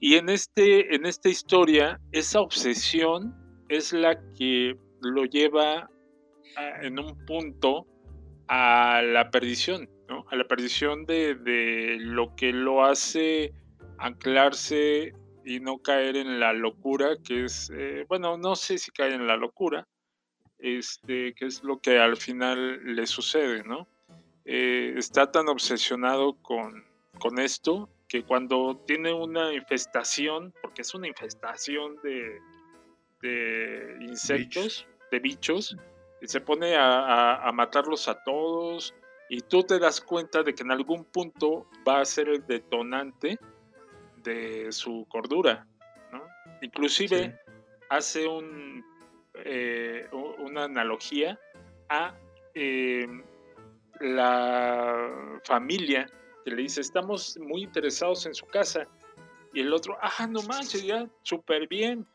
Y 0.00 0.14
en, 0.16 0.28
este, 0.28 0.94
en 0.94 1.06
esta 1.06 1.28
historia, 1.28 2.00
esa 2.12 2.40
obsesión 2.40 3.34
es 3.68 3.92
la 3.92 4.18
que 4.34 4.76
lo 5.00 5.24
lleva 5.24 5.88
en 6.82 6.98
un 6.98 7.24
punto 7.26 7.86
a 8.48 9.02
la 9.02 9.30
perdición, 9.30 9.88
¿no? 10.08 10.24
a 10.30 10.36
la 10.36 10.44
perdición 10.44 11.04
de, 11.04 11.34
de, 11.34 11.96
lo 12.00 12.34
que 12.36 12.52
lo 12.52 12.84
hace 12.84 13.52
anclarse 13.98 15.14
y 15.44 15.60
no 15.60 15.78
caer 15.78 16.16
en 16.16 16.40
la 16.40 16.52
locura, 16.52 17.16
que 17.24 17.44
es, 17.44 17.70
eh, 17.74 18.04
bueno, 18.08 18.36
no 18.36 18.56
sé 18.56 18.78
si 18.78 18.90
cae 18.90 19.14
en 19.14 19.26
la 19.26 19.36
locura, 19.36 19.86
este, 20.58 21.34
que 21.34 21.46
es 21.46 21.62
lo 21.62 21.78
que 21.78 21.98
al 21.98 22.16
final 22.16 22.94
le 22.96 23.06
sucede, 23.06 23.62
¿no? 23.62 23.86
Eh, 24.44 24.94
está 24.96 25.30
tan 25.30 25.48
obsesionado 25.48 26.34
con, 26.42 26.84
con 27.18 27.38
esto 27.38 27.88
que 28.08 28.22
cuando 28.22 28.76
tiene 28.86 29.12
una 29.12 29.52
infestación, 29.52 30.52
porque 30.62 30.82
es 30.82 30.94
una 30.94 31.08
infestación 31.08 31.96
de, 32.02 32.40
de 33.22 33.96
insectos, 34.00 34.86
Bicho. 34.86 35.08
de 35.10 35.18
bichos, 35.18 35.76
y 36.22 36.28
se 36.28 36.40
pone 36.40 36.76
a, 36.76 37.00
a, 37.00 37.48
a 37.48 37.52
matarlos 37.52 38.08
a 38.08 38.22
todos, 38.22 38.94
y 39.28 39.40
tú 39.40 39.62
te 39.62 39.78
das 39.78 40.00
cuenta 40.00 40.42
de 40.42 40.54
que 40.54 40.62
en 40.62 40.70
algún 40.70 41.04
punto 41.04 41.66
va 41.86 42.00
a 42.00 42.04
ser 42.04 42.28
el 42.28 42.46
detonante 42.46 43.38
de 44.22 44.70
su 44.72 45.06
cordura, 45.08 45.66
¿no? 46.12 46.22
Inclusive 46.62 47.24
sí. 47.24 47.52
hace 47.90 48.26
un, 48.26 48.84
eh, 49.34 50.08
una 50.38 50.64
analogía 50.64 51.38
a 51.88 52.14
eh, 52.54 53.06
la 54.00 55.40
familia 55.44 56.10
que 56.44 56.50
le 56.52 56.62
dice, 56.62 56.80
estamos 56.80 57.36
muy 57.38 57.62
interesados 57.62 58.26
en 58.26 58.34
su 58.34 58.46
casa, 58.46 58.86
y 59.52 59.60
el 59.60 59.72
otro, 59.72 59.96
ah, 60.00 60.26
no 60.26 60.42
manches, 60.42 60.84
ya, 60.84 61.08
súper 61.22 61.66
bien, 61.66 62.06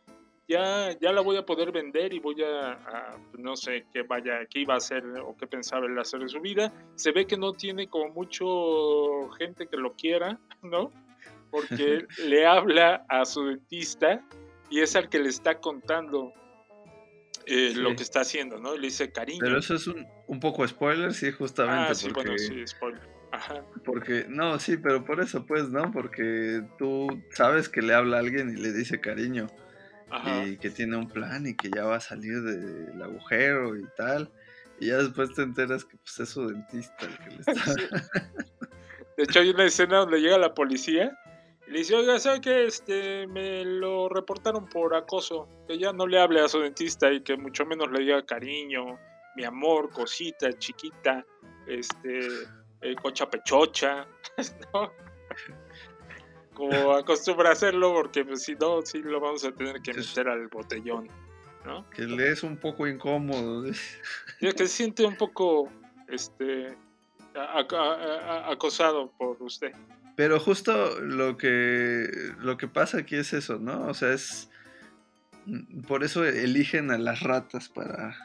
ya, 0.47 0.97
ya 0.99 1.11
la 1.11 1.22
voy 1.22 1.38
a 1.38 1.45
poder 1.45 1.72
vender 1.72 2.13
y 2.13 2.19
voy 2.19 2.43
a, 2.43 2.72
a, 2.72 3.18
no 3.38 3.55
sé 3.55 3.85
qué 3.93 4.03
vaya, 4.03 4.45
qué 4.49 4.59
iba 4.59 4.73
a 4.73 4.77
hacer 4.77 5.03
o 5.23 5.35
qué 5.38 5.47
pensaba 5.47 5.85
él 5.85 5.97
hacer 5.97 6.19
de 6.22 6.30
su 6.30 6.41
vida. 6.41 6.73
Se 6.95 7.11
ve 7.11 7.26
que 7.26 7.38
no 7.38 7.53
tiene 7.53 7.88
como 7.88 8.13
mucho 8.13 9.30
gente 9.38 9.68
que 9.68 9.77
lo 9.77 9.93
quiera, 9.93 10.39
¿no? 10.61 10.91
porque 11.51 12.07
le 12.26 12.47
habla 12.47 13.05
a 13.07 13.26
su 13.26 13.45
dentista 13.45 14.26
y 14.69 14.80
es 14.80 14.95
al 14.95 15.09
que 15.09 15.19
le 15.19 15.30
está 15.30 15.59
contando 15.59 16.34
eh, 17.45 17.73
lo 17.76 17.95
que 17.95 18.03
está 18.03 18.22
haciendo, 18.22 18.59
¿no? 18.59 18.76
Le 18.76 18.88
dice 18.88 19.11
cariño. 19.11 19.39
Pero 19.41 19.59
eso 19.59 19.76
es 19.76 19.85
un, 19.88 20.07
un 20.27 20.39
poco 20.39 20.65
spoiler, 20.68 21.13
sí, 21.13 21.31
justamente. 21.31 21.91
ah, 21.91 21.95
sí, 21.95 22.09
porque, 22.09 22.30
bueno, 22.30 22.38
sí, 22.38 22.68
spoiler. 22.68 23.01
Ajá. 23.34 23.63
porque, 23.85 24.26
no, 24.27 24.59
sí, 24.59 24.77
pero 24.77 25.05
por 25.05 25.22
eso, 25.22 25.45
pues, 25.45 25.69
¿no? 25.69 25.91
Porque 25.91 26.63
tú 26.77 27.07
sabes 27.31 27.69
que 27.69 27.81
le 27.81 27.93
habla 27.93 28.18
a 28.18 28.19
alguien 28.19 28.49
y 28.49 28.61
le 28.61 28.72
dice 28.73 28.99
cariño. 28.99 29.47
Ajá. 30.11 30.45
Y 30.45 30.57
que 30.57 30.69
tiene 30.69 30.97
un 30.97 31.07
plan 31.07 31.47
y 31.47 31.55
que 31.55 31.69
ya 31.69 31.85
va 31.85 31.95
a 31.95 32.01
salir 32.01 32.41
del 32.41 33.01
agujero 33.01 33.77
y 33.77 33.85
tal. 33.95 34.29
Y 34.79 34.88
ya 34.88 34.97
después 34.97 35.33
te 35.33 35.43
enteras 35.43 35.85
que 35.85 35.97
pues, 35.97 36.19
es 36.19 36.29
su 36.29 36.47
dentista 36.47 37.05
el 37.05 37.17
que 37.19 37.29
le 37.29 37.38
está. 37.47 37.73
De 39.17 39.23
hecho, 39.23 39.39
hay 39.39 39.49
una 39.51 39.65
escena 39.65 39.97
donde 39.97 40.19
llega 40.19 40.38
la 40.38 40.53
policía 40.53 41.17
y 41.67 41.71
le 41.71 41.79
dice, 41.79 41.95
oiga, 41.95 42.19
¿sabe 42.19 42.41
qué? 42.41 42.65
Este, 42.65 43.27
me 43.27 43.63
lo 43.63 44.09
reportaron 44.09 44.67
por 44.67 44.95
acoso. 44.95 45.47
Que 45.67 45.77
ya 45.77 45.93
no 45.93 46.07
le 46.07 46.19
hable 46.19 46.41
a 46.41 46.47
su 46.47 46.59
dentista 46.59 47.11
y 47.11 47.21
que 47.21 47.38
mucho 47.38 47.65
menos 47.65 47.91
le 47.91 47.99
diga 47.99 48.25
cariño, 48.25 48.99
mi 49.35 49.45
amor, 49.45 49.89
cosita, 49.91 50.51
chiquita, 50.57 51.25
este, 51.67 52.19
eh, 52.81 52.95
cocha 53.01 53.29
pechocha, 53.29 54.07
¿no? 54.73 54.91
Como 56.53 56.94
acostumbra 56.94 57.52
hacerlo, 57.52 57.94
porque 57.94 58.26
pues, 58.26 58.44
si 58.44 58.56
no, 58.56 58.82
sí 58.82 58.99
lo 58.99 59.19
vamos 59.19 59.44
a 59.45 59.52
tener 59.52 59.82
que 59.82 59.94
meter 59.94 60.28
al 60.28 60.48
botellón, 60.48 61.07
¿no? 61.65 61.90
que 61.90 62.03
le 62.03 62.32
es 62.32 62.44
un 62.44 62.57
poco 62.57 62.88
incómodo. 62.88 63.68
Y 63.68 64.48
es 64.48 64.53
que 64.53 64.68
se 64.68 64.68
siente 64.68 65.06
un 65.06 65.15
poco, 65.15 65.69
este, 66.07 66.76
acosado 67.34 69.11
por 69.18 69.41
usted. 69.41 69.72
Pero 70.15 70.40
justo 70.40 70.99
lo 70.99 71.38
que 71.38 72.07
lo 72.40 72.57
que 72.57 72.68
pasa 72.68 72.99
aquí 72.99 73.15
es 73.15 73.34
eso, 73.34 73.57
¿no? 73.57 73.88
O 73.88 73.94
sea, 73.94 74.14
es 74.14 74.49
mm, 75.45 75.82
por 75.84 76.03
eso 76.03 76.26
eligen 76.26 76.91
a 76.91 76.98
las 76.98 77.22
ratas 77.22 77.69
para 77.69 78.15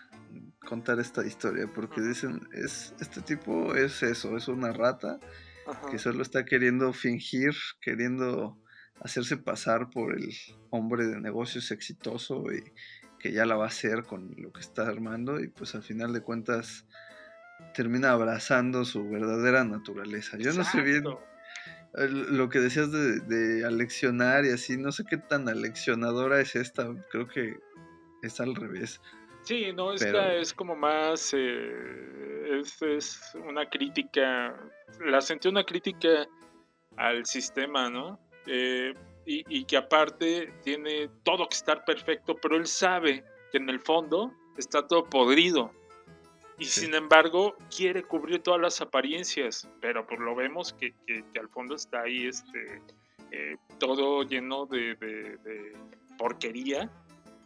contar 0.66 0.98
esta 0.98 1.24
historia, 1.24 1.70
porque 1.72 2.00
dicen 2.00 2.48
es 2.52 2.92
este 3.00 3.20
tipo 3.22 3.74
es 3.74 4.02
eso, 4.02 4.36
es 4.36 4.48
una 4.48 4.72
rata 4.72 5.20
Ajá. 5.66 5.90
que 5.90 5.98
solo 5.98 6.22
está 6.22 6.44
queriendo 6.44 6.92
fingir, 6.92 7.54
queriendo 7.80 8.58
hacerse 9.00 9.36
pasar 9.36 9.90
por 9.90 10.14
el 10.14 10.32
hombre 10.70 11.06
de 11.06 11.20
negocios 11.20 11.70
exitoso 11.70 12.44
y 12.52 12.72
que 13.18 13.32
ya 13.32 13.46
la 13.46 13.56
va 13.56 13.64
a 13.64 13.68
hacer 13.68 14.04
con 14.04 14.34
lo 14.38 14.52
que 14.52 14.60
está 14.60 14.86
armando 14.86 15.40
y 15.40 15.48
pues 15.48 15.74
al 15.74 15.82
final 15.82 16.12
de 16.12 16.20
cuentas 16.20 16.86
termina 17.74 18.10
abrazando 18.10 18.84
su 18.84 19.08
verdadera 19.08 19.64
naturaleza. 19.64 20.36
Yo 20.38 20.52
no 20.52 20.64
sé 20.64 20.82
bien 20.82 21.04
lo 21.94 22.48
que 22.50 22.60
decías 22.60 22.92
de, 22.92 23.20
de 23.20 23.64
aleccionar 23.64 24.44
y 24.44 24.50
así, 24.50 24.76
no 24.76 24.92
sé 24.92 25.04
qué 25.08 25.16
tan 25.16 25.48
aleccionadora 25.48 26.40
es 26.40 26.54
esta, 26.54 26.86
creo 27.10 27.26
que 27.26 27.58
es 28.22 28.40
al 28.40 28.54
revés. 28.54 29.00
Sí, 29.46 29.72
no, 29.72 29.92
esta 29.92 30.06
Pero- 30.10 30.30
es 30.40 30.52
como 30.52 30.74
más, 30.74 31.32
eh, 31.34 32.58
es, 32.60 32.82
es 32.82 33.34
una 33.34 33.68
crítica, 33.68 34.54
la 35.04 35.20
sentí 35.20 35.48
una 35.48 35.62
crítica 35.64 36.26
al 36.96 37.24
sistema, 37.26 37.88
¿no? 37.88 38.18
Eh, 38.46 38.92
y, 39.24 39.44
y 39.48 39.64
que 39.64 39.76
aparte 39.76 40.52
tiene 40.62 41.08
todo 41.22 41.48
que 41.48 41.54
estar 41.54 41.84
perfecto, 41.84 42.34
pero 42.42 42.56
él 42.56 42.66
sabe 42.66 43.24
que 43.52 43.58
en 43.58 43.68
el 43.70 43.80
fondo 43.80 44.32
está 44.56 44.86
todo 44.86 45.04
podrido. 45.04 45.70
Y 46.58 46.64
sin 46.64 46.94
embargo 46.94 47.54
quiere 47.76 48.02
cubrir 48.02 48.40
todas 48.42 48.60
las 48.60 48.80
apariencias, 48.80 49.68
pero 49.80 50.06
pues 50.06 50.18
lo 50.20 50.34
vemos 50.34 50.72
que, 50.72 50.92
que- 51.06 51.22
que 51.32 51.38
al 51.38 51.48
fondo 51.50 51.74
está 51.76 52.00
ahí 52.02 52.26
este, 52.26 52.80
eh, 53.30 53.56
todo 53.78 54.22
lleno 54.22 54.66
de, 54.66 54.94
de- 54.96 55.36
de 55.36 55.72
porquería 56.16 56.90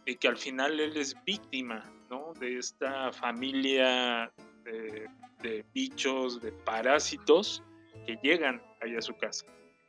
y 0.05 0.15
que 0.15 0.27
al 0.27 0.37
final 0.37 0.79
él 0.79 0.97
es 0.97 1.15
víctima 1.25 1.83
¿no? 2.09 2.33
de 2.39 2.57
esta 2.57 3.11
familia 3.11 4.31
de, 4.63 5.65
bichos, 5.73 6.41
de 6.41 6.51
parásitos 6.51 7.63
que 8.05 8.17
llegan 8.23 8.61
ahí 8.81 8.95
a 8.95 9.01
su 9.01 9.15
casa. 9.17 9.45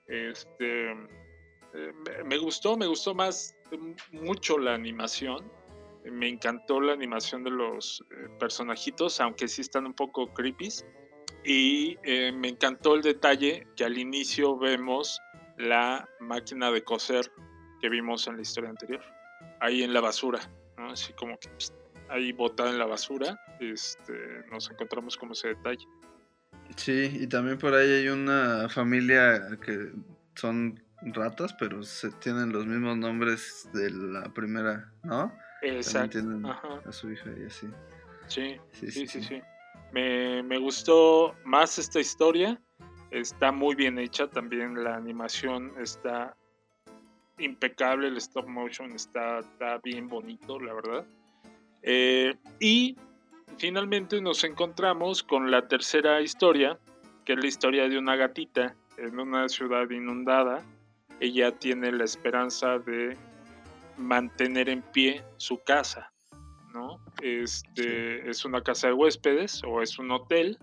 Este, 0.07 0.93
eh, 0.93 1.93
me- 2.25 2.39
gustó, 2.39 2.77
me 2.77 2.87
gustó 2.87 3.15
más 3.15 3.55
eh, 3.71 3.79
mucho 4.13 4.59
la 4.59 4.75
animación. 4.75 5.51
Me 6.05 6.29
encantó 6.29 6.81
la 6.81 6.93
animación 6.93 7.45
de 7.45 7.51
los 7.51 8.03
eh, 8.11 8.29
personajitos, 8.39 9.21
aunque 9.21 9.47
sí 9.49 9.61
están 9.61 9.87
un 9.87 9.95
poco 9.95 10.33
creepy. 10.35 10.69
Y 11.45 11.97
me 12.35 12.49
encantó 12.51 12.95
el 12.95 13.03
detalle 13.03 13.67
que 13.75 13.85
al 13.85 13.99
inicio 13.99 14.57
vemos 14.57 15.21
la 15.59 16.09
máquina 16.21 16.71
de 16.71 16.85
coser 16.85 17.31
que 17.81 17.89
vimos 17.89 18.29
en 18.29 18.37
la 18.37 18.43
historia 18.43 18.71
anterior, 18.71 19.03
ahí 19.61 19.83
en 19.83 19.93
la 19.93 20.01
basura, 20.01 20.41
¿no? 20.77 20.91
así 20.91 21.13
como 21.13 21.39
que 21.39 21.49
ahí 22.09 22.33
botada 22.33 22.71
en 22.71 22.79
la 22.79 22.87
basura, 22.87 23.41
este, 23.61 24.45
nos 24.51 24.71
encontramos 24.71 25.17
como 25.17 25.33
ese 25.33 25.49
detalle. 25.49 25.87
Sí, 26.77 27.19
y 27.21 27.27
también 27.27 27.59
por 27.59 27.75
ahí 27.75 27.91
hay 27.91 28.09
una 28.09 28.69
familia 28.69 29.59
que 29.65 29.93
son 30.35 30.83
ratas, 31.03 31.55
pero 31.55 31.83
se 31.83 32.11
tienen 32.13 32.53
los 32.53 32.67
mismos 32.67 32.97
nombres 32.97 33.69
de 33.73 33.91
la 33.91 34.25
primera, 34.33 34.93
¿no? 35.03 35.33
Exacto, 35.63 36.21
tienen 36.21 36.45
a 36.47 36.93
su 36.93 37.11
hija 37.11 37.31
y 37.39 37.45
así. 37.45 37.69
Sí, 38.27 38.61
Sí, 38.73 38.91
sí, 38.91 38.91
sí, 38.91 39.07
sí, 39.07 39.07
sí. 39.07 39.23
sí. 39.23 39.43
Me, 39.93 40.43
me 40.43 40.59
gustó 40.59 41.37
más 41.45 41.79
esta 41.79 42.01
historia. 42.01 42.61
Está 43.11 43.53
muy 43.53 43.75
bien 43.75 43.99
hecha 43.99 44.27
también. 44.29 44.83
La 44.83 44.97
animación 44.97 45.73
está 45.79 46.35
impecable. 47.43 48.09
El 48.09 48.17
stop 48.17 48.49
motion 48.49 48.93
está, 48.93 49.41
está 49.41 49.79
bien 49.79 50.09
bonito, 50.09 50.59
la 50.59 50.75
verdad. 50.75 51.07
Eh, 51.83 52.35
y 52.61 52.97
finalmente 53.59 54.21
nos 54.21 54.45
encontramos 54.45 55.23
con 55.23 55.51
la 55.51 55.69
tercera 55.69 56.21
historia, 56.21 56.79
que 57.25 57.35
es 57.35 57.39
la 57.39 57.47
historia 57.47 57.89
de 57.89 57.99
una 57.99 58.17
gatita 58.17 58.75
en 58.97 59.19
una 59.19 59.49
ciudad 59.49 59.89
inundada. 59.91 60.63
Ella 61.21 61.53
tiene 61.53 61.93
la 61.93 62.05
esperanza 62.05 62.79
de 62.79 63.17
mantener 63.97 64.69
en 64.69 64.83
pie 64.83 65.23
su 65.37 65.59
casa. 65.63 66.13
¿no? 66.73 66.99
Este 67.21 68.29
es 68.29 68.45
una 68.45 68.63
casa 68.63 68.89
de 68.89 68.95
huéspedes 68.95 69.63
o 69.65 69.83
es 69.83 69.99
un 69.99 70.11
hotel 70.11 70.59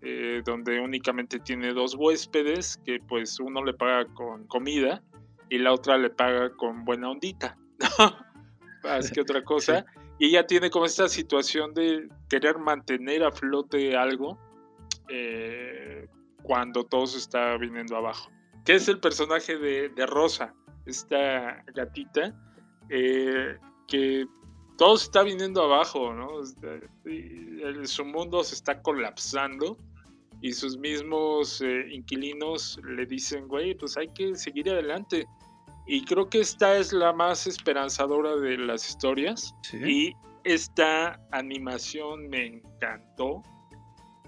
eh, 0.00 0.42
donde 0.44 0.80
únicamente 0.80 1.38
tiene 1.38 1.72
dos 1.72 1.94
huéspedes 1.94 2.78
que 2.84 3.00
pues 3.00 3.38
uno 3.40 3.64
le 3.64 3.74
paga 3.74 4.06
con 4.14 4.46
comida 4.46 5.02
y 5.50 5.58
la 5.58 5.72
otra 5.72 5.96
le 5.98 6.10
paga 6.10 6.50
con 6.56 6.84
buena 6.84 7.10
ondita, 7.10 7.56
¿no? 7.78 8.26
Más 8.84 9.10
que 9.10 9.20
otra 9.20 9.42
cosa. 9.42 9.84
Y 10.18 10.28
ella 10.28 10.46
tiene 10.46 10.70
como 10.70 10.86
esta 10.86 11.08
situación 11.08 11.74
de 11.74 12.08
querer 12.28 12.58
mantener 12.58 13.22
a 13.24 13.32
flote 13.32 13.96
algo 13.96 14.38
eh, 15.08 16.08
cuando 16.42 16.84
todo 16.84 17.06
se 17.06 17.18
está 17.18 17.56
viniendo 17.56 17.96
abajo. 17.96 18.30
Que 18.64 18.74
es 18.74 18.88
el 18.88 18.98
personaje 18.98 19.56
de, 19.58 19.88
de 19.90 20.06
Rosa, 20.06 20.54
esta 20.86 21.62
gatita, 21.74 22.34
eh, 22.88 23.58
que 23.88 24.26
todo 24.78 24.96
se 24.96 25.04
está 25.06 25.22
viniendo 25.22 25.62
abajo, 25.62 26.12
¿no? 26.12 26.28
El- 27.04 27.86
su 27.86 28.04
mundo 28.04 28.42
se 28.44 28.54
está 28.54 28.80
colapsando 28.82 29.76
y 30.40 30.52
sus 30.52 30.76
mismos 30.78 31.60
eh, 31.62 31.86
inquilinos 31.90 32.78
le 32.84 33.06
dicen, 33.06 33.48
güey, 33.48 33.74
pues 33.74 33.96
hay 33.96 34.08
que 34.08 34.34
seguir 34.34 34.70
adelante. 34.70 35.26
Y 35.86 36.04
creo 36.04 36.28
que 36.28 36.40
esta 36.40 36.76
es 36.76 36.92
la 36.92 37.12
más 37.12 37.46
esperanzadora 37.46 38.36
de 38.36 38.58
las 38.58 38.88
historias. 38.88 39.54
Y 39.72 40.14
esta 40.44 41.20
animación 41.30 42.28
me 42.28 42.46
encantó. 42.46 43.42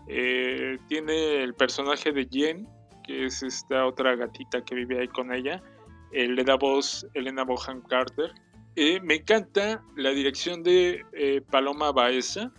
Eh, 0.06 0.78
tiene 0.88 1.42
el 1.42 1.54
personaje 1.54 2.12
de 2.12 2.28
Jen, 2.30 2.68
que 3.04 3.26
es 3.26 3.42
esta 3.42 3.86
otra 3.86 4.14
gatita 4.14 4.64
que 4.64 4.74
vive 4.74 5.00
ahí 5.00 5.08
con 5.08 5.32
ella. 5.32 5.62
Eh, 6.12 6.28
le 6.28 6.44
da 6.44 6.56
voz 6.56 7.06
Elena 7.14 7.44
Bohan 7.44 7.82
Carter. 7.82 8.32
Eh, 8.76 9.00
me 9.00 9.16
encanta 9.16 9.82
la 9.96 10.10
dirección 10.10 10.62
de 10.62 11.04
eh, 11.12 11.40
Paloma 11.50 11.90
Baeza. 11.90 12.52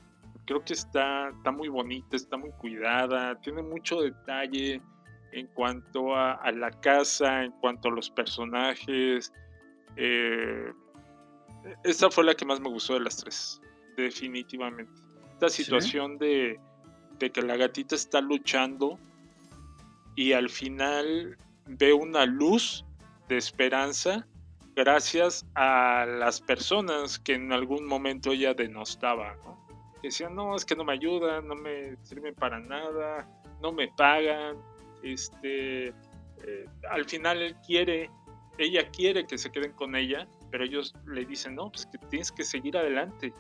Creo 0.46 0.64
que 0.66 0.74
está, 0.74 1.30
está 1.30 1.52
muy 1.52 1.70
bonita, 1.70 2.16
está 2.16 2.36
muy 2.36 2.50
cuidada, 2.60 3.40
tiene 3.40 3.62
mucho 3.62 4.02
detalle 4.02 4.82
en 5.31 5.47
cuanto 5.47 6.15
a, 6.15 6.34
a 6.34 6.51
la 6.51 6.72
casa, 6.72 7.43
en 7.43 7.51
cuanto 7.53 7.89
a 7.89 7.91
los 7.91 8.10
personajes. 8.10 9.31
Eh, 9.95 10.72
esta 11.84 12.10
fue 12.10 12.23
la 12.23 12.35
que 12.35 12.45
más 12.45 12.60
me 12.60 12.69
gustó 12.69 12.93
de 12.93 13.01
las 13.01 13.18
tres, 13.18 13.61
definitivamente. 13.97 15.01
Esta 15.34 15.49
situación 15.49 16.18
de, 16.18 16.60
de 17.19 17.31
que 17.31 17.41
la 17.41 17.57
gatita 17.57 17.95
está 17.95 18.22
luchando 18.22 18.97
y 20.15 20.34
al 20.34 20.49
final 20.49 21.38
ve 21.65 21.93
una 21.93 22.26
luz 22.26 22.85
de 23.27 23.38
esperanza 23.38 24.26
gracias 24.76 25.45
a 25.56 26.06
las 26.06 26.41
personas 26.41 27.19
que 27.19 27.34
en 27.34 27.51
algún 27.51 27.85
momento 27.85 28.31
ella 28.31 28.53
denostaba, 28.53 29.35
¿no? 29.43 29.68
Que 30.01 30.07
decían, 30.07 30.35
no, 30.35 30.56
es 30.56 30.64
que 30.64 30.76
no 30.76 30.85
me 30.85 30.93
ayudan, 30.93 31.47
no 31.47 31.56
me 31.56 31.97
sirven 32.03 32.34
para 32.34 32.60
nada, 32.60 33.27
no 33.61 33.72
me 33.73 33.89
pagan, 33.89 34.57
este, 35.04 35.88
eh, 35.88 36.66
al 36.90 37.06
final 37.06 37.42
él 37.42 37.56
quiere, 37.66 38.10
ella 38.58 38.90
quiere 38.90 39.26
que 39.26 39.38
se 39.38 39.52
queden 39.52 39.74
con 39.74 39.96
ella, 39.96 40.28
pero 40.52 40.64
ellos 40.64 40.94
le 41.08 41.26
dicen, 41.26 41.56
no, 41.56 41.72
pues 41.72 41.86
que 41.86 41.98
tienes 42.10 42.32
que 42.32 42.44
seguir 42.44 42.78
adelante. 42.78 43.34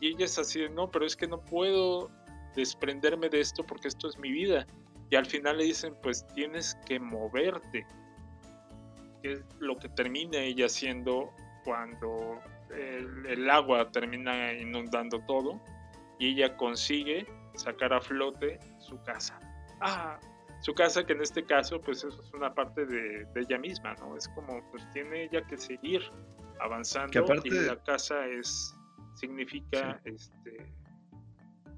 Y 0.00 0.08
ella 0.08 0.26
es 0.26 0.38
así 0.38 0.64
no, 0.70 0.90
pero 0.90 1.06
es 1.06 1.16
que 1.16 1.26
no 1.26 1.40
puedo 1.40 2.10
desprenderme 2.54 3.28
de 3.28 3.40
esto 3.40 3.64
porque 3.64 3.88
esto 3.88 4.08
es 4.08 4.18
mi 4.18 4.30
vida. 4.30 4.66
Y 5.10 5.16
al 5.16 5.26
final 5.26 5.58
le 5.58 5.64
dicen, 5.64 5.94
pues 6.02 6.26
tienes 6.34 6.76
que 6.86 6.98
moverte. 6.98 7.86
Que 9.22 9.32
es 9.32 9.44
lo 9.58 9.78
que 9.78 9.88
termina 9.90 10.38
ella 10.38 10.66
haciendo 10.66 11.32
cuando 11.64 12.40
el, 12.70 13.26
el 13.26 13.50
agua 13.50 13.90
termina 13.90 14.52
inundando 14.52 15.20
todo. 15.26 15.60
Y 16.18 16.32
ella 16.32 16.56
consigue 16.56 17.26
sacar 17.54 17.92
a 17.92 18.00
flote 18.00 18.58
su 18.78 19.00
casa. 19.02 19.38
Ah, 19.80 20.18
su 20.66 20.74
casa 20.74 21.06
que 21.06 21.12
en 21.12 21.22
este 21.22 21.44
caso 21.44 21.80
pues 21.80 21.98
eso 22.02 22.20
es 22.20 22.32
una 22.34 22.52
parte 22.52 22.84
de, 22.86 23.24
de 23.32 23.40
ella 23.40 23.56
misma, 23.56 23.94
¿no? 24.00 24.16
Es 24.16 24.26
como 24.34 24.68
pues 24.72 24.82
tiene 24.92 25.24
ella 25.26 25.46
que 25.46 25.56
seguir 25.56 26.02
avanzando 26.60 27.12
Que 27.12 27.20
aparte- 27.20 27.48
y 27.48 27.66
la 27.66 27.80
casa 27.84 28.26
es 28.26 28.74
significa 29.14 30.00
este 30.04 30.52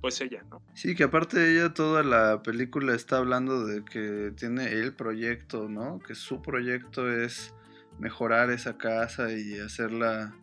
pues 0.01 0.19
ella, 0.23 0.43
¿no? 0.51 0.63
Sí, 0.73 0.95
que 0.95 1.05
aparte 1.05 1.37
ella 1.53 1.75
toda 1.75 2.03
la 2.03 2.43
película 2.43 2.95
está 2.95 3.19
hablando 3.19 3.67
de 3.67 3.85
que 3.85 4.33
tiene 4.37 4.73
el 4.73 4.95
proyecto, 4.95 5.69
¿no? 5.69 5.99
Que 5.99 6.15
su 6.15 6.41
proyecto 6.41 7.13
es 7.13 7.53
mejorar 7.99 8.51
esa 8.51 8.79
casa 8.79 9.33
y 9.33 9.59
hacerla 9.59 10.35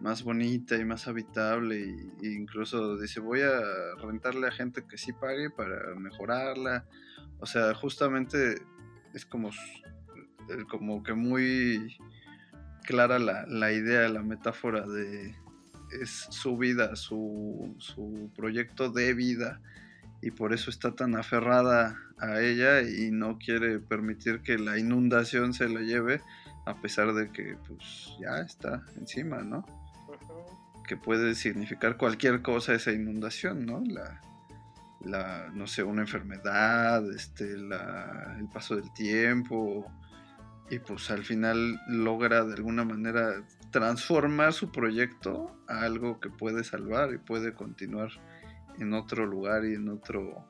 más 0.00 0.22
bonita 0.22 0.76
y 0.76 0.84
más 0.84 1.08
habitable 1.08 1.78
y, 1.78 2.12
y 2.20 2.34
incluso 2.34 2.98
dice 2.98 3.20
voy 3.20 3.40
a 3.40 3.58
rentarle 4.02 4.48
a 4.48 4.50
gente 4.50 4.84
que 4.86 4.98
sí 4.98 5.14
pague 5.14 5.48
para 5.48 5.94
mejorarla. 5.94 6.84
O 7.40 7.46
sea, 7.46 7.74
justamente 7.74 8.62
es 9.14 9.26
como, 9.26 9.50
como 10.68 11.02
que 11.02 11.14
muy 11.14 11.96
clara 12.84 13.18
la, 13.18 13.46
la 13.46 13.72
idea, 13.72 14.08
la 14.08 14.22
metáfora 14.22 14.86
de 14.86 15.34
es 16.00 16.26
su 16.30 16.56
vida, 16.56 16.96
su, 16.96 17.74
su 17.78 18.30
proyecto 18.34 18.90
de 18.90 19.14
vida 19.14 19.60
y 20.22 20.30
por 20.30 20.52
eso 20.52 20.70
está 20.70 20.94
tan 20.94 21.16
aferrada 21.16 21.96
a 22.18 22.40
ella 22.40 22.82
y 22.82 23.10
no 23.10 23.38
quiere 23.38 23.78
permitir 23.78 24.40
que 24.40 24.58
la 24.58 24.78
inundación 24.78 25.52
se 25.52 25.68
la 25.68 25.80
lleve 25.80 26.20
a 26.64 26.74
pesar 26.80 27.14
de 27.14 27.30
que 27.30 27.56
pues 27.68 28.12
ya 28.20 28.38
está 28.38 28.82
encima, 28.96 29.42
¿no? 29.42 29.64
Que 30.86 30.96
puede 30.96 31.34
significar 31.34 31.96
cualquier 31.96 32.42
cosa 32.42 32.74
esa 32.74 32.92
inundación, 32.92 33.66
¿no? 33.66 33.82
La, 33.84 34.20
la 35.06 35.50
no 35.54 35.66
sé, 35.66 35.82
una 35.82 36.02
enfermedad, 36.02 37.08
este, 37.12 37.56
la, 37.56 38.36
el 38.38 38.48
paso 38.48 38.76
del 38.76 38.92
tiempo 38.92 39.90
y 40.70 40.78
pues 40.80 41.10
al 41.10 41.24
final 41.24 41.80
logra 41.88 42.44
de 42.44 42.54
alguna 42.54 42.84
manera 42.84 43.44
transformar 43.70 44.52
su 44.52 44.72
proyecto 44.72 45.56
a 45.68 45.82
algo 45.82 46.18
que 46.20 46.30
puede 46.30 46.64
salvar 46.64 47.12
y 47.12 47.18
puede 47.18 47.54
continuar 47.54 48.10
en 48.78 48.92
otro 48.92 49.26
lugar 49.26 49.64
y 49.64 49.74
en 49.74 49.88
otro 49.88 50.44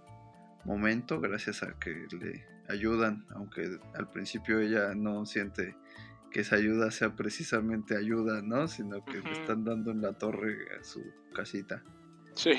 momento 0.65 1.21
gracias 1.21 1.63
a 1.63 1.79
que 1.79 2.07
le 2.19 2.45
ayudan, 2.69 3.25
aunque 3.31 3.79
al 3.95 4.11
principio 4.11 4.61
ella 4.61 4.95
no 4.95 5.27
siente 5.27 5.77
que 6.31 6.41
esa 6.41 6.57
ayuda 6.57 6.91
sea 6.91 7.15
precisamente 7.15 7.97
ayuda, 7.97 8.43
¿no? 8.43 8.69
Sino 8.69 9.05
que 9.05 9.21
le 9.21 9.33
están 9.33 9.65
dando 9.65 9.93
en 9.93 10.03
la 10.03 10.13
torre 10.15 10.57
a 10.79 10.83
su 10.83 11.03
casita. 11.33 11.83
Sí, 12.35 12.53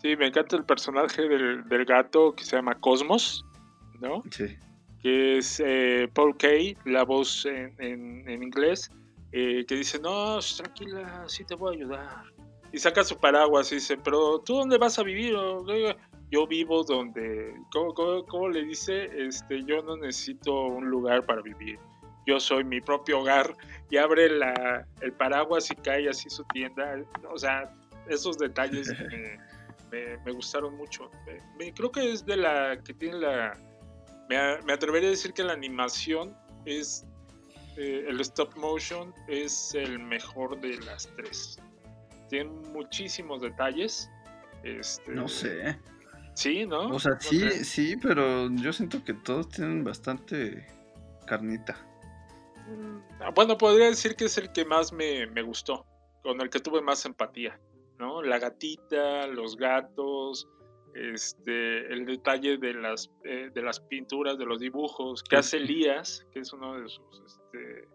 sí, 0.00 0.16
me 0.16 0.26
encanta 0.28 0.56
el 0.56 0.64
personaje 0.64 1.22
del, 1.28 1.68
del 1.68 1.84
gato 1.84 2.34
que 2.34 2.44
se 2.44 2.56
llama 2.56 2.74
Cosmos, 2.74 3.44
¿no? 4.00 4.22
Sí. 4.30 4.56
Que 5.02 5.38
es 5.38 5.60
eh, 5.64 6.08
Paul 6.14 6.36
Kay, 6.36 6.76
la 6.84 7.04
voz 7.04 7.44
en, 7.46 7.74
en- 7.78 8.28
en 8.28 8.42
inglés, 8.42 8.90
eh, 9.32 9.64
que 9.66 9.74
dice, 9.76 9.98
no, 10.00 10.38
tranquila, 10.56 11.24
sí 11.26 11.44
te 11.44 11.54
voy 11.54 11.74
a 11.74 11.78
ayudar. 11.78 12.22
Y 12.72 12.78
saca 12.78 13.04
su 13.04 13.16
paraguas 13.18 13.70
y 13.72 13.76
dice, 13.76 13.96
pero 13.96 14.40
¿tú 14.40 14.54
dónde 14.56 14.76
vas 14.78 14.98
a 14.98 15.02
vivir? 15.02 15.34
O, 15.34 15.62
"Oiga, 15.62 15.96
Yo 16.28 16.44
vivo 16.44 16.82
donde, 16.82 17.54
¿cómo, 17.70 17.94
cómo- 17.94 18.24
cómo 18.26 18.48
le 18.48 18.64
dice? 18.64 19.08
Este, 19.16 19.62
yo 19.64 19.80
no 19.82 19.96
necesito 19.96 20.52
un 20.66 20.90
lugar 20.90 21.24
para 21.24 21.40
vivir. 21.40 21.78
Yo 22.26 22.40
soy 22.40 22.64
mi 22.64 22.80
propio 22.80 23.20
hogar. 23.20 23.54
Y 23.90 23.96
abre 23.98 24.28
la, 24.30 24.84
el 25.02 25.12
paraguas 25.12 25.70
y 25.70 25.76
cae 25.76 26.08
así 26.08 26.28
su 26.28 26.42
tienda. 26.46 26.96
O 27.32 27.38
sea, 27.38 27.72
esos 28.08 28.36
detalles 28.38 28.88
me, 29.12 29.38
me- 29.90 30.16
me 30.18 30.32
gustaron 30.32 30.76
mucho. 30.76 31.10
Me- 31.26 31.40
me- 31.58 31.72
creo 31.74 31.90
que 31.92 32.12
es 32.12 32.24
de 32.24 32.36
la 32.36 32.78
que 32.82 32.94
tiene 32.94 33.18
la... 33.18 33.56
Me, 34.28 34.72
atrevería 34.72 35.08
a 35.08 35.12
decir 35.12 35.32
que 35.32 35.44
la 35.44 35.52
animación 35.52 36.36
es... 36.64 37.06
eh, 37.76 38.06
el 38.08 38.20
stop 38.20 38.56
motion 38.56 39.14
es 39.28 39.74
el 39.74 39.98
mejor 39.98 40.60
de 40.60 40.78
las 40.78 41.08
tres. 41.16 41.58
Tiene 42.28 42.50
muchísimos 42.72 43.40
detalles. 43.42 44.10
Este, 44.64 45.12
No 45.12 45.28
sé. 45.28 45.78
Sí, 46.34 46.66
¿no? 46.66 46.88
O 46.88 46.98
sea, 46.98 47.12
¿No 47.12 47.20
sí, 47.20 47.64
sí, 47.64 47.96
pero 47.96 48.50
yo 48.50 48.72
siento 48.72 49.02
que 49.04 49.14
todos 49.14 49.48
tienen 49.48 49.84
bastante 49.84 50.66
carnita. 51.26 51.76
Ah, 53.20 53.30
Bueno, 53.34 53.56
podría 53.56 53.86
decir 53.86 54.16
que 54.16 54.26
es 54.26 54.36
el 54.38 54.52
que 54.52 54.64
más 54.64 54.92
me, 54.92 55.26
me 55.28 55.42
gustó, 55.42 55.86
con 56.22 56.40
el 56.40 56.50
que 56.50 56.58
tuve 56.60 56.82
más 56.82 57.04
empatía, 57.06 57.58
¿no? 57.98 58.22
La 58.22 58.38
gatita, 58.38 59.26
los 59.26 59.56
gatos, 59.56 60.48
este, 60.94 61.92
el 61.92 62.06
detalle 62.06 62.56
de 62.56 62.74
las, 62.74 63.10
eh, 63.24 63.50
de 63.52 63.62
las 63.62 63.80
pinturas, 63.80 64.38
de 64.38 64.46
los 64.46 64.60
dibujos 64.60 65.22
que 65.22 65.36
hace 65.36 65.58
Elías, 65.58 66.26
que 66.32 66.40
es 66.40 66.52
uno 66.52 66.80
de 66.80 66.88
sus, 66.88 67.22
este, 67.26 67.88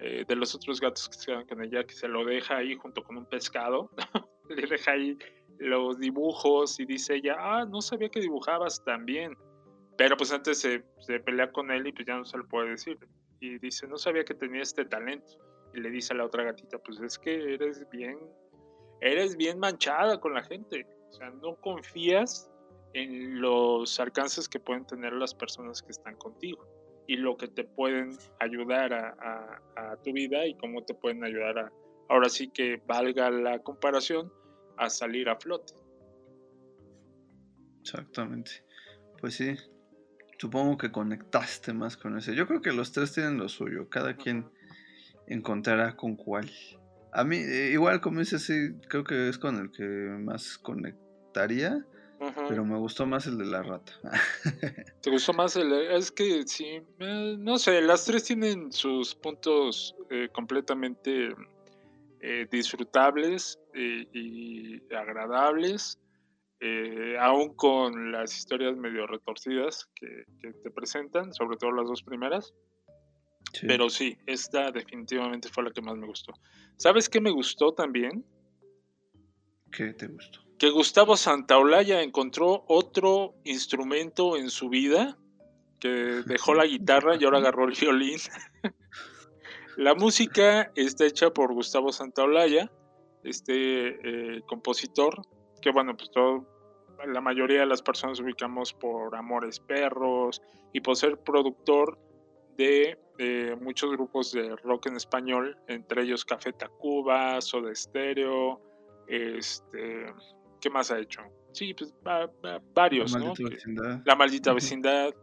eh, 0.00 0.24
de 0.26 0.36
los 0.36 0.54
otros 0.54 0.80
gatos 0.80 1.08
que 1.08 1.14
se 1.14 1.26
quedan 1.26 1.46
con 1.46 1.62
ella, 1.62 1.84
que 1.84 1.94
se 1.94 2.08
lo 2.08 2.24
deja 2.24 2.58
ahí 2.58 2.76
junto 2.76 3.02
con 3.02 3.16
un 3.16 3.26
pescado, 3.26 3.90
le 4.48 4.66
deja 4.66 4.92
ahí 4.92 5.18
los 5.58 5.98
dibujos 5.98 6.78
y 6.78 6.84
dice 6.84 7.16
ella, 7.16 7.36
ah, 7.38 7.64
no 7.64 7.80
sabía 7.80 8.08
que 8.08 8.20
dibujabas 8.20 8.82
tan 8.84 9.04
bien. 9.04 9.36
Pero 9.96 10.16
pues 10.16 10.32
antes 10.32 10.58
se, 10.58 10.84
se 10.98 11.20
pelea 11.20 11.50
con 11.52 11.70
él 11.70 11.86
y 11.86 11.92
pues 11.92 12.06
ya 12.06 12.16
no 12.16 12.24
se 12.24 12.38
lo 12.38 12.46
puede 12.46 12.70
decir. 12.70 12.98
Y 13.40 13.58
dice, 13.58 13.86
no 13.86 13.96
sabía 13.96 14.24
que 14.24 14.34
tenía 14.34 14.62
este 14.62 14.84
talento. 14.84 15.38
Y 15.72 15.80
le 15.80 15.90
dice 15.90 16.12
a 16.12 16.16
la 16.16 16.24
otra 16.24 16.44
gatita, 16.44 16.78
pues 16.78 17.00
es 17.00 17.18
que 17.18 17.54
eres 17.54 17.88
bien, 17.90 18.18
eres 19.04 19.36
bien 19.36 19.58
manchada 19.58 20.18
con 20.20 20.34
la 20.34 20.42
gente. 20.42 20.86
O 21.10 21.12
sea, 21.12 21.30
no 21.30 21.54
confías 21.56 22.50
en 22.94 23.40
los 23.40 24.00
alcances 24.00 24.48
que 24.48 24.58
pueden 24.58 24.84
tener 24.86 25.12
las 25.12 25.34
personas 25.34 25.82
que 25.82 25.90
están 25.92 26.16
contigo 26.16 26.66
y 27.06 27.16
lo 27.16 27.36
que 27.36 27.48
te 27.48 27.64
pueden 27.64 28.16
ayudar 28.40 28.92
a, 28.94 29.14
a- 29.20 29.92
a 29.92 29.96
tu 30.02 30.12
vida 30.12 30.46
y 30.46 30.56
cómo 30.56 30.82
te 30.84 30.94
pueden 30.94 31.22
ayudar 31.22 31.58
a, 31.58 31.72
ahora 32.08 32.28
sí 32.28 32.48
que 32.50 32.80
valga 32.86 33.30
la 33.30 33.58
comparación, 33.60 34.32
a 34.76 34.88
salir 34.90 35.28
a 35.28 35.36
flote. 35.36 35.74
Exactamente. 37.82 38.50
Pues 39.20 39.34
sí, 39.34 39.54
supongo 40.38 40.76
que 40.78 40.90
conectaste 40.90 41.72
más 41.72 41.96
con 41.96 42.16
ese. 42.16 42.34
Yo 42.34 42.46
creo 42.46 42.62
que 42.62 42.72
los 42.72 42.92
tres 42.92 43.12
tienen 43.12 43.38
lo 43.38 43.48
suyo, 43.48 43.88
cada 43.88 44.16
quien 44.16 44.50
encontrará 45.26 45.94
con 45.96 46.16
cuál. 46.16 46.50
A 47.14 47.22
mí, 47.22 47.36
eh, 47.36 47.70
igual 47.72 48.00
como 48.00 48.18
dices, 48.18 48.42
sí, 48.42 48.74
creo 48.88 49.04
que 49.04 49.28
es 49.28 49.38
con 49.38 49.56
el 49.56 49.70
que 49.70 49.84
más 49.84 50.58
conectaría, 50.58 51.86
pero 52.48 52.64
me 52.64 52.76
gustó 52.76 53.06
más 53.06 53.26
el 53.26 53.38
de 53.38 53.46
la 53.46 53.62
rata. 53.62 53.92
¿Te 55.02 55.10
gustó 55.10 55.32
más 55.32 55.56
el.? 55.56 55.72
Es 55.72 56.10
que 56.10 56.42
sí, 56.46 56.80
eh, 56.98 57.36
no 57.38 57.58
sé, 57.58 57.80
las 57.82 58.04
tres 58.04 58.24
tienen 58.24 58.72
sus 58.72 59.14
puntos 59.14 59.94
eh, 60.10 60.28
completamente 60.32 61.34
eh, 62.20 62.46
disfrutables 62.50 63.58
y 63.74 64.80
agradables, 64.94 65.98
aún 67.20 67.54
con 67.54 68.12
las 68.12 68.36
historias 68.36 68.76
medio 68.76 69.06
retorcidas 69.06 69.88
que, 69.94 70.24
que 70.40 70.52
te 70.52 70.70
presentan, 70.70 71.34
sobre 71.34 71.56
todo 71.58 71.72
las 71.72 71.86
dos 71.86 72.02
primeras. 72.02 72.54
Sí. 73.54 73.66
Pero 73.66 73.88
sí, 73.88 74.18
esta 74.26 74.70
definitivamente 74.70 75.48
fue 75.48 75.64
la 75.64 75.70
que 75.70 75.80
más 75.80 75.96
me 75.96 76.06
gustó. 76.06 76.34
¿Sabes 76.76 77.08
qué 77.08 77.20
me 77.20 77.30
gustó 77.30 77.72
también? 77.72 78.24
¿Qué 79.70 79.94
te 79.94 80.06
gustó? 80.08 80.44
que 80.58 80.70
Gustavo 80.70 81.16
Santaolalla 81.16 82.02
encontró 82.02 82.64
otro 82.68 83.34
instrumento 83.44 84.36
en 84.36 84.50
su 84.50 84.68
vida, 84.68 85.18
que 85.80 85.88
dejó 86.26 86.54
la 86.54 86.64
guitarra 86.64 87.16
y 87.16 87.24
ahora 87.24 87.38
agarró 87.38 87.66
el 87.66 87.74
violín. 87.78 88.18
la 89.76 89.94
música 89.94 90.70
está 90.76 91.04
hecha 91.04 91.30
por 91.30 91.52
Gustavo 91.52 91.92
Santaolalla, 91.92 92.70
este 93.24 94.36
eh, 94.36 94.42
compositor, 94.46 95.22
que 95.60 95.70
bueno, 95.70 95.96
pues 95.96 96.10
todo, 96.10 96.46
la 97.06 97.20
mayoría 97.20 97.60
de 97.60 97.66
las 97.66 97.82
personas 97.82 98.20
ubicamos 98.20 98.72
por 98.72 99.14
Amores 99.16 99.58
Perros 99.60 100.40
y 100.72 100.80
por 100.80 100.96
ser 100.96 101.18
productor 101.18 101.98
de 102.56 102.98
eh, 103.18 103.56
muchos 103.60 103.90
grupos 103.92 104.32
de 104.32 104.54
rock 104.56 104.86
en 104.86 104.96
español, 104.96 105.56
entre 105.68 106.02
ellos 106.02 106.24
Café 106.24 106.52
Tacuba, 106.52 107.40
Soda 107.40 107.74
Stereo, 107.74 108.60
este, 109.06 110.06
¿qué 110.60 110.70
más 110.70 110.90
ha 110.90 110.98
hecho? 110.98 111.20
Sí, 111.52 111.74
pues 111.74 111.94
va- 112.06 112.26
va- 112.44 112.60
varios, 112.74 113.12
La 113.12 113.18
¿no? 113.18 113.26
maldita 113.26 113.48
vecindad. 113.50 114.02
La 114.04 114.14
maldita 114.16 114.52
vecindad. 114.52 115.14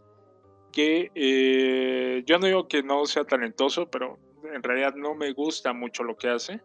que 0.72 1.12
eh, 1.16 2.24
yo 2.26 2.40
no 2.40 2.46
digo 2.46 2.68
que 2.70 2.82
no 2.82 3.06
sea 3.06 3.26
talentoso, 3.26 3.90
pero 3.92 4.18
en 4.54 4.64
realidad 4.64 4.96
no 4.96 5.14
me 5.16 5.34
gusta 5.34 5.74
mucho 5.74 6.04
lo 6.04 6.16
que 6.16 6.30
hace. 6.30 6.62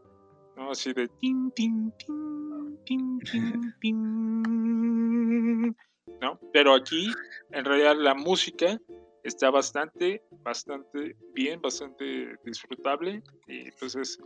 ¿no? 0.57 0.71
Así 0.71 0.93
de 0.93 1.09
tin, 1.09 1.51
tin, 1.51 1.93
tin, 1.99 2.79
tin, 2.85 3.19
tin, 3.19 3.75
tin. 3.81 5.77
¿no? 6.21 6.39
Pero 6.53 6.73
aquí, 6.75 7.11
en 7.51 7.65
realidad, 7.65 7.97
la 7.97 8.15
música 8.15 8.79
está 9.27 9.51
bastante, 9.51 10.23
bastante 10.43 11.17
bien, 11.35 11.61
bastante 11.61 12.37
disfrutable. 12.45 13.23
Y 13.47 13.69
entonces 13.69 14.19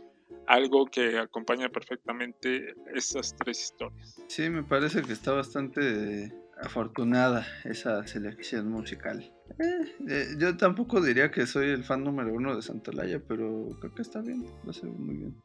algo 0.47 0.85
que 0.85 1.17
acompaña 1.17 1.69
perfectamente 1.69 2.73
estas 2.93 3.35
tres 3.35 3.61
historias. 3.63 4.21
Sí, 4.27 4.49
me 4.49 4.63
parece 4.63 5.01
que 5.01 5.13
está 5.13 5.33
bastante 5.33 6.31
afortunada 6.61 7.45
esa 7.63 8.05
selección 8.07 8.69
musical. 8.69 9.31
Eh, 9.59 9.95
eh, 10.07 10.27
yo 10.37 10.55
tampoco 10.57 11.01
diría 11.01 11.31
que 11.31 11.45
soy 11.45 11.69
el 11.69 11.83
fan 11.83 12.03
número 12.03 12.33
uno 12.33 12.55
de 12.55 12.61
Santolaya, 12.61 13.19
pero 13.27 13.69
creo 13.79 13.95
que 13.95 14.01
está 14.01 14.21
bien, 14.21 14.45
lo 14.63 14.69
hace 14.69 14.85
muy 14.85 15.15
bien. 15.15 15.41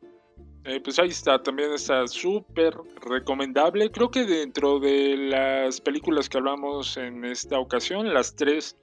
Eh, 0.64 0.80
pues 0.80 0.98
ahí 0.98 1.08
está, 1.08 1.40
también 1.40 1.72
está 1.72 2.06
súper 2.08 2.74
recomendable. 3.00 3.88
Creo 3.92 4.10
que 4.10 4.24
dentro 4.24 4.80
de 4.80 5.16
las 5.16 5.80
películas 5.80 6.28
que 6.28 6.38
hablamos 6.38 6.96
en 6.96 7.24
esta 7.24 7.58
ocasión, 7.60 8.12
las 8.12 8.34
tres 8.34 8.76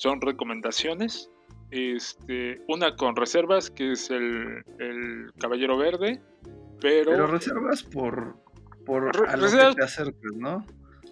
son 0.00 0.20
recomendaciones. 0.22 1.30
Este, 1.70 2.60
una 2.68 2.96
con 2.96 3.14
reservas, 3.14 3.70
que 3.70 3.92
es 3.92 4.10
el, 4.10 4.64
el 4.78 5.30
Caballero 5.38 5.76
Verde, 5.76 6.20
pero... 6.80 7.12
Pero 7.12 7.26
reservas 7.26 7.82
por, 7.82 8.36
por 8.86 9.14
Re- 9.14 9.28
a 9.28 9.36
lo 9.36 9.44
reservas- 9.46 9.74
que 9.74 9.80
te 9.80 9.84
acerques, 9.84 10.32
¿no? 10.36 10.64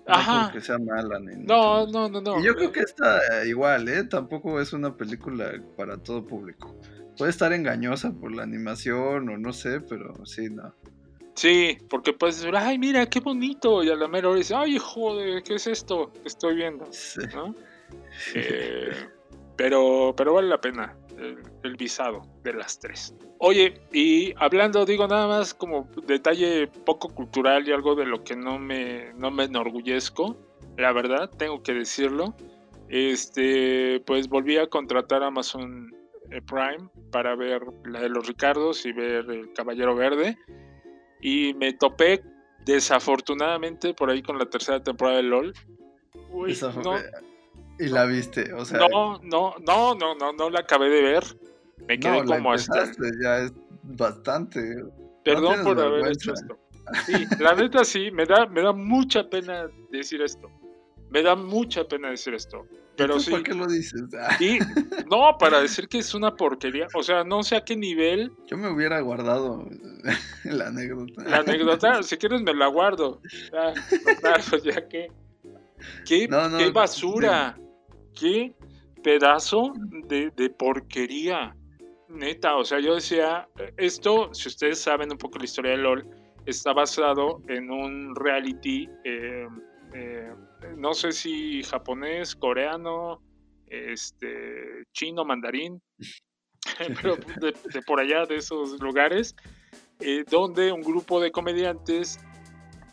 Ajá. 0.07 0.39
No 0.39 0.45
porque 0.47 0.61
sea 0.63 0.79
mala 0.79 1.21
ni 1.21 1.45
No, 1.45 1.87
no, 1.87 2.09
no, 2.09 2.21
no. 2.23 2.41
Y 2.41 2.45
yo 2.45 2.55
creo 2.57 2.73
que 2.73 2.81
está 2.81 3.21
igual, 3.47 3.89
¿eh? 3.89 4.05
Tampoco 4.05 4.59
es 4.59 4.73
una 4.73 4.97
película 4.97 5.53
para 5.77 5.99
todo 5.99 6.25
público. 6.27 6.75
Puede 7.19 7.31
estar 7.31 7.53
engañosa 7.53 8.13
por 8.13 8.35
la 8.35 8.43
animación 8.43 9.29
o 9.29 9.37
no 9.37 9.53
sé, 9.53 9.83
pero 9.83 10.25
sí, 10.25 10.49
no. 10.51 10.75
Sí, 11.35 11.77
porque 11.91 12.15
puedes 12.15 12.41
decir, 12.41 12.57
ay, 12.57 12.79
mira, 12.79 13.05
qué 13.07 13.21
bonito. 13.21 13.85
Y 13.85 13.91
a 13.91 13.97
la 13.97 14.09
mera 14.09 14.29
hora 14.29 14.39
dices, 14.39 14.57
ay, 14.57 14.79
joder, 14.79 15.43
¿qué 15.43 15.55
es 15.57 15.67
esto 15.67 16.11
que 16.15 16.27
estoy 16.27 16.57
viendo? 16.57 16.89
¿No? 17.35 17.55
Eh, 18.35 18.91
pero, 19.57 20.15
pero 20.17 20.35
vale 20.35 20.49
la 20.49 20.61
pena 20.61 20.97
el, 21.17 21.39
el 21.63 21.77
visado 21.77 22.23
de 22.43 22.55
las 22.55 22.79
tres. 22.79 23.15
Oye, 23.39 23.81
y 23.93 24.35
hablando, 24.37 24.85
digo 24.85 25.07
nada 25.07 25.29
más 25.29 25.55
como 25.55 25.89
detalle 26.07 26.67
poco 26.85 27.09
cultural 27.09 27.69
y 27.69 27.73
algo 27.73 27.95
de 27.95 28.05
lo 28.05 28.25
que 28.25 28.35
no 28.35 28.59
me, 28.59 29.13
no 29.15 29.31
me 29.31 29.45
enorgullezco, 29.45 30.37
la 30.77 30.93
verdad, 30.93 31.31
tengo 31.37 31.63
que 31.63 31.75
decirlo. 31.75 32.35
Este, 32.89 34.01
pues 34.07 34.29
volví 34.29 34.57
a 34.57 34.67
contratar 34.67 35.23
a 35.23 35.27
Amazon 35.27 35.95
eh, 36.31 36.41
Prime 36.41 36.89
para 37.13 37.37
ver 37.37 37.63
la 37.85 38.01
de 38.01 38.09
los 38.09 38.27
Ricardos 38.27 38.87
y 38.87 38.93
ver 38.93 39.31
el 39.31 39.53
Caballero 39.53 39.95
Verde. 39.95 40.37
Y 41.21 41.55
me 41.55 41.73
topé 41.75 42.23
desafortunadamente 42.65 43.95
por 43.95 44.11
ahí 44.11 44.23
con 44.23 44.39
la 44.39 44.47
tercera 44.47 44.83
temporada 44.83 45.19
de 45.19 45.25
LOL. 45.25 45.53
Uy, 46.31 46.57
no, 46.83 46.95
Y 47.79 47.89
la 47.89 48.05
viste, 48.07 48.53
o 48.53 48.65
sea. 48.65 48.79
no, 48.79 49.19
no, 49.23 49.55
no, 49.67 49.95
no, 49.95 50.15
no, 50.15 50.33
no 50.33 50.51
la 50.51 50.61
acabé 50.61 50.89
de 50.89 51.03
ver. 51.03 51.25
Me 51.87 51.99
quedé 51.99 52.23
no, 52.23 52.35
como 52.37 52.53
hasta. 52.53 52.91
ya 53.23 53.39
es 53.39 53.53
bastante. 53.83 54.85
Perdón 55.25 55.63
por 55.63 55.81
haber 55.81 56.09
hecho 56.09 56.33
esto. 56.33 56.59
Sí, 57.07 57.27
la 57.39 57.55
neta 57.55 57.85
sí, 57.85 58.11
me 58.11 58.25
da, 58.25 58.47
me 58.47 58.63
da 58.63 58.73
mucha 58.73 59.29
pena 59.29 59.69
decir 59.91 60.23
esto. 60.23 60.51
Me 61.11 61.23
da 61.23 61.37
mucha 61.37 61.85
pena 61.85 62.11
decir 62.11 62.35
esto. 62.35 62.67
Pero 62.97 63.21
sí. 63.21 63.31
¿Para 63.31 63.43
qué 63.45 63.55
lo 63.55 63.67
dices? 63.67 64.03
Ah, 64.19 64.37
Y 64.41 64.59
no, 65.09 65.39
para 65.39 65.61
decir 65.61 65.89
que 65.89 65.99
es 65.99 66.15
una 66.15 66.35
porquería. 66.35 66.89
O 66.95 67.03
sea, 67.03 67.23
no 67.25 67.43
sé 67.43 67.57
a 67.57 67.65
qué 67.65 67.77
nivel. 67.77 68.33
Yo 68.47 68.57
me 68.57 68.69
hubiera 68.71 69.01
guardado 69.01 69.69
la 70.45 70.69
anécdota. 70.69 71.23
La 71.25 71.37
anécdota, 71.39 72.03
si 72.03 72.17
quieres 72.17 72.43
me 72.43 72.53
la 72.55 72.67
guardo. 72.67 73.21
Pues 74.51 74.63
ya 74.65 74.89
que. 74.89 75.09
¿Qué, 76.05 76.27
No, 76.27 76.49
no, 76.49 76.59
qué 76.59 76.71
basura? 76.71 77.57
¿Qué 78.19 78.53
pedazo 79.03 79.73
de, 80.09 80.31
de 80.31 80.51
porquería? 80.51 81.55
Neta, 82.09 82.57
o 82.57 82.65
sea, 82.65 82.81
yo 82.81 82.95
decía, 82.95 83.49
esto, 83.77 84.33
si 84.33 84.49
ustedes 84.49 84.81
saben 84.81 85.13
un 85.13 85.19
poco 85.19 85.39
la 85.39 85.45
historia 85.45 85.73
de 85.73 85.77
LOL, 85.77 86.09
está 86.47 86.73
basado 86.73 87.43
en 87.49 87.71
un 87.71 88.15
reality, 88.17 88.89
eh, 89.05 89.47
eh, 89.95 90.33
no 90.77 90.95
sé 90.95 91.13
si 91.13 91.63
japonés, 91.63 92.35
coreano, 92.35 93.23
este, 93.67 94.85
chino, 94.93 95.25
mandarín, 95.25 95.81
pero 97.03 97.17
de, 97.17 97.55
de 97.73 97.83
por 97.83 98.01
allá, 98.01 98.25
de 98.25 98.37
esos 98.37 98.81
lugares, 98.81 99.37
eh, 100.01 100.25
donde 100.29 100.73
un 100.73 100.81
grupo 100.81 101.21
de 101.21 101.31
comediantes 101.31 102.19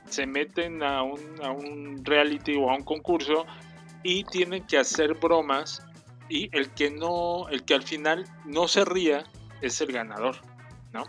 se 0.06 0.28
meten 0.28 0.84
a 0.84 1.04
un, 1.04 1.20
a 1.42 1.52
un 1.52 2.04
reality 2.04 2.56
o 2.58 2.70
a 2.70 2.76
un 2.76 2.84
concurso 2.84 3.46
y 4.06 4.24
tienen 4.24 4.64
que 4.68 4.78
hacer 4.78 5.16
bromas 5.16 5.82
y 6.30 6.48
el 6.56 6.70
que 6.76 6.92
no, 6.92 7.50
el 7.50 7.66
que 7.66 7.74
al 7.74 7.82
final 7.82 8.24
no 8.46 8.68
se 8.68 8.86
ría 8.86 9.24
es 9.62 9.82
el 9.82 9.92
ganador, 9.92 10.36
¿no? 10.94 11.06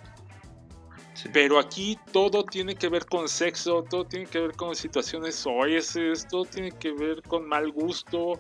Pero 1.31 1.59
aquí 1.59 1.99
todo 2.11 2.45
tiene 2.45 2.75
que 2.75 2.89
ver 2.89 3.05
con 3.05 3.29
sexo, 3.29 3.83
todo 3.83 4.07
tiene 4.07 4.25
que 4.25 4.41
ver 4.41 4.53
con 4.53 4.75
situaciones 4.75 5.35
soeces, 5.35 6.27
todo 6.27 6.47
tiene 6.47 6.73
que 6.73 6.93
ver 6.93 7.21
con 7.23 7.47
mal 7.47 7.71
gusto, 7.71 8.39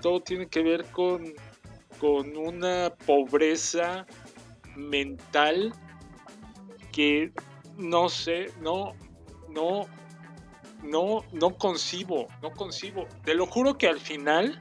todo 0.00 0.20
tiene 0.20 0.46
que 0.46 0.62
ver 0.62 0.86
con, 0.86 1.34
con 2.00 2.34
una 2.34 2.94
pobreza 3.04 4.06
mental 4.74 5.74
que 6.92 7.30
no 7.76 8.08
sé, 8.08 8.52
no, 8.62 8.94
no, 9.50 9.86
no, 10.82 11.24
no 11.32 11.56
concibo, 11.56 12.28
no 12.42 12.50
concibo. 12.52 13.06
Te 13.24 13.34
lo 13.34 13.46
juro 13.46 13.78
que 13.78 13.88
al 13.88 14.00
final, 14.00 14.60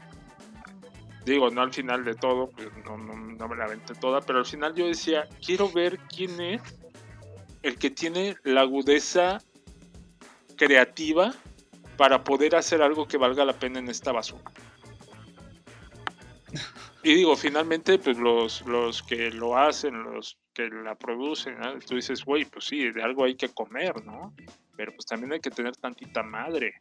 digo, 1.25 1.49
no 1.49 1.61
al 1.61 1.73
final 1.73 2.03
de 2.03 2.15
todo, 2.15 2.49
pues 2.49 2.69
no, 2.85 2.97
no, 2.97 3.15
no 3.15 3.47
me 3.47 3.55
la 3.55 3.65
aventé 3.65 3.93
toda, 3.95 4.21
pero 4.21 4.39
al 4.39 4.45
final 4.45 4.73
yo 4.75 4.87
decía, 4.87 5.27
quiero 5.45 5.69
ver 5.69 5.99
quién 5.99 6.39
es 6.41 6.61
el 7.63 7.77
que 7.77 7.89
tiene 7.89 8.35
la 8.43 8.61
agudeza 8.61 9.39
creativa 10.55 11.33
para 11.97 12.23
poder 12.23 12.55
hacer 12.55 12.81
algo 12.81 13.07
que 13.07 13.17
valga 13.17 13.43
la 13.45 13.53
pena 13.53 13.79
en 13.79 13.89
esta 13.89 14.11
basura. 14.11 14.51
Y 17.03 17.13
digo, 17.13 17.35
finalmente, 17.35 17.97
pues 17.99 18.17
los, 18.17 18.65
los 18.65 19.01
que 19.01 19.31
lo 19.31 19.57
hacen, 19.57 20.03
los 20.03 20.37
que 20.53 20.67
la 20.69 20.95
producen, 20.95 21.57
¿no? 21.59 21.79
tú 21.79 21.95
dices, 21.95 22.25
güey, 22.25 22.45
pues 22.45 22.65
sí, 22.65 22.91
de 22.91 23.01
algo 23.01 23.23
hay 23.23 23.35
que 23.35 23.49
comer, 23.49 24.03
¿no? 24.03 24.33
Pero 24.77 24.93
pues 24.93 25.05
también 25.05 25.33
hay 25.33 25.39
que 25.39 25.49
tener 25.49 25.75
tantita 25.75 26.23
madre. 26.23 26.75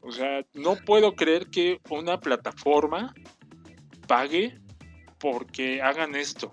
O 0.00 0.12
sea, 0.12 0.44
no 0.54 0.76
puedo 0.76 1.14
creer 1.14 1.48
que 1.48 1.80
una 1.90 2.18
plataforma 2.18 3.12
pague 4.06 4.58
porque 5.18 5.82
hagan 5.82 6.14
esto. 6.14 6.52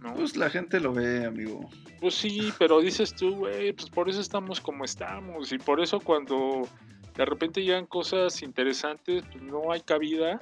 ¿no? 0.00 0.14
Pues 0.14 0.36
la 0.36 0.50
gente 0.50 0.78
lo 0.80 0.92
ve, 0.92 1.24
amigo. 1.24 1.68
Pues 2.00 2.14
sí, 2.14 2.52
pero 2.58 2.80
dices 2.80 3.14
tú, 3.14 3.34
güey, 3.36 3.72
pues 3.72 3.88
por 3.90 4.08
eso 4.08 4.20
estamos 4.20 4.60
como 4.60 4.84
estamos. 4.84 5.52
Y 5.52 5.58
por 5.58 5.80
eso 5.80 5.98
cuando 5.98 6.68
de 7.16 7.24
repente 7.24 7.62
llegan 7.62 7.86
cosas 7.86 8.42
interesantes, 8.42 9.24
pues 9.32 9.42
no 9.42 9.72
hay 9.72 9.80
cabida. 9.80 10.38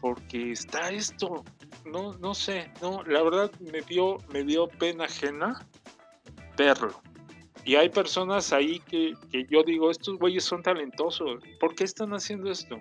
Porque 0.00 0.50
está 0.50 0.90
esto. 0.90 1.44
No, 1.86 2.12
no 2.14 2.34
sé, 2.34 2.70
no, 2.82 3.02
la 3.04 3.22
verdad 3.22 3.50
me 3.60 3.80
dio, 3.80 4.18
me 4.32 4.42
dio 4.42 4.68
pena 4.68 5.04
ajena 5.04 5.66
verlo. 6.56 7.00
Y 7.64 7.76
hay 7.76 7.88
personas 7.88 8.52
ahí 8.52 8.80
que, 8.80 9.14
que 9.30 9.46
yo 9.48 9.62
digo, 9.62 9.90
estos 9.90 10.18
güeyes 10.18 10.44
son 10.44 10.62
talentosos. 10.62 11.40
¿Por 11.60 11.74
qué 11.74 11.84
están 11.84 12.12
haciendo 12.12 12.50
esto? 12.50 12.80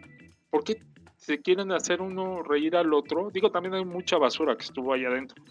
¿Por 0.49 0.64
qué 0.64 0.82
se 1.18 1.40
quieren 1.40 1.72
hacer 1.72 2.02
uno 2.02 2.41
reír 2.41 2.76
al 2.76 2.94
otro? 2.94 3.30
Digo, 3.32 3.52
también 3.52 3.76
hay 3.76 3.86
mucha 3.86 4.18
basura 4.18 4.56
que 4.56 4.64
estuvo 4.64 4.94
ahí 4.94 5.06
adentro. 5.06 5.44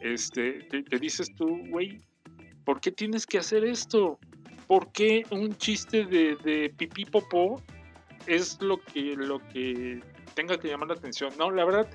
Este, 0.00 0.64
te, 0.70 0.82
te 0.82 0.98
dices 0.98 1.34
tú, 1.34 1.66
güey, 1.68 2.00
¿por 2.64 2.80
qué 2.80 2.90
tienes 2.90 3.26
que 3.26 3.38
hacer 3.38 3.64
esto? 3.64 4.18
¿Por 4.66 4.90
qué 4.92 5.24
un 5.30 5.56
chiste 5.56 6.04
de, 6.06 6.36
de 6.36 6.72
pipí 6.76 7.04
popó 7.04 7.62
es 8.26 8.60
lo 8.62 8.78
que, 8.78 9.14
lo 9.16 9.38
que 9.48 10.00
tenga 10.34 10.58
que 10.58 10.68
llamar 10.68 10.88
la 10.88 10.94
atención? 10.94 11.32
No, 11.38 11.50
la 11.50 11.64
verdad, 11.64 11.90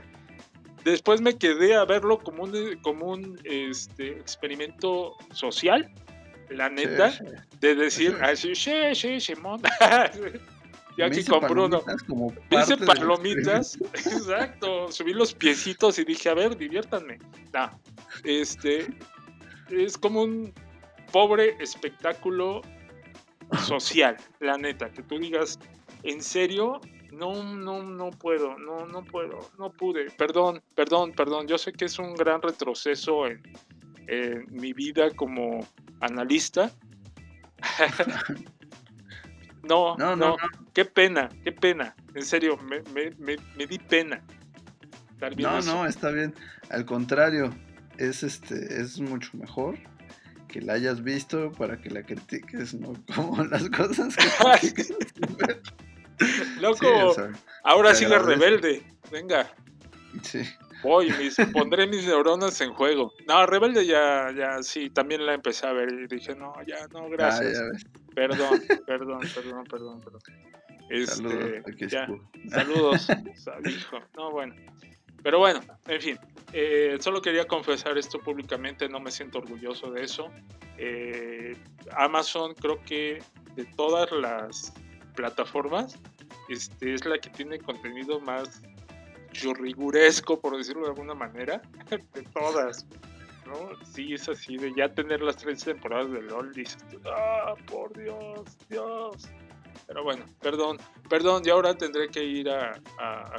después 0.84 1.22
me 1.22 1.38
quedé 1.38 1.76
a 1.76 1.86
verlo 1.86 2.20
como 2.20 2.44
un, 2.44 2.80
como 2.82 3.08
un 3.08 3.40
este, 3.44 4.12
experimento 4.12 5.16
social, 5.34 5.92
la 6.50 6.70
neta, 6.70 7.12
Sí, 7.12 7.24
sí. 7.26 7.58
de 7.60 7.76
decir, 7.76 8.18
así, 8.22 8.56
sí, 8.56 8.74
sí, 8.94 9.20
Simón. 9.20 9.62
Yo 10.98 11.06
aquí 11.06 11.24
como 11.24 12.34
Me 12.50 12.62
hice 12.62 12.76
palomitas, 12.78 13.78
exacto. 13.94 14.92
Subí 14.92 15.14
los 15.14 15.34
piecitos 15.34 15.98
y 15.98 16.04
dije, 16.04 16.30
a 16.30 16.34
ver, 16.34 16.58
diviértanme. 16.58 17.20
No, 17.54 17.80
este 18.26 18.88
es 19.70 19.98
como 19.98 20.24
un 20.24 20.54
pobre 21.14 21.56
espectáculo 21.62 22.62
social, 23.66 24.18
la 24.42 24.58
neta. 24.58 24.90
Que 24.92 25.02
tú 25.04 25.18
digas, 25.20 25.58
en 26.04 26.22
serio, 26.22 26.82
No, 27.12 27.44
no, 27.44 27.82
no 27.82 28.12
puedo, 28.12 28.58
no, 28.60 28.86
no 28.86 29.04
puedo, 29.04 29.40
no 29.58 29.72
pude. 29.72 30.12
Perdón, 30.12 30.62
perdón, 30.76 31.14
perdón. 31.14 31.48
Yo 31.48 31.58
sé 31.58 31.72
que 31.74 31.86
es 31.86 31.98
un 31.98 32.14
gran 32.16 32.42
retroceso 32.42 33.26
en, 33.26 33.42
en 34.08 34.46
mi 34.52 34.74
vida 34.74 35.10
como 35.16 35.62
analista. 36.02 36.72
no, 39.64 39.96
No, 39.98 40.16
no, 40.16 40.18
no, 40.18 40.38
qué 40.74 40.86
pena, 40.86 41.30
qué 41.44 41.52
pena. 41.52 41.96
En 42.16 42.24
serio, 42.24 42.58
me, 42.58 42.82
me, 42.94 43.12
me, 43.18 43.36
me 43.58 43.68
di 43.68 43.78
pena. 43.78 44.22
No, 45.38 45.60
eso. 45.60 45.76
no, 45.76 45.86
está 45.86 46.12
bien. 46.12 46.34
Al 46.70 46.86
contrario, 46.86 47.54
es 47.98 48.24
este, 48.24 48.82
es 48.82 49.00
mucho 49.00 49.32
mejor 49.38 49.78
que 50.48 50.62
la 50.62 50.74
hayas 50.74 51.04
visto 51.04 51.52
para 51.52 51.78
que 51.78 51.90
la 51.90 52.04
critiques, 52.04 52.74
¿no? 52.74 52.94
Como 53.16 53.44
las 53.44 53.70
cosas 53.70 54.16
que. 54.16 54.86
Loco, 56.60 56.78
Sí, 56.80 56.86
o 56.86 57.14
sea, 57.14 57.32
ahora 57.64 57.96
sigue 57.96 58.18
rebelde. 58.20 58.84
Venga, 59.12 59.50
Sí. 60.22 60.42
Voy, 60.82 61.12
mis, 61.12 61.36
pondré 61.54 61.88
mis 61.88 62.06
neuronas 62.06 62.60
en 62.62 62.74
juego. 62.74 63.14
No, 63.28 63.46
rebelde 63.46 63.86
ya, 63.86 64.32
ya, 64.36 64.62
sí, 64.64 64.90
también 64.90 65.26
la 65.26 65.34
empecé 65.34 65.68
a 65.68 65.74
ver 65.74 65.92
y 65.92 66.08
dije, 66.08 66.36
no, 66.36 66.54
ya, 66.66 66.88
no, 66.92 67.10
gracias. 67.10 67.58
Ah, 67.58 67.64
ya 67.64 67.72
ves. 67.72 67.86
Perdón, 68.16 68.62
perdón, 68.86 69.20
perdón, 69.34 69.64
perdón, 69.66 70.02
perdón. 70.02 70.22
Saludos, 71.06 71.44
Este, 71.44 71.72
aquí 71.72 71.88
ya, 71.88 72.08
saludos, 72.50 73.08
hijo. 73.66 74.00
No, 74.18 74.32
bueno. 74.32 74.56
Pero 75.22 75.40
bueno, 75.40 75.60
en 75.88 76.02
fin, 76.02 76.20
eh, 76.54 76.98
solo 77.00 77.22
quería 77.22 77.46
confesar 77.46 77.98
esto 77.98 78.20
públicamente, 78.20 78.90
no 78.90 79.00
me 79.00 79.12
siento 79.12 79.40
orgulloso 79.40 79.92
de 79.92 80.04
eso. 80.04 80.32
Eh, 80.78 81.56
Amazon 81.96 82.54
creo 82.56 82.82
que 82.84 83.22
de 83.56 83.66
todas 83.76 84.12
las 84.12 84.74
plataformas 85.16 85.98
este, 86.48 86.94
es 86.94 87.06
la 87.06 87.18
que 87.18 87.30
tiene 87.30 87.60
contenido 87.60 88.20
más 88.22 88.62
riguresco, 89.34 90.40
por 90.40 90.58
decirlo 90.58 90.84
de 90.84 90.90
alguna 90.90 91.14
manera, 91.14 91.62
de 92.14 92.24
todas. 92.34 92.86
¿no? 93.46 93.70
Sí, 93.84 94.14
es 94.14 94.30
así, 94.30 94.58
de 94.58 94.74
ya 94.76 94.94
tener 94.94 95.22
las 95.22 95.38
tres 95.38 95.64
temporadas 95.64 96.12
de 96.12 96.22
LOL, 96.22 96.54
dices, 96.54 96.78
ah, 97.06 97.56
por 97.66 97.98
Dios, 97.98 98.58
Dios. 98.70 99.30
Pero 99.88 100.04
bueno, 100.04 100.26
perdón, 100.42 100.78
perdón, 101.10 101.44
y 101.46 101.50
ahora 101.50 101.76
tendré 101.76 102.10
que 102.10 102.24
ir 102.24 102.50
a, 102.50 102.80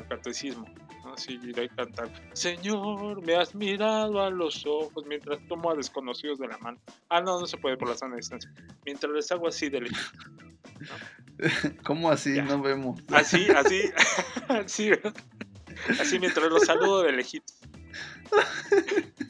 catecismo. 0.09 0.67
¿no? 1.05 1.17
Sí, 1.17 1.39
iré 1.43 1.65
a 1.65 1.69
cantar, 1.69 2.11
Señor, 2.35 3.25
me 3.25 3.35
has 3.37 3.55
mirado 3.55 4.21
a 4.21 4.31
los 4.31 4.67
ojos 4.67 5.07
mientras 5.07 5.41
tomo 5.49 5.71
a 5.71 5.75
desconocidos 5.75 6.39
de 6.39 6.49
la 6.49 6.59
mano. 6.59 6.79
Ah, 7.09 7.21
no, 7.21 7.41
no 7.41 7.47
se 7.47 7.57
puede 7.57 7.77
por 7.77 7.89
la 7.89 7.97
sana 7.97 8.17
distancia. 8.17 8.53
Mientras 8.85 9.13
les 9.13 9.33
hago 9.33 9.49
así 9.49 9.69
de 9.71 9.83
lejos. 9.83 10.13
¿Cómo 11.85 12.11
así? 12.11 12.41
No 12.43 12.61
vemos. 12.61 13.01
Así, 13.13 13.47
así, 13.51 13.91
así. 14.49 14.91
Así 16.01 16.19
mientras 16.19 16.49
los 16.51 16.65
saludo 16.67 17.03
de 17.03 17.13
lejitos. 17.13 17.57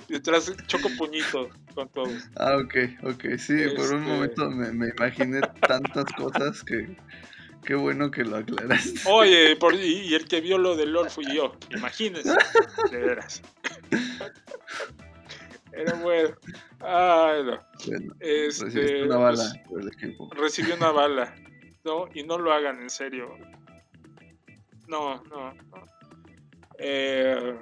Mientras 0.08 0.52
choco 0.66 0.88
puñitos 0.98 1.48
con 1.74 1.88
todos. 1.90 2.12
Ah, 2.36 2.56
ok, 2.56 2.74
ok. 3.04 3.24
Sí, 3.38 3.54
por 3.76 3.92
un 3.94 4.02
Este- 4.02 4.12
momento 4.12 4.50
me, 4.50 4.72
me 4.72 4.88
imaginé 4.88 5.40
tantas 5.66 6.04
cosas 6.16 6.62
que 6.64 6.96
qué 7.64 7.74
bueno 7.74 8.10
que 8.10 8.24
lo 8.24 8.36
aclaraste. 8.38 9.00
Oye, 9.06 9.56
por- 9.56 9.74
y, 9.74 10.08
y 10.08 10.14
el 10.14 10.26
que 10.26 10.40
vio 10.40 10.58
lo 10.58 10.76
del 10.76 10.92
LOL 10.92 11.08
fui 11.10 11.24
yo. 11.34 11.54
Imagínense. 11.74 12.34
De 12.90 12.98
veras. 12.98 13.40
Pero 15.70 15.96
bueno. 15.98 16.36
Ay, 16.80 17.44
no. 17.44 17.60
Bueno, 17.86 18.14
Este, 18.20 18.64
recibiste 18.64 19.02
una 19.04 19.16
bala 19.16 19.44
pues, 19.52 19.68
por 19.68 19.80
el 19.82 19.88
equipo. 19.88 20.30
recibí 20.34 20.72
una 20.72 20.90
bala. 20.90 21.34
No, 21.84 22.08
y 22.12 22.22
no 22.24 22.36
lo 22.38 22.52
hagan 22.52 22.82
en 22.82 22.90
serio. 22.90 23.34
No, 24.88 25.22
no, 25.24 25.54
no. 25.54 25.84
Eh, 26.82 27.58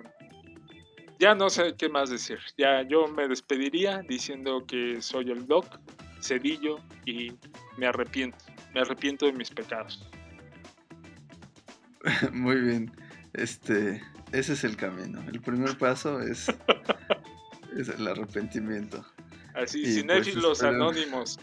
ya 1.18 1.34
no 1.34 1.50
sé 1.50 1.74
qué 1.76 1.88
más 1.88 2.10
decir. 2.10 2.38
Ya 2.56 2.82
yo 2.82 3.08
me 3.08 3.26
despediría 3.28 4.02
diciendo 4.08 4.64
que 4.66 5.02
soy 5.02 5.30
el 5.30 5.46
Doc, 5.46 5.80
Cedillo, 6.20 6.78
y 7.04 7.32
me 7.76 7.86
arrepiento. 7.86 8.38
Me 8.74 8.80
arrepiento 8.80 9.26
de 9.26 9.32
mis 9.32 9.50
pecados. 9.50 10.08
Muy 12.32 12.56
bien. 12.60 12.92
Este, 13.32 14.00
ese 14.32 14.52
es 14.52 14.64
el 14.64 14.76
camino. 14.76 15.20
El 15.28 15.40
primer 15.40 15.76
paso 15.76 16.20
es, 16.20 16.48
es 17.76 17.88
el 17.88 18.06
arrepentimiento. 18.06 19.04
Así, 19.54 19.82
pues, 19.82 19.94
cinéfilos 19.96 20.58
espero- 20.62 20.74
anónimos. 20.76 21.38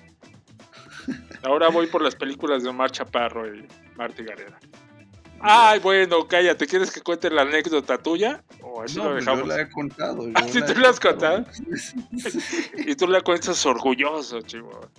Ahora 1.44 1.68
voy 1.70 1.88
por 1.88 2.02
las 2.02 2.16
películas 2.16 2.64
de 2.64 2.70
Omar 2.70 2.90
Chaparro 2.90 3.54
y 3.54 3.68
Marta 3.96 4.24
Gareda. 4.24 4.58
Ay, 5.48 5.80
bueno, 5.80 6.28
cállate. 6.28 6.66
¿Quieres 6.66 6.92
que 6.92 7.02
cuente 7.02 7.30
la 7.30 7.44
anécdota 7.44 7.98
tuya? 8.00 8.44
O 8.64 8.82
así 8.82 8.98
No, 8.98 9.04
lo 9.06 9.12
pues 9.12 9.26
dejamos. 9.26 9.48
yo 9.48 9.56
la 9.56 9.62
he 9.62 9.70
contado. 9.70 10.28
yo 10.28 10.34
¿Ah, 10.36 10.48
sí 10.50 10.60
la 10.60 10.66
tú 10.66 10.80
la 10.80 10.90
has 10.90 11.00
contado. 11.00 11.46
Y 12.78 12.96
tú 12.96 13.08
la 13.08 13.22
cuentas 13.22 13.64
orgulloso, 13.66 14.42
chivo. 14.42 14.90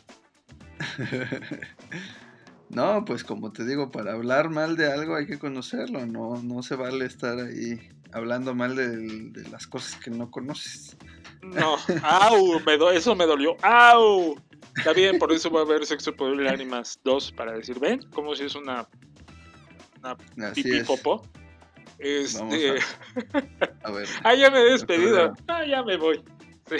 No, 2.68 3.04
pues 3.04 3.24
como 3.24 3.52
te 3.52 3.64
digo, 3.64 3.90
para 3.90 4.12
hablar 4.12 4.50
mal 4.50 4.76
de 4.76 4.92
algo 4.92 5.14
hay 5.16 5.26
que 5.26 5.38
conocerlo, 5.38 6.04
no, 6.06 6.42
no 6.42 6.62
se 6.62 6.74
vale 6.74 7.06
estar 7.06 7.38
ahí 7.38 7.78
hablando 8.12 8.54
mal 8.54 8.74
de, 8.76 9.42
las 9.50 9.66
cosas 9.66 9.96
que 10.00 10.10
no 10.10 10.30
conoces. 10.30 10.96
No, 11.42 11.76
au, 12.02 12.60
me 12.60 12.76
do- 12.76 12.90
eso 12.90 13.14
me 13.14 13.24
dolió. 13.26 13.56
Au. 13.62 14.36
Está 14.76 14.92
bien, 14.92 15.18
por 15.18 15.32
eso 15.32 15.50
va 15.50 15.60
a 15.60 15.62
haber 15.62 15.86
Sexo 15.86 16.14
Poder 16.14 16.40
y 16.44 16.48
Ánimas 16.48 16.98
2 17.04 17.32
para 17.32 17.52
decir, 17.52 17.78
ven, 17.78 18.00
como 18.12 18.34
si 18.34 18.44
es 18.44 18.54
una, 18.56 18.88
una 20.36 20.48
Así 20.48 20.62
pipí 20.62 20.76
es. 20.76 20.86
popó. 20.86 21.22
Este, 21.98 22.74
A 23.82 23.90
ver. 23.90 24.06
ah, 24.22 24.34
ya 24.34 24.50
me 24.50 24.60
he 24.60 24.70
despedido. 24.72 25.32
Ah, 25.48 25.64
ya 25.64 25.82
me 25.82 25.96
voy. 25.96 26.22
Sí. 26.68 26.76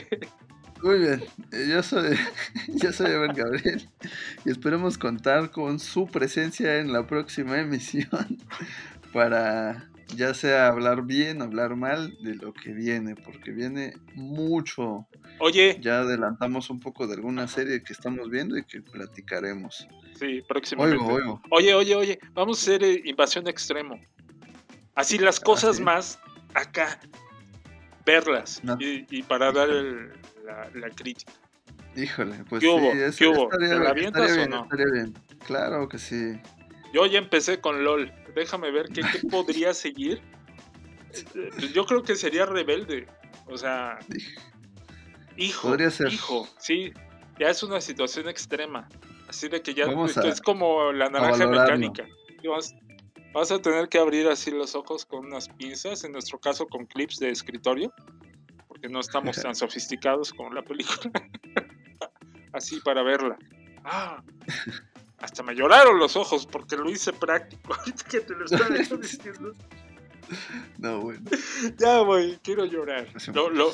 Muy 0.83 0.99
bien, 0.99 1.25
eh, 1.53 1.67
yo 1.71 1.83
soy, 1.83 2.17
yo 2.69 2.93
soy 2.93 3.11
Ever 3.11 3.33
Gabriel 3.33 3.89
y 4.45 4.51
esperemos 4.51 4.99
contar 4.99 5.51
con 5.51 5.79
su 5.79 6.07
presencia 6.07 6.79
en 6.79 6.93
la 6.93 7.07
próxima 7.07 7.59
emisión 7.59 8.09
para 9.13 9.89
ya 10.15 10.35
sea 10.35 10.69
hablar 10.69 11.03
bien, 11.05 11.43
hablar 11.43 11.77
mal 11.77 12.17
de 12.21 12.35
lo 12.35 12.53
que 12.53 12.73
viene, 12.73 13.15
porque 13.17 13.51
viene 13.51 13.95
mucho. 14.15 15.07
Oye, 15.41 15.79
Ya 15.81 16.01
adelantamos 16.01 16.71
un 16.71 16.81
poco 16.81 17.07
de 17.07 17.15
alguna 17.15 17.49
serie 17.49 17.83
que 17.83 17.93
estamos 17.93 18.31
viendo 18.31 18.57
y 18.57 18.65
que 18.65 18.81
platicaremos. 18.83 19.87
sí, 20.19 20.43
próximamente. 20.49 21.03
Oigo, 21.05 21.15
oigo. 21.15 21.43
Oye, 21.51 21.75
oye, 21.75 21.95
oye, 21.95 22.19
vamos 22.35 22.59
a 22.59 22.63
hacer 22.63 22.85
eh, 22.85 23.03
invasión 23.05 23.47
extremo. 23.49 24.01
Así 24.95 25.19
las 25.19 25.39
cosas 25.41 25.77
¿sí? 25.77 25.83
más 25.83 26.19
acá, 26.55 26.99
verlas 28.07 28.63
No. 28.65 28.77
y, 28.81 29.05
y 29.11 29.23
para 29.23 29.53
dar 29.53 29.69
el- 29.69 30.13
la, 30.45 30.71
la 30.75 30.91
crítica. 30.91 31.33
Híjole, 31.95 32.45
pues 32.49 32.61
¿Qué 32.63 32.69
hubo? 32.69 32.93
sí, 32.93 32.99
eso 33.01 33.19
¿Qué 33.19 33.27
hubo? 33.27 33.45
estaría, 33.53 33.69
¿Te 33.69 33.75
la 33.81 33.91
o 33.91 34.37
bien, 34.37 34.51
no? 34.51 34.63
estaría 34.65 34.87
bien. 34.93 35.15
Claro 35.47 35.89
que 35.89 35.99
sí. 35.99 36.39
Yo 36.93 37.07
ya 37.07 37.19
empecé 37.19 37.61
con 37.61 37.85
LOL. 37.85 38.13
Déjame 38.35 38.71
ver 38.71 38.87
qué, 38.89 39.03
qué 39.03 39.27
podría 39.29 39.73
seguir. 39.75 40.21
Pues 41.33 41.73
Yo 41.73 41.85
creo 41.87 42.03
que 42.03 42.15
sería 42.17 42.47
rebelde. 42.47 43.07
O 43.47 43.57
sea, 43.57 43.99
hijo, 45.37 45.69
Podría 45.69 45.91
ser. 45.91 46.13
hijo, 46.13 46.49
sí. 46.59 46.93
Ya 47.39 47.49
es 47.51 47.63
una 47.63 47.81
situación 47.81 48.29
extrema. 48.29 48.89
Así 49.29 49.49
de 49.49 49.61
que 49.63 49.75
ya 49.75 49.87
Vamos 49.87 50.17
es, 50.17 50.41
a- 50.41 50.43
como 50.43 50.93
la 50.93 51.09
naranja 51.11 51.47
mecánica. 51.47 52.07
Vas, 52.49 52.75
vas 53.33 53.51
a 53.51 53.61
tener 53.61 53.89
que 53.89 53.99
abrir 53.99 54.29
así 54.29 54.51
los 54.53 54.75
ojos 54.75 55.05
con 55.05 55.27
unas 55.27 55.49
pinzas, 55.49 56.05
en 56.05 56.13
nuestro 56.13 56.39
caso 56.39 56.67
con 56.67 56.87
clips 56.87 57.19
de 57.19 57.31
escritorio, 57.31 57.93
porque 58.69 58.89
no 58.89 59.01
estamos 59.01 59.41
tan 59.43 59.55
sofisticados 59.57 60.33
como 60.33 60.53
la 60.53 60.63
película. 60.63 61.11
así 62.53 62.81
para 62.81 63.03
verla. 63.03 63.37
Ah, 63.85 64.23
hasta 65.19 65.43
me 65.43 65.55
lloraron 65.55 65.99
los 65.99 66.17
ojos 66.17 66.47
porque 66.47 66.77
lo 66.77 66.91
hice 66.91 67.13
práctico. 67.13 67.75
Ahorita 67.79 68.05
que 68.05 68.21
te 68.21 68.35
lo 68.35 68.45
estaba 68.45 68.77
yo 68.83 68.97
diciendo. 68.99 69.53
No, 70.79 71.01
bueno. 71.01 71.23
Ya, 71.79 72.01
güey, 72.01 72.39
quiero 72.43 72.65
llorar. 72.65 73.07
Lo, 73.33 73.49
lo, 73.51 73.73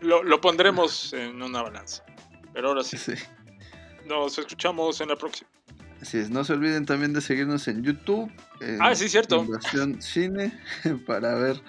lo, 0.00 0.22
lo 0.22 0.40
pondremos 0.40 1.12
en 1.12 1.42
una 1.42 1.62
balanza. 1.62 2.02
Pero 2.52 2.68
ahora 2.68 2.82
sí. 2.82 2.96
Sí. 2.96 3.14
Nos 4.06 4.38
escuchamos 4.38 5.00
en 5.00 5.08
la 5.08 5.16
próxima. 5.16 5.48
Así 6.00 6.16
es, 6.18 6.30
no 6.30 6.42
se 6.44 6.54
olviden 6.54 6.86
también 6.86 7.12
de 7.12 7.20
seguirnos 7.20 7.68
en 7.68 7.82
YouTube. 7.82 8.32
en 8.60 8.80
Ah, 8.80 8.94
sí, 8.94 9.08
cierto. 9.08 9.44
Invasión 9.44 10.00
Cine 10.00 10.58
para 11.06 11.34
ver 11.34 11.60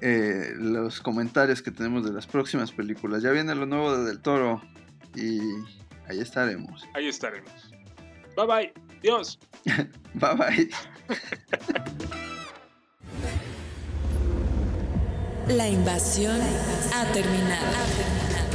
eh, 0.00 0.54
los 0.56 1.00
comentarios 1.00 1.62
que 1.62 1.70
tenemos 1.70 2.04
de 2.04 2.12
las 2.12 2.26
próximas 2.26 2.72
películas. 2.72 3.22
Ya 3.22 3.30
viene 3.30 3.54
lo 3.54 3.66
nuevo 3.66 3.96
de 3.96 4.04
Del 4.04 4.20
Toro 4.20 4.60
y 5.14 5.38
ahí 6.08 6.18
estaremos. 6.18 6.88
Ahí 6.94 7.06
estaremos. 7.06 7.69
Bye 8.40 8.46
bye. 8.46 8.72
Dios. 9.02 9.38
Bye 10.14 10.34
bye. 10.34 10.68
La 15.48 15.68
invasión 15.68 16.40
ha 16.94 17.04
terminado. 17.12 17.66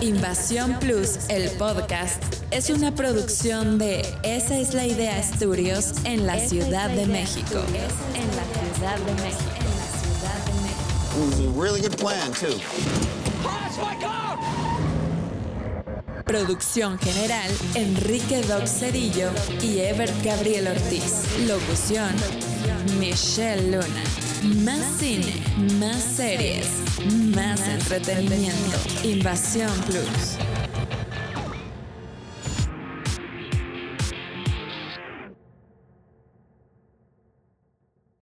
Invasión 0.02 0.80
Plus, 0.80 1.30
el 1.30 1.52
podcast, 1.52 2.24
es 2.50 2.72
una 2.72 2.96
producción 2.96 3.78
de 3.78 4.02
Esa 4.24 4.58
es 4.58 4.74
la 4.74 4.88
idea 4.88 5.20
Estudios 5.20 6.04
en 6.04 6.26
la 6.26 6.40
Ciudad 6.40 6.90
de 6.90 7.06
México. 7.06 7.62
En 8.16 8.28
la 8.36 8.74
Ciudad 8.74 8.98
de 8.98 9.14
México. 9.22 9.52
It 11.14 11.22
was 11.22 11.40
a 11.40 11.50
really 11.52 11.82
good 11.82 11.98
plan, 11.98 12.34
too. 12.34 12.60
Producción 16.26 16.98
general, 16.98 17.52
Enrique 17.76 18.42
Doc 18.42 18.64
y 19.62 19.80
Ever 19.80 20.12
Gabriel 20.24 20.68
Ortiz. 20.70 21.26
Locución, 21.48 22.10
Michelle 23.00 23.72
Luna. 23.72 24.04
Más 24.64 24.84
cine, 25.00 25.36
más 25.80 26.02
series, 26.02 26.66
más 27.36 27.62
entretenimiento. 27.68 28.78
Invasión 29.04 29.72
Plus. 29.86 30.55